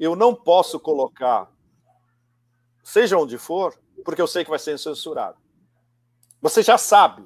eu 0.00 0.16
não 0.16 0.34
posso 0.34 0.80
colocar, 0.80 1.48
seja 2.82 3.18
onde 3.18 3.38
for, 3.38 3.78
porque 4.04 4.20
eu 4.20 4.26
sei 4.26 4.42
que 4.42 4.50
vai 4.50 4.58
ser 4.58 4.78
censurado. 4.78 5.36
Você 6.40 6.62
já 6.62 6.76
sabe. 6.76 7.24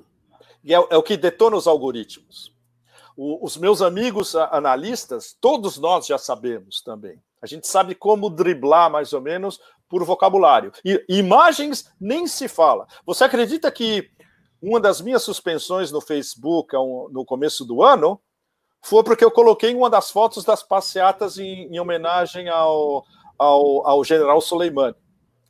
E 0.63 0.75
é, 0.75 0.77
é 0.77 0.97
o 0.97 1.03
que 1.03 1.17
detona 1.17 1.57
os 1.57 1.67
algoritmos. 1.67 2.53
O, 3.17 3.45
os 3.45 3.57
meus 3.57 3.81
amigos 3.81 4.35
analistas, 4.35 5.37
todos 5.41 5.79
nós 5.79 6.07
já 6.07 6.19
sabemos 6.19 6.83
também. 6.83 7.23
A 7.41 7.47
gente 7.47 7.67
sabe 7.67 7.95
como 7.95 8.29
driblar 8.29 8.91
mais 8.91 9.13
ou 9.13 9.21
menos 9.21 9.61
por 9.89 10.05
vocabulário. 10.05 10.73
E 10.85 11.05
imagens 11.09 11.91
nem 12.01 12.27
se 12.27 12.49
fala. 12.49 12.87
Você 13.07 13.25
acredita 13.25 13.71
que 13.71 14.11
uma 14.61 14.81
das 14.81 15.01
minhas 15.01 15.23
suspensões 15.23 15.93
no 15.93 16.01
Facebook 16.01 16.75
no 17.11 17.25
começo 17.25 17.65
do 17.65 17.83
ano 17.83 18.21
foi 18.83 19.03
porque 19.03 19.25
eu 19.25 19.31
coloquei 19.31 19.75
uma 19.75 19.91
das 19.91 20.11
fotos 20.11 20.45
das 20.45 20.63
passeatas 20.63 21.39
em, 21.39 21.67
em 21.73 21.79
homenagem 21.79 22.49
ao, 22.49 23.05
ao, 23.39 23.87
ao, 23.87 24.05
general 24.05 24.41
Soleimani. 24.41 24.95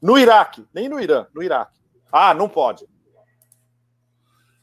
No 0.01 0.19
Iraque, 0.19 0.67
nem 0.73 0.89
no 0.89 1.01
Irã, 1.01 1.27
no 1.35 1.43
Iraque. 1.43 1.79
Ah, 2.13 2.33
não 2.33 2.49
pode. 2.49 2.87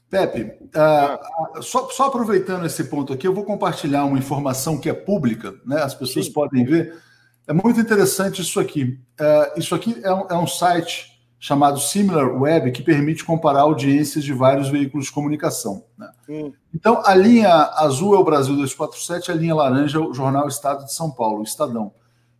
Pepe, 0.09 0.43
uh, 0.43 1.61
só, 1.61 1.89
só, 1.89 2.05
aproveitando 2.05 2.65
esse 2.65 2.85
ponto 2.85 3.11
aqui, 3.11 3.27
eu 3.27 3.33
vou 3.33 3.43
compartilhar 3.43 4.05
uma 4.05 4.17
informação 4.17 4.79
que 4.79 4.89
é 4.89 4.93
pública, 4.93 5.53
né? 5.65 5.81
As 5.81 5.93
pessoas 5.93 6.27
Sim. 6.27 6.33
podem 6.33 6.63
ver. 6.63 6.95
É 7.47 7.53
muito 7.53 7.79
interessante 7.79 8.41
isso 8.41 8.59
aqui. 8.59 8.99
Uh, 9.19 9.59
isso 9.59 9.75
aqui 9.75 9.99
é 10.03 10.13
um, 10.13 10.27
é 10.29 10.35
um 10.35 10.47
site 10.47 11.14
chamado 11.45 11.79
Similar 11.79 12.41
Web, 12.41 12.71
que 12.71 12.81
permite 12.81 13.23
comparar 13.23 13.61
audiências 13.61 14.23
de 14.23 14.33
vários 14.33 14.67
veículos 14.67 15.05
de 15.05 15.11
comunicação. 15.11 15.83
Né? 15.95 16.09
Hum. 16.27 16.51
Então, 16.73 17.03
a 17.05 17.13
linha 17.13 17.69
azul 17.75 18.15
é 18.15 18.17
o 18.17 18.23
Brasil 18.23 18.55
247, 18.55 19.31
a 19.31 19.35
linha 19.35 19.53
laranja 19.53 19.99
é 19.99 20.01
o 20.01 20.11
Jornal 20.11 20.47
Estado 20.47 20.85
de 20.85 20.91
São 20.91 21.11
Paulo, 21.11 21.41
o 21.41 21.43
Estadão. 21.43 21.93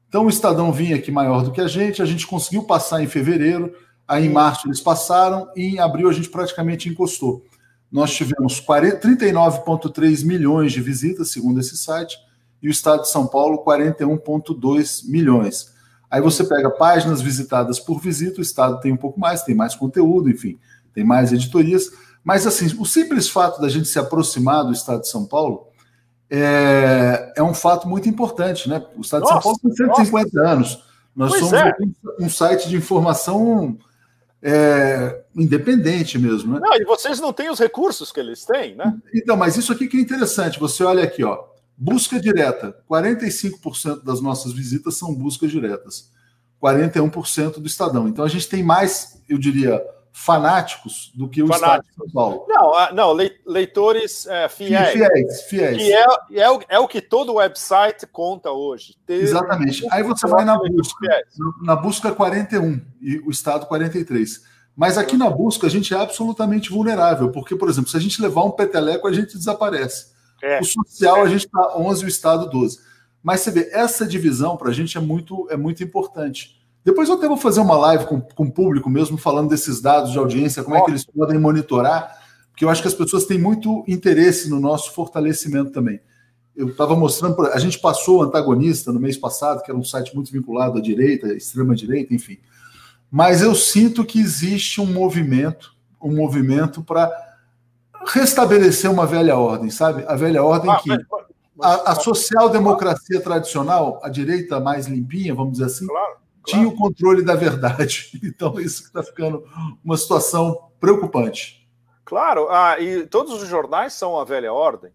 Então, 0.10 0.26
o 0.26 0.30
Estadão 0.30 0.72
vinha 0.72 0.96
aqui 0.96 1.12
maior 1.12 1.44
do 1.44 1.52
que 1.52 1.62
a 1.62 1.68
gente, 1.68 2.02
a 2.02 2.06
gente 2.06 2.26
conseguiu 2.26 2.64
passar 2.64 3.04
em 3.04 3.06
fevereiro, 3.06 3.72
aí 4.08 4.26
em 4.26 4.30
março 4.30 4.68
eles 4.68 4.82
passaram, 4.82 5.52
e 5.56 5.76
em 5.76 5.80
abril 5.80 6.10
a 6.10 6.14
gente 6.14 6.30
praticamente 6.30 6.90
encostou. 6.90 7.46
Nós 7.92 8.12
tivemos 8.12 8.60
39,3 8.60 10.26
milhões 10.26 10.72
de 10.74 10.82
visitas, 10.82 11.30
segundo 11.30 11.60
esse 11.60 11.78
site, 11.78 12.18
e 12.60 12.68
o 12.68 12.72
Estado 12.72 13.04
de 13.04 13.10
São 13.10 13.28
Paulo, 13.28 13.64
41,2 13.64 15.08
milhões. 15.08 15.75
Aí 16.16 16.22
você 16.22 16.46
pega 16.46 16.70
páginas 16.70 17.22
visitadas 17.22 17.78
por 17.78 18.00
visita, 18.00 18.40
o 18.40 18.42
Estado 18.42 18.80
tem 18.80 18.94
um 18.94 18.96
pouco 18.96 19.20
mais, 19.20 19.44
tem 19.44 19.54
mais 19.54 19.76
conteúdo, 19.76 20.30
enfim, 20.30 20.58
tem 20.94 21.04
mais 21.04 21.34
editorias. 21.34 21.92
Mas, 22.24 22.48
assim, 22.48 22.74
o 22.80 22.86
simples 22.86 23.28
fato 23.28 23.60
da 23.60 23.68
gente 23.68 23.90
se 23.90 24.00
aproximar 24.00 24.64
do 24.64 24.72
Estado 24.72 25.02
de 25.02 25.10
São 25.10 25.26
Paulo 25.26 25.68
é, 26.30 27.34
é 27.36 27.44
um 27.44 27.54
fato 27.54 27.86
muito 27.86 28.08
importante, 28.08 28.70
né? 28.70 28.82
O 28.96 29.02
Estado 29.02 29.24
nossa, 29.24 29.36
de 29.36 29.44
São 29.44 29.60
Paulo 29.60 29.60
tem 29.62 29.76
150 29.76 30.30
nossa. 30.34 30.50
anos. 30.50 30.84
Nós 31.14 31.32
pois 31.32 31.42
somos 31.42 31.54
é. 31.54 31.74
um 32.18 32.30
site 32.30 32.70
de 32.70 32.78
informação 32.78 33.78
é, 34.42 35.22
independente 35.36 36.18
mesmo, 36.18 36.54
né? 36.54 36.62
Não, 36.64 36.78
e 36.78 36.86
vocês 36.86 37.20
não 37.20 37.34
têm 37.34 37.50
os 37.50 37.60
recursos 37.60 38.10
que 38.10 38.22
eles 38.22 38.46
têm, 38.46 38.74
né? 38.74 38.96
Então, 39.14 39.36
mas 39.36 39.58
isso 39.58 39.74
aqui 39.74 39.86
que 39.86 39.98
é 39.98 40.00
interessante. 40.00 40.62
Você 40.62 40.82
olha 40.82 41.04
aqui, 41.04 41.26
ó. 41.26 41.44
Busca 41.78 42.20
direta. 42.20 42.76
45% 42.90 44.04
das 44.04 44.22
nossas 44.22 44.54
visitas 44.54 44.96
são 44.96 45.14
buscas 45.14 45.52
diretas. 45.52 46.12
41% 46.62 47.60
do 47.60 47.68
Estadão. 47.68 48.08
Então 48.08 48.24
a 48.24 48.30
gente 48.30 48.48
tem 48.48 48.64
mais, 48.64 49.22
eu 49.28 49.38
diria, 49.38 49.82
fanáticos 50.18 51.12
do 51.14 51.28
que 51.28 51.44
o 51.44 51.48
fanáticos. 51.48 51.90
Estado 51.90 52.06
de 52.06 52.12
São 52.12 52.14
Paulo. 52.14 52.46
Não, 52.48 52.94
não 52.94 53.28
leitores 53.46 54.26
é, 54.26 54.48
fiéis. 54.48 54.94
Fiéis, 54.94 55.42
fiéis. 55.42 55.78
Que 55.78 55.94
é, 55.94 56.06
é, 56.40 56.50
o, 56.50 56.62
é 56.70 56.80
o 56.80 56.88
que 56.88 57.02
todo 57.02 57.34
website 57.34 58.08
conta 58.08 58.50
hoje. 58.50 58.96
Ter 59.06 59.16
Exatamente. 59.16 59.86
Aí 59.92 60.02
você 60.04 60.26
vai 60.26 60.46
na 60.46 60.58
busca. 60.58 61.22
Na 61.62 61.76
busca 61.76 62.14
41 62.14 62.82
e 63.02 63.20
o 63.20 63.30
Estado 63.30 63.66
43. 63.66 64.42
Mas 64.74 64.98
aqui 64.98 65.18
na 65.18 65.30
busca 65.30 65.68
a 65.68 65.70
gente 65.70 65.94
é 65.94 65.98
absolutamente 65.98 66.70
vulnerável, 66.70 67.30
porque, 67.32 67.56
por 67.56 67.70
exemplo, 67.70 67.90
se 67.90 67.98
a 67.98 68.00
gente 68.00 68.22
levar 68.22 68.44
um 68.44 68.52
peteleco, 68.52 69.08
a 69.08 69.14
gente 69.14 69.38
desaparece. 69.38 70.15
É. 70.42 70.60
O 70.60 70.64
social 70.64 71.24
a 71.24 71.28
gente 71.28 71.46
está 71.46 71.78
11, 71.78 72.06
o 72.06 72.08
Estado 72.08 72.50
12. 72.50 72.80
Mas 73.22 73.42
você 73.42 73.52
vê, 73.52 73.70
essa 73.72 74.06
divisão 74.06 74.56
para 74.56 74.70
a 74.70 74.74
gente 74.74 74.98
é 74.98 75.02
muito, 75.02 75.48
é 75.50 75.58
muito 75.58 75.84
importante. 75.84 76.56
Depois 76.84 77.10
eu 77.10 77.16
até 77.16 77.28
vou 77.28 77.38
fazer 77.38 77.60
uma 77.60 77.76
live 77.76 78.06
com, 78.06 78.22
com 78.22 78.44
o 78.44 78.52
público 78.52 78.88
mesmo, 78.88 79.18
falando 79.18 79.50
desses 79.50 79.82
dados 79.82 80.12
de 80.12 80.20
audiência, 80.20 80.64
como 80.64 80.78
é 80.78 80.84
que 80.84 80.92
eles 80.92 81.04
podem 81.04 81.40
monitorar, 81.40 82.24
porque 82.52 82.64
eu 82.64 82.70
acho 82.70 82.84
que 82.84 82.88
as 82.88 82.94
pessoas 82.94 83.26
têm 83.26 83.40
muito 83.40 83.84
interesse 83.88 84.48
no 84.50 84.60
nosso 84.60 84.94
fortalecimento 84.94 85.72
também. 85.72 86.00
Eu 86.56 86.70
estava 86.70 86.96
mostrando, 86.96 87.42
a 87.48 87.58
gente 87.58 87.80
passou 87.80 88.20
o 88.20 88.22
antagonista 88.22 88.94
no 88.94 89.00
mês 89.00 89.18
passado, 89.18 89.64
que 89.64 89.72
era 89.72 89.78
um 89.78 89.84
site 89.84 90.16
muito 90.16 90.32
vinculado 90.32 90.78
à 90.78 90.82
direita, 90.82 91.34
extrema-direita, 91.34 92.14
enfim. 92.14 92.38
Mas 93.10 93.42
eu 93.42 93.56
sinto 93.56 94.06
que 94.06 94.20
existe 94.20 94.80
um 94.80 94.86
movimento, 94.86 95.76
um 96.00 96.16
movimento 96.16 96.84
para 96.84 97.12
restabelecer 98.06 98.92
uma 98.92 99.06
velha 99.06 99.38
ordem, 99.38 99.70
sabe? 99.70 100.04
A 100.08 100.16
velha 100.16 100.44
ordem 100.44 100.72
ah, 100.72 100.78
que 100.78 100.90
mas, 100.90 101.06
mas, 101.10 101.26
a, 101.62 101.92
a 101.92 101.96
social-democracia 101.96 103.22
tradicional, 103.22 104.00
a 104.04 104.10
direita 104.10 104.60
mais 104.60 104.88
limpinha, 104.88 105.34
vamos 105.34 105.54
dizer 105.54 105.66
assim, 105.66 105.88
claro 105.88 106.26
tinha 106.46 106.68
o 106.68 106.76
controle 106.76 107.24
da 107.24 107.36
verdade. 107.36 108.12
Então, 108.24 108.60
isso 108.60 108.84
está 108.84 109.02
ficando 109.02 109.44
uma 109.84 109.98
situação 109.98 110.70
preocupante. 110.80 111.68
Claro, 112.04 112.48
ah, 112.50 112.80
e 112.80 113.08
todos 113.08 113.42
os 113.42 113.48
jornais 113.48 113.94
são 113.94 114.20
a 114.20 114.24
velha 114.24 114.52
ordem. 114.52 114.92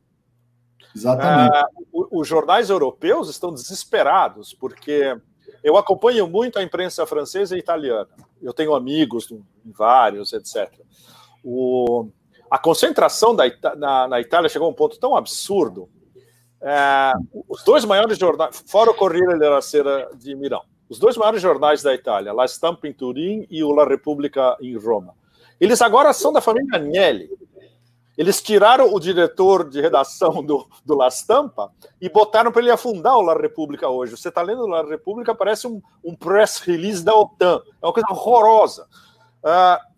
Exatamente. 0.94 1.56
Ah, 1.56 1.66
os 1.92 2.26
jornais 2.26 2.70
europeus 2.70 3.28
estão 3.30 3.52
desesperados, 3.52 4.52
porque 4.52 5.16
eu 5.62 5.76
acompanho 5.76 6.28
muito 6.28 6.58
a 6.58 6.62
imprensa 6.62 7.06
francesa 7.06 7.56
e 7.56 7.60
italiana. 7.60 8.08
Eu 8.42 8.52
tenho 8.52 8.74
amigos 8.74 9.30
em 9.30 9.42
vários, 9.64 10.32
etc. 10.32 10.70
O, 11.42 12.08
a 12.50 12.58
concentração 12.58 13.34
da, 13.34 13.44
na, 13.76 14.08
na, 14.08 14.20
Itália 14.20 14.48
chegou 14.48 14.66
a 14.66 14.70
um 14.70 14.74
ponto 14.74 14.98
tão 14.98 15.16
absurdo. 15.16 15.88
É, 16.60 17.12
os 17.48 17.62
dois 17.62 17.84
maiores 17.84 18.18
jornais, 18.18 18.62
fora 18.66 18.90
o 18.90 18.94
Corriere 18.94 19.38
della 19.38 19.62
Sera 19.62 20.10
de 20.14 20.34
Milão, 20.34 20.62
os 20.88 20.98
dois 20.98 21.16
maiores 21.16 21.40
jornais 21.40 21.82
da 21.82 21.94
Itália, 21.94 22.32
La 22.32 22.44
Stampa 22.46 22.88
em 22.88 22.92
Turim 22.92 23.46
e 23.48 23.62
o 23.62 23.72
La 23.72 23.86
Repubblica 23.86 24.56
em 24.60 24.76
Roma. 24.76 25.14
Eles 25.60 25.80
agora 25.80 26.12
são 26.12 26.32
da 26.32 26.40
família 26.40 26.76
Agnelli. 26.76 27.30
Eles 28.18 28.42
tiraram 28.42 28.92
o 28.92 29.00
diretor 29.00 29.68
de 29.68 29.80
redação 29.80 30.42
do, 30.44 30.68
do 30.84 30.94
La 30.94 31.08
Stampa 31.08 31.72
e 32.00 32.08
botaram 32.08 32.50
para 32.50 32.60
ele 32.60 32.70
afundar 32.70 33.16
o 33.16 33.22
La 33.22 33.34
Repubblica 33.34 33.88
hoje. 33.88 34.16
Você 34.16 34.28
está 34.28 34.42
lendo 34.42 34.62
o 34.62 34.66
La 34.66 34.82
Repubblica, 34.82 35.34
parece 35.34 35.66
um, 35.66 35.80
um, 36.04 36.14
press 36.14 36.58
release 36.58 37.02
da 37.02 37.14
OTAN. 37.14 37.62
É 37.80 37.86
uma 37.86 37.92
coisa 37.92 38.08
horrorosa. 38.10 38.86
Uh, 39.42 39.89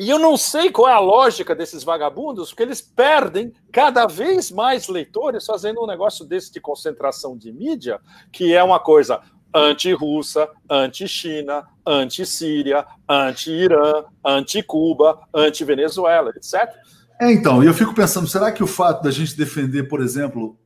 e 0.00 0.08
eu 0.08 0.18
não 0.18 0.34
sei 0.34 0.70
qual 0.70 0.88
é 0.88 0.94
a 0.94 0.98
lógica 0.98 1.54
desses 1.54 1.84
vagabundos, 1.84 2.48
porque 2.48 2.62
eles 2.62 2.80
perdem 2.80 3.52
cada 3.70 4.06
vez 4.06 4.50
mais 4.50 4.88
leitores 4.88 5.44
fazendo 5.44 5.84
um 5.84 5.86
negócio 5.86 6.24
desse 6.24 6.50
de 6.50 6.58
concentração 6.58 7.36
de 7.36 7.52
mídia, 7.52 8.00
que 8.32 8.54
é 8.54 8.64
uma 8.64 8.80
coisa 8.80 9.20
anti-russa, 9.54 10.48
anti-China, 10.70 11.66
anti-Síria, 11.86 12.86
anti-Irã, 13.06 14.04
anti-Cuba, 14.24 15.20
anti-Venezuela, 15.34 16.32
etc. 16.34 16.74
É, 17.20 17.30
então, 17.30 17.62
e 17.62 17.66
eu 17.66 17.74
fico 17.74 17.94
pensando, 17.94 18.26
será 18.26 18.50
que 18.50 18.62
o 18.62 18.66
fato 18.66 19.02
da 19.02 19.10
gente 19.10 19.36
defender, 19.36 19.82
por 19.82 20.00
exemplo, 20.00 20.58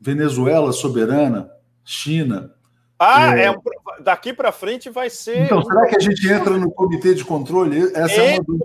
Venezuela 0.00 0.72
soberana, 0.72 1.50
China, 1.84 2.54
ah, 2.98 3.38
é... 3.38 3.44
É 3.44 3.50
um, 3.50 3.60
daqui 4.00 4.32
para 4.32 4.50
frente 4.50 4.90
vai 4.90 5.08
ser. 5.08 5.44
Então, 5.44 5.62
será 5.62 5.86
que 5.86 5.96
a 5.96 6.00
gente 6.00 6.28
entra 6.28 6.56
no 6.56 6.70
comitê 6.70 7.14
de 7.14 7.24
controle? 7.24 7.92
Essa 7.94 8.20
é, 8.20 8.36
é 8.36 8.40
uma 8.40 8.58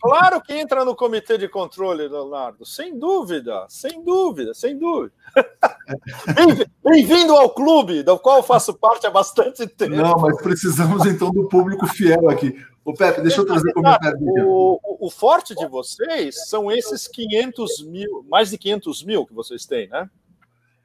Claro 0.00 0.40
que 0.40 0.52
entra 0.52 0.84
no 0.84 0.96
comitê 0.96 1.38
de 1.38 1.48
controle, 1.48 2.08
Leonardo. 2.08 2.64
Sem 2.66 2.98
dúvida, 2.98 3.64
sem 3.68 4.02
dúvida, 4.02 4.54
sem 4.54 4.76
dúvida. 4.76 5.12
Bem-vindo 6.84 7.34
ao 7.34 7.50
clube, 7.50 8.02
do 8.02 8.18
qual 8.18 8.38
eu 8.38 8.42
faço 8.42 8.74
parte 8.74 9.06
há 9.06 9.10
bastante 9.10 9.66
tempo. 9.66 9.94
Não, 9.94 10.14
mas 10.18 10.40
precisamos 10.42 11.06
então 11.06 11.30
do 11.30 11.48
público 11.48 11.86
fiel 11.86 12.28
aqui. 12.28 12.56
O 12.84 12.94
Pepe, 12.94 13.20
deixa 13.20 13.40
eu 13.40 13.46
trazer 13.46 13.72
comentário. 13.72 14.18
O, 14.22 14.80
o, 14.82 15.06
o 15.06 15.10
forte 15.10 15.54
de 15.54 15.66
vocês 15.66 16.48
são 16.48 16.70
esses 16.70 17.08
500 17.08 17.84
mil, 17.86 18.24
mais 18.28 18.50
de 18.50 18.58
500 18.58 19.04
mil 19.04 19.26
que 19.26 19.34
vocês 19.34 19.66
têm, 19.66 19.88
né? 19.88 20.08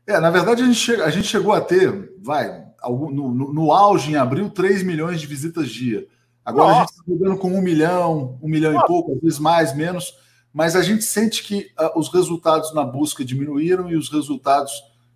É, 0.08 0.20
na 0.20 0.30
verdade, 0.30 0.64
a 0.64 0.66
gente, 0.66 0.78
chega, 0.78 1.06
a 1.06 1.10
gente 1.10 1.28
chegou 1.28 1.54
a 1.54 1.62
ter, 1.62 2.14
vai, 2.22 2.64
no, 2.84 3.12
no, 3.12 3.54
no, 3.54 3.72
auge, 3.72 4.12
em 4.12 4.16
abril, 4.16 4.50
3 4.50 4.84
milhões 4.84 5.22
de 5.22 5.28
visitas 5.28 5.70
dia. 5.70 6.08
Agora 6.44 6.70
Nossa. 6.70 6.80
a 6.80 6.82
gente 6.82 6.92
está 6.92 7.04
mudando 7.08 7.38
com 7.38 7.50
um 7.50 7.62
milhão, 7.62 8.40
um 8.42 8.50
milhão 8.50 8.74
Nossa. 8.74 8.86
e 8.86 8.88
pouco, 8.88 9.14
às 9.14 9.22
vezes 9.22 9.40
mais, 9.40 9.76
menos, 9.76 10.14
mas 10.54 10.76
a 10.76 10.82
gente 10.82 11.04
sente 11.04 11.44
que 11.44 11.72
uh, 11.80 11.98
os 11.98 12.12
resultados 12.12 12.74
na 12.74 12.84
busca 12.84 13.24
diminuíram 13.24 13.90
e 13.90 13.96
os 13.96 14.10
resultados 14.10 14.72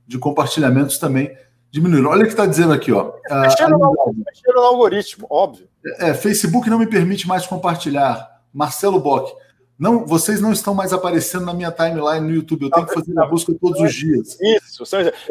de 0.07 0.17
compartilhamentos 0.17 0.97
também 0.97 1.35
diminuíram. 1.71 2.11
Olha 2.11 2.21
o 2.21 2.25
que 2.25 2.29
está 2.29 2.45
dizendo 2.45 2.71
aqui, 2.71 2.91
ó. 2.91 3.09
Uh, 3.29 3.41
mexeram, 3.41 3.79
mexeram 4.25 4.61
no 4.61 4.67
algoritmo, 4.67 5.27
óbvio. 5.29 5.67
É, 5.99 6.13
Facebook 6.13 6.69
não 6.69 6.79
me 6.79 6.87
permite 6.87 7.27
mais 7.27 7.45
compartilhar. 7.45 8.41
Marcelo 8.53 8.99
Bock. 8.99 9.33
Não, 9.77 10.05
vocês 10.05 10.39
não 10.39 10.53
estão 10.53 10.73
mais 10.73 10.93
aparecendo 10.93 11.45
na 11.45 11.53
minha 11.53 11.71
timeline 11.71 12.21
no 12.21 12.33
YouTube. 12.33 12.63
Eu 12.63 12.71
tenho 12.71 12.87
que 12.87 12.93
fazer 12.93 13.19
a 13.19 13.25
busca 13.25 13.53
todos 13.59 13.81
os 13.81 13.93
dias. 13.93 14.37
Isso, 14.39 14.83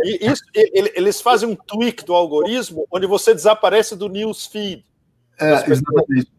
isso 0.02 0.44
eles 0.54 1.20
fazem 1.20 1.48
um 1.48 1.56
tweak 1.56 2.04
do 2.04 2.12
algoritmo 2.12 2.86
onde 2.90 3.06
você 3.06 3.34
desaparece 3.34 3.96
do 3.96 4.08
news 4.08 4.46
feed. 4.46 4.84
É, 5.40 5.70
exatamente. 5.70 6.30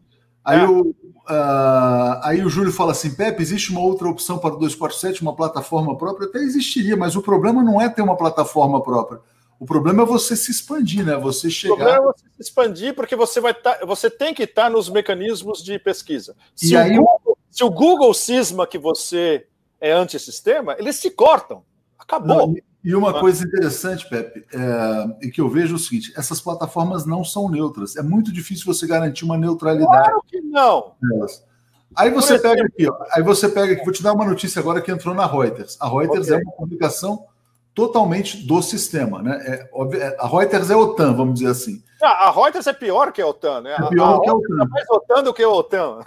Aí, 0.44 0.60
é. 0.60 0.68
O, 0.68 0.90
uh, 0.90 2.20
aí 2.22 2.44
o 2.44 2.48
Júlio 2.48 2.72
fala 2.72 2.92
assim: 2.92 3.12
Pepe, 3.12 3.42
existe 3.42 3.72
uma 3.72 3.80
outra 3.80 4.08
opção 4.08 4.38
para 4.38 4.54
o 4.54 4.58
247, 4.58 5.22
uma 5.22 5.34
plataforma 5.34 5.98
própria? 5.98 6.28
Até 6.28 6.38
existiria, 6.38 6.96
mas 6.96 7.16
o 7.16 7.22
problema 7.22 7.62
não 7.62 7.80
é 7.80 7.88
ter 7.88 8.02
uma 8.02 8.16
plataforma 8.16 8.80
própria. 8.80 9.20
O 9.58 9.64
problema 9.64 10.02
é 10.02 10.06
você 10.06 10.36
se 10.36 10.50
expandir, 10.50 11.04
né? 11.04 11.16
Você 11.16 11.50
chegar. 11.50 11.74
O 11.74 11.76
problema 11.76 11.98
é 11.98 12.12
você 12.12 12.24
se 12.36 12.42
expandir 12.42 12.94
porque 12.94 13.16
você 13.16 13.40
vai 13.40 13.52
tá, 13.52 13.80
você 13.84 14.08
tem 14.08 14.32
que 14.32 14.44
estar 14.44 14.64
tá 14.64 14.70
nos 14.70 14.88
mecanismos 14.88 15.62
de 15.62 15.76
pesquisa. 15.78 16.36
Se 16.54 16.74
e 16.74 16.76
aí, 16.76 16.96
Google 16.96 17.35
se 17.56 17.64
o 17.64 17.70
Google 17.70 18.12
cisma 18.12 18.66
que 18.66 18.76
você 18.76 19.46
é 19.80 19.90
antissistema, 19.90 20.76
eles 20.78 20.96
se 20.96 21.08
cortam. 21.08 21.62
Acabou. 21.98 22.48
Não, 22.48 22.54
e 22.84 22.94
uma 22.94 23.18
coisa 23.18 23.46
interessante, 23.46 24.06
Pepe, 24.10 24.44
é, 24.52 25.28
que 25.30 25.40
eu 25.40 25.48
vejo 25.48 25.72
é 25.72 25.76
o 25.76 25.78
seguinte: 25.78 26.12
essas 26.18 26.38
plataformas 26.38 27.06
não 27.06 27.24
são 27.24 27.48
neutras. 27.48 27.96
É 27.96 28.02
muito 28.02 28.30
difícil 28.30 28.66
você 28.66 28.86
garantir 28.86 29.24
uma 29.24 29.38
neutralidade. 29.38 29.88
Claro 29.88 30.22
que 30.28 30.38
não. 30.42 30.92
Delas. 31.00 31.42
Aí 31.96 32.10
você 32.10 32.34
exemplo, 32.34 32.50
pega 32.50 32.66
aqui, 32.66 32.90
ó, 32.90 32.94
aí 33.12 33.22
você 33.22 33.48
pega 33.48 33.72
aqui, 33.72 33.82
vou 33.82 33.94
te 33.94 34.02
dar 34.02 34.12
uma 34.12 34.26
notícia 34.26 34.60
agora 34.60 34.82
que 34.82 34.92
entrou 34.92 35.14
na 35.14 35.24
Reuters. 35.24 35.78
A 35.80 35.88
Reuters 35.88 36.26
okay. 36.26 36.34
é 36.34 36.42
uma 36.42 36.52
publicação 36.52 37.24
totalmente 37.74 38.46
do 38.46 38.60
sistema, 38.60 39.22
né? 39.22 39.38
É, 39.46 39.68
é, 39.96 40.16
a 40.20 40.28
Reuters 40.28 40.68
é 40.68 40.76
OTAN, 40.76 41.14
vamos 41.14 41.36
dizer 41.36 41.52
assim. 41.52 41.82
A, 42.06 42.28
a 42.28 42.30
Reuters 42.30 42.66
é 42.66 42.72
pior 42.72 43.12
que 43.12 43.20
a 43.20 43.26
OTAN, 43.26 43.62
né? 43.62 43.74
É 43.74 43.88
pior 43.88 44.16
a, 44.16 44.20
que 44.20 44.30
a 44.30 44.34
OTAN. 44.34 44.62
É 44.62 44.68
mais 44.68 44.88
OTAN 44.88 45.22
do 45.24 45.34
que 45.34 45.42
a 45.42 45.48
OTAN. 45.48 46.00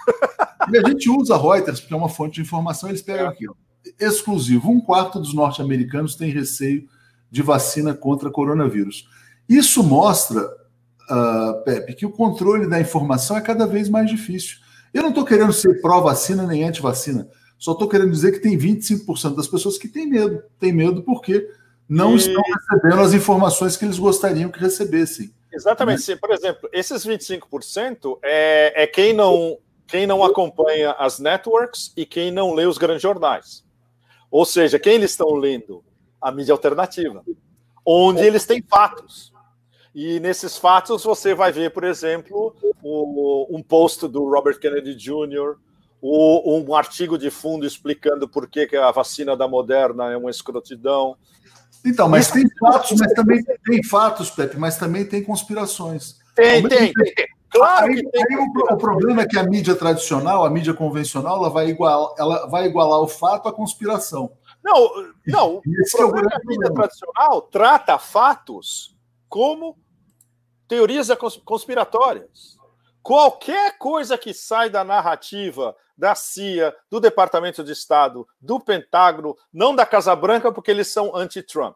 E 0.72 0.78
a 0.78 0.88
gente 0.88 1.10
usa 1.10 1.36
a 1.36 1.38
Reuters 1.38 1.80
porque 1.80 1.94
é 1.94 1.98
uma 1.98 2.10
fonte 2.10 2.36
de 2.36 2.42
informação, 2.42 2.90
eles 2.90 3.02
pegam 3.02 3.26
é. 3.26 3.30
aqui, 3.30 3.50
ó, 3.50 3.54
exclusivo. 4.00 4.70
Um 4.70 4.80
quarto 4.80 5.20
dos 5.20 5.34
norte-americanos 5.34 6.16
tem 6.16 6.32
receio 6.32 6.88
de 7.30 7.42
vacina 7.42 7.94
contra 7.94 8.32
coronavírus. 8.32 9.08
Isso 9.48 9.84
mostra, 9.84 10.42
uh, 10.42 11.64
Pepe, 11.64 11.96
que 11.96 12.06
o 12.06 12.12
controle 12.12 12.68
da 12.68 12.80
informação 12.80 13.38
é 13.38 13.42
cada 13.42 13.66
vez 13.66 13.90
mais 13.90 14.10
difícil. 14.10 14.58
Eu 14.94 15.02
não 15.02 15.10
estou 15.10 15.26
querendo 15.26 15.54
ser 15.54 15.82
pró-vacina 15.82 16.46
nem 16.46 16.64
anti-vacina. 16.64 17.28
Só 17.58 17.74
estou 17.74 17.90
querendo 17.90 18.12
dizer 18.12 18.32
que 18.32 18.40
tem 18.40 18.58
25% 18.58 19.36
das 19.36 19.48
pessoas 19.48 19.78
que 19.78 19.88
têm 19.88 20.08
medo. 20.08 20.42
Tem 20.60 20.72
medo 20.72 21.04
porque 21.04 21.48
não 21.88 22.14
e... 22.14 22.18
estão 22.18 22.42
recebendo 22.42 23.02
as 23.02 23.14
informações 23.14 23.76
que 23.76 23.86
eles 23.86 24.00
gostariam 24.00 24.50
que 24.50 24.60
recebessem. 24.60 25.32
Exatamente. 25.52 26.10
Né? 26.10 26.16
Por 26.16 26.32
exemplo, 26.32 26.70
esses 26.72 27.06
25% 27.06 28.20
é, 28.24 28.84
é 28.84 28.88
quem, 28.88 29.14
não, 29.14 29.58
quem 29.88 30.06
não 30.06 30.24
acompanha 30.24 30.92
as 30.92 31.20
networks 31.20 31.92
e 31.96 32.06
quem 32.06 32.32
não 32.32 32.54
lê 32.54 32.66
os 32.66 32.78
grandes 32.78 33.02
jornais. 33.02 33.66
Ou 34.32 34.46
seja, 34.46 34.80
quem 34.80 34.94
eles 34.94 35.12
estão 35.12 35.34
lendo? 35.34 35.84
A 36.22 36.32
mídia 36.32 36.52
alternativa, 36.52 37.24
onde 37.86 38.22
eles 38.22 38.46
têm 38.46 38.62
fatos. 38.62 39.32
E 39.96 40.20
nesses 40.20 40.58
fatos 40.58 41.04
você 41.04 41.34
vai 41.34 41.52
ver, 41.52 41.72
por 41.72 41.84
exemplo, 41.84 42.54
o, 42.84 43.48
um 43.50 43.64
post 43.64 44.08
do 44.08 44.30
Robert 44.30 44.60
Kennedy 44.60 44.96
Jr., 44.96 45.56
o, 46.02 46.58
um 46.58 46.76
artigo 46.76 47.18
de 47.18 47.30
fundo 47.30 47.66
explicando 47.66 48.28
por 48.28 48.48
que, 48.48 48.68
que 48.68 48.78
a 48.78 48.92
vacina 48.92 49.36
da 49.36 49.48
Moderna 49.48 50.12
é 50.12 50.18
uma 50.18 50.30
escrotidão. 50.30 51.18
Então, 51.86 52.10
mas 52.10 52.26
Isso, 52.26 52.34
tem 52.34 52.50
fatos, 52.60 53.00
mas 53.00 53.14
também 53.14 53.44
tem 53.44 53.84
fatos, 53.84 54.30
Pepe, 54.30 54.58
mas 54.58 54.78
também 54.78 55.06
tem 55.06 55.24
conspirações. 55.24 56.18
Tem, 56.36 56.68
tem, 56.68 56.94
tem, 56.94 57.14
tem. 57.14 57.28
Claro 57.50 57.88
aí, 57.88 57.96
que 57.96 58.10
tem. 58.10 58.24
Aí 58.30 58.36
o, 58.38 58.74
o, 58.74 58.78
problema 58.78 59.22
é 59.22 59.28
que 59.28 59.38
a 59.38 59.44
mídia 59.44 59.76
tradicional, 59.76 60.46
a 60.46 60.50
mídia 60.50 60.74
convencional, 60.74 61.38
ela 61.38 61.50
vai 61.50 61.70
igualar, 61.70 62.14
ela 62.18 62.48
vai 62.48 62.66
igualar 62.66 63.00
o 63.00 63.08
fato 63.08 63.48
à 63.48 63.54
conspiração. 63.54 64.32
Não, 64.64 64.90
não. 65.26 65.62
Esse 65.82 65.96
o 65.96 66.00
problema 66.00 66.30
é, 66.32 66.36
o 66.36 66.38
é 66.38 66.40
que 66.40 66.46
a 66.46 66.50
mídia 66.50 66.74
tradicional 66.74 67.42
trata 67.44 67.98
fatos 67.98 68.96
como 69.28 69.78
teorias 70.68 71.08
conspiratórias. 71.44 72.58
Qualquer 73.02 73.78
coisa 73.78 74.18
que 74.18 74.34
sai 74.34 74.70
da 74.70 74.84
narrativa 74.84 75.76
da 76.00 76.16
CIA, 76.16 76.74
do 76.90 77.00
Departamento 77.00 77.62
de 77.62 77.74
Estado, 77.74 78.26
do 78.40 78.58
Pentágono, 78.58 79.38
não 79.52 79.76
da 79.76 79.86
Casa 79.86 80.16
Branca, 80.16 80.52
porque 80.52 80.72
eles 80.72 80.88
são 80.88 81.14
anti-Trump. 81.14 81.76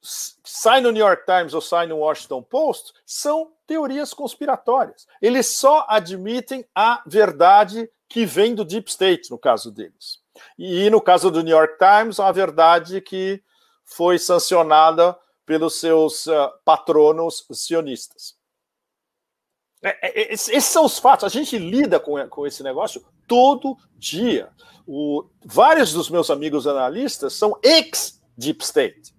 Sai 0.00 0.80
no 0.80 0.92
New 0.92 1.04
York 1.04 1.24
Times 1.26 1.52
ou 1.52 1.60
sai 1.60 1.86
no 1.86 1.98
Washington 1.98 2.42
Post, 2.42 2.92
são 3.04 3.52
teorias 3.66 4.14
conspiratórias. 4.14 5.06
Eles 5.20 5.48
só 5.48 5.84
admitem 5.88 6.64
a 6.74 7.02
verdade 7.06 7.90
que 8.08 8.24
vem 8.24 8.54
do 8.54 8.64
Deep 8.64 8.88
State, 8.88 9.30
no 9.30 9.38
caso 9.38 9.72
deles. 9.72 10.20
E 10.56 10.88
no 10.90 11.00
caso 11.00 11.30
do 11.30 11.42
New 11.42 11.56
York 11.56 11.76
Times, 11.78 12.20
a 12.20 12.30
verdade 12.30 13.00
que 13.00 13.42
foi 13.84 14.18
sancionada 14.18 15.18
pelos 15.44 15.80
seus 15.80 16.26
uh, 16.26 16.50
patronos 16.64 17.46
sionistas. 17.52 18.36
É, 19.84 19.98
é, 20.00 20.22
é, 20.22 20.32
esses 20.32 20.64
são 20.64 20.86
os 20.86 20.98
fatos. 20.98 21.24
A 21.24 21.28
gente 21.28 21.58
lida 21.58 22.00
com, 22.00 22.16
com 22.28 22.46
esse 22.46 22.62
negócio 22.62 23.04
todo 23.28 23.76
dia. 23.98 24.48
O, 24.86 25.24
vários 25.44 25.92
dos 25.92 26.08
meus 26.08 26.30
amigos 26.30 26.66
analistas 26.66 27.34
são 27.34 27.58
ex-Deep 27.62 28.64
State. 28.64 29.14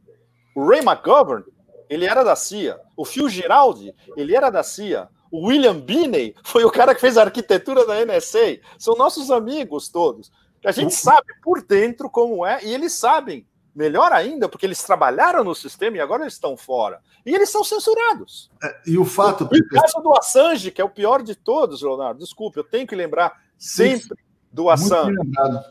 O 0.55 0.67
Ray 0.67 0.79
McGovern, 0.79 1.43
ele 1.87 2.05
era 2.05 2.23
da 2.23 2.35
CIA. 2.35 2.79
O 2.97 3.05
Phil 3.05 3.29
Giraldi, 3.29 3.93
ele 4.17 4.35
era 4.35 4.49
da 4.49 4.63
CIA. 4.63 5.07
O 5.31 5.47
William 5.47 5.79
Binney 5.79 6.35
foi 6.43 6.63
o 6.63 6.71
cara 6.71 6.95
que 6.95 7.01
fez 7.01 7.17
a 7.17 7.23
arquitetura 7.23 7.85
da 7.85 8.03
NSA. 8.03 8.59
São 8.79 8.95
nossos 8.95 9.29
amigos 9.29 9.89
todos. 9.89 10.31
A 10.63 10.71
gente 10.71 10.95
sabe 10.95 11.27
por 11.43 11.61
dentro 11.61 12.09
como 12.09 12.43
é 12.43 12.63
e 12.63 12.73
eles 12.73 12.93
sabem 12.93 13.45
Melhor 13.75 14.13
ainda, 14.13 14.47
porque 14.47 14.65
eles 14.65 14.81
trabalharam 14.81 15.43
no 15.43 15.53
sistema 15.53 15.97
e 15.97 15.99
agora 15.99 16.23
eles 16.23 16.35
estão 16.35 16.55
fora. 16.55 17.01
E 17.25 17.35
eles 17.35 17.49
são 17.49 17.61
censurados. 17.61 18.49
É, 18.63 18.81
e 18.87 18.97
o 18.97 19.03
fato. 19.03 19.43
O, 19.43 19.47
o 19.47 19.69
caso 19.69 19.99
do 20.01 20.17
Assange, 20.17 20.71
que 20.71 20.81
é 20.81 20.85
o 20.85 20.89
pior 20.89 21.21
de 21.21 21.35
todos, 21.35 21.81
Leonardo, 21.81 22.19
desculpe, 22.19 22.57
eu 22.57 22.63
tenho 22.63 22.87
que 22.87 22.95
lembrar 22.95 23.43
sempre 23.57 24.17
do 24.49 24.69
Assange. 24.69 25.11
Muito 25.11 25.17
bem 25.17 25.25
lembrado. 25.25 25.65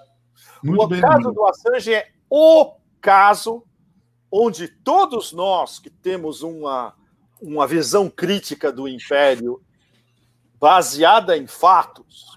Muito 0.63 0.83
o 0.83 0.87
bem 0.87 1.01
caso 1.01 1.15
lembrado. 1.15 1.35
do 1.35 1.47
Assange 1.47 1.95
é 1.95 2.13
o 2.29 2.75
caso 3.01 3.65
onde 4.31 4.69
todos 4.69 5.33
nós 5.33 5.79
que 5.79 5.89
temos 5.89 6.43
uma, 6.43 6.95
uma 7.41 7.67
visão 7.67 8.11
crítica 8.11 8.71
do 8.71 8.87
império 8.87 9.63
baseada 10.61 11.37
em 11.39 11.47
fatos, 11.47 12.37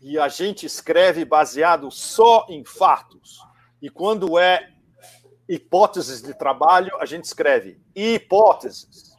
e 0.00 0.18
a 0.18 0.28
gente 0.28 0.64
escreve 0.64 1.24
baseado 1.24 1.90
só 1.90 2.46
em 2.48 2.64
fatos 2.64 3.49
e 3.80 3.88
quando 3.88 4.38
é 4.38 4.70
hipóteses 5.48 6.22
de 6.22 6.32
trabalho, 6.32 6.90
a 7.00 7.06
gente 7.06 7.24
escreve 7.24 7.80
hipóteses. 7.94 9.10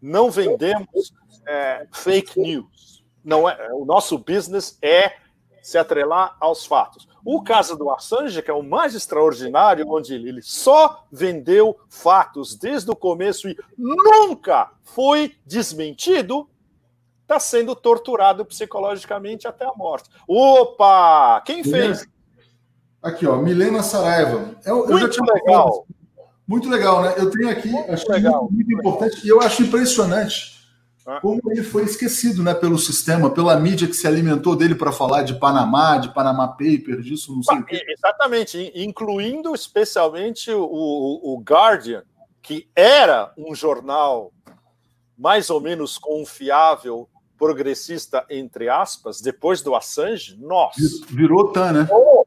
Não 0.00 0.30
vendemos 0.30 1.12
é, 1.46 1.86
fake 1.92 2.38
news. 2.38 3.04
Não 3.24 3.48
é, 3.48 3.72
o 3.72 3.84
nosso 3.84 4.18
business 4.18 4.78
é 4.82 5.16
se 5.62 5.78
atrelar 5.78 6.36
aos 6.38 6.66
fatos. 6.66 7.08
O 7.24 7.42
caso 7.42 7.74
do 7.74 7.90
Assange, 7.90 8.42
que 8.42 8.50
é 8.50 8.54
o 8.54 8.62
mais 8.62 8.94
extraordinário, 8.94 9.88
onde 9.88 10.14
ele 10.14 10.42
só 10.42 11.06
vendeu 11.10 11.80
fatos 11.88 12.54
desde 12.54 12.90
o 12.90 12.96
começo 12.96 13.48
e 13.48 13.56
nunca 13.78 14.70
foi 14.82 15.34
desmentido, 15.46 16.46
está 17.22 17.40
sendo 17.40 17.74
torturado 17.74 18.44
psicologicamente 18.44 19.48
até 19.48 19.64
a 19.64 19.72
morte. 19.74 20.10
Opa! 20.28 21.40
Quem 21.46 21.64
fez? 21.64 22.06
Aqui, 23.04 23.26
ó, 23.26 23.36
Milena 23.36 23.82
Saraiva. 23.82 24.56
Eu, 24.64 24.78
muito 24.78 24.92
eu 24.92 24.98
já 24.98 25.08
tinha 25.10 25.34
legal. 25.34 25.86
Muito 26.48 26.70
legal, 26.70 27.02
né? 27.02 27.14
Eu 27.18 27.30
tenho 27.30 27.50
aqui, 27.50 27.68
muito 27.68 27.92
acho 27.92 28.10
legal. 28.10 28.44
Muito, 28.50 28.54
muito 28.54 28.72
importante, 28.72 29.26
e 29.26 29.28
eu 29.28 29.42
acho 29.42 29.62
impressionante 29.62 30.54
ah. 31.06 31.20
como 31.20 31.38
ele 31.50 31.62
foi 31.62 31.84
esquecido, 31.84 32.42
né, 32.42 32.54
pelo 32.54 32.78
sistema, 32.78 33.28
pela 33.28 33.60
mídia 33.60 33.86
que 33.86 33.92
se 33.92 34.06
alimentou 34.06 34.56
dele 34.56 34.74
para 34.74 34.90
falar 34.90 35.22
de 35.22 35.38
Panamá, 35.38 35.98
de 35.98 36.14
Panama 36.14 36.48
Papers, 36.48 37.04
disso, 37.04 37.34
não 37.34 37.42
sei 37.42 37.58
o 37.58 37.64
quê. 37.64 37.84
Exatamente, 37.86 38.72
incluindo 38.74 39.54
especialmente 39.54 40.50
o, 40.50 40.62
o 40.62 41.42
Guardian, 41.46 42.04
que 42.40 42.66
era 42.74 43.34
um 43.36 43.54
jornal 43.54 44.32
mais 45.16 45.50
ou 45.50 45.60
menos 45.60 45.98
confiável, 45.98 47.06
progressista, 47.36 48.24
entre 48.30 48.70
aspas, 48.70 49.20
depois 49.20 49.60
do 49.60 49.74
Assange, 49.74 50.38
nossa. 50.40 50.80
Virou 51.10 51.52
TAN, 51.52 51.72
né? 51.72 51.88
Oh, 51.90 52.24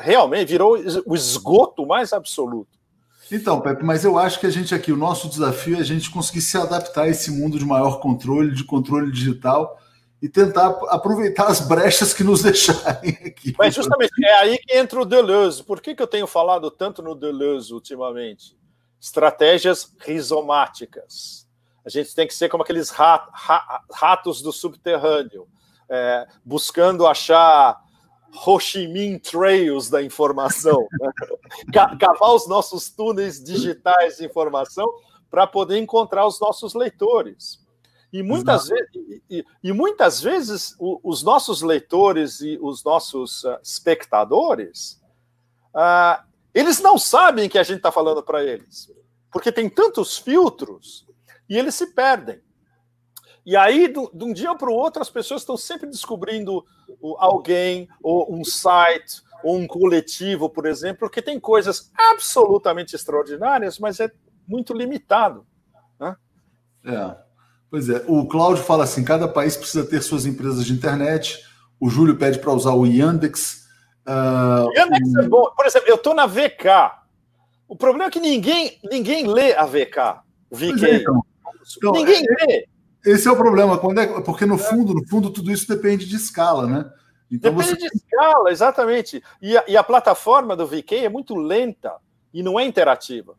realmente 0.00 0.48
virou 0.48 0.76
o 1.06 1.14
esgoto 1.14 1.86
mais 1.86 2.12
absoluto. 2.12 2.82
Então, 3.30 3.60
Pepe, 3.60 3.82
mas 3.82 4.04
eu 4.04 4.18
acho 4.18 4.38
que 4.38 4.46
a 4.46 4.50
gente 4.50 4.74
aqui, 4.74 4.92
o 4.92 4.96
nosso 4.96 5.28
desafio 5.28 5.76
é 5.76 5.80
a 5.80 5.84
gente 5.84 6.10
conseguir 6.10 6.42
se 6.42 6.58
adaptar 6.58 7.02
a 7.04 7.08
esse 7.08 7.30
mundo 7.30 7.58
de 7.58 7.64
maior 7.64 7.98
controle, 7.98 8.54
de 8.54 8.62
controle 8.64 9.10
digital 9.10 9.78
e 10.20 10.28
tentar 10.28 10.68
aproveitar 10.88 11.46
as 11.46 11.60
brechas 11.60 12.12
que 12.12 12.22
nos 12.22 12.42
deixarem 12.44 13.18
aqui. 13.26 13.54
Mas 13.58 13.74
justamente 13.74 14.12
é 14.24 14.34
aí 14.38 14.58
que 14.58 14.76
entra 14.76 15.00
o 15.00 15.06
Deleuze. 15.06 15.64
Por 15.64 15.80
que, 15.80 15.94
que 15.94 16.02
eu 16.02 16.06
tenho 16.06 16.26
falado 16.26 16.70
tanto 16.70 17.02
no 17.02 17.14
Deleuze 17.14 17.72
ultimamente? 17.72 18.56
Estratégias 19.00 19.92
rizomáticas. 19.98 21.48
A 21.84 21.88
gente 21.88 22.14
tem 22.14 22.26
que 22.26 22.34
ser 22.34 22.48
como 22.48 22.62
aqueles 22.62 22.90
ratos 22.90 24.42
do 24.42 24.52
subterrâneo, 24.52 25.48
é, 25.88 26.26
buscando 26.44 27.06
achar 27.06 27.80
Ho 28.46 28.58
Chi 28.58 28.88
Minh 28.88 29.18
Trails 29.18 29.90
da 29.90 30.02
informação, 30.02 30.86
né? 31.00 31.10
cavar 32.00 32.34
os 32.34 32.48
nossos 32.48 32.88
túneis 32.88 33.42
digitais 33.42 34.16
de 34.16 34.24
informação 34.24 34.90
para 35.30 35.46
poder 35.46 35.78
encontrar 35.78 36.26
os 36.26 36.40
nossos 36.40 36.74
leitores. 36.74 37.62
E 38.12 38.22
muitas, 38.22 38.68
vezes, 38.68 38.90
e, 39.30 39.44
e 39.62 39.72
muitas 39.72 40.20
vezes 40.20 40.76
o, 40.78 41.00
os 41.02 41.22
nossos 41.22 41.62
leitores 41.62 42.40
e 42.40 42.58
os 42.60 42.84
nossos 42.84 43.42
uh, 43.44 43.58
espectadores, 43.62 45.00
uh, 45.74 46.22
eles 46.52 46.80
não 46.80 46.98
sabem 46.98 47.48
que 47.48 47.58
a 47.58 47.62
gente 47.62 47.78
está 47.78 47.90
falando 47.90 48.22
para 48.22 48.44
eles, 48.44 48.92
porque 49.30 49.50
tem 49.50 49.70
tantos 49.70 50.18
filtros 50.18 51.06
e 51.48 51.56
eles 51.56 51.74
se 51.74 51.86
perdem. 51.94 52.42
E 53.44 53.56
aí, 53.56 53.88
de 53.88 54.24
um 54.24 54.32
dia 54.32 54.54
para 54.54 54.70
o 54.70 54.74
outro, 54.74 55.02
as 55.02 55.10
pessoas 55.10 55.42
estão 55.42 55.56
sempre 55.56 55.88
descobrindo 55.88 56.64
alguém, 57.18 57.88
ou 58.00 58.32
um 58.32 58.44
site, 58.44 59.20
ou 59.42 59.56
um 59.56 59.66
coletivo, 59.66 60.48
por 60.48 60.66
exemplo, 60.66 61.10
que 61.10 61.20
tem 61.20 61.40
coisas 61.40 61.90
absolutamente 61.96 62.94
extraordinárias, 62.94 63.78
mas 63.78 63.98
é 63.98 64.10
muito 64.46 64.72
limitado. 64.72 65.44
Né? 65.98 66.16
É. 66.84 67.16
Pois 67.68 67.88
é. 67.88 68.04
O 68.06 68.26
Cláudio 68.26 68.62
fala 68.62 68.84
assim: 68.84 69.02
cada 69.02 69.26
país 69.26 69.56
precisa 69.56 69.84
ter 69.84 70.02
suas 70.02 70.24
empresas 70.24 70.64
de 70.64 70.72
internet. 70.72 71.44
O 71.80 71.88
Júlio 71.88 72.16
pede 72.16 72.38
para 72.38 72.52
usar 72.52 72.74
o 72.74 72.86
Yandex. 72.86 73.66
Uh, 74.06 74.70
Yandex 74.76 75.14
o... 75.14 75.20
é 75.20 75.28
bom. 75.28 75.50
Por 75.56 75.66
exemplo, 75.66 75.88
eu 75.88 75.96
estou 75.96 76.14
na 76.14 76.26
VK. 76.26 77.02
O 77.66 77.74
problema 77.74 78.04
é 78.04 78.10
que 78.10 78.20
ninguém, 78.20 78.78
ninguém 78.88 79.26
lê 79.26 79.54
a 79.54 79.64
VK. 79.64 80.20
VK. 80.50 80.84
É, 80.84 80.96
então. 80.96 81.24
Então, 81.76 81.92
Ninguém 81.92 82.22
é, 82.24 82.46
vê. 82.46 82.68
Esse 83.04 83.28
é 83.28 83.32
o 83.32 83.36
problema, 83.36 83.78
quando 83.78 83.98
é, 83.98 84.20
porque 84.20 84.46
no 84.46 84.56
fundo, 84.56 84.94
no 84.94 85.06
fundo, 85.08 85.30
tudo 85.30 85.50
isso 85.50 85.66
depende 85.68 86.06
de 86.06 86.16
escala, 86.16 86.66
né? 86.66 86.92
Então 87.30 87.54
depende 87.54 87.80
você... 87.80 87.88
de 87.88 87.96
escala, 87.96 88.50
exatamente. 88.50 89.22
E 89.40 89.56
a, 89.56 89.64
e 89.66 89.76
a 89.76 89.82
plataforma 89.82 90.54
do 90.54 90.66
VK 90.66 90.96
é 90.96 91.08
muito 91.08 91.34
lenta 91.34 91.94
e 92.32 92.42
não 92.42 92.60
é 92.60 92.64
interativa. 92.64 93.34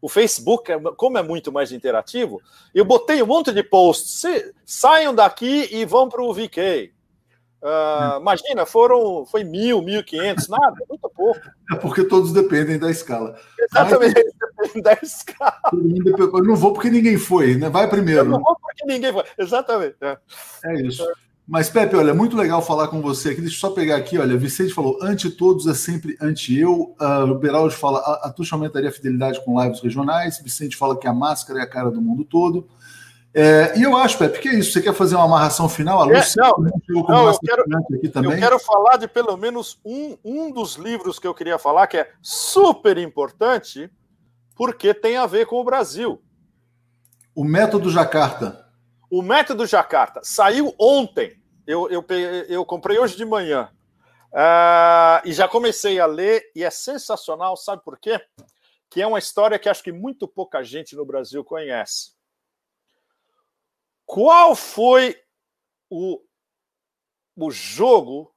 O 0.00 0.08
Facebook, 0.08 0.70
é, 0.70 0.78
como 0.96 1.18
é 1.18 1.22
muito 1.22 1.52
mais 1.52 1.72
interativo, 1.72 2.40
eu 2.74 2.84
botei 2.84 3.22
um 3.22 3.26
monte 3.26 3.52
de 3.52 3.62
posts. 3.62 4.22
saiam 4.64 5.14
daqui 5.14 5.68
e 5.70 5.84
vão 5.84 6.08
para 6.08 6.22
o 6.22 6.32
VK. 6.32 6.92
Uh, 7.62 8.20
imagina, 8.20 8.66
foram 8.66 9.24
foi 9.26 9.42
mil, 9.42 9.82
mil 9.82 10.04
quinhentos, 10.04 10.46
nada, 10.46 10.76
muito 10.88 11.08
pouco. 11.08 11.40
É 11.72 11.76
porque 11.76 12.04
todos 12.04 12.32
dependem 12.32 12.78
da 12.78 12.90
escala. 12.90 13.36
Exatamente, 13.58 14.14
eles 14.20 14.34
dependem 14.38 14.82
da 14.82 14.92
escala. 15.02 15.60
Eu 15.72 16.44
não 16.44 16.54
vou 16.54 16.72
porque 16.72 16.90
ninguém 16.90 17.16
foi, 17.16 17.56
né? 17.56 17.68
Vai 17.68 17.88
primeiro. 17.88 18.20
Eu 18.20 18.24
não 18.26 18.42
vou 18.42 18.56
porque 18.60 18.65
ninguém 18.86 19.12
foi, 19.12 19.24
exatamente. 19.38 19.96
É, 20.00 20.18
é 20.64 20.82
isso. 20.82 21.06
Mas, 21.46 21.70
Pepe, 21.70 21.94
olha, 21.94 22.12
muito 22.12 22.36
legal 22.36 22.60
falar 22.60 22.88
com 22.88 23.00
você 23.00 23.30
aqui. 23.30 23.40
Deixa 23.40 23.56
eu 23.56 23.60
só 23.60 23.70
pegar 23.70 23.96
aqui, 23.96 24.18
olha, 24.18 24.36
Vicente 24.36 24.74
falou, 24.74 24.98
ante 25.00 25.30
todos 25.30 25.68
é 25.68 25.74
sempre 25.74 26.16
ante 26.20 26.58
eu. 26.58 26.96
Uh, 27.00 27.30
o 27.30 27.38
Beraldo 27.38 27.70
fala, 27.70 28.00
a, 28.00 28.26
a 28.26 28.32
Tuxa 28.32 28.56
aumentaria 28.56 28.88
a 28.88 28.92
fidelidade 28.92 29.44
com 29.44 29.62
lives 29.62 29.80
regionais. 29.80 30.40
Vicente 30.42 30.76
fala 30.76 30.98
que 30.98 31.06
a 31.06 31.14
máscara 31.14 31.60
é 31.60 31.62
a 31.62 31.68
cara 31.68 31.90
do 31.90 32.02
mundo 32.02 32.24
todo. 32.24 32.68
É, 33.38 33.78
e 33.78 33.82
eu 33.82 33.94
acho, 33.94 34.16
Pepe, 34.18 34.40
que 34.40 34.48
é 34.48 34.54
isso. 34.54 34.72
Você 34.72 34.80
quer 34.80 34.94
fazer 34.94 35.14
uma 35.14 35.26
amarração 35.26 35.68
final? 35.68 36.02
A 36.02 36.06
é, 36.10 36.22
não, 36.36 36.56
não 36.58 37.28
eu, 37.28 37.38
quero, 37.38 37.64
eu 38.24 38.38
quero 38.38 38.58
falar 38.58 38.96
de 38.96 39.06
pelo 39.06 39.36
menos 39.36 39.78
um, 39.84 40.16
um 40.24 40.50
dos 40.50 40.76
livros 40.76 41.18
que 41.18 41.28
eu 41.28 41.34
queria 41.34 41.58
falar, 41.58 41.86
que 41.86 41.98
é 41.98 42.10
super 42.22 42.96
importante, 42.98 43.90
porque 44.56 44.92
tem 44.94 45.16
a 45.16 45.26
ver 45.26 45.46
com 45.46 45.60
o 45.60 45.64
Brasil. 45.64 46.20
O 47.34 47.44
Método 47.44 47.90
Jacarta. 47.90 48.65
O 49.10 49.22
Método 49.22 49.66
Jacarta 49.66 50.20
saiu 50.22 50.74
ontem. 50.78 51.40
Eu, 51.66 51.88
eu, 51.90 52.04
eu 52.48 52.64
comprei 52.64 52.98
hoje 52.98 53.16
de 53.16 53.24
manhã. 53.24 53.70
Uh, 54.32 55.24
e 55.24 55.32
já 55.32 55.48
comecei 55.48 55.98
a 55.98 56.06
ler, 56.06 56.50
e 56.54 56.62
é 56.62 56.70
sensacional, 56.70 57.56
sabe 57.56 57.82
por 57.82 57.98
quê? 57.98 58.20
Que 58.90 59.00
é 59.00 59.06
uma 59.06 59.18
história 59.18 59.58
que 59.58 59.68
acho 59.68 59.82
que 59.82 59.92
muito 59.92 60.28
pouca 60.28 60.62
gente 60.62 60.94
no 60.94 61.06
Brasil 61.06 61.42
conhece. 61.44 62.12
Qual 64.04 64.54
foi 64.54 65.18
o, 65.88 66.20
o 67.34 67.50
jogo 67.50 68.34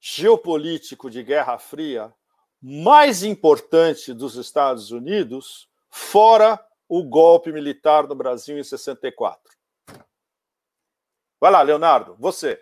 geopolítico 0.00 1.10
de 1.10 1.22
Guerra 1.22 1.58
Fria 1.58 2.14
mais 2.60 3.24
importante 3.24 4.14
dos 4.14 4.36
Estados 4.36 4.92
Unidos, 4.92 5.68
fora 5.90 6.64
o 6.88 7.02
golpe 7.02 7.50
militar 7.50 8.06
no 8.06 8.14
Brasil 8.14 8.56
em 8.56 8.62
64? 8.62 9.61
Vai 11.42 11.50
lá, 11.50 11.60
Leonardo, 11.60 12.14
você. 12.20 12.56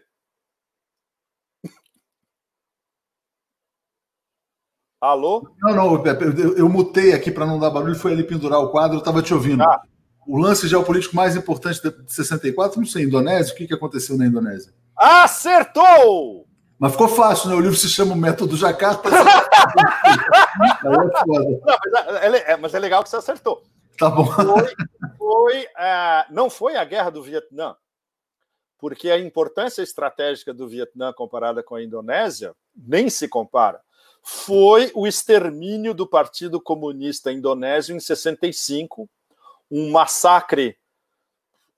Alô? 4.99 5.47
Não, 5.61 5.75
não, 5.77 6.03
eu, 6.03 6.57
eu 6.57 6.67
mutei 6.67 7.13
aqui 7.13 7.31
para 7.31 7.45
não 7.45 7.61
dar 7.61 7.69
barulho, 7.69 7.95
foi 7.95 8.13
ali 8.13 8.25
pendurar 8.25 8.59
o 8.61 8.71
quadro, 8.71 8.97
eu 8.97 9.01
estava 9.01 9.21
te 9.21 9.35
ouvindo. 9.35 9.63
Ah, 9.63 9.83
o 10.27 10.39
lance 10.39 10.67
geopolítico 10.67 11.15
mais 11.15 11.37
importante 11.37 11.83
de 11.83 11.93
64, 12.11 12.81
não 12.81 12.87
sei, 12.87 13.05
Indonésia, 13.05 13.53
o 13.53 13.57
que, 13.59 13.67
que 13.67 13.75
aconteceu 13.75 14.17
na 14.17 14.25
Indonésia? 14.25 14.73
Acertou! 14.97 16.49
Mas 16.79 16.93
ficou 16.93 17.09
fácil, 17.09 17.51
né? 17.51 17.57
O 17.57 17.61
livro 17.61 17.77
se 17.77 17.87
chama 17.87 18.15
O 18.15 18.17
Método 18.17 18.57
Jacarta. 18.57 19.11
é 19.13 19.15
foda. 20.81 21.61
Não, 21.67 21.79
mas, 21.85 22.23
é, 22.23 22.53
é, 22.53 22.57
mas, 22.57 22.73
é, 22.73 22.79
legal 22.79 23.03
que 23.03 23.11
você 23.11 23.17
acertou. 23.17 23.63
Tá 23.99 24.09
bom. 24.09 24.25
Foi, 24.25 24.75
foi 25.19 25.67
é, 25.77 26.25
não 26.31 26.49
foi 26.49 26.77
a 26.77 26.85
guerra 26.87 27.11
do 27.11 27.23
Vietnã, 27.23 27.77
porque 28.81 29.11
a 29.11 29.19
importância 29.19 29.83
estratégica 29.83 30.55
do 30.55 30.67
Vietnã 30.67 31.13
comparada 31.13 31.63
com 31.63 31.75
a 31.75 31.83
Indonésia 31.83 32.55
nem 32.75 33.11
se 33.11 33.29
compara. 33.29 33.81
Foi 34.23 34.91
o 34.95 35.07
extermínio 35.07 35.95
do 35.95 36.07
Partido 36.07 36.61
Comunista 36.61 37.33
Indonésio 37.33 37.95
em 37.95 38.01
65, 38.01 39.09
um 39.71 39.91
massacre 39.91 40.77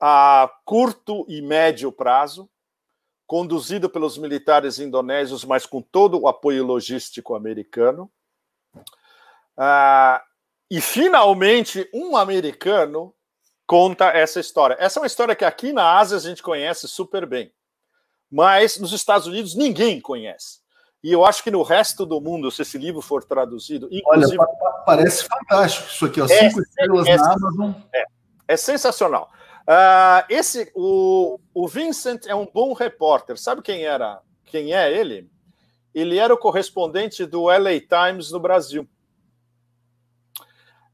a 0.00 0.50
curto 0.64 1.24
e 1.28 1.40
médio 1.40 1.92
prazo, 1.92 2.48
conduzido 3.26 3.88
pelos 3.88 4.18
militares 4.18 4.78
indonésios, 4.78 5.44
mas 5.44 5.64
com 5.64 5.80
todo 5.80 6.20
o 6.20 6.28
apoio 6.28 6.64
logístico 6.64 7.34
americano. 7.34 8.10
Ah, 9.56 10.22
e 10.70 10.80
finalmente 10.80 11.88
um 11.94 12.16
americano 12.16 13.14
conta 13.72 14.04
essa 14.08 14.38
história. 14.38 14.76
Essa 14.78 14.98
é 14.98 15.00
uma 15.00 15.06
história 15.06 15.34
que 15.34 15.46
aqui 15.46 15.72
na 15.72 15.96
Ásia 15.96 16.18
a 16.18 16.20
gente 16.20 16.42
conhece 16.42 16.86
super 16.86 17.24
bem, 17.24 17.50
mas 18.30 18.78
nos 18.78 18.92
Estados 18.92 19.26
Unidos 19.26 19.54
ninguém 19.54 19.98
conhece. 19.98 20.60
E 21.02 21.10
eu 21.10 21.24
acho 21.24 21.42
que 21.42 21.50
no 21.50 21.62
resto 21.62 22.04
do 22.04 22.20
mundo, 22.20 22.50
se 22.50 22.60
esse 22.60 22.76
livro 22.76 23.00
for 23.00 23.24
traduzido, 23.24 23.88
inclusive. 23.90 24.38
Olha, 24.38 24.82
parece 24.84 25.24
fantástico 25.24 25.88
isso 25.88 26.04
aqui, 26.04 26.20
ó. 26.20 26.26
É, 26.26 26.28
cinco 26.28 26.60
estrelas 26.60 27.06
é, 27.06 27.16
na 27.16 27.32
Amazon. 27.32 27.72
É, 27.94 28.04
é 28.48 28.56
sensacional. 28.58 29.30
Uh, 29.62 30.26
esse, 30.28 30.70
o, 30.74 31.40
o 31.54 31.66
Vincent 31.66 32.26
é 32.26 32.34
um 32.34 32.46
bom 32.46 32.74
repórter. 32.74 33.38
Sabe 33.38 33.62
quem 33.62 33.84
era? 33.84 34.20
Quem 34.44 34.74
é 34.74 34.92
ele? 34.92 35.30
Ele 35.94 36.18
era 36.18 36.34
o 36.34 36.38
correspondente 36.38 37.24
do 37.24 37.44
LA 37.44 37.80
Times 37.80 38.30
no 38.30 38.38
Brasil. 38.38 38.86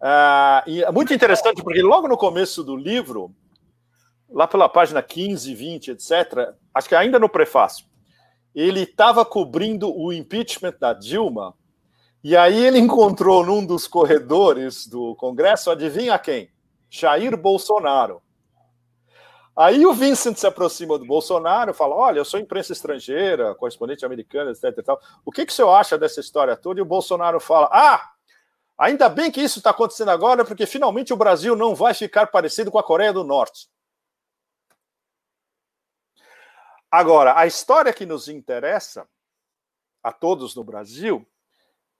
Uh, 0.00 0.62
e 0.68 0.84
é 0.84 0.90
muito 0.92 1.12
interessante 1.12 1.62
porque 1.62 1.82
logo 1.82 2.06
no 2.06 2.16
começo 2.16 2.62
do 2.62 2.76
livro, 2.76 3.34
lá 4.30 4.46
pela 4.46 4.68
página 4.68 5.02
15, 5.02 5.54
20, 5.54 5.90
etc., 5.92 6.54
acho 6.72 6.88
que 6.88 6.94
ainda 6.94 7.18
no 7.18 7.28
prefácio, 7.28 7.86
ele 8.54 8.82
estava 8.82 9.24
cobrindo 9.24 9.92
o 9.94 10.12
impeachment 10.12 10.74
da 10.78 10.92
Dilma, 10.92 11.54
e 12.22 12.36
aí 12.36 12.64
ele 12.64 12.78
encontrou 12.80 13.44
num 13.44 13.64
dos 13.64 13.86
corredores 13.86 14.86
do 14.86 15.14
Congresso, 15.16 15.70
adivinha 15.70 16.18
quem? 16.18 16.50
Jair 16.88 17.36
Bolsonaro. 17.36 18.22
Aí 19.58 19.84
o 19.84 19.92
Vincent 19.92 20.36
se 20.36 20.46
aproxima 20.46 20.96
do 20.96 21.04
Bolsonaro 21.04 21.74
fala: 21.74 21.96
Olha, 21.96 22.18
eu 22.20 22.24
sou 22.24 22.38
imprensa 22.38 22.72
estrangeira, 22.72 23.56
correspondente 23.56 24.06
americana, 24.06 24.52
etc. 24.52 24.86
O 25.24 25.32
que, 25.32 25.44
que 25.44 25.52
o 25.52 25.54
senhor 25.54 25.74
acha 25.74 25.98
dessa 25.98 26.20
história 26.20 26.56
toda? 26.56 26.78
E 26.78 26.82
o 26.82 26.86
Bolsonaro 26.86 27.40
fala: 27.40 27.68
Ah, 27.72 28.12
ainda 28.78 29.09
bem 29.09 29.30
que 29.30 29.42
isso 29.42 29.59
está 29.59 29.70
acontecendo 29.70 30.10
agora, 30.10 30.44
porque 30.44 30.64
finalmente 30.64 31.12
o 31.12 31.16
Brasil 31.16 31.56
não 31.56 31.74
vai 31.74 31.92
ficar 31.92 32.28
parecido 32.28 32.70
com 32.70 32.78
a 32.78 32.84
Coreia 32.84 33.12
do 33.12 33.24
Norte. 33.24 33.68
Agora, 36.90 37.38
a 37.38 37.46
história 37.46 37.92
que 37.92 38.06
nos 38.06 38.28
interessa 38.28 39.06
a 40.02 40.10
todos 40.12 40.55
no 40.55 40.64
Brasil 40.64 41.26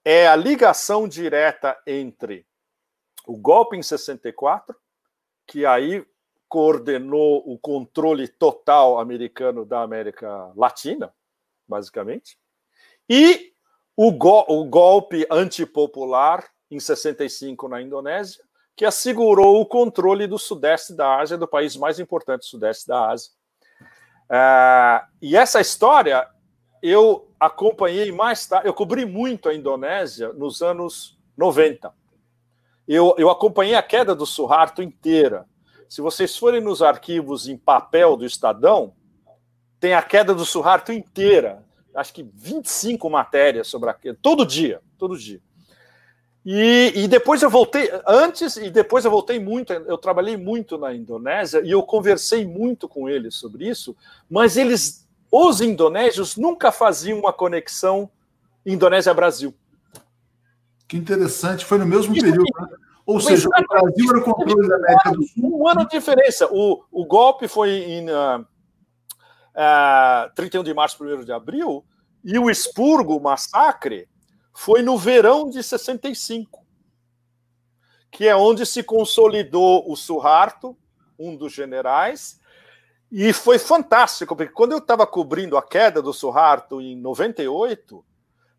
é 0.03 0.27
a 0.27 0.35
ligação 0.35 1.07
direta 1.07 1.79
entre 1.85 2.47
o 3.27 3.37
golpe 3.37 3.77
em 3.77 3.83
64, 3.83 4.75
que 5.45 5.65
aí 5.65 6.03
coordenou 6.47 7.43
o 7.45 7.59
controle 7.59 8.27
total 8.27 8.99
americano 8.99 9.63
da 9.63 9.83
América 9.83 10.51
Latina, 10.55 11.13
basicamente, 11.67 12.39
e 13.07 13.53
o, 13.95 14.11
go 14.11 14.45
o 14.47 14.65
golpe 14.65 15.27
antipopular 15.29 16.49
em 16.69 16.79
65 16.79 17.67
na 17.67 17.81
Indonésia, 17.81 18.43
que 18.75 18.85
assegurou 18.85 19.59
o 19.59 19.65
controle 19.65 20.27
do 20.27 20.37
sudeste 20.37 20.93
da 20.93 21.19
Ásia, 21.19 21.37
do 21.37 21.47
país 21.47 21.75
mais 21.75 21.99
importante 21.99 22.41
do 22.41 22.45
sudeste 22.45 22.87
da 22.87 23.09
Ásia, 23.09 23.31
Uh, 24.29 25.01
e 25.19 25.35
essa 25.35 25.59
história 25.59 26.27
eu 26.83 27.27
acompanhei 27.39 28.11
mais 28.11 28.45
tarde, 28.45 28.67
eu 28.67 28.73
cobri 28.73 29.03
muito 29.03 29.49
a 29.49 29.55
Indonésia 29.55 30.31
nos 30.33 30.61
anos 30.61 31.17
90. 31.35 31.91
Eu, 32.87 33.15
eu 33.17 33.29
acompanhei 33.29 33.73
a 33.73 33.81
queda 33.81 34.13
do 34.13 34.25
Suharto 34.25 34.83
inteira. 34.83 35.47
Se 35.89 35.99
vocês 35.99 36.37
forem 36.37 36.61
nos 36.61 36.83
arquivos 36.83 37.47
em 37.47 37.57
papel 37.57 38.15
do 38.15 38.25
Estadão, 38.25 38.93
tem 39.79 39.93
a 39.93 40.01
queda 40.01 40.33
do 40.33 40.45
Suharto 40.45 40.93
inteira. 40.93 41.65
Acho 41.95 42.13
que 42.13 42.23
25 42.23 43.09
matérias 43.09 43.67
sobre 43.67 43.89
a 43.89 43.93
queda, 43.93 44.17
todo 44.21 44.45
dia, 44.45 44.79
todo 44.97 45.17
dia. 45.17 45.41
E, 46.45 46.93
e, 46.95 47.07
depois 47.07 47.41
eu 47.41 47.49
voltei, 47.49 47.91
antes 48.07 48.55
e 48.55 48.69
depois 48.69 49.03
eu 49.03 49.11
voltei 49.11 49.39
muito, 49.39 49.73
eu 49.73 49.97
trabalhei 49.97 50.37
muito 50.37 50.77
na 50.77 50.93
Indonésia 50.95 51.61
e 51.63 51.71
eu 51.71 51.83
conversei 51.83 52.45
muito 52.45 52.87
com 52.87 53.09
eles 53.09 53.35
sobre 53.35 53.67
isso, 53.67 53.95
mas 54.29 54.55
eles, 54.55 55.07
os 55.29 55.59
indonésios, 55.59 56.37
nunca 56.37 56.71
faziam 56.71 57.19
uma 57.19 57.33
conexão 57.33 58.09
Indonésia-Brasil. 58.65 59.53
Que 60.87 60.97
interessante, 60.97 61.65
foi 61.65 61.77
no 61.77 61.85
mesmo 61.85 62.15
isso 62.15 62.25
período, 62.25 62.51
né? 62.59 62.67
Ou 63.05 63.19
seja, 63.19 63.47
o 63.47 63.67
Brasil 63.67 64.09
era 64.09 64.19
o 64.19 64.23
controle 64.23 64.67
da 64.67 64.75
América 64.75 65.11
do 65.11 65.23
Sul. 65.23 65.59
Um 65.59 65.67
ano 65.67 65.83
de 65.83 65.97
diferença. 65.97 66.47
O, 66.51 66.83
o 66.91 67.05
golpe 67.05 67.47
foi 67.47 67.71
em 67.71 68.07
uh, 68.07 68.41
uh, 68.41 70.35
31 70.35 70.63
de 70.63 70.73
março, 70.75 71.03
1 71.03 71.23
de 71.25 71.31
abril, 71.31 71.83
e 72.23 72.37
o 72.37 72.51
expurgo, 72.51 73.17
o 73.17 73.19
massacre, 73.19 74.07
foi 74.53 74.81
no 74.81 74.97
verão 74.97 75.49
de 75.49 75.61
65. 75.63 76.59
que 78.11 78.27
é 78.27 78.35
onde 78.35 78.65
se 78.65 78.81
consolidou 78.81 79.89
o 79.89 79.95
Suharto, 79.95 80.75
um 81.17 81.35
dos 81.35 81.53
generais, 81.53 82.39
e 83.11 83.33
foi 83.33 83.57
fantástico, 83.57 84.35
porque 84.35 84.51
quando 84.51 84.71
eu 84.71 84.77
estava 84.77 85.05
cobrindo 85.05 85.57
a 85.57 85.61
queda 85.61 86.01
do 86.01 86.13
Suharto 86.13 86.79
em 86.79 86.95
98, 86.95 88.05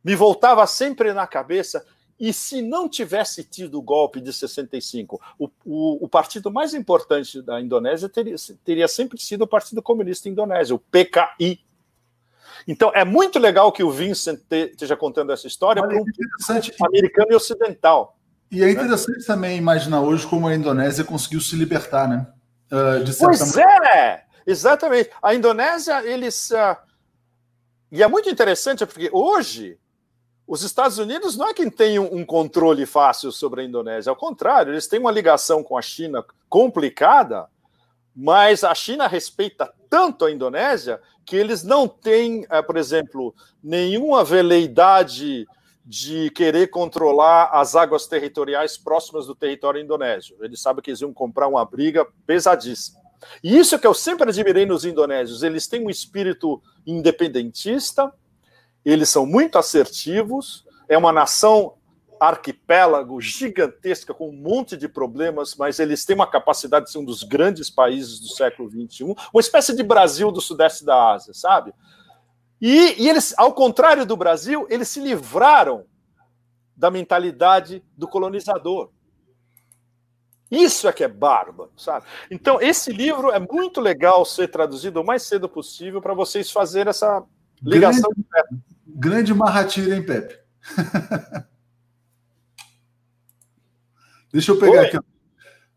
me 0.02 0.14
voltava 0.16 0.66
sempre 0.66 1.12
na 1.12 1.26
cabeça. 1.26 1.84
E 2.18 2.32
se 2.32 2.60
não 2.60 2.88
tivesse 2.88 3.44
tido 3.44 3.78
o 3.78 3.82
golpe 3.82 4.20
de 4.20 4.32
65, 4.32 5.20
o, 5.38 5.48
o, 5.64 6.04
o 6.04 6.08
partido 6.08 6.50
mais 6.50 6.74
importante 6.74 7.40
da 7.40 7.60
Indonésia 7.60 8.08
teria, 8.08 8.36
teria 8.64 8.88
sempre 8.88 9.18
sido 9.20 9.42
o 9.42 9.48
Partido 9.48 9.80
Comunista 9.80 10.28
Indonésio, 10.28 10.76
o 10.76 10.78
PKI. 10.78 11.64
Então 12.66 12.90
é 12.94 13.04
muito 13.04 13.38
legal 13.38 13.72
que 13.72 13.82
o 13.82 13.90
Vincent 13.90 14.40
esteja 14.50 14.96
contando 14.96 15.32
essa 15.32 15.46
história 15.46 15.82
para 15.82 15.96
um 15.96 16.04
americano 16.86 17.28
e 17.30 17.34
ocidental. 17.34 18.16
E 18.50 18.62
é 18.64 18.70
interessante 18.70 19.20
né? 19.20 19.24
também 19.26 19.56
imaginar 19.56 20.00
hoje 20.00 20.26
como 20.26 20.48
a 20.48 20.54
Indonésia 20.54 21.04
conseguiu 21.04 21.40
se 21.40 21.54
libertar, 21.54 22.08
né? 22.08 22.26
Uh, 22.66 23.04
pois 23.18 23.56
é, 23.56 24.24
exatamente. 24.46 25.10
A 25.22 25.34
Indonésia, 25.34 26.04
eles. 26.04 26.50
Uh... 26.50 26.76
E 27.92 28.02
é 28.02 28.08
muito 28.08 28.28
interessante 28.28 28.84
porque 28.84 29.08
hoje 29.12 29.78
os 30.50 30.62
Estados 30.64 30.98
Unidos 30.98 31.36
não 31.36 31.48
é 31.48 31.54
quem 31.54 31.70
tem 31.70 32.00
um 32.00 32.24
controle 32.24 32.84
fácil 32.84 33.30
sobre 33.30 33.60
a 33.60 33.64
Indonésia, 33.64 34.10
ao 34.10 34.16
contrário, 34.16 34.72
eles 34.72 34.88
têm 34.88 34.98
uma 34.98 35.12
ligação 35.12 35.62
com 35.62 35.78
a 35.78 35.82
China 35.82 36.24
complicada, 36.48 37.46
mas 38.14 38.64
a 38.64 38.74
China 38.74 39.06
respeita 39.06 39.72
tanto 39.90 40.24
a 40.24 40.30
Indonésia 40.30 41.00
que 41.26 41.36
eles 41.36 41.64
não 41.64 41.88
têm, 41.88 42.46
eh, 42.48 42.62
por 42.62 42.76
exemplo, 42.76 43.34
nenhuma 43.62 44.24
veleidade 44.24 45.46
de 45.84 46.30
querer 46.30 46.68
controlar 46.68 47.50
as 47.52 47.74
águas 47.74 48.06
territoriais 48.06 48.78
próximas 48.78 49.26
do 49.26 49.34
território 49.34 49.82
indonésio. 49.82 50.36
Eles 50.40 50.62
sabem 50.62 50.82
que 50.82 50.90
eles 50.90 51.00
iam 51.00 51.12
comprar 51.12 51.48
uma 51.48 51.64
briga 51.64 52.06
pesadíssima. 52.24 53.00
E 53.42 53.58
isso 53.58 53.74
é 53.74 53.78
que 53.78 53.86
eu 53.86 53.92
sempre 53.92 54.28
admirei 54.28 54.64
nos 54.64 54.84
indonésios. 54.84 55.42
Eles 55.42 55.66
têm 55.66 55.84
um 55.84 55.90
espírito 55.90 56.62
independentista, 56.86 58.12
eles 58.84 59.08
são 59.08 59.26
muito 59.26 59.58
assertivos, 59.58 60.64
é 60.88 60.96
uma 60.96 61.12
nação 61.12 61.74
arquipélago 62.20 63.18
gigantesca 63.18 64.12
com 64.12 64.28
um 64.28 64.36
monte 64.36 64.76
de 64.76 64.86
problemas, 64.86 65.54
mas 65.56 65.80
eles 65.80 66.04
têm 66.04 66.14
uma 66.14 66.30
capacidade 66.30 66.84
de 66.84 66.92
ser 66.92 66.98
um 66.98 67.04
dos 67.04 67.22
grandes 67.22 67.70
países 67.70 68.20
do 68.20 68.28
século 68.28 68.68
XXI, 68.68 69.04
uma 69.32 69.40
espécie 69.40 69.74
de 69.74 69.82
Brasil 69.82 70.30
do 70.30 70.40
sudeste 70.40 70.84
da 70.84 71.12
Ásia, 71.12 71.32
sabe? 71.32 71.72
E, 72.60 73.02
e 73.02 73.08
eles, 73.08 73.32
ao 73.38 73.54
contrário 73.54 74.04
do 74.04 74.16
Brasil, 74.18 74.66
eles 74.68 74.88
se 74.88 75.00
livraram 75.00 75.86
da 76.76 76.90
mentalidade 76.90 77.82
do 77.96 78.06
colonizador. 78.06 78.90
Isso 80.50 80.88
é 80.88 80.92
que 80.92 81.04
é 81.04 81.08
bárbaro, 81.08 81.70
sabe? 81.76 82.04
Então, 82.30 82.60
esse 82.60 82.92
livro 82.92 83.30
é 83.30 83.38
muito 83.38 83.80
legal 83.80 84.24
ser 84.26 84.48
traduzido 84.48 85.00
o 85.00 85.04
mais 85.04 85.22
cedo 85.22 85.48
possível 85.48 86.02
para 86.02 86.12
vocês 86.12 86.50
fazerem 86.50 86.90
essa 86.90 87.22
ligação. 87.62 88.10
Grande, 88.10 88.62
grande 88.86 89.34
Mahatira, 89.34 89.94
hein, 89.94 90.04
Pepe? 90.04 90.38
Deixa 94.32 94.52
eu 94.52 94.58
pegar 94.58 94.80
Oi? 94.80 94.86
aqui. 94.86 94.98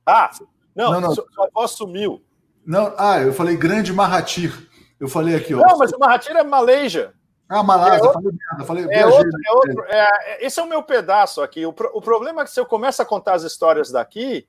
Ah, 0.05 0.29
não, 0.75 0.91
não, 0.93 1.01
não. 1.01 1.15
sua 1.15 1.25
voz 1.53 1.71
sumiu. 1.71 2.21
Não, 2.65 2.93
ah, 2.97 3.21
eu 3.21 3.33
falei 3.33 3.57
grande 3.57 3.93
Mahatir. 3.93 4.69
Eu 4.99 5.07
falei 5.07 5.35
aqui, 5.35 5.53
ó. 5.53 5.59
Não, 5.59 5.77
mas 5.77 5.91
o 5.91 5.99
Mahatir 5.99 6.35
é 6.35 6.43
Malaysia. 6.43 7.13
Ah, 7.49 7.61
Malásia, 7.61 8.09
é 8.09 8.13
falei 8.13 8.31
merda, 8.31 8.65
falei, 8.65 8.87
é 8.89 9.05
outro, 9.05 9.39
é 9.45 9.51
outro, 9.51 9.83
é, 9.87 10.45
esse 10.45 10.59
é 10.59 10.63
o 10.63 10.67
meu 10.67 10.81
pedaço 10.81 11.41
aqui. 11.41 11.65
O, 11.65 11.69
o 11.69 12.01
problema 12.01 12.41
é 12.41 12.45
que 12.45 12.51
se 12.51 12.59
eu 12.59 12.65
começo 12.65 13.01
a 13.01 13.05
contar 13.05 13.33
as 13.33 13.43
histórias 13.43 13.91
daqui, 13.91 14.47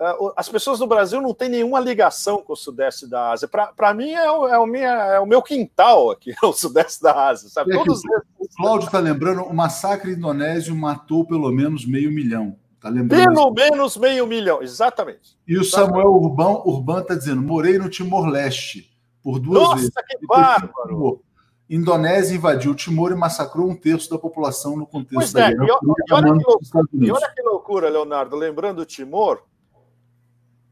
uh, 0.00 0.32
as 0.36 0.48
pessoas 0.48 0.78
do 0.78 0.86
Brasil 0.86 1.20
não 1.20 1.34
têm 1.34 1.48
nenhuma 1.48 1.80
ligação 1.80 2.42
com 2.42 2.52
o 2.52 2.56
Sudeste 2.56 3.08
da 3.08 3.32
Ásia. 3.32 3.48
Para 3.48 3.94
mim 3.94 4.12
é 4.12 4.30
o, 4.30 4.46
é, 4.46 4.58
o 4.58 4.66
minha, 4.66 4.88
é 4.88 5.18
o 5.18 5.26
meu 5.26 5.42
quintal 5.42 6.10
aqui, 6.10 6.32
o 6.44 6.52
Sudeste 6.52 7.02
da 7.02 7.28
Ásia. 7.28 7.48
Sabe? 7.48 7.72
Todos 7.72 8.02
o, 8.04 8.44
o 8.44 8.48
Cláudio 8.56 8.86
está 8.86 9.00
lembrando, 9.00 9.42
o 9.42 9.54
massacre 9.54 10.12
indonésio 10.12 10.76
matou 10.76 11.26
pelo 11.26 11.50
menos 11.50 11.86
meio 11.86 12.12
milhão. 12.12 12.56
Tá 12.80 12.90
Pelo 12.92 13.50
menos 13.52 13.96
meio 13.96 14.26
milhão, 14.26 14.62
exatamente. 14.62 15.36
E 15.46 15.58
o 15.58 15.64
Samuel 15.64 16.12
Urban 16.12 16.62
Urban 16.64 17.00
está 17.00 17.14
dizendo: 17.14 17.42
morei 17.42 17.78
no 17.78 17.88
Timor-Leste 17.88 18.90
por 19.22 19.40
duas 19.40 19.62
Nossa, 19.62 19.74
vezes. 19.76 19.90
Nossa, 19.94 20.06
que 20.06 20.26
bárbaro! 20.26 21.22
Indonésia 21.68 22.34
invadiu 22.34 22.74
Timor 22.74 23.12
e 23.12 23.14
massacrou 23.14 23.68
um 23.68 23.76
terço 23.76 24.08
da 24.08 24.18
população 24.18 24.74
no 24.74 24.86
contexto 24.86 25.16
pois 25.16 25.32
da 25.32 25.50
é, 25.50 25.54
guerra. 25.54 25.64
E, 25.64 25.66
e, 25.66 26.14
olha 26.14 26.32
que 26.32 26.44
loucura, 26.44 26.88
e 26.92 27.10
olha 27.10 27.32
que 27.34 27.42
loucura, 27.42 27.88
Leonardo, 27.90 28.36
lembrando 28.36 28.78
o 28.78 28.86
Timor, 28.86 29.42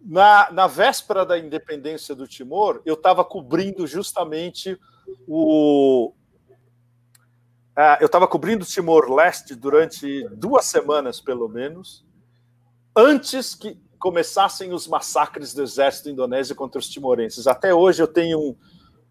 na, 0.00 0.50
na 0.52 0.66
véspera 0.66 1.26
da 1.26 1.38
independência 1.38 2.14
do 2.14 2.26
Timor, 2.26 2.80
eu 2.86 2.94
estava 2.94 3.24
cobrindo 3.24 3.86
justamente 3.86 4.78
o. 5.26 6.14
Uh, 7.76 8.00
eu 8.00 8.06
estava 8.06 8.26
cobrindo 8.26 8.64
Timor-Leste 8.64 9.54
durante 9.54 10.26
duas 10.30 10.64
semanas, 10.64 11.20
pelo 11.20 11.46
menos, 11.46 12.06
antes 12.96 13.54
que 13.54 13.78
começassem 13.98 14.72
os 14.72 14.88
massacres 14.88 15.52
do 15.52 15.62
exército 15.62 16.08
indonésio 16.08 16.56
contra 16.56 16.78
os 16.78 16.88
timorenses. 16.88 17.46
Até 17.46 17.74
hoje 17.74 18.02
eu 18.02 18.08
tenho 18.08 18.38
um, 18.38 18.56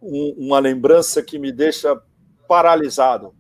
um, 0.02 0.36
uma 0.48 0.58
lembrança 0.58 1.22
que 1.22 1.38
me 1.38 1.52
deixa 1.52 2.02
paralisado. 2.48 3.36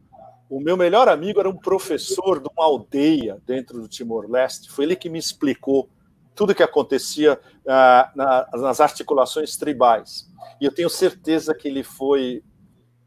O 0.47 0.59
meu 0.59 0.77
melhor 0.77 1.09
amigo 1.09 1.39
era 1.39 1.49
um 1.49 1.57
professor 1.57 2.39
de 2.39 2.47
uma 2.55 2.65
aldeia 2.65 3.41
dentro 3.47 3.81
do 3.81 3.87
Timor-Leste. 3.87 4.69
Foi 4.69 4.85
ele 4.85 4.95
que 4.95 5.09
me 5.09 5.17
explicou 5.17 5.89
tudo 6.35 6.51
o 6.51 6.55
que 6.55 6.61
acontecia 6.61 7.39
uh, 7.63 8.15
na, 8.15 8.47
nas 8.53 8.79
articulações 8.79 9.57
tribais. 9.57 10.29
E 10.61 10.65
eu 10.65 10.71
tenho 10.71 10.89
certeza 10.89 11.55
que 11.55 11.67
ele 11.67 11.83
foi 11.83 12.43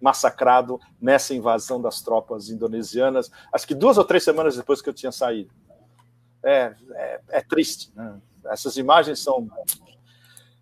massacrado 0.01 0.81
nessa 1.01 1.35
invasão 1.35 1.81
das 1.81 2.01
tropas 2.01 2.49
indonesianas, 2.51 3.31
acho 3.53 3.67
que 3.67 3.75
duas 3.75 3.99
ou 3.99 4.05
três 4.05 4.23
semanas 4.23 4.57
depois 4.57 4.81
que 4.81 4.89
eu 4.89 4.95
tinha 4.95 5.13
saído. 5.13 5.51
É, 6.43 6.73
é, 6.95 7.21
é 7.31 7.41
triste. 7.41 7.91
Né? 7.95 8.15
Essas 8.47 8.77
imagens 8.77 9.19
são, 9.19 9.49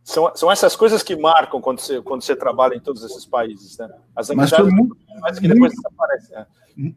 são, 0.03 0.33
são 0.35 0.51
essas 0.51 0.75
coisas 0.75 1.03
que 1.03 1.15
marcam 1.15 1.61
quando 1.61 1.81
você, 1.81 2.01
quando 2.01 2.23
você 2.23 2.35
trabalha 2.35 2.75
em 2.75 2.81
todos 2.81 3.03
esses 3.05 3.27
países. 3.27 3.77
Né? 3.77 3.89
As 4.15 4.31
amizades 4.31 4.73
muito, 4.73 4.97
que 4.97 5.49
depois 5.49 5.59
muito, 5.59 5.77
desaparecem. 5.77 6.37
Né? 6.37 6.47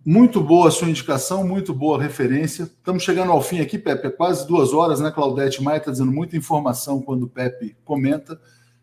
Muito 0.06 0.42
boa 0.42 0.68
a 0.68 0.72
sua 0.72 0.90
indicação, 0.90 1.46
muito 1.46 1.74
boa 1.74 2.02
referência. 2.02 2.64
Estamos 2.64 3.04
chegando 3.04 3.32
ao 3.32 3.42
fim 3.42 3.60
aqui, 3.62 3.78
Pepe. 3.78 4.08
É 4.08 4.12
quase 4.12 4.46
duas 4.46 4.74
horas, 4.74 5.00
né? 5.00 5.10
Claudete 5.10 5.64
Maia 5.64 5.78
está 5.78 5.90
dizendo 5.90 6.12
muita 6.12 6.36
informação 6.36 7.02
quando 7.02 7.24
o 7.24 7.30
Pepe 7.30 7.78
comenta. 7.86 8.40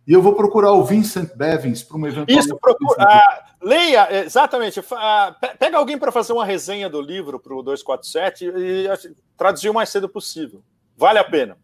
E 0.06 0.12
eu 0.12 0.22
vou 0.22 0.34
procurar 0.34 0.72
o 0.72 0.84
Vincent 0.84 1.34
Bevins 1.34 1.82
para 1.82 1.96
uma 1.96 2.08
eventual. 2.08 2.38
Isso, 2.38 2.56
procura. 2.56 3.02
Ah, 3.02 3.44
leia, 3.60 4.24
exatamente. 4.24 4.80
Ah, 4.92 5.34
pega 5.58 5.76
alguém 5.76 5.98
para 5.98 6.12
fazer 6.12 6.32
uma 6.32 6.44
resenha 6.44 6.88
do 6.88 7.00
livro 7.00 7.40
para 7.40 7.52
o 7.52 7.62
247 7.62 8.52
e 8.56 8.88
assim, 8.88 9.14
traduzir 9.36 9.68
o 9.68 9.74
mais 9.74 9.88
cedo 9.88 10.08
possível. 10.08 10.62
Vale 10.96 11.18
a 11.18 11.24
pena. 11.24 11.56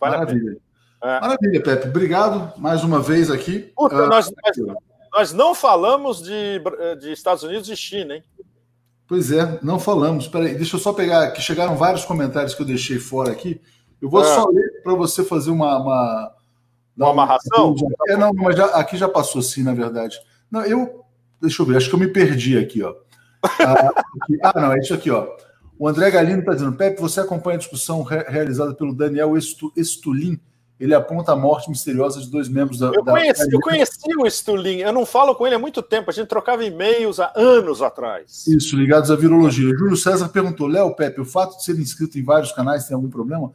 Vale 0.00 0.16
Maravilha. 0.16 0.52
A 1.00 1.06
pena. 1.06 1.16
É. 1.16 1.20
Maravilha, 1.20 1.62
Pepe. 1.62 1.88
Obrigado 1.88 2.58
mais 2.58 2.82
uma 2.82 3.00
vez 3.00 3.30
aqui. 3.30 3.72
Puta, 3.76 3.94
uh, 3.94 4.08
nós, 4.08 4.30
nós, 4.30 4.76
nós, 5.12 5.32
não 5.34 5.54
falamos 5.54 6.22
de, 6.22 6.62
de 6.98 7.12
Estados 7.12 7.42
Unidos 7.42 7.68
e 7.68 7.76
China, 7.76 8.14
hein? 8.14 8.24
Pois 9.06 9.30
é, 9.30 9.58
não 9.62 9.78
falamos. 9.78 10.26
Peraí, 10.26 10.54
deixa 10.54 10.76
eu 10.76 10.80
só 10.80 10.94
pegar, 10.94 11.30
que 11.32 11.42
chegaram 11.42 11.76
vários 11.76 12.06
comentários 12.06 12.54
que 12.54 12.62
eu 12.62 12.66
deixei 12.66 12.98
fora 12.98 13.30
aqui. 13.30 13.60
Eu 14.00 14.08
vou 14.08 14.22
é. 14.22 14.24
só 14.24 14.48
ler 14.48 14.82
para 14.82 14.94
você 14.94 15.22
fazer 15.22 15.50
uma, 15.50 15.76
uma 15.78 16.33
uma 16.96 17.10
amarração? 17.10 17.74
É, 18.08 18.16
não, 18.16 18.32
mas 18.32 18.56
já, 18.56 18.66
aqui 18.66 18.96
já 18.96 19.08
passou 19.08 19.42
sim, 19.42 19.62
na 19.62 19.74
verdade. 19.74 20.18
Não, 20.50 20.62
eu. 20.64 21.04
Deixa 21.40 21.60
eu 21.60 21.66
ver, 21.66 21.76
acho 21.76 21.88
que 21.88 21.94
eu 21.94 21.98
me 21.98 22.08
perdi 22.08 22.56
aqui, 22.56 22.82
ó. 22.82 22.94
Ah, 23.42 23.90
aqui, 24.22 24.38
ah 24.42 24.52
não, 24.60 24.72
é 24.72 24.78
isso 24.78 24.94
aqui, 24.94 25.10
ó. 25.10 25.26
O 25.78 25.88
André 25.88 26.10
Galino 26.10 26.40
está 26.40 26.52
dizendo: 26.52 26.76
Pepe, 26.76 27.00
você 27.00 27.20
acompanha 27.20 27.56
a 27.56 27.58
discussão 27.58 28.02
re 28.02 28.24
realizada 28.28 28.74
pelo 28.74 28.94
Daniel 28.94 29.32
Estulin. 29.36 30.38
Ele 30.78 30.92
aponta 30.92 31.32
a 31.32 31.36
morte 31.36 31.70
misteriosa 31.70 32.20
de 32.20 32.28
dois 32.28 32.48
membros 32.48 32.78
da. 32.80 32.88
Eu 32.88 33.04
conheci, 33.04 33.48
da... 33.48 33.56
eu 33.56 33.60
conheci 33.60 34.16
o 34.18 34.26
Estulin, 34.26 34.78
eu 34.78 34.92
não 34.92 35.06
falo 35.06 35.34
com 35.34 35.46
ele 35.46 35.54
há 35.54 35.58
muito 35.58 35.80
tempo, 35.82 36.10
a 36.10 36.12
gente 36.12 36.26
trocava 36.26 36.64
e-mails 36.64 37.20
há 37.20 37.32
anos 37.36 37.80
atrás. 37.80 38.46
Isso, 38.46 38.76
ligados 38.76 39.10
à 39.10 39.16
virologia. 39.16 39.70
Júlio 39.76 39.96
César 39.96 40.28
perguntou: 40.28 40.66
Léo, 40.66 40.94
Pepe, 40.94 41.20
o 41.20 41.24
fato 41.24 41.56
de 41.56 41.64
ser 41.64 41.78
inscrito 41.78 42.18
em 42.18 42.24
vários 42.24 42.52
canais 42.52 42.86
tem 42.86 42.94
algum 42.94 43.08
problema? 43.08 43.52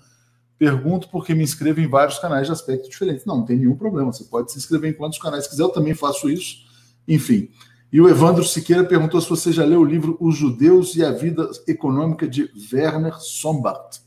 Pergunto 0.59 1.07
porque 1.07 1.33
me 1.33 1.41
inscrevo 1.41 1.79
em 1.79 1.87
vários 1.87 2.19
canais 2.19 2.45
de 2.45 2.51
aspecto 2.51 2.89
diferente. 2.89 3.25
Não, 3.25 3.37
não 3.37 3.45
tem 3.45 3.57
nenhum 3.57 3.77
problema. 3.77 4.11
Você 4.11 4.25
pode 4.25 4.51
se 4.51 4.57
inscrever 4.57 4.91
em 4.91 4.93
quantos 4.93 5.17
canais 5.17 5.47
quiser. 5.47 5.63
Eu 5.63 5.69
também 5.69 5.95
faço 5.95 6.29
isso. 6.29 6.67
Enfim. 7.07 7.49
E 7.91 8.01
o 8.01 8.09
Evandro 8.09 8.43
Siqueira 8.43 8.83
perguntou 8.83 9.21
se 9.21 9.29
você 9.29 9.53
já 9.53 9.63
leu 9.63 9.79
o 9.79 9.85
livro 9.85 10.17
Os 10.19 10.35
Judeus 10.35 10.97
e 10.97 11.03
a 11.03 11.11
Vida 11.11 11.49
Econômica 11.65 12.27
de 12.27 12.51
Werner 12.71 13.17
Sombart. 13.19 13.99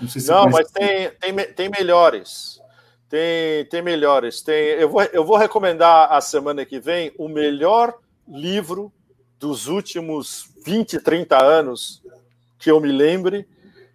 Não, 0.00 0.08
sei 0.08 0.22
se 0.22 0.30
não 0.30 0.48
mas 0.48 0.70
tem, 0.70 1.10
tem, 1.20 1.36
tem 1.52 1.68
melhores. 1.68 2.58
Tem, 3.06 3.66
tem 3.66 3.82
melhores. 3.82 4.40
Tem, 4.40 4.54
eu, 4.54 4.88
vou, 4.88 5.02
eu 5.02 5.24
vou 5.24 5.36
recomendar 5.36 6.10
a 6.10 6.20
semana 6.22 6.64
que 6.64 6.80
vem 6.80 7.12
o 7.18 7.28
melhor 7.28 7.94
livro 8.26 8.90
dos 9.38 9.66
últimos 9.66 10.48
20, 10.64 10.98
30 11.00 11.44
anos 11.44 12.02
que 12.58 12.70
eu 12.70 12.80
me 12.80 12.90
lembre, 12.90 13.46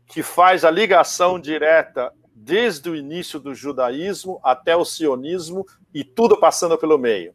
que 0.08 0.22
faz 0.22 0.64
a 0.64 0.72
ligação 0.72 1.40
direta 1.40 2.12
desde 2.34 2.90
o 2.90 2.96
início 2.96 3.40
do 3.40 3.56
judaísmo 3.56 4.40
até 4.44 4.76
o 4.76 4.86
sionismo 4.86 5.66
e 5.94 6.04
tudo 6.04 6.38
passando 6.38 6.78
pelo 6.78 6.98
meio. 6.98 7.34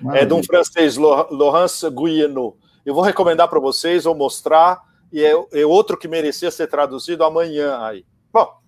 Maravilha. 0.00 0.22
É 0.22 0.26
de 0.26 0.34
um 0.34 0.42
francês, 0.42 0.96
Laurence 0.96 1.88
Guyeno. 1.88 2.56
Eu 2.84 2.94
vou 2.94 3.02
recomendar 3.02 3.48
para 3.48 3.60
vocês, 3.60 4.04
vou 4.04 4.14
mostrar, 4.14 4.82
e 5.12 5.24
é, 5.24 5.30
é, 5.30 5.64
outro 5.64 5.96
que 5.96 6.08
merecia 6.08 6.50
ser 6.50 6.66
traduzido 6.66 7.22
amanhã 7.22 7.78
aí. 7.80 8.04
Bom, 8.32 8.58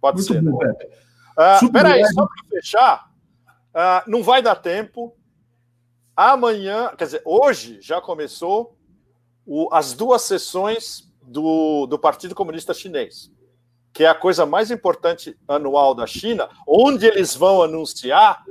pode 0.00 0.16
Muito 0.16 0.32
ser. 0.32 0.42
Bom, 0.42 0.56
uh, 0.56 1.72
peraí, 1.72 2.04
só 2.06 2.26
para 2.26 2.48
fechar, 2.48 3.10
uh, 3.74 4.10
não 4.10 4.22
vai 4.22 4.40
dar 4.40 4.56
tempo. 4.56 5.14
Amanhã, 6.16 6.92
quer 6.96 7.04
dizer, 7.04 7.22
hoje 7.24 7.78
já 7.80 8.00
começou 8.00 8.76
o, 9.44 9.68
as 9.72 9.92
duas 9.92 10.22
sessões 10.22 11.09
do, 11.30 11.86
do 11.86 11.98
Partido 11.98 12.34
Comunista 12.34 12.74
Chinês 12.74 13.30
que 13.92 14.04
é 14.04 14.08
a 14.08 14.14
coisa 14.14 14.46
mais 14.46 14.70
importante 14.70 15.36
anual 15.48 15.94
da 15.94 16.06
China, 16.06 16.48
onde 16.66 17.06
eles 17.06 17.34
vão 17.34 17.62
anunciar 17.62 18.42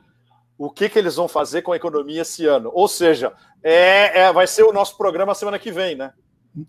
o 0.58 0.70
que, 0.70 0.90
que 0.90 1.00
eles 1.00 1.16
vão 1.16 1.28
fazer 1.28 1.62
com 1.62 1.72
a 1.72 1.78
economia 1.78 2.22
esse 2.22 2.46
ano. 2.46 2.70
Ou 2.74 2.88
seja, 2.88 3.32
é, 3.64 4.24
é 4.24 4.34
vai 4.34 4.46
ser 4.46 4.64
o 4.64 4.74
nosso 4.74 4.98
programa 4.98 5.34
semana 5.34 5.58
que 5.58 5.72
vem, 5.72 5.96
né? 5.96 6.12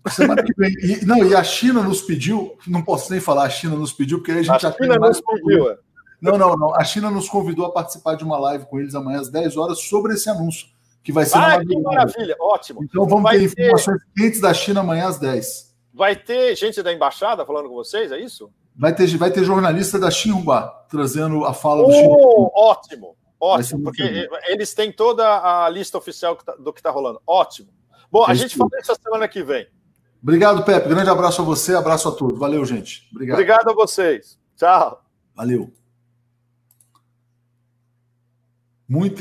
Semana 0.09 0.41
que 0.41 0.53
vem. 0.57 0.71
E, 0.81 1.05
não, 1.05 1.25
e 1.25 1.35
a 1.35 1.43
China 1.43 1.83
nos 1.83 2.01
pediu, 2.01 2.57
não 2.65 2.81
posso 2.81 3.11
nem 3.11 3.19
falar, 3.19 3.43
a 3.43 3.49
China 3.49 3.75
nos 3.75 3.91
pediu, 3.91 4.19
porque 4.19 4.31
a 4.31 4.35
gente 4.35 4.49
a 4.49 4.57
já 4.57 4.71
China 4.71 4.95
nos 4.95 5.19
pediu. 5.19 5.69
É. 5.69 5.77
Não, 6.21 6.37
não, 6.37 6.55
não. 6.55 6.75
A 6.75 6.83
China 6.83 7.11
nos 7.11 7.27
convidou 7.27 7.65
a 7.65 7.71
participar 7.71 8.15
de 8.15 8.23
uma 8.23 8.39
live 8.39 8.65
com 8.65 8.79
eles 8.79 8.95
amanhã 8.95 9.19
às 9.19 9.29
10 9.29 9.57
horas 9.57 9.81
sobre 9.81 10.13
esse 10.13 10.29
anúncio, 10.29 10.67
que 11.03 11.11
vai 11.11 11.25
ser 11.25 11.37
ah, 11.37 11.59
que 11.59 11.77
maravilha, 11.81 12.37
ótimo. 12.39 12.83
Então 12.83 13.05
vamos 13.05 13.23
vai 13.23 13.39
ter 13.39 13.45
informações 13.45 14.01
quentes 14.15 14.39
da 14.39 14.53
China 14.53 14.79
amanhã 14.79 15.07
às 15.07 15.19
10. 15.19 15.70
Vai 16.01 16.15
ter 16.15 16.55
gente 16.55 16.81
da 16.81 16.91
embaixada 16.91 17.45
falando 17.45 17.69
com 17.69 17.75
vocês, 17.75 18.11
é 18.11 18.19
isso? 18.19 18.51
Vai 18.75 18.91
ter, 18.91 19.05
vai 19.17 19.29
ter 19.29 19.43
jornalista 19.43 19.99
da 19.99 20.09
Xinhua 20.09 20.67
trazendo 20.89 21.45
a 21.45 21.53
fala 21.53 21.83
oh, 21.83 21.85
do 21.85 21.93
Xinhua. 21.93 22.51
Ótimo, 22.55 23.15
ótimo, 23.39 23.83
porque 23.83 24.27
eles 24.47 24.73
têm 24.73 24.91
toda 24.91 25.23
a 25.63 25.69
lista 25.69 25.99
oficial 25.99 26.35
tá, 26.37 26.55
do 26.55 26.73
que 26.73 26.79
está 26.79 26.89
rolando. 26.89 27.21
Ótimo. 27.27 27.69
Bom, 28.11 28.25
a 28.25 28.33
gente 28.33 28.57
fala 28.57 28.71
isso 28.81 28.95
semana 28.95 29.27
que 29.27 29.43
vem. 29.43 29.67
Obrigado, 30.23 30.63
Pepe. 30.63 30.89
Grande 30.89 31.11
abraço 31.11 31.43
a 31.43 31.45
você, 31.45 31.75
abraço 31.75 32.09
a 32.09 32.11
todos. 32.13 32.39
Valeu, 32.39 32.65
gente. 32.65 33.07
Obrigado. 33.11 33.35
Obrigado 33.35 33.69
a 33.69 33.73
vocês. 33.75 34.39
Tchau. 34.57 35.03
Valeu. 35.35 35.71
Muito 38.89 39.19